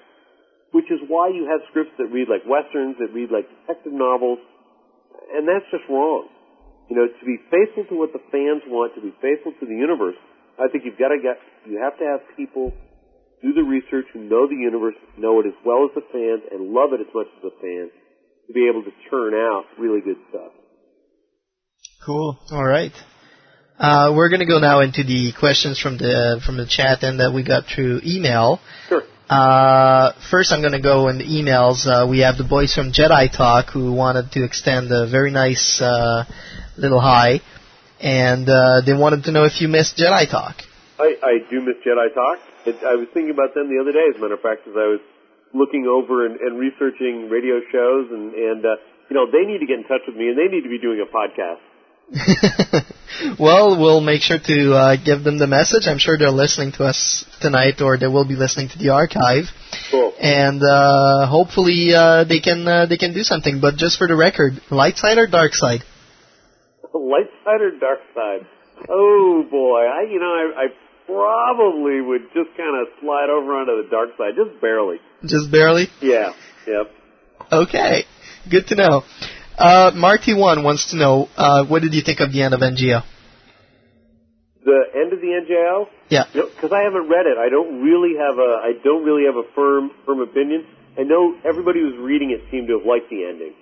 Which 0.73 0.91
is 0.91 0.99
why 1.07 1.31
you 1.31 1.47
have 1.47 1.63
scripts 1.71 1.95
that 2.03 2.11
read 2.11 2.29
like 2.29 2.43
westerns, 2.45 2.99
that 2.99 3.15
read 3.15 3.31
like 3.31 3.47
detective 3.47 3.95
novels, 3.95 4.43
and 5.33 5.47
that's 5.47 5.65
just 5.71 5.87
wrong. 5.89 6.29
You 6.91 6.97
know, 6.99 7.07
to 7.09 7.25
be 7.25 7.39
faithful 7.49 7.87
to 7.89 7.95
what 7.95 8.13
the 8.13 8.21
fans 8.29 8.67
want, 8.67 8.93
to 8.99 9.01
be 9.01 9.15
faithful 9.23 9.55
to 9.57 9.65
the 9.65 9.73
universe, 9.73 10.19
I 10.59 10.69
think 10.69 10.85
you've 10.85 10.99
got 10.99 11.15
to 11.15 11.23
get, 11.23 11.39
you 11.65 11.81
have 11.81 11.97
to 12.03 12.05
have 12.05 12.21
people 12.37 12.75
do 13.41 13.55
the 13.55 13.65
research 13.65 14.07
who 14.13 14.27
know 14.27 14.47
the 14.51 14.59
universe, 14.59 14.95
know 15.17 15.41
it 15.41 15.47
as 15.47 15.57
well 15.65 15.87
as 15.87 15.95
the 15.95 16.05
fans, 16.13 16.43
and 16.53 16.75
love 16.75 16.93
it 16.93 17.01
as 17.01 17.11
much 17.15 17.31
as 17.39 17.41
the 17.49 17.55
fans, 17.63 17.93
to 18.47 18.53
be 18.53 18.69
able 18.69 18.83
to 18.83 18.93
churn 19.11 19.35
out 19.35 19.65
really 19.79 20.01
good 20.01 20.19
stuff. 20.31 20.53
Cool. 22.05 22.39
All 22.51 22.65
right. 22.65 22.93
Uh, 23.79 24.13
we're 24.15 24.29
going 24.29 24.41
to 24.41 24.47
go 24.47 24.61
now 24.61 24.81
into 24.81 25.03
the 25.03 25.33
questions 25.39 25.81
from 25.81 25.99
the 25.99 26.41
from 26.47 26.57
the 26.57 26.67
chat 26.67 27.03
and 27.03 27.19
that 27.19 27.33
we 27.35 27.43
got 27.43 27.65
through 27.67 28.01
email. 28.05 28.61
Sure. 28.89 29.03
Uh, 29.29 30.13
first, 30.31 30.53
I'm 30.53 30.61
going 30.61 30.75
to 30.75 30.83
go 30.83 31.09
in 31.09 31.19
the 31.19 31.25
emails. 31.25 31.87
Uh, 31.87 32.07
we 32.07 32.21
have 32.21 32.37
the 32.37 32.45
boys 32.45 32.75
from 32.75 32.93
Jedi 32.93 33.35
Talk 33.35 33.71
who 33.73 33.93
wanted 33.93 34.31
to 34.33 34.45
extend 34.45 34.93
a 34.93 35.09
very 35.09 35.33
nice 35.33 35.81
uh, 35.81 36.25
little 36.77 37.01
hi, 37.01 37.41
and 38.01 38.49
uh, 38.49 38.83
they 38.85 38.93
wanted 38.93 39.25
to 39.25 39.33
know 39.33 39.45
if 39.45 39.61
you 39.61 39.69
missed 39.69 39.97
Jedi 39.97 40.31
Talk. 40.31 40.57
I, 40.99 41.17
I 41.23 41.51
do 41.51 41.61
miss 41.63 41.77
Jedi 41.85 42.15
Talk. 42.15 42.39
It, 42.67 42.85
I 42.85 42.95
was 42.95 43.09
thinking 43.13 43.33
about 43.33 43.55
them 43.55 43.69
the 43.69 43.81
other 43.81 43.93
day, 43.93 44.07
as 44.09 44.17
a 44.17 44.21
matter 44.21 44.35
of 44.35 44.41
fact, 44.41 44.69
as 44.69 44.75
I 44.77 44.87
was 44.87 45.01
looking 45.55 45.87
over 45.87 46.27
and, 46.27 46.37
and 46.41 46.59
researching 46.59 47.31
radio 47.31 47.61
shows, 47.73 48.11
and, 48.11 48.35
and 48.35 48.65
uh, 48.67 48.77
you 49.09 49.15
know, 49.17 49.31
they 49.31 49.47
need 49.47 49.61
to 49.61 49.67
get 49.67 49.79
in 49.79 49.85
touch 49.85 50.03
with 50.07 50.17
me, 50.17 50.29
and 50.29 50.37
they 50.37 50.49
need 50.51 50.63
to 50.63 50.69
be 50.69 50.79
doing 50.79 51.01
a 51.01 51.09
podcast. 51.09 51.63
well, 53.39 53.81
we'll 53.81 54.01
make 54.01 54.21
sure 54.21 54.39
to 54.39 54.75
uh, 54.75 54.97
give 55.03 55.25
them 55.25 55.39
the 55.39 55.47
message. 55.47 55.87
I'm 55.87 55.99
sure 55.99 56.19
they're 56.19 56.31
listening 56.31 56.73
to 56.73 56.85
us 56.85 57.25
tonight, 57.41 57.81
or 57.81 57.97
they 57.97 58.07
will 58.07 58.27
be 58.27 58.37
listening 58.37 58.69
to 58.71 58.79
the 58.79 58.91
archive. 58.91 59.45
Cool. 59.91 60.13
And 60.21 60.63
uh, 60.63 61.27
hopefully 61.27 61.95
uh, 61.95 62.25
they 62.25 62.41
can 62.41 62.67
uh, 62.69 62.87
they 62.87 62.99
can 62.99 63.15
do 63.15 63.23
something. 63.23 63.61
But 63.61 63.77
just 63.77 63.99
for 63.99 64.07
the 64.07 64.17
record, 64.17 64.61
light 64.71 64.97
side 64.97 65.19
or 65.19 65.27
dark 65.27 65.55
side? 65.55 65.81
Light 66.95 67.31
side 67.45 67.61
or 67.61 67.79
dark 67.79 68.01
side? 68.15 68.47
Oh 68.89 69.45
boy, 69.51 69.81
I 69.87 70.03
you 70.11 70.21
know 70.21 70.27
I, 70.27 70.65
I 70.65 70.67
probably 71.07 72.01
would 72.01 72.23
just 72.35 72.51
kind 72.57 72.75
of 72.81 72.89
slide 73.01 73.29
over 73.31 73.53
onto 73.55 73.83
the 73.83 73.89
dark 73.91 74.11
side, 74.19 74.35
just 74.37 74.61
barely. 74.61 74.99
Just 75.25 75.51
barely. 75.51 75.89
Yeah. 76.01 76.33
Yep. 76.67 76.91
Okay, 77.53 78.05
good 78.51 78.67
to 78.69 78.75
know. 78.75 79.03
Uh, 79.59 79.93
Marty 79.95 80.35
One 80.35 80.63
wants 80.65 80.91
to 80.91 80.97
know 80.97 81.29
uh, 81.37 81.65
what 81.65 81.83
did 81.83 81.95
you 81.95 82.03
think 82.03 82.21
of 82.21 82.33
the 82.33 82.43
end 82.43 82.55
of 82.55 82.61
NJO? 82.61 83.03
The 84.65 84.81
end 84.97 85.13
of 85.13 85.21
the 85.21 85.29
NJO? 85.29 85.87
Yeah. 86.09 86.25
Because 86.33 86.73
I 86.73 86.83
haven't 86.83 87.09
read 87.09 87.27
it, 87.29 87.37
I 87.37 87.51
don't 87.51 87.83
really 87.85 88.17
have 88.17 88.39
a 88.39 88.51
I 88.65 88.73
don't 88.83 89.05
really 89.05 89.27
have 89.27 89.37
a 89.37 89.45
firm 89.55 89.91
firm 90.07 90.21
opinion. 90.21 90.67
I 90.99 91.03
know 91.03 91.37
everybody 91.45 91.81
who's 91.81 91.99
reading 92.01 92.31
it 92.31 92.49
seemed 92.51 92.69
to 92.69 92.79
have 92.79 92.87
liked 92.87 93.11
the 93.11 93.25
ending, 93.29 93.53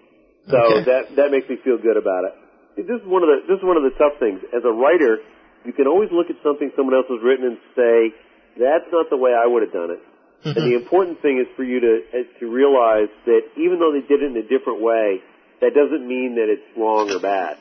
so 0.49 0.57
Okay. 0.57 0.85
that 0.87 1.17
that 1.17 1.31
makes 1.33 1.49
me 1.49 1.57
feel 1.65 1.79
good 1.79 1.97
about 1.97 2.25
it. 2.31 2.87
This 2.87 3.01
is 3.03 3.07
one 3.07 3.23
of 3.25 3.29
the 3.29 3.39
this 3.51 3.59
is 3.59 3.65
one 3.65 3.77
of 3.77 3.83
the 3.83 3.91
tough 3.99 4.21
things. 4.21 4.41
As 4.55 4.63
a 4.65 4.71
writer, 4.73 5.19
you 5.65 5.73
can 5.73 5.87
always 5.87 6.11
look 6.11 6.31
at 6.31 6.37
something 6.43 6.71
someone 6.77 6.95
else 6.95 7.07
has 7.09 7.23
written 7.23 7.47
and 7.47 7.59
say, 7.77 8.15
"That's 8.59 8.89
not 8.93 9.11
the 9.11 9.17
way 9.17 9.33
I 9.33 9.47
would 9.47 9.63
have 9.63 9.73
done 9.73 9.91
it." 9.91 10.03
And 10.45 10.57
mm-hmm. 10.57 10.71
the 10.71 10.75
important 10.75 11.23
thing 11.23 11.39
is 11.39 11.47
for 11.55 11.63
you 11.63 11.79
to 11.81 11.93
is 12.13 12.27
to 12.41 12.51
realize 12.51 13.11
that 13.27 13.43
even 13.57 13.79
though 13.79 13.93
they 13.95 14.03
did 14.03 14.23
it 14.23 14.31
in 14.31 14.37
a 14.37 14.43
different 14.43 14.83
way, 14.83 15.23
that 15.61 15.71
doesn't 15.75 16.03
mean 16.07 16.35
that 16.35 16.51
it's 16.51 16.67
wrong 16.77 17.11
or 17.11 17.21
bad. 17.21 17.59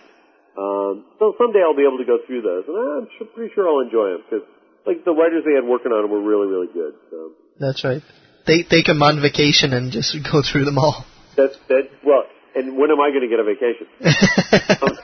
Um, 0.57 1.05
so 1.19 1.35
someday 1.37 1.61
I'll 1.61 1.77
be 1.77 1.85
able 1.85 1.99
to 2.01 2.09
go 2.09 2.19
through 2.25 2.41
those, 2.41 2.65
and 2.67 2.75
I'm 2.75 3.07
sure, 3.17 3.27
pretty 3.27 3.53
sure 3.53 3.69
I'll 3.69 3.85
enjoy 3.85 4.17
them 4.17 4.23
because 4.25 4.45
like 4.85 5.05
the 5.05 5.13
writers 5.13 5.45
they 5.45 5.53
had 5.53 5.63
working 5.63 5.93
on 5.93 6.01
them 6.01 6.11
were 6.11 6.25
really 6.25 6.49
really 6.49 6.73
good. 6.73 6.97
So 7.09 7.31
That's 7.59 7.83
right. 7.85 8.01
They 8.47 8.63
take 8.63 8.89
them 8.89 9.01
on 9.03 9.21
vacation 9.21 9.73
and 9.73 9.91
just 9.91 10.17
go 10.25 10.41
through 10.41 10.65
them 10.65 10.77
all. 10.77 11.05
that's 11.37 11.55
that. 11.69 11.87
Well, 12.03 12.25
and 12.55 12.75
when 12.77 12.89
am 12.89 12.99
I 12.99 13.13
going 13.13 13.21
to 13.21 13.29
get 13.29 13.39
a 13.39 13.45
vacation? 13.45 13.87
Um, 14.81 14.97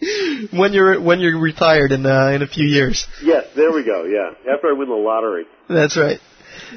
when 0.52 0.72
you're 0.72 1.00
when 1.00 1.20
you're 1.20 1.38
retired 1.38 1.92
in 1.92 2.06
uh, 2.06 2.28
in 2.34 2.42
a 2.42 2.46
few 2.46 2.66
years. 2.66 3.06
yes, 3.22 3.46
there 3.54 3.72
we 3.72 3.84
go. 3.84 4.04
Yeah, 4.04 4.52
after 4.52 4.68
I 4.68 4.72
win 4.72 4.88
the 4.88 4.94
lottery. 4.94 5.44
That's 5.68 5.96
right. 5.96 6.20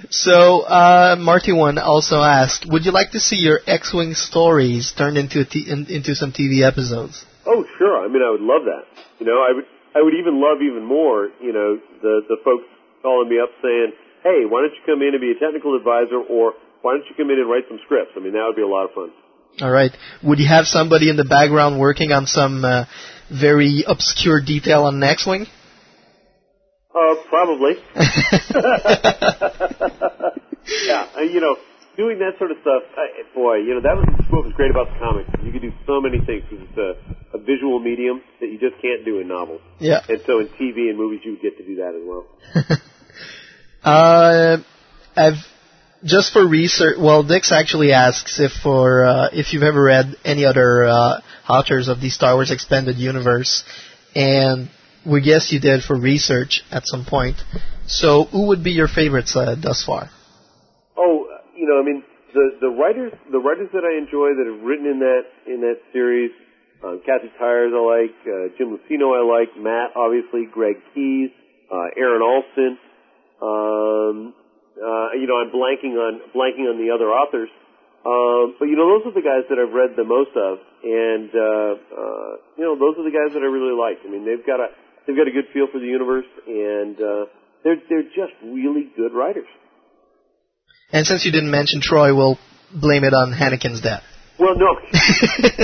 So, 0.09 0.61
uh, 0.61 1.15
Marty 1.19 1.51
One 1.51 1.77
also 1.77 2.21
asked, 2.21 2.65
would 2.67 2.85
you 2.85 2.91
like 2.91 3.11
to 3.11 3.19
see 3.19 3.37
your 3.37 3.59
X-wing 3.65 4.13
stories 4.13 4.93
turned 4.97 5.17
into 5.17 5.41
a 5.41 5.45
t- 5.45 5.65
in, 5.69 5.85
into 5.87 6.15
some 6.15 6.31
TV 6.31 6.65
episodes? 6.65 7.25
Oh, 7.45 7.65
sure. 7.77 8.03
I 8.03 8.07
mean, 8.07 8.23
I 8.23 8.31
would 8.31 8.41
love 8.41 8.65
that. 8.65 8.85
You 9.19 9.25
know, 9.25 9.37
I 9.37 9.53
would 9.53 9.65
I 9.95 10.01
would 10.01 10.13
even 10.13 10.41
love 10.41 10.61
even 10.61 10.83
more. 10.85 11.29
You 11.41 11.53
know, 11.53 11.79
the 12.01 12.21
the 12.27 12.37
folks 12.43 12.65
calling 13.01 13.29
me 13.29 13.39
up 13.39 13.49
saying, 13.61 13.93
"Hey, 14.23 14.45
why 14.45 14.61
don't 14.61 14.73
you 14.73 14.83
come 14.85 15.01
in 15.01 15.13
and 15.13 15.21
be 15.21 15.31
a 15.31 15.39
technical 15.39 15.75
advisor?" 15.77 16.17
or 16.17 16.53
"Why 16.81 16.93
don't 16.97 17.05
you 17.05 17.15
come 17.15 17.29
in 17.29 17.37
and 17.39 17.49
write 17.49 17.65
some 17.69 17.79
scripts?" 17.85 18.13
I 18.15 18.19
mean, 18.19 18.33
that 18.33 18.43
would 18.47 18.55
be 18.55 18.63
a 18.63 18.67
lot 18.67 18.85
of 18.89 18.93
fun. 18.93 19.11
All 19.61 19.69
right. 19.69 19.91
Would 20.23 20.39
you 20.39 20.47
have 20.47 20.65
somebody 20.65 21.09
in 21.09 21.15
the 21.15 21.25
background 21.25 21.79
working 21.79 22.11
on 22.11 22.25
some 22.25 22.65
uh, 22.65 22.85
very 23.29 23.83
obscure 23.87 24.41
detail 24.41 24.83
on 24.83 24.95
an 24.95 25.03
X-wing? 25.03 25.47
Uh, 26.93 27.15
probably. 27.29 27.73
yeah, 30.85 31.07
uh, 31.17 31.21
you 31.21 31.41
know, 31.41 31.55
doing 31.97 32.19
that 32.19 32.37
sort 32.37 32.51
of 32.51 32.57
stuff, 32.61 32.83
I, 32.97 33.23
boy, 33.33 33.57
you 33.57 33.73
know, 33.75 33.81
that 33.81 33.95
was 33.95 34.05
what 34.29 34.45
was 34.45 34.53
great 34.53 34.71
about 34.71 34.93
the 34.93 34.99
comics. 34.99 35.29
You 35.43 35.51
could 35.51 35.61
do 35.61 35.73
so 35.85 36.01
many 36.01 36.19
things 36.25 36.43
because 36.49 36.65
it's 36.69 36.77
a, 36.77 37.37
a 37.37 37.39
visual 37.39 37.79
medium 37.79 38.21
that 38.39 38.47
you 38.47 38.59
just 38.59 38.81
can't 38.81 39.03
do 39.05 39.19
in 39.19 39.27
novels. 39.27 39.61
Yeah. 39.79 40.01
And 40.07 40.21
so 40.25 40.39
in 40.39 40.49
TV 40.59 40.89
and 40.89 40.97
movies, 40.97 41.21
you 41.23 41.37
get 41.41 41.57
to 41.57 41.65
do 41.65 41.77
that 41.77 41.95
as 41.95 42.03
well. 42.05 42.25
Uh, 43.83 44.57
I've 45.13 45.43
just 46.03 46.34
for 46.34 46.47
research. 46.47 46.97
Well, 46.99 47.23
Dix 47.23 47.51
actually 47.51 47.93
asks 47.93 48.39
if 48.39 48.51
for 48.51 49.05
uh, 49.05 49.30
if 49.31 49.53
you've 49.53 49.63
ever 49.63 49.81
read 49.81 50.15
any 50.23 50.45
other 50.45 50.85
uh, 50.85 51.21
authors 51.47 51.88
of 51.88 52.01
the 52.01 52.09
Star 52.09 52.35
Wars 52.35 52.51
expanded 52.51 52.97
universe, 52.97 53.63
and 54.15 54.69
we 55.05 55.21
guess 55.21 55.51
you 55.51 55.59
did 55.59 55.84
for 55.84 55.97
research 55.99 56.63
at 56.71 56.84
some 56.85 57.05
point. 57.05 57.38
So, 57.88 58.25
who 58.25 58.47
would 58.47 58.63
be 58.63 58.71
your 58.71 58.88
favorites 58.88 59.35
uh, 59.35 59.55
thus 59.61 59.84
far? 59.84 60.09
Oh, 60.97 61.27
you 61.55 61.67
know, 61.67 61.80
I 61.80 61.84
mean, 61.84 62.03
the 62.34 62.57
the 62.61 62.69
writers 62.69 63.13
the 63.31 63.39
writers 63.39 63.69
that 63.73 63.84
I 63.84 63.97
enjoy 63.97 64.35
that 64.35 64.45
have 64.45 64.63
written 64.63 64.85
in 64.85 64.99
that 64.99 65.23
in 65.47 65.61
that 65.61 65.80
series, 65.91 66.31
um, 66.84 67.01
Kathy 67.05 67.31
Tyers 67.38 67.71
I 67.75 67.80
like, 67.80 68.15
uh, 68.27 68.55
Jim 68.57 68.77
Luceno 68.77 69.15
I 69.15 69.23
like, 69.23 69.57
Matt 69.57 69.95
obviously, 69.95 70.47
Greg 70.51 70.75
Keyes, 70.93 71.31
uh, 71.71 71.88
Aaron 71.97 72.21
Allston. 72.21 72.77
Um, 73.41 74.34
uh, 74.77 75.13
you 75.13 75.27
know, 75.27 75.37
I'm 75.37 75.51
blanking 75.53 75.95
on 75.97 76.21
blanking 76.33 76.65
on 76.69 76.81
the 76.81 76.93
other 76.93 77.09
authors, 77.13 77.49
um, 78.03 78.55
but 78.59 78.65
you 78.65 78.75
know, 78.75 78.89
those 78.89 79.07
are 79.07 79.15
the 79.15 79.23
guys 79.23 79.47
that 79.47 79.55
I've 79.61 79.71
read 79.71 79.95
the 79.95 80.03
most 80.03 80.35
of, 80.35 80.59
and 80.83 81.29
uh, 81.31 81.73
uh, 81.77 82.31
you 82.57 82.65
know, 82.65 82.75
those 82.75 82.97
are 82.99 83.05
the 83.05 83.15
guys 83.15 83.31
that 83.33 83.43
I 83.45 83.49
really 83.49 83.71
like. 83.71 84.03
I 84.03 84.09
mean, 84.09 84.25
they've 84.25 84.45
got 84.45 84.59
a 84.59 84.73
they've 85.05 85.15
got 85.15 85.27
a 85.27 85.35
good 85.35 85.47
feel 85.53 85.67
for 85.71 85.79
the 85.79 85.87
universe, 85.87 86.27
and 86.47 86.97
uh, 86.99 87.25
they're 87.63 87.79
they're 87.87 88.09
just 88.11 88.35
really 88.43 88.91
good 88.97 89.13
writers. 89.13 89.47
And 90.91 91.07
since 91.07 91.25
you 91.25 91.31
didn't 91.31 91.51
mention 91.51 91.81
Troy, 91.81 92.13
we'll 92.15 92.37
blame 92.73 93.03
it 93.03 93.13
on 93.13 93.33
Anakin's 93.33 93.81
death. 93.81 94.03
Well, 94.39 94.55
no. 94.57 94.75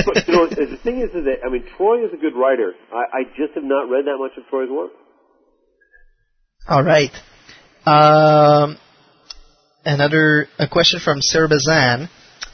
but, 0.05 0.27
you 0.27 0.33
know, 0.33 0.47
the 0.47 0.77
thing 0.83 1.01
is, 1.01 1.09
is 1.09 1.25
that 1.25 1.41
I 1.45 1.49
mean, 1.49 1.65
Troy 1.75 2.05
is 2.05 2.13
a 2.13 2.17
good 2.17 2.35
writer. 2.35 2.73
I, 2.93 3.19
I 3.19 3.23
just 3.35 3.53
have 3.55 3.63
not 3.63 3.89
read 3.89 4.05
that 4.05 4.17
much 4.17 4.37
of 4.37 4.47
Troy's 4.49 4.69
work. 4.69 4.91
All 6.67 6.83
right. 6.83 7.11
Um, 7.85 8.77
another 9.85 10.47
a 10.57 10.67
question 10.67 10.99
from 10.99 11.21
Sarah 11.21 11.49
Bazan. 11.49 12.09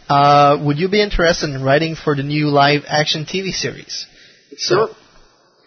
Uh, 0.08 0.58
would 0.64 0.78
you 0.78 0.88
be 0.90 1.02
interested 1.02 1.50
in 1.50 1.64
writing 1.64 1.96
for 1.96 2.16
the 2.16 2.24
new 2.24 2.50
live 2.50 2.84
action 2.88 3.26
TV 3.26 3.52
series? 3.52 4.06
Sure. 4.58 4.90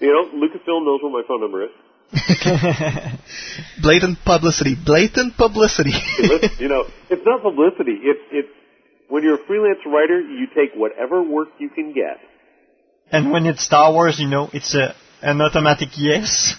You 0.01 0.12
know, 0.12 0.39
Lucasfilm 0.39 0.85
knows 0.85 1.01
where 1.02 1.12
my 1.12 1.22
phone 1.26 1.40
number 1.40 1.64
is. 1.64 1.70
Blatant 3.82 4.18
publicity. 4.24 4.74
Blatant 4.74 5.36
publicity. 5.36 5.93
You 6.59 6.68
know, 6.68 6.85
it's 7.10 7.22
not 7.24 7.43
publicity. 7.43 7.98
It's 8.02 8.20
it's 8.30 8.48
when 9.09 9.22
you're 9.22 9.35
a 9.35 9.47
freelance 9.47 9.80
writer, 9.86 10.20
you 10.20 10.47
take 10.55 10.74
whatever 10.74 11.22
work 11.22 11.48
you 11.59 11.68
can 11.68 11.93
get. 11.93 12.18
And 13.10 13.30
when 13.30 13.47
it's 13.47 13.64
Star 13.64 13.93
Wars, 13.93 14.18
you 14.18 14.28
know, 14.28 14.48
it's 14.52 14.74
a 14.74 14.94
an 15.22 15.40
automatic 15.40 15.90
yes. 15.97 16.55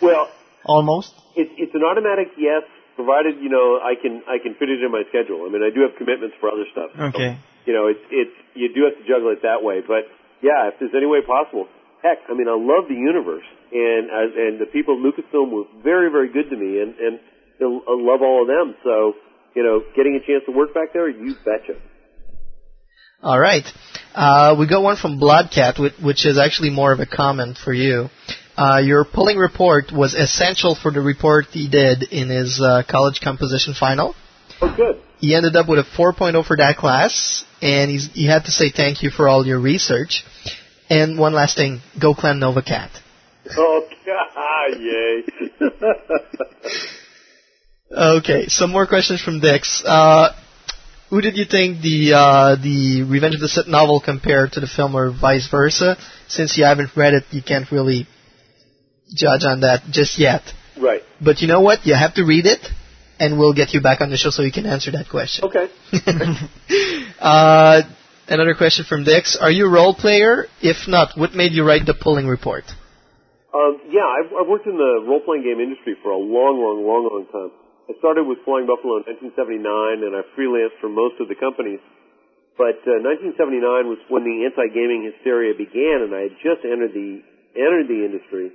Well, 0.00 0.30
almost. 0.64 1.12
It's 1.36 1.50
it's 1.56 1.74
an 1.74 1.82
automatic 1.82 2.28
yes, 2.36 2.62
provided 2.94 3.40
you 3.40 3.48
know 3.48 3.78
I 3.80 3.94
can 4.00 4.22
I 4.28 4.38
can 4.42 4.54
fit 4.58 4.68
it 4.68 4.82
in 4.82 4.90
my 4.90 5.02
schedule. 5.08 5.44
I 5.46 5.52
mean, 5.52 5.62
I 5.62 5.70
do 5.74 5.82
have 5.82 5.96
commitments 5.98 6.36
for 6.40 6.48
other 6.50 6.66
stuff. 6.72 6.90
so, 6.96 7.02
Okay. 7.14 7.38
you 7.66 7.72
know, 7.72 7.88
it's 7.88 8.04
it's 8.10 8.36
you 8.54 8.72
do 8.74 8.84
have 8.88 8.96
to 8.96 9.04
juggle 9.08 9.30
it 9.32 9.42
that 9.42 9.62
way. 9.62 9.80
But 9.80 10.08
yeah, 10.42 10.68
if 10.68 10.78
there's 10.80 10.94
any 10.96 11.06
way 11.06 11.22
possible, 11.22 11.68
heck, 12.02 12.18
I 12.28 12.34
mean, 12.34 12.48
I 12.48 12.56
love 12.58 12.90
the 12.90 12.98
universe, 12.98 13.46
and 13.72 14.10
I, 14.10 14.22
and 14.26 14.54
the 14.60 14.66
people 14.66 14.98
at 14.98 15.02
Lucasfilm 15.06 15.50
were 15.50 15.68
very 15.82 16.10
very 16.10 16.30
good 16.32 16.50
to 16.50 16.56
me, 16.56 16.80
and 16.82 16.94
and 16.98 17.14
I 17.62 17.94
love 17.94 18.20
all 18.22 18.42
of 18.42 18.48
them. 18.48 18.74
So 18.82 19.14
you 19.54 19.62
know, 19.62 19.82
getting 19.96 20.16
a 20.16 20.22
chance 20.26 20.44
to 20.46 20.52
work 20.52 20.74
back 20.74 20.92
there, 20.92 21.08
you 21.08 21.34
betcha. 21.44 21.78
All 23.22 23.38
right. 23.38 23.64
Uh, 24.14 24.56
we 24.58 24.66
got 24.66 24.82
one 24.82 24.96
from 24.96 25.20
Bloodcat, 25.20 25.78
which, 25.78 25.92
which 26.02 26.26
is 26.26 26.38
actually 26.38 26.70
more 26.70 26.92
of 26.92 26.98
a 26.98 27.06
comment 27.06 27.56
for 27.62 27.72
you. 27.72 28.08
Uh, 28.56 28.80
your 28.84 29.04
pulling 29.04 29.38
report 29.38 29.92
was 29.92 30.14
essential 30.14 30.74
for 30.74 30.90
the 30.90 31.00
report 31.00 31.46
he 31.52 31.68
did 31.68 32.02
in 32.04 32.28
his 32.28 32.60
uh, 32.60 32.82
college 32.88 33.20
composition 33.22 33.74
final. 33.74 34.14
Oh, 34.60 34.74
good. 34.76 35.00
He 35.18 35.34
ended 35.34 35.56
up 35.56 35.68
with 35.68 35.78
a 35.78 35.84
4.0 35.84 36.44
for 36.44 36.56
that 36.56 36.76
class, 36.76 37.44
and 37.62 37.90
he's, 37.90 38.12
he 38.12 38.26
had 38.26 38.44
to 38.44 38.50
say 38.50 38.70
thank 38.70 39.02
you 39.02 39.10
for 39.10 39.28
all 39.28 39.46
your 39.46 39.60
research. 39.60 40.24
And 40.90 41.18
one 41.18 41.32
last 41.32 41.56
thing, 41.56 41.80
go 42.00 42.14
Clan 42.14 42.40
Nova 42.40 42.62
Cat. 42.62 42.90
Oh, 43.56 43.88
yay. 44.78 45.22
Okay, 47.94 48.48
some 48.48 48.70
more 48.70 48.86
questions 48.86 49.20
from 49.20 49.40
Dix. 49.40 49.82
Uh, 49.84 50.34
who 51.10 51.20
did 51.20 51.36
you 51.36 51.44
think 51.44 51.82
the 51.82 52.14
uh, 52.14 52.56
the 52.56 53.02
Revenge 53.02 53.34
of 53.34 53.42
the 53.42 53.48
Sith 53.48 53.68
novel 53.68 54.00
compared 54.00 54.52
to 54.52 54.60
the 54.60 54.66
film, 54.66 54.94
or 54.94 55.10
vice 55.10 55.46
versa? 55.50 55.98
Since 56.26 56.56
you 56.56 56.64
haven't 56.64 56.96
read 56.96 57.12
it, 57.12 57.24
you 57.32 57.42
can't 57.42 57.70
really 57.70 58.06
judge 59.14 59.44
on 59.44 59.60
that 59.60 59.82
just 59.90 60.18
yet. 60.18 60.42
right. 60.80 61.02
But 61.20 61.40
you 61.40 61.48
know 61.48 61.60
what? 61.60 61.86
You 61.86 61.94
have 61.94 62.14
to 62.14 62.24
read 62.24 62.46
it, 62.46 62.60
and 63.18 63.38
we'll 63.38 63.54
get 63.54 63.72
you 63.74 63.80
back 63.80 64.00
on 64.00 64.10
the 64.10 64.16
show 64.16 64.30
so 64.30 64.42
you 64.42 64.52
can 64.52 64.66
answer 64.66 64.90
that 64.92 65.08
question. 65.08 65.44
Okay. 65.44 65.68
Uh, 67.22 67.82
another 68.26 68.54
question 68.54 68.84
from 68.84 69.04
Dix: 69.04 69.38
Are 69.40 69.50
you 69.50 69.66
a 69.66 69.70
role 69.70 69.94
player? 69.94 70.46
If 70.60 70.88
not, 70.88 71.16
what 71.16 71.34
made 71.34 71.52
you 71.52 71.62
write 71.62 71.86
the 71.86 71.94
Pulling 71.94 72.26
report? 72.26 72.64
Um, 73.54 73.78
yeah, 73.92 74.08
I've, 74.08 74.32
I've 74.32 74.48
worked 74.48 74.66
in 74.66 74.80
the 74.80 75.04
role-playing 75.04 75.44
game 75.44 75.60
industry 75.60 75.94
for 76.02 76.10
a 76.10 76.18
long, 76.18 76.56
long, 76.56 76.82
long, 76.88 77.04
long 77.04 77.24
time. 77.28 77.52
I 77.84 77.92
started 78.00 78.24
with 78.24 78.40
Flying 78.48 78.64
Buffalo 78.64 79.04
in 79.04 79.04
1979, 79.04 80.02
and 80.02 80.16
I 80.16 80.24
freelanced 80.32 80.80
for 80.80 80.88
most 80.88 81.20
of 81.20 81.28
the 81.28 81.36
companies. 81.36 81.84
But 82.56 82.80
uh, 82.88 83.04
1979 83.04 83.60
was 83.92 84.00
when 84.08 84.24
the 84.24 84.48
anti-gaming 84.48 85.04
hysteria 85.12 85.52
began, 85.52 86.08
and 86.08 86.12
I 86.16 86.32
had 86.32 86.36
just 86.40 86.64
entered 86.64 86.96
the 86.96 87.20
entered 87.52 87.88
the 87.88 88.00
industry. 88.08 88.52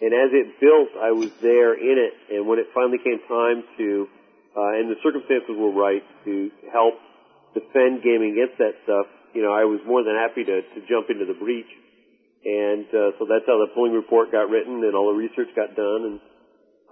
And 0.00 0.10
as 0.10 0.30
it 0.34 0.58
built, 0.60 0.90
I 0.98 1.12
was 1.12 1.30
there 1.40 1.74
in 1.74 1.96
it. 1.98 2.14
And 2.34 2.46
when 2.46 2.58
it 2.58 2.66
finally 2.74 2.98
came 2.98 3.20
time 3.28 3.62
to, 3.78 4.08
uh, 4.56 4.78
and 4.78 4.90
the 4.90 4.98
circumstances 5.02 5.54
were 5.54 5.70
right 5.70 6.02
to 6.24 6.50
help 6.72 6.94
defend 7.54 8.02
gaming 8.02 8.34
against 8.34 8.58
that 8.58 8.74
stuff, 8.82 9.06
you 9.34 9.42
know, 9.42 9.54
I 9.54 9.64
was 9.66 9.80
more 9.86 10.02
than 10.02 10.14
happy 10.14 10.42
to, 10.44 10.62
to 10.62 10.78
jump 10.90 11.10
into 11.10 11.26
the 11.26 11.38
breach. 11.38 11.70
And 12.44 12.86
uh, 12.90 13.16
so 13.18 13.24
that's 13.24 13.46
how 13.46 13.56
the 13.62 13.70
Pulling 13.72 13.94
report 13.94 14.30
got 14.30 14.50
written, 14.50 14.84
and 14.84 14.94
all 14.94 15.08
the 15.10 15.18
research 15.18 15.48
got 15.56 15.74
done. 15.74 16.00
And 16.04 16.16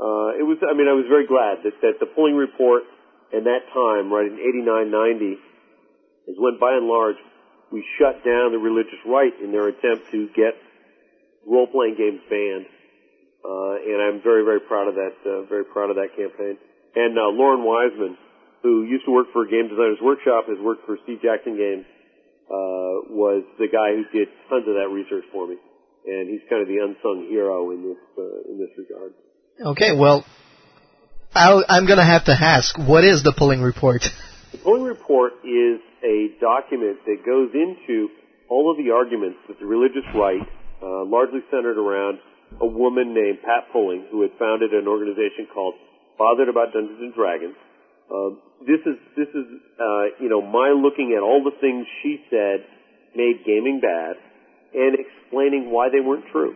uh, 0.01 0.41
it 0.41 0.47
was, 0.47 0.57
I 0.65 0.73
mean, 0.73 0.89
I 0.89 0.97
was 0.97 1.05
very 1.11 1.27
glad 1.27 1.63
that, 1.67 1.77
that 1.83 2.01
the 2.01 2.07
Pulling 2.07 2.35
report 2.35 2.83
and 3.33 3.47
that 3.47 3.65
time, 3.73 4.13
right 4.13 4.29
in 4.29 4.37
89, 4.37 4.91
90, 4.91 5.25
is 6.29 6.37
when 6.37 6.61
by 6.61 6.77
and 6.77 6.87
large 6.87 7.17
we 7.73 7.85
shut 7.99 8.21
down 8.25 8.53
the 8.53 8.61
religious 8.61 9.01
right 9.09 9.33
in 9.43 9.51
their 9.51 9.69
attempt 9.69 10.13
to 10.13 10.29
get 10.37 10.53
role-playing 11.49 11.97
games 11.97 12.21
banned. 12.29 12.67
Uh, 13.43 13.75
and 13.83 13.99
I'm 13.99 14.23
very, 14.23 14.45
very 14.45 14.61
proud 14.61 14.87
of 14.89 14.95
that, 14.95 15.15
uh, 15.27 15.43
very 15.51 15.65
proud 15.65 15.91
of 15.91 15.97
that 15.97 16.15
campaign. 16.15 16.59
And, 16.95 17.19
uh, 17.19 17.35
Loren 17.35 17.65
Wiseman, 17.65 18.17
who 18.63 18.85
used 18.85 19.05
to 19.07 19.11
work 19.11 19.33
for 19.33 19.45
Game 19.47 19.69
Designers 19.69 19.99
Workshop, 20.01 20.47
has 20.47 20.59
worked 20.63 20.87
for 20.87 20.97
Steve 21.03 21.19
Jackson 21.23 21.57
Games, 21.57 21.85
uh, 22.47 23.11
was 23.11 23.43
the 23.59 23.67
guy 23.67 23.99
who 23.99 24.05
did 24.15 24.29
tons 24.49 24.69
of 24.69 24.75
that 24.75 24.91
research 24.91 25.25
for 25.33 25.47
me. 25.47 25.57
And 26.07 26.31
he's 26.31 26.43
kind 26.51 26.63
of 26.63 26.69
the 26.69 26.79
unsung 26.79 27.27
hero 27.31 27.71
in 27.71 27.83
this, 27.83 28.03
uh, 28.19 28.51
in 28.51 28.59
this 28.59 28.71
regard. 28.79 29.15
Okay, 29.75 29.93
well, 29.95 30.25
I'll, 31.35 31.65
I'm 31.69 31.87
going 31.87 31.99
to 31.99 32.05
have 32.05 32.25
to 32.27 32.33
ask, 32.33 32.77
what 32.79 33.05
is 33.05 33.23
the 33.23 33.33
Pulling 33.33 33.63
report? 33.63 34.05
The 34.53 34.59
Pulling 34.59 34.83
report 34.83 35.33
is 35.49 35.81
a 36.05 36.37
document 36.39 37.01
that 37.07 37.25
goes 37.25 37.49
into 37.57 38.13
all 38.51 38.71
of 38.71 38.77
the 38.77 38.93
arguments 38.93 39.39
that 39.49 39.59
the 39.59 39.65
religious 39.65 40.05
right, 40.15 40.45
uh, 40.83 41.09
largely 41.09 41.41
centered 41.51 41.81
around 41.81 42.19
a 42.61 42.67
woman 42.67 43.15
named 43.15 43.39
Pat 43.43 43.73
Pulling 43.73 44.07
who 44.11 44.23
had 44.23 44.31
founded 44.39 44.73
an 44.73 44.89
organization 44.89 45.49
called 45.53 45.75
Bothered 46.19 46.49
About 46.49 46.73
Dungeons 46.73 47.01
and 47.01 47.15
Dragons. 47.15 47.57
Um, 48.13 48.43
this 48.67 48.81
is 48.85 48.99
this 49.17 49.29
is 49.33 49.47
uh, 49.81 50.21
you 50.21 50.29
know 50.29 50.43
my 50.43 50.71
looking 50.71 51.15
at 51.17 51.23
all 51.23 51.43
the 51.43 51.57
things 51.61 51.87
she 52.03 52.23
said 52.31 52.67
made 53.17 53.45
gaming 53.47 53.81
bad 53.81 54.17
and 54.75 54.97
explaining 54.97 55.71
why 55.71 55.89
they 55.89 56.01
weren't 56.01 56.25
true 56.33 56.55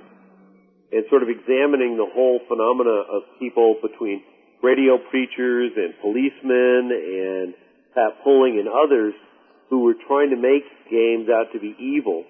and 0.93 1.05
sort 1.11 1.23
of 1.23 1.29
examining 1.29 1.97
the 1.97 2.07
whole 2.07 2.41
phenomena 2.49 3.03
of 3.11 3.23
people 3.39 3.77
between 3.83 4.23
radio 4.63 4.99
preachers 5.11 5.73
and 5.77 5.95
policemen 6.01 6.95
and 6.95 7.55
Pat 7.95 8.23
Pulling 8.23 8.59
and 8.61 8.69
others 8.69 9.15
who 9.69 9.83
were 9.83 9.95
trying 10.07 10.31
to 10.31 10.37
make 10.37 10.63
games 10.91 11.29
out 11.29 11.51
to 11.53 11.59
be 11.59 11.75
evil, 11.81 12.25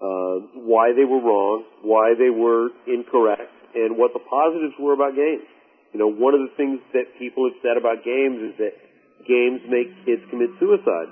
uh, 0.00 0.64
why 0.64 0.92
they 0.96 1.04
were 1.04 1.20
wrong, 1.20 1.64
why 1.84 2.16
they 2.16 2.32
were 2.32 2.72
incorrect, 2.88 3.52
and 3.74 3.96
what 4.00 4.12
the 4.16 4.24
positives 4.24 4.74
were 4.80 4.96
about 4.96 5.14
games. 5.14 5.44
You 5.92 6.00
know, 6.00 6.08
one 6.08 6.34
of 6.34 6.40
the 6.40 6.52
things 6.56 6.80
that 6.96 7.12
people 7.18 7.44
have 7.50 7.58
said 7.60 7.76
about 7.76 8.00
games 8.04 8.40
is 8.50 8.54
that 8.58 8.74
games 9.28 9.60
make 9.68 9.92
kids 10.06 10.22
commit 10.30 10.50
suicide. 10.58 11.10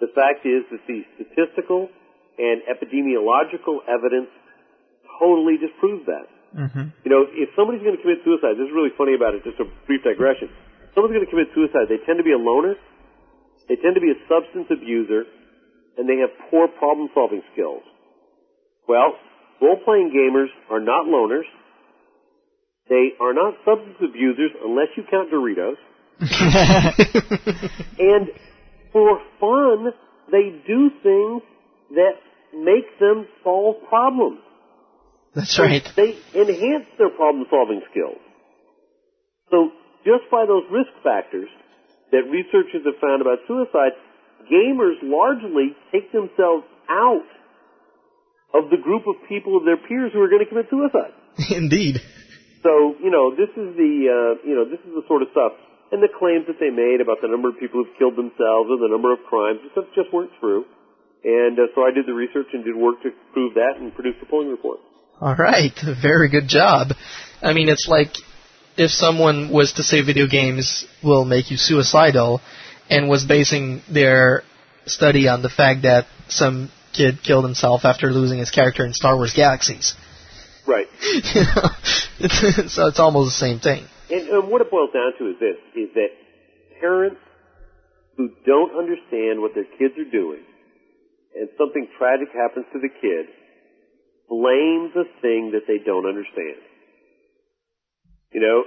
The 0.00 0.08
fact 0.14 0.46
is 0.46 0.62
that 0.70 0.80
the 0.86 1.02
statistical 1.18 1.90
and 2.38 2.62
epidemiological 2.70 3.82
evidence 3.90 4.30
totally 5.18 5.58
disproves 5.58 6.06
that. 6.06 6.30
Mm-hmm. 6.54 6.94
You 7.04 7.10
know, 7.10 7.26
if 7.28 7.50
somebody's 7.58 7.82
going 7.82 7.98
to 7.98 8.02
commit 8.02 8.22
suicide, 8.24 8.56
this 8.56 8.70
is 8.70 8.74
really 8.74 8.94
funny 8.96 9.12
about 9.12 9.34
it, 9.34 9.44
just 9.44 9.58
a 9.60 9.66
brief 9.84 10.06
digression. 10.06 10.48
If 10.86 10.94
someone's 10.94 11.12
going 11.12 11.26
to 11.26 11.32
commit 11.34 11.50
suicide, 11.52 11.90
they 11.90 12.00
tend 12.06 12.16
to 12.22 12.24
be 12.24 12.32
a 12.32 12.40
loner, 12.40 12.78
they 13.68 13.76
tend 13.76 13.98
to 13.98 14.00
be 14.00 14.14
a 14.14 14.18
substance 14.30 14.70
abuser, 14.70 15.28
and 15.98 16.08
they 16.08 16.18
have 16.18 16.30
poor 16.50 16.68
problem 16.68 17.08
solving 17.12 17.42
skills. 17.52 17.82
Well, 18.88 19.14
role 19.60 19.80
playing 19.84 20.12
gamers 20.14 20.48
are 20.70 20.80
not 20.80 21.06
loners. 21.06 21.44
They 22.88 23.10
are 23.20 23.34
not 23.34 23.54
substance 23.66 23.98
abusers 24.00 24.52
unless 24.64 24.88
you 24.96 25.02
count 25.10 25.30
Doritos. 25.30 25.76
and 27.98 28.28
for 28.92 29.20
fun, 29.38 29.92
they 30.32 30.62
do 30.66 30.90
things 31.02 31.42
that 31.90 32.14
make 32.54 32.98
them 32.98 33.26
solve 33.44 33.76
problems. 33.88 34.40
That's 35.34 35.58
right. 35.58 35.86
They 35.96 36.16
enhance 36.34 36.86
their 36.96 37.10
problem 37.10 37.44
solving 37.50 37.82
skills. 37.90 38.18
So 39.50 39.70
just 40.04 40.30
by 40.30 40.46
those 40.46 40.64
risk 40.70 40.90
factors 41.02 41.48
that 42.12 42.24
researchers 42.30 42.82
have 42.86 42.96
found 43.00 43.20
about 43.20 43.38
suicide, 43.46 43.92
gamers 44.50 44.96
largely 45.02 45.76
take 45.92 46.10
themselves 46.12 46.64
out 46.88 47.28
of 48.54 48.70
the 48.70 48.80
group 48.80 49.06
of 49.06 49.16
people 49.28 49.56
of 49.56 49.64
their 49.64 49.76
peers 49.76 50.12
who 50.12 50.20
are 50.20 50.28
going 50.28 50.42
to 50.42 50.48
commit 50.48 50.66
suicide. 50.72 51.12
Indeed. 51.54 52.00
So, 52.64 52.96
you 52.98 53.12
know, 53.12 53.30
this 53.36 53.52
is 53.54 53.76
the, 53.76 53.92
uh, 54.08 54.32
you 54.42 54.56
know, 54.56 54.64
this 54.64 54.80
is 54.82 54.92
the 54.96 55.04
sort 55.06 55.22
of 55.22 55.28
stuff, 55.30 55.52
and 55.92 56.02
the 56.02 56.10
claims 56.10 56.48
that 56.48 56.58
they 56.58 56.72
made 56.72 57.00
about 57.00 57.22
the 57.22 57.28
number 57.28 57.48
of 57.48 57.60
people 57.60 57.84
who've 57.84 57.94
killed 58.00 58.16
themselves 58.16 58.68
and 58.72 58.82
the 58.82 58.90
number 58.90 59.12
of 59.12 59.20
crimes, 59.28 59.60
and 59.62 59.70
stuff 59.72 59.86
just 59.94 60.10
weren't 60.12 60.32
true. 60.40 60.64
And 61.22 61.58
uh, 61.58 61.70
so 61.74 61.82
I 61.82 61.92
did 61.94 62.06
the 62.06 62.14
research 62.14 62.50
and 62.52 62.64
did 62.64 62.74
work 62.74 63.02
to 63.02 63.10
prove 63.32 63.54
that 63.54 63.78
and 63.78 63.94
produced 63.94 64.20
the 64.20 64.26
polling 64.26 64.50
report. 64.50 64.80
All 65.20 65.34
right, 65.34 65.74
very 66.02 66.28
good 66.28 66.48
job. 66.48 66.88
I 67.42 67.52
mean, 67.52 67.68
it's 67.68 67.86
like 67.88 68.14
if 68.76 68.90
someone 68.90 69.50
was 69.50 69.72
to 69.74 69.82
say 69.82 70.02
video 70.02 70.26
games 70.26 70.86
will 71.02 71.24
make 71.24 71.50
you 71.50 71.56
suicidal 71.56 72.40
and 72.90 73.08
was 73.08 73.24
basing 73.24 73.82
their 73.92 74.42
study 74.86 75.28
on 75.28 75.42
the 75.42 75.48
fact 75.48 75.82
that 75.82 76.06
some 76.28 76.70
kid 76.92 77.22
killed 77.22 77.44
himself 77.44 77.84
after 77.84 78.10
losing 78.10 78.38
his 78.38 78.50
character 78.50 78.84
in 78.84 78.92
Star 78.92 79.16
Wars 79.16 79.32
Galaxies. 79.34 79.94
Right. 80.66 80.86
You 81.34 81.42
know, 81.42 81.70
it's, 82.20 82.74
so 82.74 82.88
it's 82.88 82.98
almost 82.98 83.28
the 83.28 83.38
same 83.38 83.60
thing. 83.60 83.86
And, 84.10 84.28
and 84.28 84.50
what 84.50 84.60
it 84.60 84.70
boils 84.70 84.90
down 84.92 85.12
to 85.18 85.30
is 85.30 85.36
this, 85.38 85.56
is 85.76 85.94
that 85.94 86.08
parents 86.80 87.20
who 88.16 88.30
don't 88.44 88.76
understand 88.76 89.40
what 89.40 89.54
their 89.54 89.64
kids 89.78 89.94
are 89.98 90.10
doing 90.10 90.42
and 91.38 91.48
something 91.56 91.86
tragic 91.98 92.28
happens 92.34 92.66
to 92.72 92.80
the 92.80 92.88
kid 92.88 93.26
blame 94.28 94.90
the 94.94 95.04
thing 95.22 95.52
that 95.52 95.64
they 95.66 95.78
don't 95.78 96.06
understand. 96.06 96.60
You 98.32 98.40
know, 98.40 98.64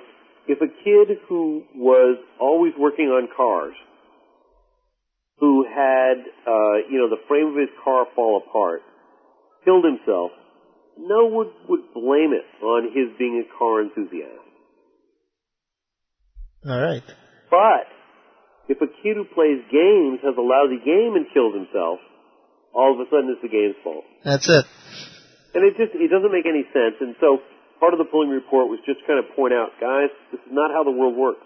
if 0.47 0.59
a 0.61 0.67
kid 0.67 1.17
who 1.27 1.63
was 1.75 2.17
always 2.39 2.73
working 2.77 3.07
on 3.07 3.27
cars, 3.35 3.75
who 5.41 5.65
had, 5.65 6.21
uh, 6.45 6.85
you 6.85 7.01
know, 7.01 7.09
the 7.09 7.19
frame 7.27 7.49
of 7.49 7.57
his 7.57 7.73
car 7.83 8.05
fall 8.15 8.37
apart, 8.45 8.83
killed 9.65 9.83
himself, 9.83 10.29
no 10.97 11.25
one 11.25 11.49
would 11.67 11.91
blame 11.97 12.29
it 12.29 12.45
on 12.63 12.93
his 12.93 13.09
being 13.17 13.41
a 13.41 13.57
car 13.57 13.81
enthusiast. 13.81 14.37
All 16.63 16.77
right. 16.77 17.01
But 17.49 17.89
if 18.69 18.77
a 18.85 18.87
kid 19.01 19.17
who 19.17 19.25
plays 19.33 19.65
games 19.73 20.21
has 20.21 20.37
a 20.37 20.45
lousy 20.45 20.77
game 20.77 21.17
and 21.17 21.25
kills 21.33 21.57
himself, 21.57 21.97
all 22.71 22.93
of 22.93 23.01
a 23.01 23.09
sudden 23.09 23.33
it's 23.33 23.41
the 23.41 23.49
game's 23.49 23.75
fault. 23.83 24.05
That's 24.23 24.47
it. 24.47 24.65
And 25.57 25.65
it 25.65 25.73
just 25.75 25.97
it 25.97 26.13
doesn't 26.13 26.31
make 26.31 26.45
any 26.45 26.69
sense. 26.69 27.01
And 27.01 27.15
so 27.19 27.41
part 27.79 27.93
of 27.93 27.97
the 27.97 28.05
polling 28.05 28.29
report 28.29 28.69
was 28.69 28.79
just 28.85 29.01
kind 29.07 29.17
of 29.17 29.25
point 29.35 29.53
out, 29.57 29.73
guys, 29.81 30.13
this 30.31 30.39
is 30.39 30.53
not 30.53 30.69
how 30.69 30.83
the 30.83 30.93
world 30.93 31.17
works. 31.17 31.43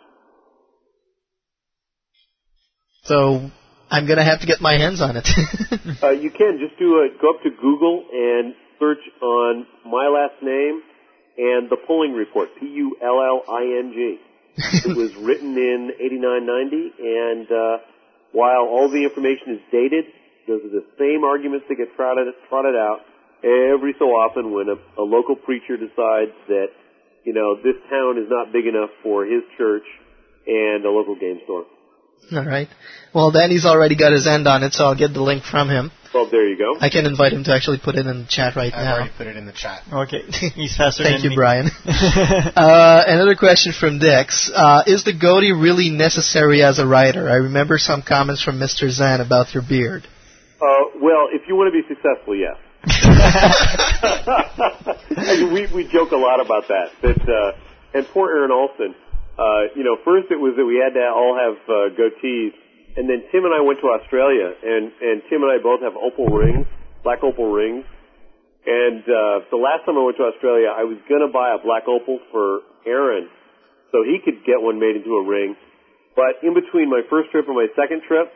So 3.05 3.51
I'm 3.89 4.07
gonna 4.07 4.23
have 4.23 4.41
to 4.41 4.47
get 4.47 4.61
my 4.61 4.73
hands 4.73 5.01
on 5.01 5.15
it. 5.17 5.27
uh, 6.03 6.09
you 6.09 6.31
can 6.31 6.59
just 6.59 6.77
do 6.79 6.99
a 6.99 7.09
go 7.21 7.35
up 7.35 7.43
to 7.43 7.49
Google 7.51 8.05
and 8.11 8.55
search 8.79 9.01
on 9.21 9.67
my 9.85 10.07
last 10.07 10.41
name 10.41 10.81
and 11.37 11.69
the 11.69 11.77
polling 11.85 12.13
report, 12.13 12.49
P 12.59 12.65
U 12.65 12.97
L 13.01 13.21
L 13.21 13.43
I 13.47 13.63
N 13.79 13.91
G. 13.93 14.19
It 14.57 14.97
was 14.97 15.15
written 15.19 15.57
in 15.57 15.91
8990, 15.99 16.93
and 16.99 17.47
uh, 17.51 17.77
while 18.31 18.67
all 18.67 18.89
the 18.89 19.03
information 19.03 19.59
is 19.59 19.61
dated, 19.71 20.05
those 20.47 20.63
are 20.63 20.69
the 20.69 20.85
same 20.97 21.23
arguments 21.23 21.65
that 21.69 21.75
get 21.75 21.95
trotted, 21.95 22.27
trotted 22.49 22.75
out 22.75 23.01
every 23.43 23.93
so 23.99 24.05
often 24.15 24.51
when 24.51 24.69
a, 24.69 24.77
a 24.99 25.03
local 25.03 25.35
preacher 25.35 25.77
decides 25.77 26.33
that, 26.47 26.69
you 27.23 27.33
know, 27.33 27.55
this 27.55 27.75
town 27.89 28.17
is 28.17 28.29
not 28.29 28.53
big 28.53 28.65
enough 28.65 28.89
for 29.03 29.25
his 29.25 29.43
church 29.57 29.85
and 30.47 30.85
a 30.85 30.89
local 30.89 31.15
game 31.15 31.41
store. 31.43 31.65
All 32.31 32.45
right. 32.45 32.67
Well, 33.13 33.31
Danny's 33.31 33.65
already 33.65 33.95
got 33.95 34.11
his 34.11 34.27
end 34.27 34.47
on 34.47 34.63
it, 34.63 34.73
so 34.73 34.85
I'll 34.85 34.97
get 34.97 35.13
the 35.13 35.21
link 35.21 35.43
from 35.43 35.69
him. 35.69 35.91
Well, 36.13 36.29
there 36.29 36.47
you 36.47 36.57
go. 36.57 36.77
I 36.79 36.89
can 36.89 37.05
invite 37.05 37.33
him 37.33 37.43
to 37.43 37.53
actually 37.53 37.79
put 37.83 37.95
it 37.95 38.07
in 38.07 38.19
the 38.19 38.27
chat 38.27 38.55
right 38.55 38.71
now. 38.71 38.79
I've 38.79 38.85
now. 38.85 38.95
already 38.95 39.13
put 39.17 39.27
it 39.27 39.35
in 39.35 39.45
the 39.45 39.51
chat. 39.51 39.83
Okay, 39.91 40.21
he's 40.55 40.75
faster 40.75 41.03
Thank 41.03 41.17
than 41.17 41.23
you, 41.25 41.29
me. 41.31 41.35
Brian. 41.35 41.67
uh, 41.85 43.03
another 43.05 43.35
question 43.35 43.73
from 43.73 43.99
Dix. 43.99 44.49
Uh, 44.53 44.83
is 44.87 45.03
the 45.03 45.11
goatee 45.11 45.51
really 45.51 45.89
necessary 45.89 46.63
as 46.63 46.79
a 46.79 46.87
writer? 46.87 47.29
I 47.29 47.35
remember 47.35 47.77
some 47.77 48.01
comments 48.01 48.41
from 48.41 48.59
Mr. 48.59 48.89
Zahn 48.89 49.19
about 49.19 49.53
your 49.53 49.63
beard. 49.67 50.07
Uh, 50.61 50.67
well, 51.01 51.27
if 51.33 51.49
you 51.49 51.55
want 51.57 51.73
to 51.73 51.81
be 51.81 51.85
successful, 51.87 52.33
yes. 52.33 52.55
I 55.17 55.35
mean, 55.37 55.53
we 55.53 55.67
we 55.73 55.87
joke 55.91 56.11
a 56.11 56.17
lot 56.17 56.39
about 56.39 56.69
that. 56.69 56.91
That 57.01 57.27
uh, 57.27 57.51
and 57.93 58.07
poor 58.07 58.29
Aaron 58.29 58.51
Allston. 58.51 58.95
Uh, 59.35 59.67
you 59.75 59.83
know, 59.83 59.99
first 60.07 60.31
it 60.31 60.39
was 60.39 60.55
that 60.55 60.63
we 60.63 60.79
had 60.79 60.95
to 60.95 61.03
all 61.11 61.35
have 61.35 61.59
uh, 61.67 61.91
goatees, 61.91 62.55
and 62.95 63.03
then 63.03 63.27
Tim 63.31 63.43
and 63.43 63.51
I 63.51 63.59
went 63.59 63.83
to 63.83 63.91
Australia, 63.91 64.55
and 64.55 64.95
and 64.95 65.19
Tim 65.27 65.43
and 65.43 65.51
I 65.51 65.59
both 65.59 65.83
have 65.83 65.99
opal 65.99 66.31
rings, 66.31 66.67
black 67.03 67.19
opal 67.19 67.51
rings. 67.51 67.83
And 68.65 69.03
uh, 69.03 69.45
the 69.51 69.59
last 69.59 69.85
time 69.85 69.99
I 69.99 70.03
went 70.07 70.17
to 70.17 70.31
Australia, 70.31 70.71
I 70.71 70.87
was 70.87 70.97
gonna 71.11 71.27
buy 71.27 71.51
a 71.51 71.59
black 71.59 71.83
opal 71.91 72.23
for 72.31 72.63
Aaron, 72.87 73.27
so 73.91 74.07
he 74.07 74.23
could 74.23 74.47
get 74.47 74.63
one 74.63 74.79
made 74.79 74.95
into 74.95 75.19
a 75.19 75.23
ring. 75.27 75.59
But 76.15 76.39
in 76.39 76.55
between 76.55 76.89
my 76.89 77.03
first 77.11 77.29
trip 77.35 77.45
and 77.51 77.59
my 77.59 77.67
second 77.75 78.07
trip, 78.07 78.31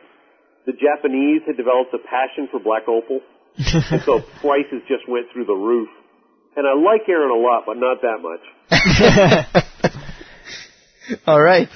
the 0.68 0.76
Japanese 0.76 1.40
had 1.48 1.56
developed 1.56 1.96
a 1.96 2.02
passion 2.04 2.52
for 2.52 2.60
black 2.60 2.84
opal, 2.92 3.24
and 3.56 4.04
so 4.04 4.20
prices 4.44 4.84
just 4.84 5.08
went 5.08 5.32
through 5.32 5.48
the 5.48 5.56
roof. 5.56 5.88
And 6.60 6.68
I 6.68 6.76
like 6.76 7.08
Aaron 7.08 7.32
a 7.32 7.40
lot, 7.40 7.64
but 7.64 7.80
not 7.80 8.04
that 8.04 8.20
much. 8.20 9.64
All 11.26 11.40
right. 11.40 11.68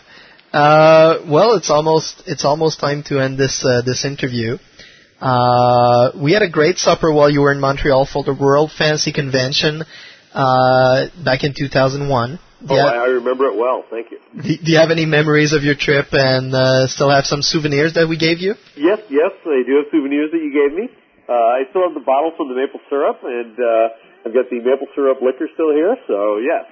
Uh, 0.53 1.25
well, 1.29 1.55
it's 1.55 1.71
almost 1.71 2.23
it's 2.27 2.45
almost 2.45 2.79
time 2.81 3.03
to 3.05 3.19
end 3.19 3.39
this 3.39 3.65
uh, 3.65 3.83
this 3.83 4.05
interview. 4.05 4.59
Uh, 5.21 6.13
we 6.21 6.33
had 6.33 6.43
a 6.43 6.51
great 6.51 6.79
supper 6.79 7.13
while 7.13 7.31
you 7.31 7.41
were 7.41 7.53
in 7.53 7.61
Montreal 7.61 8.07
for 8.07 8.23
the 8.25 8.35
World 8.35 8.71
Fantasy 8.77 9.13
Convention 9.13 9.83
uh, 10.35 11.07
back 11.25 11.45
in 11.45 11.55
2001. 11.57 12.39
Do 12.67 12.75
Oh, 12.75 12.75
I, 12.77 12.79
have, 12.79 12.95
I 12.95 13.07
remember 13.21 13.47
it 13.47 13.57
well. 13.59 13.85
Thank 13.91 14.11
you. 14.11 14.19
do 14.35 14.57
do 14.65 14.73
you 14.73 14.79
have 14.79 14.91
any 14.91 15.07
memories 15.07 15.53
of 15.53 15.63
your 15.65 15.75
trip 15.75 16.07
and 16.13 16.55
uh, 16.55 16.87
still 16.87 17.11
have 17.11 17.25
some 17.27 17.43
souvenirs 17.43 17.95
that 17.95 18.09
we 18.09 18.17
gave 18.17 18.39
you? 18.39 18.55
Yes, 18.77 19.01
yes, 19.11 19.33
I 19.45 19.63
do 19.67 19.83
have 19.83 19.91
souvenirs 19.91 20.31
that 20.33 20.39
you 20.39 20.53
gave 20.53 20.77
me. 20.77 20.89
Uh, 21.29 21.33
I 21.33 21.65
still 21.71 21.83
have 21.83 21.95
the 21.95 22.05
bottle 22.05 22.33
from 22.37 22.49
the 22.49 22.55
maple 22.55 22.81
syrup, 22.89 23.19
and 23.25 23.57
uh, 23.59 24.27
I've 24.29 24.35
got 24.35 24.49
the 24.51 24.61
maple 24.61 24.87
syrup 24.95 25.19
liquor 25.21 25.49
still 25.55 25.73
here. 25.73 25.97
So 26.07 26.39
yes. 26.39 26.65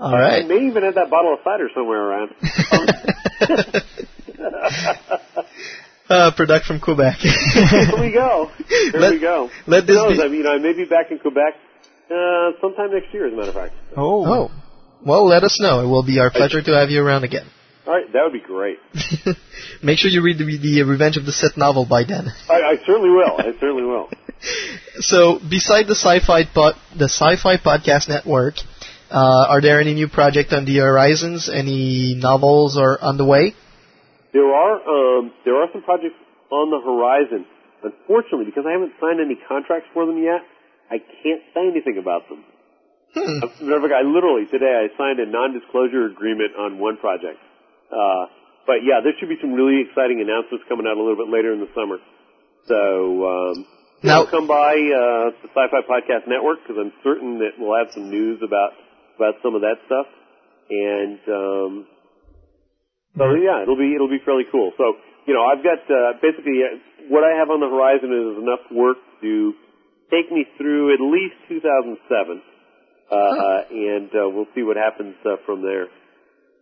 All 0.00 0.12
right. 0.12 0.42
I 0.44 0.46
may 0.46 0.66
even 0.66 0.82
have 0.84 0.94
that 0.94 1.10
bottle 1.10 1.34
of 1.34 1.40
cider 1.44 1.68
somewhere 1.74 2.00
around. 2.00 2.30
Uh, 6.08 6.32
product 6.34 6.66
from 6.66 6.80
Quebec. 6.80 7.18
Here 7.20 8.00
we 8.00 8.10
go. 8.12 8.50
Here 8.68 8.92
Let- 8.94 9.12
we 9.12 9.20
go. 9.20 9.48
let 9.68 9.82
Who 9.82 9.86
this 9.86 9.94
knows? 9.96 10.16
be- 10.16 10.22
I 10.24 10.28
mean, 10.28 10.44
I 10.46 10.58
may 10.58 10.72
be 10.72 10.84
back 10.84 11.12
in 11.12 11.20
Quebec 11.20 11.54
Uh, 12.10 12.50
sometime 12.60 12.90
next 12.92 13.14
year, 13.14 13.28
as 13.28 13.32
a 13.32 13.36
matter 13.36 13.50
of 13.50 13.54
fact. 13.54 13.74
Oh. 13.96 14.26
Oh. 14.26 14.50
Well, 15.06 15.24
let 15.28 15.44
us 15.44 15.60
know. 15.60 15.84
It 15.84 15.86
will 15.86 16.02
be 16.04 16.18
our 16.18 16.30
pleasure 16.32 16.60
to 16.60 16.70
have 16.74 16.90
you 16.90 17.00
around 17.00 17.22
again. 17.22 17.46
All 17.86 17.92
right, 17.94 18.12
that 18.12 18.22
would 18.24 18.32
be 18.32 18.40
great. 18.40 18.78
Make 19.84 19.98
sure 19.98 20.10
you 20.10 20.20
read 20.20 20.38
the, 20.38 20.44
the 20.58 20.82
Revenge 20.82 21.16
of 21.16 21.26
the 21.26 21.32
Sith 21.32 21.56
novel 21.56 21.86
by 21.88 22.02
then. 22.02 22.26
I, 22.48 22.54
I 22.54 22.76
certainly 22.84 23.10
will. 23.10 23.36
I 23.38 23.52
certainly 23.60 23.84
will. 23.84 24.10
So, 24.98 25.38
beside 25.38 25.86
the 25.86 25.94
sci-fi 25.94 26.42
pod, 26.52 26.74
the 26.98 27.08
Sci-Fi 27.08 27.56
Podcast 27.58 28.08
Network, 28.08 28.54
uh, 29.10 29.46
are 29.50 29.60
there 29.60 29.80
any 29.80 29.94
new 29.94 30.08
projects 30.08 30.52
on 30.52 30.64
the 30.64 30.78
horizons? 30.78 31.48
Any 31.48 32.14
novels 32.14 32.76
are 32.76 32.98
on 33.00 33.16
the 33.16 33.24
way? 33.24 33.54
There 34.32 34.46
are 34.46 34.76
um, 34.78 35.32
there 35.44 35.56
are 35.56 35.68
some 35.72 35.82
projects 35.82 36.14
on 36.50 36.70
the 36.70 36.78
horizon. 36.78 37.46
Unfortunately, 37.82 38.46
because 38.46 38.64
I 38.68 38.72
haven't 38.72 38.92
signed 39.00 39.18
any 39.18 39.40
contracts 39.48 39.88
for 39.94 40.06
them 40.06 40.22
yet, 40.22 40.44
I 40.90 40.98
can't 40.98 41.42
say 41.54 41.64
anything 41.66 41.96
about 41.98 42.28
them. 42.28 42.44
Hmm. 43.14 43.42
As 43.42 43.50
a 43.58 43.64
matter 43.64 43.82
of 43.82 43.90
fact, 43.90 43.98
I 43.98 44.06
literally 44.06 44.46
today 44.46 44.70
I 44.70 44.86
signed 44.94 45.18
a 45.18 45.26
non-disclosure 45.26 46.06
agreement 46.06 46.54
on 46.54 46.78
one 46.78 46.98
project. 46.98 47.40
Uh, 47.90 48.30
but 48.66 48.86
yeah, 48.86 49.02
there 49.02 49.10
should 49.18 49.28
be 49.32 49.40
some 49.40 49.50
really 49.54 49.82
exciting 49.82 50.22
announcements 50.22 50.62
coming 50.68 50.86
out 50.86 50.94
a 50.94 51.02
little 51.02 51.18
bit 51.18 51.26
later 51.26 51.50
in 51.50 51.58
the 51.58 51.72
summer. 51.74 51.98
So 52.70 52.78
um, 53.26 53.66
now 54.04 54.26
come 54.30 54.46
by 54.46 54.78
uh, 54.78 55.34
the 55.42 55.48
Sci-Fi 55.50 55.82
Podcast 55.90 56.28
Network 56.28 56.62
because 56.62 56.78
I'm 56.78 56.92
certain 57.02 57.40
that 57.40 57.58
we'll 57.58 57.74
have 57.74 57.90
some 57.90 58.10
news 58.10 58.38
about 58.44 58.78
about 59.20 59.36
some 59.44 59.52
of 59.52 59.60
that 59.60 59.76
stuff. 59.84 60.08
And 60.72 61.20
um, 61.28 61.72
so 63.20 63.36
yeah, 63.36 63.60
it'll 63.60 63.76
be 63.76 63.92
it'll 63.92 64.08
be 64.08 64.24
fairly 64.24 64.48
cool. 64.48 64.72
So 64.80 64.96
you 65.28 65.34
know, 65.36 65.44
I've 65.44 65.60
got 65.60 65.84
uh, 65.84 66.16
basically 66.24 66.64
uh, 66.64 66.80
what 67.12 67.20
I 67.20 67.36
have 67.36 67.52
on 67.52 67.60
the 67.60 67.68
horizon 67.68 68.08
is 68.08 68.40
enough 68.40 68.64
work 68.72 68.96
to 69.20 69.52
take 70.08 70.32
me 70.32 70.46
through 70.56 70.94
at 70.94 71.00
least 71.04 71.36
2007, 71.48 72.42
uh, 73.10 73.16
and 73.70 74.08
uh, 74.10 74.30
we'll 74.32 74.48
see 74.54 74.62
what 74.62 74.76
happens 74.76 75.14
uh, 75.26 75.36
from 75.44 75.62
there. 75.62 75.86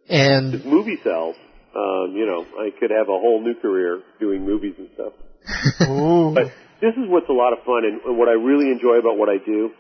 And 0.09 0.55
If 0.55 0.65
movie 0.65 0.99
sells, 1.05 1.37
um, 1.77 2.17
you 2.17 2.27
know, 2.27 2.45
I 2.59 2.71
could 2.81 2.91
have 2.91 3.09
a 3.09 3.19
whole 3.21 3.45
new 3.45 3.55
career 3.55 4.03
doing 4.19 4.45
movies 4.45 4.75
and 4.79 4.89
stuff. 4.95 5.13
But 6.35 6.53
this 6.81 6.97
is 6.97 7.09
what's 7.09 7.29
a 7.29 7.37
lot 7.37 7.53
of 7.53 7.61
fun, 7.65 7.85
and, 7.85 8.01
and 8.03 8.19
what 8.19 8.29
I 8.29 8.33
really 8.33 8.73
enjoy 8.73 8.99
about 8.99 9.17
what 9.17 9.29
I 9.29 9.37
do 9.45 9.71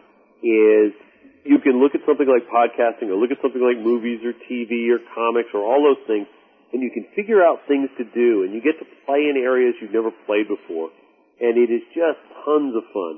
is 0.44 0.92
you 1.44 1.58
can 1.58 1.80
look 1.80 1.94
at 1.94 2.02
something 2.06 2.26
like 2.26 2.46
podcasting, 2.50 3.10
or 3.10 3.16
look 3.16 3.30
at 3.30 3.38
something 3.42 3.62
like 3.62 3.78
movies, 3.78 4.20
or 4.24 4.34
TV, 4.46 4.90
or 4.90 4.98
comics, 5.14 5.50
or 5.54 5.62
all 5.62 5.82
those 5.82 6.02
things, 6.06 6.26
and 6.72 6.82
you 6.82 6.90
can 6.90 7.06
figure 7.14 7.42
out 7.42 7.64
things 7.68 7.88
to 7.98 8.04
do, 8.04 8.44
and 8.44 8.52
you 8.52 8.60
get 8.60 8.78
to 8.78 8.86
play 9.06 9.30
in 9.30 9.38
areas 9.38 9.74
you've 9.80 9.94
never 9.94 10.10
played 10.26 10.48
before, 10.48 10.90
and 11.40 11.56
it 11.56 11.70
is 11.70 11.82
just 11.94 12.20
tons 12.44 12.74
of 12.74 12.84
fun. 12.92 13.14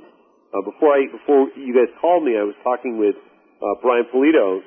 Uh, 0.51 0.63
before 0.67 0.95
I 0.95 1.07
before 1.07 1.51
you 1.55 1.73
guys 1.75 1.91
called 2.01 2.27
me, 2.27 2.35
I 2.35 2.43
was 2.43 2.59
talking 2.63 2.99
with 2.99 3.15
uh, 3.63 3.79
Brian 3.83 4.07
Pulido 4.11 4.63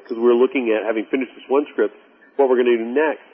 because 0.00 0.16
we 0.16 0.24
were 0.24 0.38
looking 0.38 0.72
at 0.72 0.86
having 0.86 1.04
finished 1.10 1.32
this 1.36 1.44
one 1.48 1.66
script, 1.72 1.94
what 2.36 2.48
we're 2.48 2.56
going 2.56 2.72
to 2.72 2.80
do 2.80 2.88
next, 2.88 3.26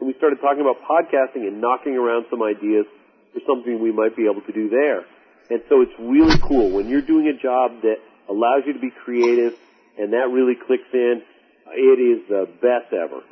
and 0.00 0.08
we 0.08 0.14
started 0.16 0.40
talking 0.40 0.64
about 0.64 0.80
podcasting 0.82 1.44
and 1.44 1.60
knocking 1.60 1.94
around 1.94 2.24
some 2.30 2.42
ideas 2.42 2.86
for 3.32 3.40
something 3.46 3.80
we 3.80 3.92
might 3.92 4.16
be 4.16 4.24
able 4.24 4.42
to 4.42 4.52
do 4.52 4.68
there. 4.68 5.04
And 5.50 5.60
so 5.68 5.82
it's 5.82 5.92
really 5.98 6.38
cool 6.40 6.70
when 6.70 6.88
you're 6.88 7.04
doing 7.04 7.28
a 7.28 7.36
job 7.36 7.82
that 7.82 8.00
allows 8.28 8.62
you 8.66 8.72
to 8.74 8.78
be 8.80 8.90
creative, 9.04 9.54
and 9.98 10.12
that 10.12 10.28
really 10.30 10.54
clicks 10.54 10.88
in. 10.92 11.22
It 11.74 11.98
is 12.00 12.28
the 12.28 12.46
best 12.60 12.92
ever. 12.92 13.22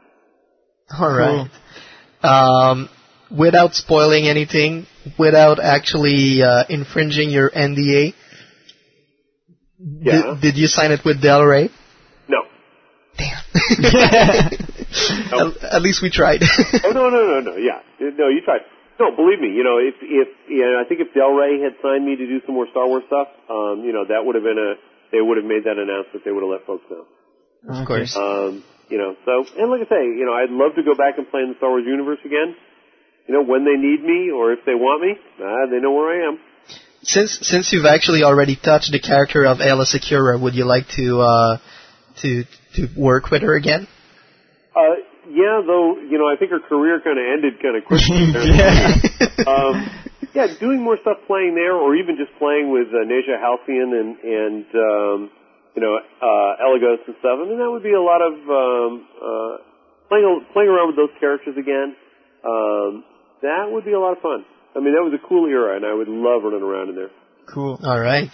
All 0.99 1.11
right. 1.13 1.49
Um, 2.23 2.89
without 3.31 3.75
spoiling 3.75 4.27
anything, 4.29 4.87
without 5.19 5.59
actually 5.63 6.43
uh, 6.43 6.65
infringing 6.69 7.31
your 7.31 7.51
NDA, 7.51 8.15
Yeah. 9.79 10.13
did, 10.13 10.41
did 10.43 10.57
you 10.57 10.67
sign 10.67 10.93
it 10.93 11.01
with 11.05 11.21
Del 11.23 11.43
Rey? 11.45 11.69
No. 15.31 15.51
At, 15.53 15.75
at 15.75 15.83
least 15.83 16.03
we 16.03 16.11
tried. 16.11 16.41
oh 16.85 16.91
no 16.93 17.09
no 17.11 17.21
no 17.27 17.41
no 17.41 17.57
yeah 17.57 17.81
no 18.01 18.29
you 18.29 18.41
tried 18.45 18.63
no 19.01 19.11
believe 19.17 19.41
me 19.41 19.49
you 19.51 19.65
know 19.65 19.81
if 19.81 19.97
if 20.05 20.29
you 20.47 20.61
know, 20.61 20.79
I 20.79 20.85
think 20.85 21.01
if 21.01 21.11
Del 21.17 21.33
Rey 21.33 21.59
had 21.65 21.75
signed 21.83 22.05
me 22.05 22.15
to 22.17 22.27
do 22.27 22.39
some 22.45 22.55
more 22.55 22.69
Star 22.71 22.87
Wars 22.87 23.05
stuff 23.09 23.29
um 23.49 23.83
you 23.83 23.93
know 23.97 24.05
that 24.05 24.23
would 24.23 24.37
have 24.37 24.45
been 24.45 24.61
a 24.61 24.77
they 25.11 25.21
would 25.21 25.41
have 25.41 25.49
made 25.49 25.65
that 25.65 25.81
announcement 25.81 26.23
they 26.25 26.31
would 26.31 26.45
have 26.45 26.53
let 26.61 26.69
folks 26.69 26.85
know 26.93 27.05
of 27.67 27.87
course. 27.89 28.15
um 28.15 28.63
you 28.93 28.99
know 29.01 29.17
so 29.25 29.49
and 29.57 29.73
like 29.73 29.81
I 29.83 29.89
say 29.89 30.05
you 30.05 30.29
know 30.29 30.37
I'd 30.37 30.53
love 30.53 30.77
to 30.77 30.85
go 30.85 30.95
back 30.95 31.17
and 31.17 31.25
play 31.33 31.41
in 31.41 31.57
the 31.57 31.59
Star 31.59 31.73
Wars 31.73 31.89
universe 31.89 32.21
again 32.23 32.55
you 33.27 33.33
know 33.35 33.43
when 33.43 33.65
they 33.65 33.81
need 33.81 34.05
me 34.05 34.31
or 34.31 34.53
if 34.53 34.61
they 34.69 34.77
want 34.77 35.01
me 35.01 35.17
uh, 35.41 35.65
they 35.73 35.81
know 35.81 35.97
where 35.97 36.13
I 36.13 36.29
am 36.29 36.37
Since 37.03 37.39
since 37.43 37.73
you've 37.73 37.87
actually 37.89 38.23
already 38.25 38.57
touched 38.57 38.93
the 38.93 39.01
character 39.01 39.47
of 39.47 39.59
Aayla 39.59 39.87
Secura, 39.89 40.39
would 40.41 40.55
you 40.55 40.67
like 40.67 40.87
to 40.97 41.21
uh, 41.21 41.59
to 42.21 42.45
to 42.77 42.89
work 42.95 43.31
with 43.31 43.41
her 43.43 43.57
again? 43.57 43.89
Uh, 44.77 45.00
yeah, 45.41 45.65
though 45.65 45.97
you 45.97 46.21
know, 46.21 46.29
I 46.29 46.37
think 46.37 46.53
her 46.53 46.61
career 46.61 47.01
kind 47.01 47.17
of 47.17 47.25
ended 47.25 47.57
kind 47.59 47.77
of 47.77 47.83
quickly. 47.89 48.31
um, 49.49 49.75
yeah, 50.37 50.47
doing 50.61 50.81
more 50.81 50.99
stuff 51.01 51.19
playing 51.27 51.55
there, 51.57 51.75
or 51.75 51.97
even 51.97 52.17
just 52.21 52.37
playing 52.39 52.71
with 52.71 52.89
uh, 52.93 53.03
Nejaa 53.09 53.41
Halcyon 53.41 53.91
and 53.97 54.11
and 54.21 54.67
um, 54.77 55.19
you 55.75 55.83
know 55.83 55.97
uh, 55.99 56.65
Elegos 56.65 57.03
and 57.07 57.17
stuff. 57.19 57.41
I 57.41 57.45
mean, 57.49 57.59
that 57.59 57.71
would 57.71 57.83
be 57.83 57.97
a 57.97 58.03
lot 58.03 58.21
of 58.23 58.35
um, 58.37 58.93
uh, 59.17 59.55
playing 60.09 60.47
playing 60.53 60.71
around 60.71 60.93
with 60.93 60.97
those 60.97 61.15
characters 61.19 61.57
again. 61.57 61.97
Um, 62.45 63.05
that 63.43 63.69
would 63.73 63.85
be 63.85 63.93
a 63.93 64.01
lot 64.01 64.13
of 64.13 64.23
fun. 64.23 64.45
I 64.77 64.79
mean, 64.79 64.95
that 64.95 65.03
was 65.03 65.13
a 65.13 65.27
cool 65.27 65.49
era, 65.49 65.77
and 65.77 65.85
I 65.85 65.93
would 65.95 66.09
love 66.09 66.45
running 66.45 66.63
around 66.63 66.91
in 66.91 66.95
there. 66.95 67.11
Cool. 67.53 67.81
All 67.83 67.99
right. 67.99 68.31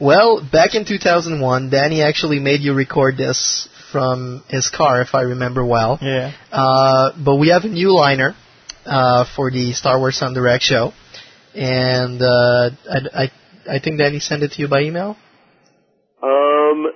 Well, 0.00 0.42
back 0.42 0.74
in 0.74 0.84
2001, 0.84 1.70
Danny 1.70 2.02
actually 2.02 2.40
made 2.40 2.60
you 2.60 2.74
record 2.74 3.16
this 3.16 3.68
from 3.92 4.44
his 4.48 4.70
car, 4.70 5.00
if 5.02 5.14
I 5.14 5.22
remember 5.22 5.64
well. 5.64 5.98
Yeah. 6.00 6.32
Uh, 6.50 7.12
but 7.22 7.36
we 7.36 7.48
have 7.48 7.64
a 7.64 7.68
new 7.68 7.94
liner 7.94 8.34
uh, 8.84 9.24
for 9.36 9.50
the 9.50 9.72
Star 9.72 9.98
Wars 9.98 10.20
en 10.22 10.34
Direct 10.34 10.62
show, 10.62 10.92
and 11.54 12.22
uh, 12.22 12.70
I, 12.90 13.24
I 13.24 13.30
I 13.68 13.78
think 13.80 13.98
Danny 13.98 14.20
sent 14.20 14.42
it 14.42 14.52
to 14.52 14.62
you 14.62 14.68
by 14.68 14.80
email. 14.80 15.16
Um, 16.22 16.86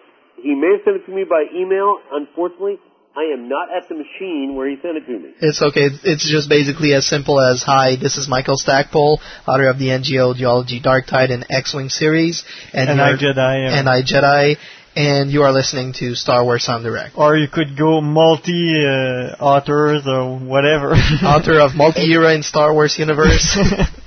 he 0.42 0.54
may 0.54 0.72
have 0.72 0.84
sent 0.84 0.96
it 0.96 1.06
to 1.06 1.12
me 1.12 1.24
by 1.28 1.44
email. 1.54 1.98
Unfortunately, 2.10 2.78
I 3.14 3.34
am 3.34 3.48
not 3.48 3.68
at 3.76 3.88
the 3.88 3.94
machine 3.94 4.54
where 4.56 4.68
he 4.68 4.76
sent 4.80 4.96
it 4.96 5.06
to 5.06 5.18
me. 5.18 5.34
It's 5.40 5.60
okay. 5.60 5.88
It's 6.02 6.28
just 6.28 6.48
basically 6.48 6.94
as 6.94 7.06
simple 7.06 7.38
as 7.38 7.62
Hi, 7.62 7.96
this 7.96 8.16
is 8.16 8.26
Michael 8.26 8.56
Stackpole, 8.56 9.20
author 9.46 9.68
of 9.68 9.78
the 9.78 9.88
NJO 9.88 10.34
Duology 10.34 10.82
Dark 10.82 11.06
Tide 11.06 11.30
and 11.30 11.44
X-Wing 11.50 11.90
series, 11.90 12.42
and, 12.72 12.88
And 12.88 13.00
I 13.00 13.12
Jedi, 13.12 13.78
and 13.78 13.88
I 13.88 14.00
Jedi, 14.00 14.56
and 14.94 15.30
you 15.30 15.42
are 15.42 15.52
listening 15.52 15.92
to 15.94 16.14
Star 16.14 16.44
Wars 16.44 16.68
en 16.68 16.82
Direct. 16.82 17.16
Or 17.16 17.36
you 17.36 17.48
could 17.48 17.76
go 17.76 18.00
multi 18.00 18.84
uh, 18.84 19.36
authors 19.40 20.02
or 20.06 20.38
whatever. 20.38 20.92
author 21.24 21.60
of 21.60 21.74
multi-era 21.74 22.34
in 22.34 22.42
Star 22.42 22.72
Wars 22.72 22.98
universe. 22.98 23.58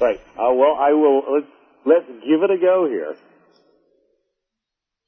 Right. 0.00 0.18
Uh, 0.32 0.54
well, 0.54 0.76
I 0.80 0.92
will. 0.94 1.22
Let's 1.28 1.52
let's 1.84 2.08
give 2.24 2.42
it 2.42 2.50
a 2.50 2.56
go 2.56 2.88
here. 2.88 3.14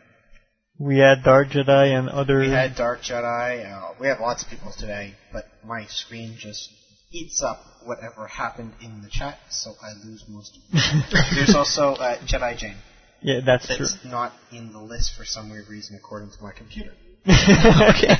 We 0.80 0.98
had 0.98 1.22
Dark 1.22 1.50
Jedi 1.50 1.92
and 1.92 2.08
other. 2.08 2.40
We 2.40 2.52
had 2.52 2.78
Dark 2.78 3.02
Jedi. 3.02 3.70
Uh, 3.70 3.96
we 4.00 4.08
have 4.08 4.22
lots 4.22 4.44
of 4.44 4.50
people 4.50 4.72
today, 4.80 5.14
but 5.34 5.44
my 5.66 5.86
screen 5.88 6.38
just 6.40 6.70
eats 7.12 7.44
up 7.44 7.60
whatever 7.84 8.28
happened 8.28 8.72
in 8.82 9.02
the 9.02 9.10
chat, 9.10 9.40
so 9.50 9.74
I 9.82 10.08
lose 10.08 10.24
most 10.30 10.56
of 10.56 10.64
it. 10.72 11.36
There's 11.36 11.54
also 11.54 11.96
uh, 11.96 12.18
Jedi 12.20 12.58
Jane. 12.58 12.78
Yeah, 13.22 13.42
that's, 13.46 13.68
that's 13.68 13.98
true. 14.02 14.10
not 14.10 14.32
in 14.54 14.72
the 14.72 14.80
list 14.80 15.18
for 15.18 15.26
some 15.26 15.50
weird 15.50 15.68
reason, 15.68 15.98
according 15.98 16.30
to 16.30 16.42
my 16.42 16.54
computer. 16.54 16.94
okay. 17.28 18.16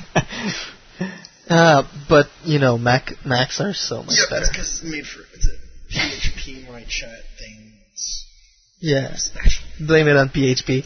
Uh, 1.50 1.84
but 2.10 2.26
you 2.44 2.60
know, 2.60 2.78
Mac 2.78 3.26
Macs 3.26 3.62
are 3.62 3.74
so 3.74 4.04
much 4.04 4.16
yeah, 4.18 4.26
better. 4.30 4.52
because 4.52 4.82
it's 4.82 4.92
made 4.92 5.06
for 5.08 5.22
it's 5.34 5.48
a 5.48 5.94
PHP 5.94 6.70
my 6.70 6.84
chat 6.84 7.24
thing. 7.40 7.74
Yeah. 8.84 9.16
Blame 9.80 10.10
it 10.10 10.18
on 10.18 10.28
PHP. 10.28 10.84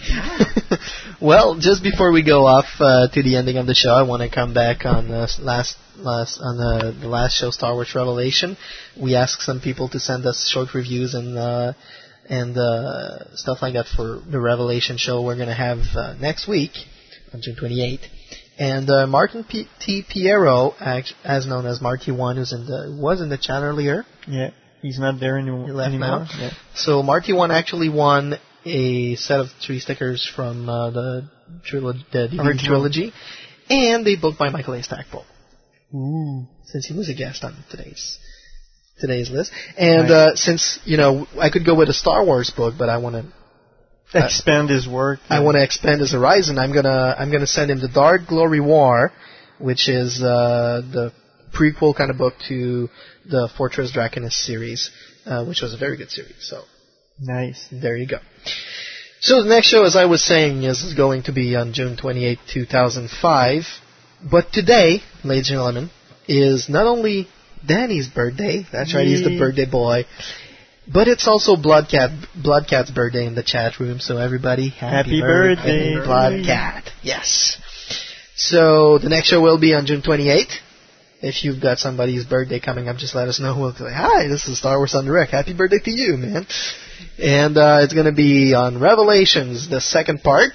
well, 1.21 1.57
just 1.59 1.81
before 1.81 2.11
we 2.11 2.21
go 2.21 2.45
off 2.45 2.65
uh, 2.79 3.07
to 3.07 3.23
the 3.23 3.35
ending 3.37 3.57
of 3.57 3.65
the 3.65 3.73
show, 3.73 3.89
I 3.89 4.03
want 4.03 4.21
to 4.21 4.29
come 4.29 4.53
back 4.53 4.85
on 4.85 5.07
the 5.07 5.27
last 5.41 5.77
last 5.97 6.39
on 6.39 6.57
the, 6.57 6.95
the 7.01 7.07
last 7.07 7.39
show, 7.39 7.49
Star 7.49 7.73
Wars 7.73 7.95
Revelation. 7.95 8.55
We 9.01 9.15
asked 9.15 9.41
some 9.41 9.61
people 9.61 9.89
to 9.89 9.99
send 9.99 10.27
us 10.27 10.47
short 10.47 10.75
reviews 10.75 11.15
and 11.15 11.39
uh, 11.39 11.73
and 12.29 12.55
uh, 12.55 13.35
stuff 13.35 13.63
like 13.63 13.73
that 13.73 13.87
for 13.87 14.21
the 14.29 14.39
Revelation 14.39 14.97
show 14.97 15.23
we're 15.23 15.35
going 15.35 15.47
to 15.47 15.55
have 15.55 15.79
uh, 15.95 16.13
next 16.19 16.47
week 16.47 16.73
on 17.33 17.41
June 17.41 17.55
28th. 17.59 18.05
And 18.59 18.87
uh, 18.91 19.07
Martin 19.07 19.43
P- 19.43 19.69
T. 19.79 20.03
Piero, 20.07 20.75
as 20.79 21.47
known 21.47 21.65
as 21.65 21.81
Marty 21.81 22.11
One, 22.11 22.37
who's 22.37 22.53
in 22.53 22.67
the 22.67 22.95
was 23.01 23.21
in 23.21 23.29
the 23.29 23.39
chat 23.39 23.63
earlier. 23.63 24.05
Yeah, 24.27 24.51
he's 24.81 24.99
not 24.99 25.19
there 25.19 25.37
any- 25.37 25.51
He 25.65 25.71
left 25.71 25.89
anymore. 25.89 26.25
now. 26.25 26.27
Yeah. 26.39 26.51
So 26.75 27.03
Marty 27.03 27.33
One 27.33 27.51
actually 27.51 27.89
won 27.89 28.35
a 28.65 29.15
set 29.15 29.39
of 29.39 29.47
three 29.65 29.79
stickers 29.79 30.25
from 30.35 30.67
uh, 30.69 30.89
the, 30.91 31.29
trilo- 31.71 32.03
the 32.11 32.27
DVD 32.27 32.59
trilogy, 32.59 33.13
and 33.69 34.07
a 34.07 34.15
book 34.17 34.37
by 34.37 34.49
Michael 34.49 34.73
A. 34.73 34.83
Stackpole, 34.83 35.25
Ooh. 35.93 36.47
since 36.65 36.85
he 36.85 36.93
was 36.97 37.09
a 37.09 37.13
guest 37.13 37.43
on 37.43 37.55
today's 37.69 38.17
today's 38.99 39.29
list. 39.29 39.51
And 39.77 40.09
Right. 40.09 40.31
uh, 40.31 40.35
since 40.35 40.79
you 40.85 40.97
know 40.97 41.27
I 41.39 41.49
could 41.49 41.65
go 41.65 41.75
with 41.75 41.89
a 41.89 41.93
Star 41.93 42.25
Wars 42.25 42.49
book, 42.49 42.73
but 42.77 42.89
I 42.89 42.97
want 42.97 43.15
to 43.15 43.25
Expand 44.13 44.69
his 44.69 44.87
work. 44.87 45.19
I 45.29 45.41
want 45.41 45.55
to 45.57 45.63
expand 45.63 45.99
his 45.99 46.13
horizon. 46.13 46.57
I'm 46.57 46.73
gonna 46.73 47.13
I'm 47.19 47.29
gonna 47.29 47.45
send 47.47 47.69
him 47.69 47.79
the 47.81 47.89
Dark 47.89 48.25
Glory 48.25 48.61
War, 48.61 49.11
which 49.59 49.89
is 49.89 50.21
uh, 50.21 50.81
the 50.93 51.11
prequel 51.53 51.95
kind 51.95 52.11
of 52.11 52.17
book 52.17 52.33
to 52.47 52.89
the 53.25 53.49
Fortress 53.57 53.91
Draconis 53.91 54.33
series, 54.33 54.91
uh, 55.25 55.45
which 55.45 55.61
was 55.61 55.73
a 55.73 55.77
very 55.77 55.97
good 55.97 56.11
series. 56.11 56.35
So 56.39 56.63
Nice. 57.19 57.67
there 57.71 57.97
you 57.97 58.07
go. 58.07 58.19
So 59.19 59.41
the 59.43 59.49
next 59.49 59.67
show, 59.67 59.83
as 59.83 59.95
I 59.95 60.05
was 60.05 60.23
saying, 60.23 60.63
is 60.63 60.93
going 60.93 61.23
to 61.23 61.33
be 61.33 61.55
on 61.55 61.73
June 61.73 61.97
28, 61.97 62.37
2005. 62.53 63.63
But 64.29 64.51
today, 64.51 65.01
ladies 65.23 65.49
and 65.49 65.55
gentlemen, 65.57 65.89
is 66.27 66.69
not 66.69 66.85
only 66.85 67.27
Danny's 67.65 68.07
birthday. 68.07 68.65
That's 68.71 68.93
right, 68.93 69.07
he's 69.07 69.23
the 69.23 69.37
birthday 69.37 69.65
boy. 69.65 70.05
But 70.91 71.07
it's 71.07 71.27
also 71.27 71.55
Bloodcat 71.57 72.11
Bloodcat's 72.41 72.91
birthday 72.91 73.25
in 73.25 73.35
the 73.35 73.43
chat 73.43 73.79
room. 73.79 73.99
So 73.99 74.17
everybody, 74.17 74.69
happy, 74.69 74.95
Happy 74.95 75.21
birthday. 75.21 75.95
Bloodcat! 75.95 76.91
Yes. 77.03 77.57
So 78.35 78.97
the 78.97 79.09
next 79.09 79.27
show 79.27 79.41
will 79.41 79.59
be 79.59 79.73
on 79.73 79.85
June 79.85 80.01
28th. 80.01 80.53
If 81.19 81.43
you've 81.43 81.61
got 81.61 81.79
somebody's 81.79 82.25
birthday 82.25 82.59
coming 82.59 82.87
up, 82.87 82.97
just 82.97 83.15
let 83.15 83.27
us 83.27 83.39
know. 83.39 83.57
We'll 83.57 83.73
say, 83.73 83.91
hi, 83.91 84.27
this 84.27 84.47
is 84.47 84.59
Star 84.59 84.77
Wars 84.77 84.93
en 84.93 85.05
Direct. 85.05 85.31
Happy 85.31 85.53
birthday 85.55 85.79
to 85.79 85.91
you, 85.91 86.15
man. 86.15 86.45
And 87.17 87.57
uh, 87.57 87.79
it's 87.81 87.93
going 87.93 88.05
to 88.05 88.11
be 88.11 88.53
on 88.53 88.79
Revelations, 88.79 89.67
the 89.67 89.81
second 89.81 90.21
part, 90.21 90.51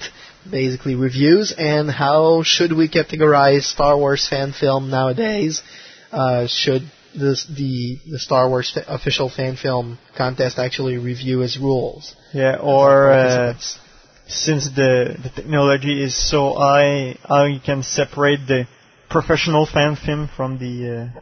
basically 0.49 0.95
reviews, 0.95 1.53
and 1.57 1.91
how 1.91 2.43
should 2.43 2.71
we 2.71 2.87
categorize 2.87 3.63
Star 3.63 3.97
Wars 3.97 4.25
fan 4.25 4.53
film 4.53 4.89
nowadays? 4.89 5.61
Uh, 6.13 6.47
should 6.47 6.83
this, 7.13 7.45
the 7.45 7.99
the 8.09 8.19
Star 8.19 8.47
Wars 8.47 8.71
fa- 8.71 8.85
official 8.87 9.29
fan 9.29 9.57
film 9.57 9.99
contest 10.15 10.59
actually 10.59 10.97
review 10.97 11.41
its 11.41 11.57
rules? 11.57 12.15
Yeah, 12.33 12.55
or 12.61 13.11
uh, 13.11 13.53
since 14.27 14.69
the 14.69 15.17
the 15.21 15.29
technology 15.35 16.01
is 16.01 16.15
so 16.15 16.53
high, 16.53 17.17
how 17.27 17.45
you 17.45 17.59
can 17.59 17.83
separate 17.83 18.47
the 18.47 18.65
professional 19.13 19.65
fan 19.65 19.95
film 19.95 20.29
from 20.35 20.57
the 20.57 20.73
uh, 21.15 21.19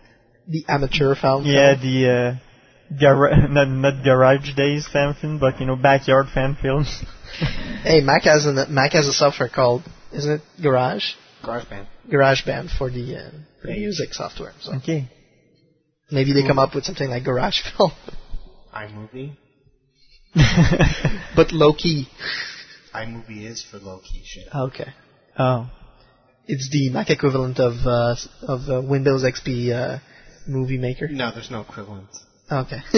the 0.48 0.66
amateur 0.68 1.14
fan 1.16 1.44
film. 1.44 1.46
yeah 1.46 1.76
film? 1.76 1.86
the 1.88 1.98
uh, 2.10 3.00
gar- 3.00 3.48
not 3.58 3.68
not 3.68 4.04
garage 4.04 4.56
days 4.56 4.88
fan 4.92 5.14
film, 5.20 5.40
but 5.40 5.60
you 5.60 5.66
know 5.68 5.76
backyard 5.76 6.28
fan 6.34 6.58
films. 6.62 6.90
Hey, 7.84 8.02
Mac 8.02 8.24
has 8.24 8.46
a 8.46 8.68
Mac 8.70 8.92
has 8.92 9.08
a 9.08 9.14
software 9.14 9.50
called 9.50 9.84
isn't 10.14 10.32
it 10.32 10.42
Garage? 10.62 11.06
Garage 11.44 12.46
Band 12.46 12.70
for 12.78 12.90
the, 12.92 13.16
uh, 13.16 13.32
for 13.62 13.68
the 13.68 13.74
music 13.74 14.14
software. 14.14 14.54
So 14.60 14.76
okay. 14.76 15.10
maybe 16.12 16.34
they 16.34 16.46
come 16.46 16.60
up 16.60 16.76
with 16.76 16.84
something 16.84 17.10
like 17.10 17.24
Garage 17.24 17.62
Film, 17.78 17.92
iMovie. 18.76 19.38
but 21.36 21.52
low 21.52 21.74
key. 21.74 22.08
iMovie 22.94 23.46
is 23.50 23.64
for 23.64 23.78
low 23.78 24.00
key 24.04 24.22
shit. 24.24 24.48
Okay. 24.54 24.94
Oh. 25.40 25.70
It's 26.52 26.70
the 26.70 26.90
Mac 26.90 27.10
equivalent 27.10 27.60
of 27.60 27.74
uh, 27.86 28.16
of 28.42 28.70
uh, 28.70 28.82
Windows 28.86 29.24
XP 29.24 29.72
uh, 29.72 30.00
Movie 30.46 30.78
Maker. 30.78 31.08
No, 31.08 31.32
there's 31.32 31.50
no 31.50 31.62
equivalent. 31.62 32.10
Okay. 32.52 32.82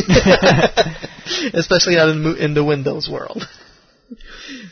Especially 1.53 1.95
not 1.95 2.09
in, 2.09 2.37
in 2.37 2.53
the 2.55 2.63
Windows 2.63 3.07
world. 3.07 3.43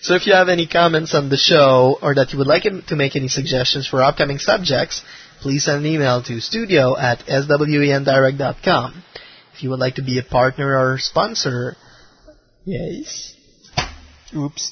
So 0.01 0.15
if 0.15 0.25
you 0.25 0.33
have 0.33 0.49
any 0.49 0.65
comments 0.65 1.13
on 1.13 1.29
the 1.29 1.37
show 1.37 1.99
or 2.01 2.15
that 2.15 2.31
you 2.31 2.39
would 2.39 2.47
like 2.47 2.63
to 2.63 2.95
make 2.95 3.15
any 3.15 3.27
suggestions 3.27 3.87
for 3.87 4.01
upcoming 4.01 4.39
subjects, 4.39 5.03
please 5.41 5.65
send 5.65 5.85
an 5.85 5.91
email 5.91 6.23
to 6.23 6.41
studio 6.41 6.97
at 6.97 7.19
swendirect.com. 7.27 9.03
If 9.53 9.61
you 9.61 9.69
would 9.69 9.79
like 9.79 9.95
to 9.95 10.03
be 10.03 10.17
a 10.17 10.23
partner 10.23 10.75
or 10.75 10.97
sponsor, 10.97 11.75
yes, 12.65 13.35
Oops. 14.35 14.71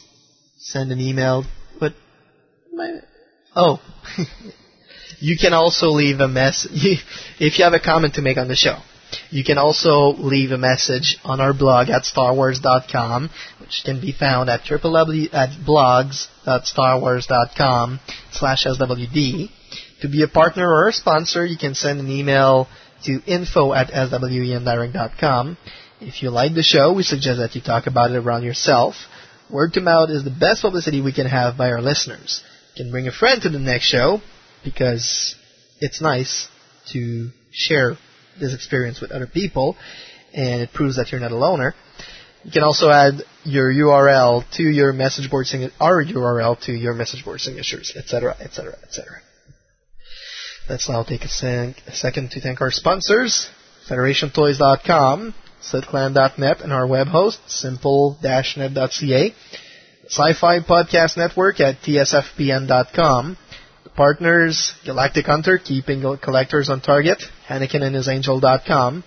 send 0.57 0.91
an 0.91 0.99
email. 0.99 1.45
What? 1.77 1.93
My, 2.73 3.01
oh. 3.59 3.79
you 5.19 5.37
can 5.37 5.53
also 5.53 5.87
leave 5.87 6.19
a 6.19 6.27
message 6.27 6.71
if 7.39 7.57
you 7.57 7.63
have 7.63 7.73
a 7.73 7.79
comment 7.79 8.13
to 8.15 8.21
make 8.21 8.37
on 8.37 8.47
the 8.47 8.55
show. 8.55 8.77
You 9.31 9.43
can 9.43 9.57
also 9.57 10.13
leave 10.17 10.51
a 10.51 10.57
message 10.57 11.17
on 11.23 11.41
our 11.41 11.51
blog 11.53 11.89
at 11.89 12.03
starwars.com, 12.03 13.31
which 13.59 13.81
can 13.83 13.99
be 14.01 14.11
found 14.11 14.49
at 14.49 14.61
www 14.61 15.33
at 15.33 15.49
blogs.starwars.com 15.65 17.99
slash 18.31 18.65
swd. 18.65 19.49
To 20.01 20.07
be 20.07 20.23
a 20.23 20.27
partner 20.27 20.67
or 20.69 20.89
a 20.89 20.93
sponsor, 20.93 21.45
you 21.45 21.57
can 21.57 21.75
send 21.75 21.99
an 21.99 22.09
email 22.09 22.67
to 23.03 23.21
info 23.25 23.73
at 23.73 23.89
swendirect.com. 23.89 25.57
If 26.01 26.23
you 26.23 26.29
like 26.29 26.53
the 26.53 26.63
show, 26.63 26.93
we 26.93 27.03
suggest 27.03 27.39
that 27.39 27.55
you 27.55 27.61
talk 27.61 27.87
about 27.87 28.11
it 28.11 28.17
around 28.17 28.43
yourself. 28.43 28.95
Word 29.49 29.73
to 29.73 29.81
mouth 29.81 30.11
is 30.11 30.23
the 30.23 30.29
best 30.29 30.61
publicity 30.61 31.01
we 31.01 31.11
can 31.11 31.25
have 31.25 31.57
by 31.57 31.71
our 31.71 31.81
listeners. 31.81 32.43
You 32.75 32.83
can 32.83 32.91
bring 32.91 33.07
a 33.07 33.11
friend 33.11 33.41
to 33.41 33.49
the 33.49 33.59
next 33.59 33.85
show 33.85 34.21
because 34.63 35.35
it's 35.79 36.01
nice 36.01 36.47
to 36.91 37.29
share 37.51 37.97
this 38.39 38.53
experience 38.53 39.01
with 39.01 39.11
other 39.11 39.27
people 39.27 39.75
and 40.33 40.61
it 40.61 40.73
proves 40.73 40.95
that 40.97 41.11
you're 41.11 41.21
not 41.21 41.31
a 41.31 41.37
loner. 41.37 41.75
You 42.43 42.51
can 42.51 42.63
also 42.63 42.89
add 42.89 43.23
your 43.43 43.71
URL 43.71 44.49
to 44.53 44.63
your 44.63 44.93
message 44.93 45.29
board 45.29 45.47
signature, 45.47 45.73
our 45.79 46.03
URL 46.03 46.59
to 46.61 46.71
your 46.71 46.93
message 46.93 47.25
board 47.25 47.41
signatures, 47.41 47.93
etc., 47.95 48.35
etc., 48.39 48.77
etc. 48.83 49.21
Let's 50.69 50.87
now 50.87 51.03
take 51.03 51.23
a, 51.23 51.73
a 51.87 51.91
second 51.91 52.31
to 52.31 52.41
thank 52.41 52.61
our 52.61 52.71
sponsors, 52.71 53.49
FederationToys.com, 53.89 55.33
SitClan.net, 55.61 56.61
and 56.61 56.71
our 56.71 56.87
web 56.87 57.07
host, 57.07 57.39
simple-net.ca, 57.47 59.33
Sci-Fi 60.09 60.59
Podcast 60.61 61.17
Network 61.17 61.59
at 61.59 61.81
tsfpn.com, 61.81 63.37
the 63.83 63.89
partners, 63.91 64.73
Galactic 64.83 65.27
Hunter, 65.27 65.59
keeping 65.59 66.01
collectors 66.17 66.71
on 66.71 66.81
target, 66.81 67.21
Anakin 67.47 67.83
and 67.83 67.93
his 67.93 68.07
Angel.com, 68.07 69.03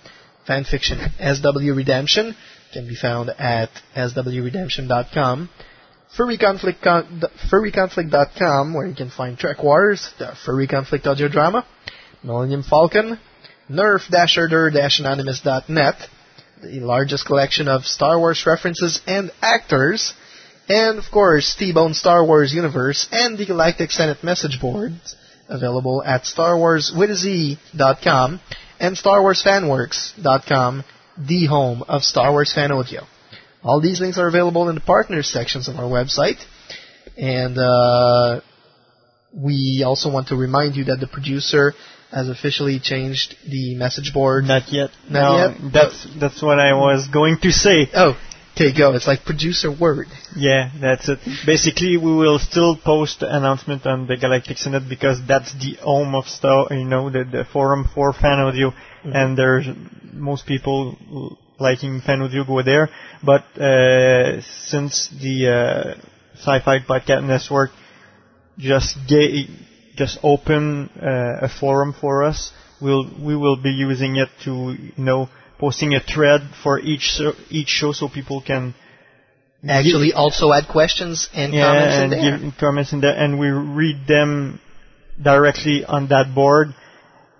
fanfiction 0.47 1.11
SW 1.19 1.73
Redemption, 1.75 2.37
can 2.71 2.87
be 2.87 2.95
found 2.95 3.31
at 3.31 3.69
swredemption.com, 3.97 5.49
furryconflict 6.17 6.81
con- 6.81 7.21
furryconflict.com, 7.51 8.73
where 8.73 8.87
you 8.87 8.95
can 8.95 9.09
find 9.09 9.37
Trek 9.37 9.61
Wars, 9.61 10.09
the 10.19 10.33
Furry 10.45 10.67
Conflict 10.67 11.05
audio 11.05 11.27
drama, 11.27 11.65
Millennium 12.23 12.63
Falcon, 12.63 13.19
nerf-order-anonymous.net, 13.69 15.95
the 16.61 16.79
largest 16.79 17.25
collection 17.25 17.67
of 17.67 17.83
Star 17.83 18.17
Wars 18.17 18.45
references 18.45 19.01
and 19.05 19.31
actors, 19.41 20.13
and 20.69 20.99
of 20.99 21.05
course, 21.11 21.55
T-Bone 21.57 21.93
Star 21.93 22.25
Wars 22.25 22.53
Universe 22.53 23.09
and 23.11 23.37
the 23.37 23.45
Galactic 23.45 23.91
Senate 23.91 24.23
message 24.23 24.61
boards 24.61 25.17
available 25.49 26.01
at 26.03 26.23
StarWarsWithAZ.com 26.23 28.39
and 28.79 28.97
StarWarsFanWorks.com, 28.97 30.83
the 31.17 31.45
home 31.45 31.83
of 31.87 32.03
Star 32.03 32.31
Wars 32.31 32.51
fan 32.53 32.71
audio. 32.71 33.03
All 33.63 33.81
these 33.81 34.01
links 34.01 34.17
are 34.17 34.27
available 34.27 34.67
in 34.69 34.75
the 34.75 34.81
partners 34.81 35.29
sections 35.29 35.67
of 35.67 35.75
our 35.77 35.85
website, 35.85 36.43
and 37.17 37.57
uh, 37.57 38.41
we 39.33 39.83
also 39.85 40.11
want 40.11 40.29
to 40.29 40.35
remind 40.35 40.75
you 40.75 40.85
that 40.85 40.99
the 40.99 41.07
producer 41.07 41.73
has 42.11 42.29
officially 42.29 42.79
changed 42.79 43.35
the 43.49 43.75
message 43.75 44.13
board. 44.13 44.45
Not 44.45 44.71
yet. 44.71 44.91
Not 45.09 45.19
no, 45.19 45.37
yet. 45.37 45.57
That's 45.73 46.07
that's 46.19 46.41
what 46.41 46.59
I 46.59 46.73
was 46.73 47.07
going 47.07 47.37
to 47.41 47.51
say. 47.51 47.87
Oh, 47.93 48.17
okay, 48.53 48.73
go. 48.77 48.93
It's 48.93 49.07
like 49.07 49.25
producer 49.25 49.71
word. 49.71 50.07
Yeah, 50.35 50.71
that's 50.79 51.09
it. 51.09 51.19
Basically, 51.45 51.97
we 51.97 52.15
will 52.15 52.39
still 52.39 52.75
post 52.77 53.19
the 53.21 53.35
announcement 53.35 53.85
on 53.85 54.07
the 54.07 54.17
Galactic 54.17 54.57
Senate 54.57 54.83
because 54.87 55.19
that's 55.27 55.53
the 55.53 55.75
home 55.81 56.15
of 56.15 56.25
Star, 56.27 56.67
you 56.71 56.85
know, 56.85 57.09
the, 57.09 57.23
the 57.23 57.45
forum 57.51 57.89
for 57.93 58.13
fan 58.13 58.39
audio, 58.39 58.71
Mm-hmm. 59.03 59.15
and 59.17 59.37
there's 59.37 59.67
most 60.13 60.45
people 60.47 61.37
liking 61.59 61.99
fan 61.99 62.21
audio 62.21 62.45
go 62.45 62.61
there. 62.63 62.89
But 63.21 63.43
uh, 63.59 64.39
since 64.41 65.09
the 65.21 65.49
uh, 65.99 66.01
Sci-Fi 66.37 66.79
Podcast 66.87 67.25
Network 67.27 67.71
just 68.57 68.97
ga- 69.09 69.47
just 69.95 70.17
open 70.23 70.89
uh, 71.01 71.45
a 71.45 71.49
forum 71.49 71.93
for 71.99 72.23
us, 72.23 72.53
we'll 72.81 73.09
we 73.21 73.35
will 73.35 73.57
be 73.61 73.71
using 73.71 74.15
it 74.15 74.29
to 74.45 74.71
you 74.73 74.91
know 75.03 75.27
posting 75.59 75.93
a 75.95 75.99
thread 75.99 76.41
for 76.63 76.79
each 76.79 77.19
each 77.49 77.67
show 77.69 77.91
so 77.91 78.07
people 78.09 78.41
can 78.41 78.73
Actually, 79.67 80.07
give- 80.07 80.17
also 80.17 80.51
add 80.51 80.67
questions 80.67 81.29
and 81.33 81.53
yeah, 81.53 81.63
comments 81.67 81.95
in 81.95 82.01
and 82.03 82.11
there. 82.11 82.39
give 82.49 82.57
comments 82.57 82.91
in 82.93 82.99
there, 83.01 83.15
and 83.15 83.39
we 83.39 83.47
read 83.49 84.05
them 84.07 84.59
directly 85.21 85.85
on 85.85 86.07
that 86.09 86.33
board. 86.35 86.73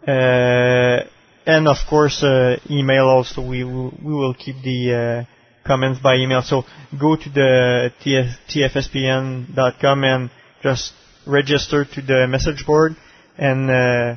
Uh, 0.08 1.04
and 1.46 1.68
of 1.68 1.78
course, 1.90 2.24
uh, 2.24 2.58
email 2.70 3.06
also. 3.08 3.42
We 3.46 3.64
will, 3.66 3.92
we 4.02 4.14
will 4.14 4.34
keep 4.34 4.56
the 4.64 5.26
uh, 5.28 5.68
comments 5.68 6.00
by 6.02 6.16
email. 6.16 6.42
So 6.42 6.64
go 6.98 7.18
to 7.18 7.30
the 7.30 7.92
TF, 8.02 8.36
tfspn.com 8.50 10.04
and 10.04 10.30
just 10.62 10.94
register 11.28 11.84
to 11.86 12.02
the 12.02 12.28
message 12.28 12.66
board 12.66 12.96
and 13.38 13.70
uh, 13.70 14.16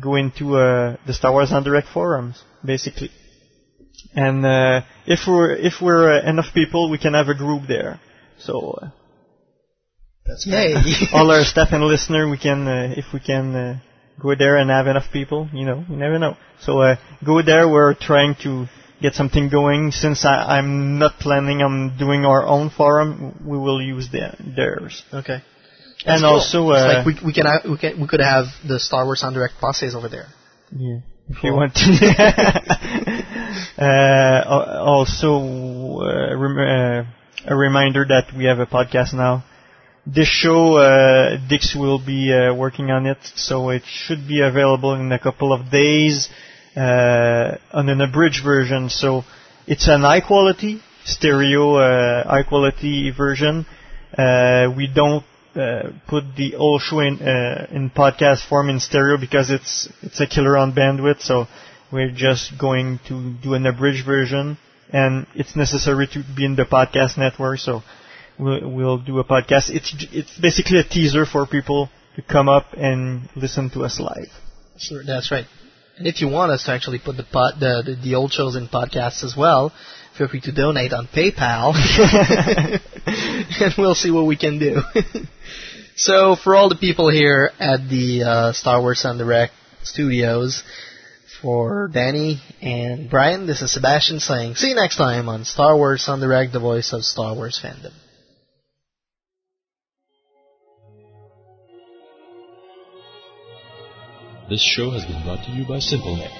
go 0.00 0.14
into 0.16 0.56
uh, 0.56 0.96
the 1.06 1.12
Star 1.12 1.32
Wars 1.32 1.52
en 1.52 1.62
Direct 1.62 1.88
forums, 1.88 2.42
basically. 2.66 3.10
And 4.14 4.44
uh, 4.44 4.82
if 5.06 5.20
we're 5.26 5.54
if 5.54 5.74
we're 5.80 6.18
uh, 6.18 6.28
enough 6.28 6.52
people, 6.52 6.90
we 6.90 6.98
can 6.98 7.14
have 7.14 7.28
a 7.28 7.34
group 7.34 7.62
there. 7.68 8.00
So 8.38 8.78
uh, 8.82 8.88
That's 10.26 10.46
Yay. 10.46 10.74
all 11.12 11.30
our 11.30 11.44
staff 11.44 11.68
and 11.72 11.84
listener, 11.84 12.28
we 12.28 12.38
can 12.38 12.66
uh, 12.66 12.94
if 12.96 13.06
we 13.12 13.20
can 13.20 13.54
uh, 13.54 13.78
go 14.20 14.34
there 14.34 14.56
and 14.56 14.70
have 14.70 14.86
enough 14.86 15.10
people, 15.12 15.48
you 15.52 15.64
know, 15.64 15.84
you 15.88 15.96
never 15.96 16.18
know. 16.18 16.36
So 16.60 16.80
uh, 16.80 16.96
go 17.24 17.42
there. 17.42 17.68
We're 17.68 17.94
trying 17.94 18.36
to 18.42 18.66
get 19.00 19.14
something 19.14 19.48
going. 19.50 19.92
Since 19.92 20.24
I, 20.24 20.58
I'm 20.58 20.98
not 20.98 21.18
planning 21.18 21.62
on 21.62 21.96
doing 21.98 22.24
our 22.24 22.46
own 22.46 22.70
forum, 22.70 23.42
we 23.44 23.58
will 23.58 23.82
use 23.82 24.08
the, 24.10 24.34
theirs. 24.56 25.02
Okay. 25.12 25.42
And 26.04 26.22
cool. 26.22 26.30
also, 26.30 26.70
It's 26.70 26.82
uh, 26.82 26.86
like 26.88 27.06
we 27.06 27.26
we 27.26 27.32
can 27.32 27.46
ha- 27.46 27.62
we 27.68 27.78
can 27.78 28.00
we 28.00 28.06
could 28.06 28.20
have 28.20 28.46
the 28.66 28.78
Star 28.78 29.04
Wars 29.04 29.22
en 29.24 29.32
Direct 29.32 29.54
passes 29.60 29.94
over 29.94 30.08
there. 30.08 30.28
Yeah, 30.70 31.00
if 31.28 31.42
you 31.42 31.52
want 31.52 31.74
to. 31.74 31.82
uh, 33.78 34.44
also, 34.80 36.00
uh, 36.00 36.36
rem- 36.36 36.58
uh, 36.58 37.04
a 37.46 37.56
reminder 37.56 38.04
that 38.08 38.32
we 38.36 38.44
have 38.44 38.58
a 38.58 38.66
podcast 38.66 39.14
now. 39.14 39.44
This 40.06 40.28
show, 40.28 40.76
uh, 40.76 41.36
Dix 41.48 41.74
will 41.74 41.98
be 41.98 42.32
uh, 42.32 42.54
working 42.54 42.90
on 42.90 43.06
it, 43.06 43.18
so 43.34 43.70
it 43.70 43.82
should 43.86 44.28
be 44.28 44.40
available 44.40 44.94
in 44.94 45.10
a 45.10 45.18
couple 45.18 45.52
of 45.52 45.70
days 45.70 46.28
uh, 46.76 47.56
on 47.72 47.88
an 47.88 48.00
abridged 48.00 48.44
version. 48.44 48.88
So 48.88 49.24
it's 49.66 49.88
an 49.88 50.02
high 50.02 50.20
quality 50.20 50.80
stereo, 51.04 51.76
uh, 51.76 52.24
high 52.24 52.44
quality 52.44 53.10
version. 53.10 53.66
Uh, 54.16 54.72
we 54.76 54.86
don't 54.86 55.24
uh, 55.56 55.90
put 56.06 56.24
the 56.36 56.52
whole 56.52 56.78
show 56.78 57.00
in 57.00 57.20
uh, 57.20 57.66
in 57.70 57.90
podcast 57.90 58.46
form 58.48 58.68
in 58.68 58.80
stereo 58.80 59.16
because 59.18 59.50
it's 59.50 59.88
it's 60.02 60.20
a 60.20 60.26
killer 60.26 60.56
on 60.56 60.72
bandwidth. 60.72 61.22
So 61.22 61.46
we're 61.92 62.10
just 62.10 62.58
going 62.58 63.00
to 63.08 63.34
do 63.42 63.54
an 63.54 63.66
abridged 63.66 64.04
version, 64.04 64.58
and 64.92 65.26
it's 65.34 65.56
necessary 65.56 66.06
to 66.08 66.22
be 66.36 66.44
in 66.44 66.56
the 66.56 66.64
podcast 66.64 67.16
network. 67.16 67.58
So 67.58 67.82
we'll, 68.38 68.70
we'll 68.70 68.98
do 68.98 69.18
a 69.18 69.24
podcast. 69.24 69.70
It's 69.70 69.94
it's 70.12 70.38
basically 70.38 70.78
a 70.78 70.84
teaser 70.84 71.26
for 71.26 71.46
people 71.46 71.88
to 72.16 72.22
come 72.22 72.48
up 72.48 72.72
and 72.72 73.28
listen 73.34 73.70
to 73.70 73.84
us 73.84 74.00
live. 74.00 74.30
Sure, 74.78 75.02
that's 75.04 75.30
right. 75.30 75.46
And 75.98 76.06
if 76.06 76.20
you 76.20 76.28
want 76.28 76.52
us 76.52 76.64
to 76.64 76.72
actually 76.72 76.98
put 76.98 77.16
the 77.16 77.24
pod, 77.24 77.54
the, 77.58 77.82
the 77.84 77.96
the 78.10 78.14
old 78.14 78.32
shows 78.32 78.56
in 78.56 78.68
podcasts 78.68 79.24
as 79.24 79.34
well, 79.36 79.72
feel 80.16 80.28
free 80.28 80.40
to 80.42 80.52
donate 80.52 80.92
on 80.92 81.06
PayPal, 81.06 81.72
and 83.60 83.74
we'll 83.78 83.94
see 83.94 84.10
what 84.10 84.26
we 84.26 84.36
can 84.36 84.58
do. 84.58 84.80
so 85.96 86.36
for 86.36 86.54
all 86.54 86.68
the 86.68 86.76
people 86.76 87.10
here 87.10 87.50
at 87.58 87.88
the 87.88 88.22
uh, 88.22 88.52
Star 88.52 88.80
Wars 88.80 89.04
on 89.04 89.18
the 89.18 89.24
Direct 89.24 89.52
studios, 89.82 90.62
for 91.42 91.88
Danny 91.88 92.40
and 92.62 93.10
Brian, 93.10 93.46
this 93.46 93.62
is 93.62 93.72
Sebastian 93.72 94.20
saying, 94.20 94.54
see 94.54 94.70
you 94.70 94.74
next 94.74 94.96
time 94.96 95.28
on 95.28 95.44
Star 95.44 95.76
Wars 95.76 96.08
on 96.08 96.20
the 96.20 96.26
Direct, 96.26 96.52
the 96.52 96.60
voice 96.60 96.92
of 96.92 97.04
Star 97.04 97.34
Wars 97.34 97.60
fandom. 97.62 97.92
This 104.48 104.62
show 104.62 104.90
has 104.90 105.04
been 105.04 105.22
brought 105.24 105.44
to 105.44 105.50
you 105.50 105.66
by 105.66 105.78
SimpleNet. 105.78 106.30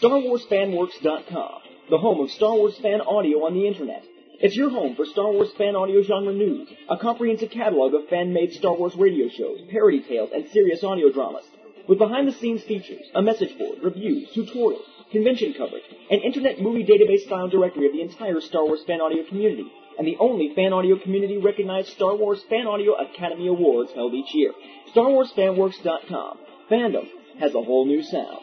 StarWarsFanWorks.com, 0.01 1.61
the 1.91 1.99
home 1.99 2.20
of 2.20 2.31
Star 2.31 2.55
Wars 2.55 2.79
fan 2.79 3.01
audio 3.01 3.45
on 3.45 3.55
the 3.55 3.66
internet. 3.66 4.05
It's 4.41 4.57
your 4.57 4.70
home 4.70 4.95
for 4.95 5.05
Star 5.05 5.33
Wars 5.33 5.51
fan 5.59 5.75
audio 5.75 6.01
genre 6.03 6.33
news, 6.33 6.69
a 6.89 6.97
comprehensive 6.97 7.51
catalog 7.51 7.95
of 7.95 8.09
fan-made 8.09 8.53
Star 8.53 8.77
Wars 8.77 8.95
radio 8.95 9.29
shows, 9.29 9.61
parody 9.69 10.01
tales, 10.01 10.31
and 10.33 10.49
serious 10.51 10.85
audio 10.85 11.11
dramas. 11.11 11.45
With 11.89 11.98
behind-the-scenes 11.98 12.62
features, 12.65 13.06
a 13.15 13.23
message 13.23 13.56
board, 13.56 13.78
reviews, 13.82 14.28
tutorials, 14.36 14.82
convention 15.10 15.55
coverage, 15.56 15.85
an 16.10 16.20
internet 16.20 16.60
movie 16.60 16.85
database 16.85 17.24
style 17.24 17.48
directory 17.48 17.86
of 17.86 17.94
the 17.94 18.02
entire 18.02 18.43
Star 18.43 18.66
Wars 18.66 18.85
fan 18.86 19.01
audio 19.01 19.24
community, 19.27 19.65
and 19.98 20.06
the 20.06 20.19
only 20.20 20.52
fan 20.55 20.74
audio 20.74 20.98
community 20.98 21.39
recognized 21.39 21.89
Star 21.89 22.15
Wars 22.15 22.44
Fan 22.51 22.66
Audio 22.66 22.93
Academy 22.93 23.48
Awards 23.48 23.90
held 23.94 24.12
each 24.12 24.35
year. 24.35 24.52
StarWarsFanWorks.com. 24.94 26.39
Fandom 26.70 27.09
has 27.40 27.55
a 27.55 27.62
whole 27.62 27.86
new 27.86 28.02
sound. 28.02 28.39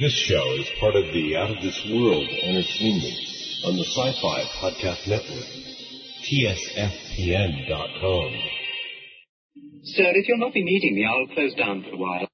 This 0.00 0.12
show 0.12 0.52
is 0.58 0.66
part 0.78 0.96
of 0.96 1.04
the 1.14 1.36
Out 1.36 1.52
of 1.52 1.62
This 1.62 1.80
World 1.90 2.28
Entertainment 2.42 3.18
on 3.64 3.76
the 3.76 3.84
Sci-Fi 3.84 4.42
Podcast 4.60 5.06
Network. 5.08 5.46
TSFPN.com. 6.28 8.32
Sir, 9.86 10.12
if 10.14 10.26
you'll 10.28 10.38
not 10.38 10.52
be 10.52 10.64
needing 10.64 10.96
me, 10.96 11.06
I'll 11.06 11.32
close 11.34 11.54
down 11.54 11.82
for 11.82 11.94
a 11.94 11.96
while. 11.96 12.28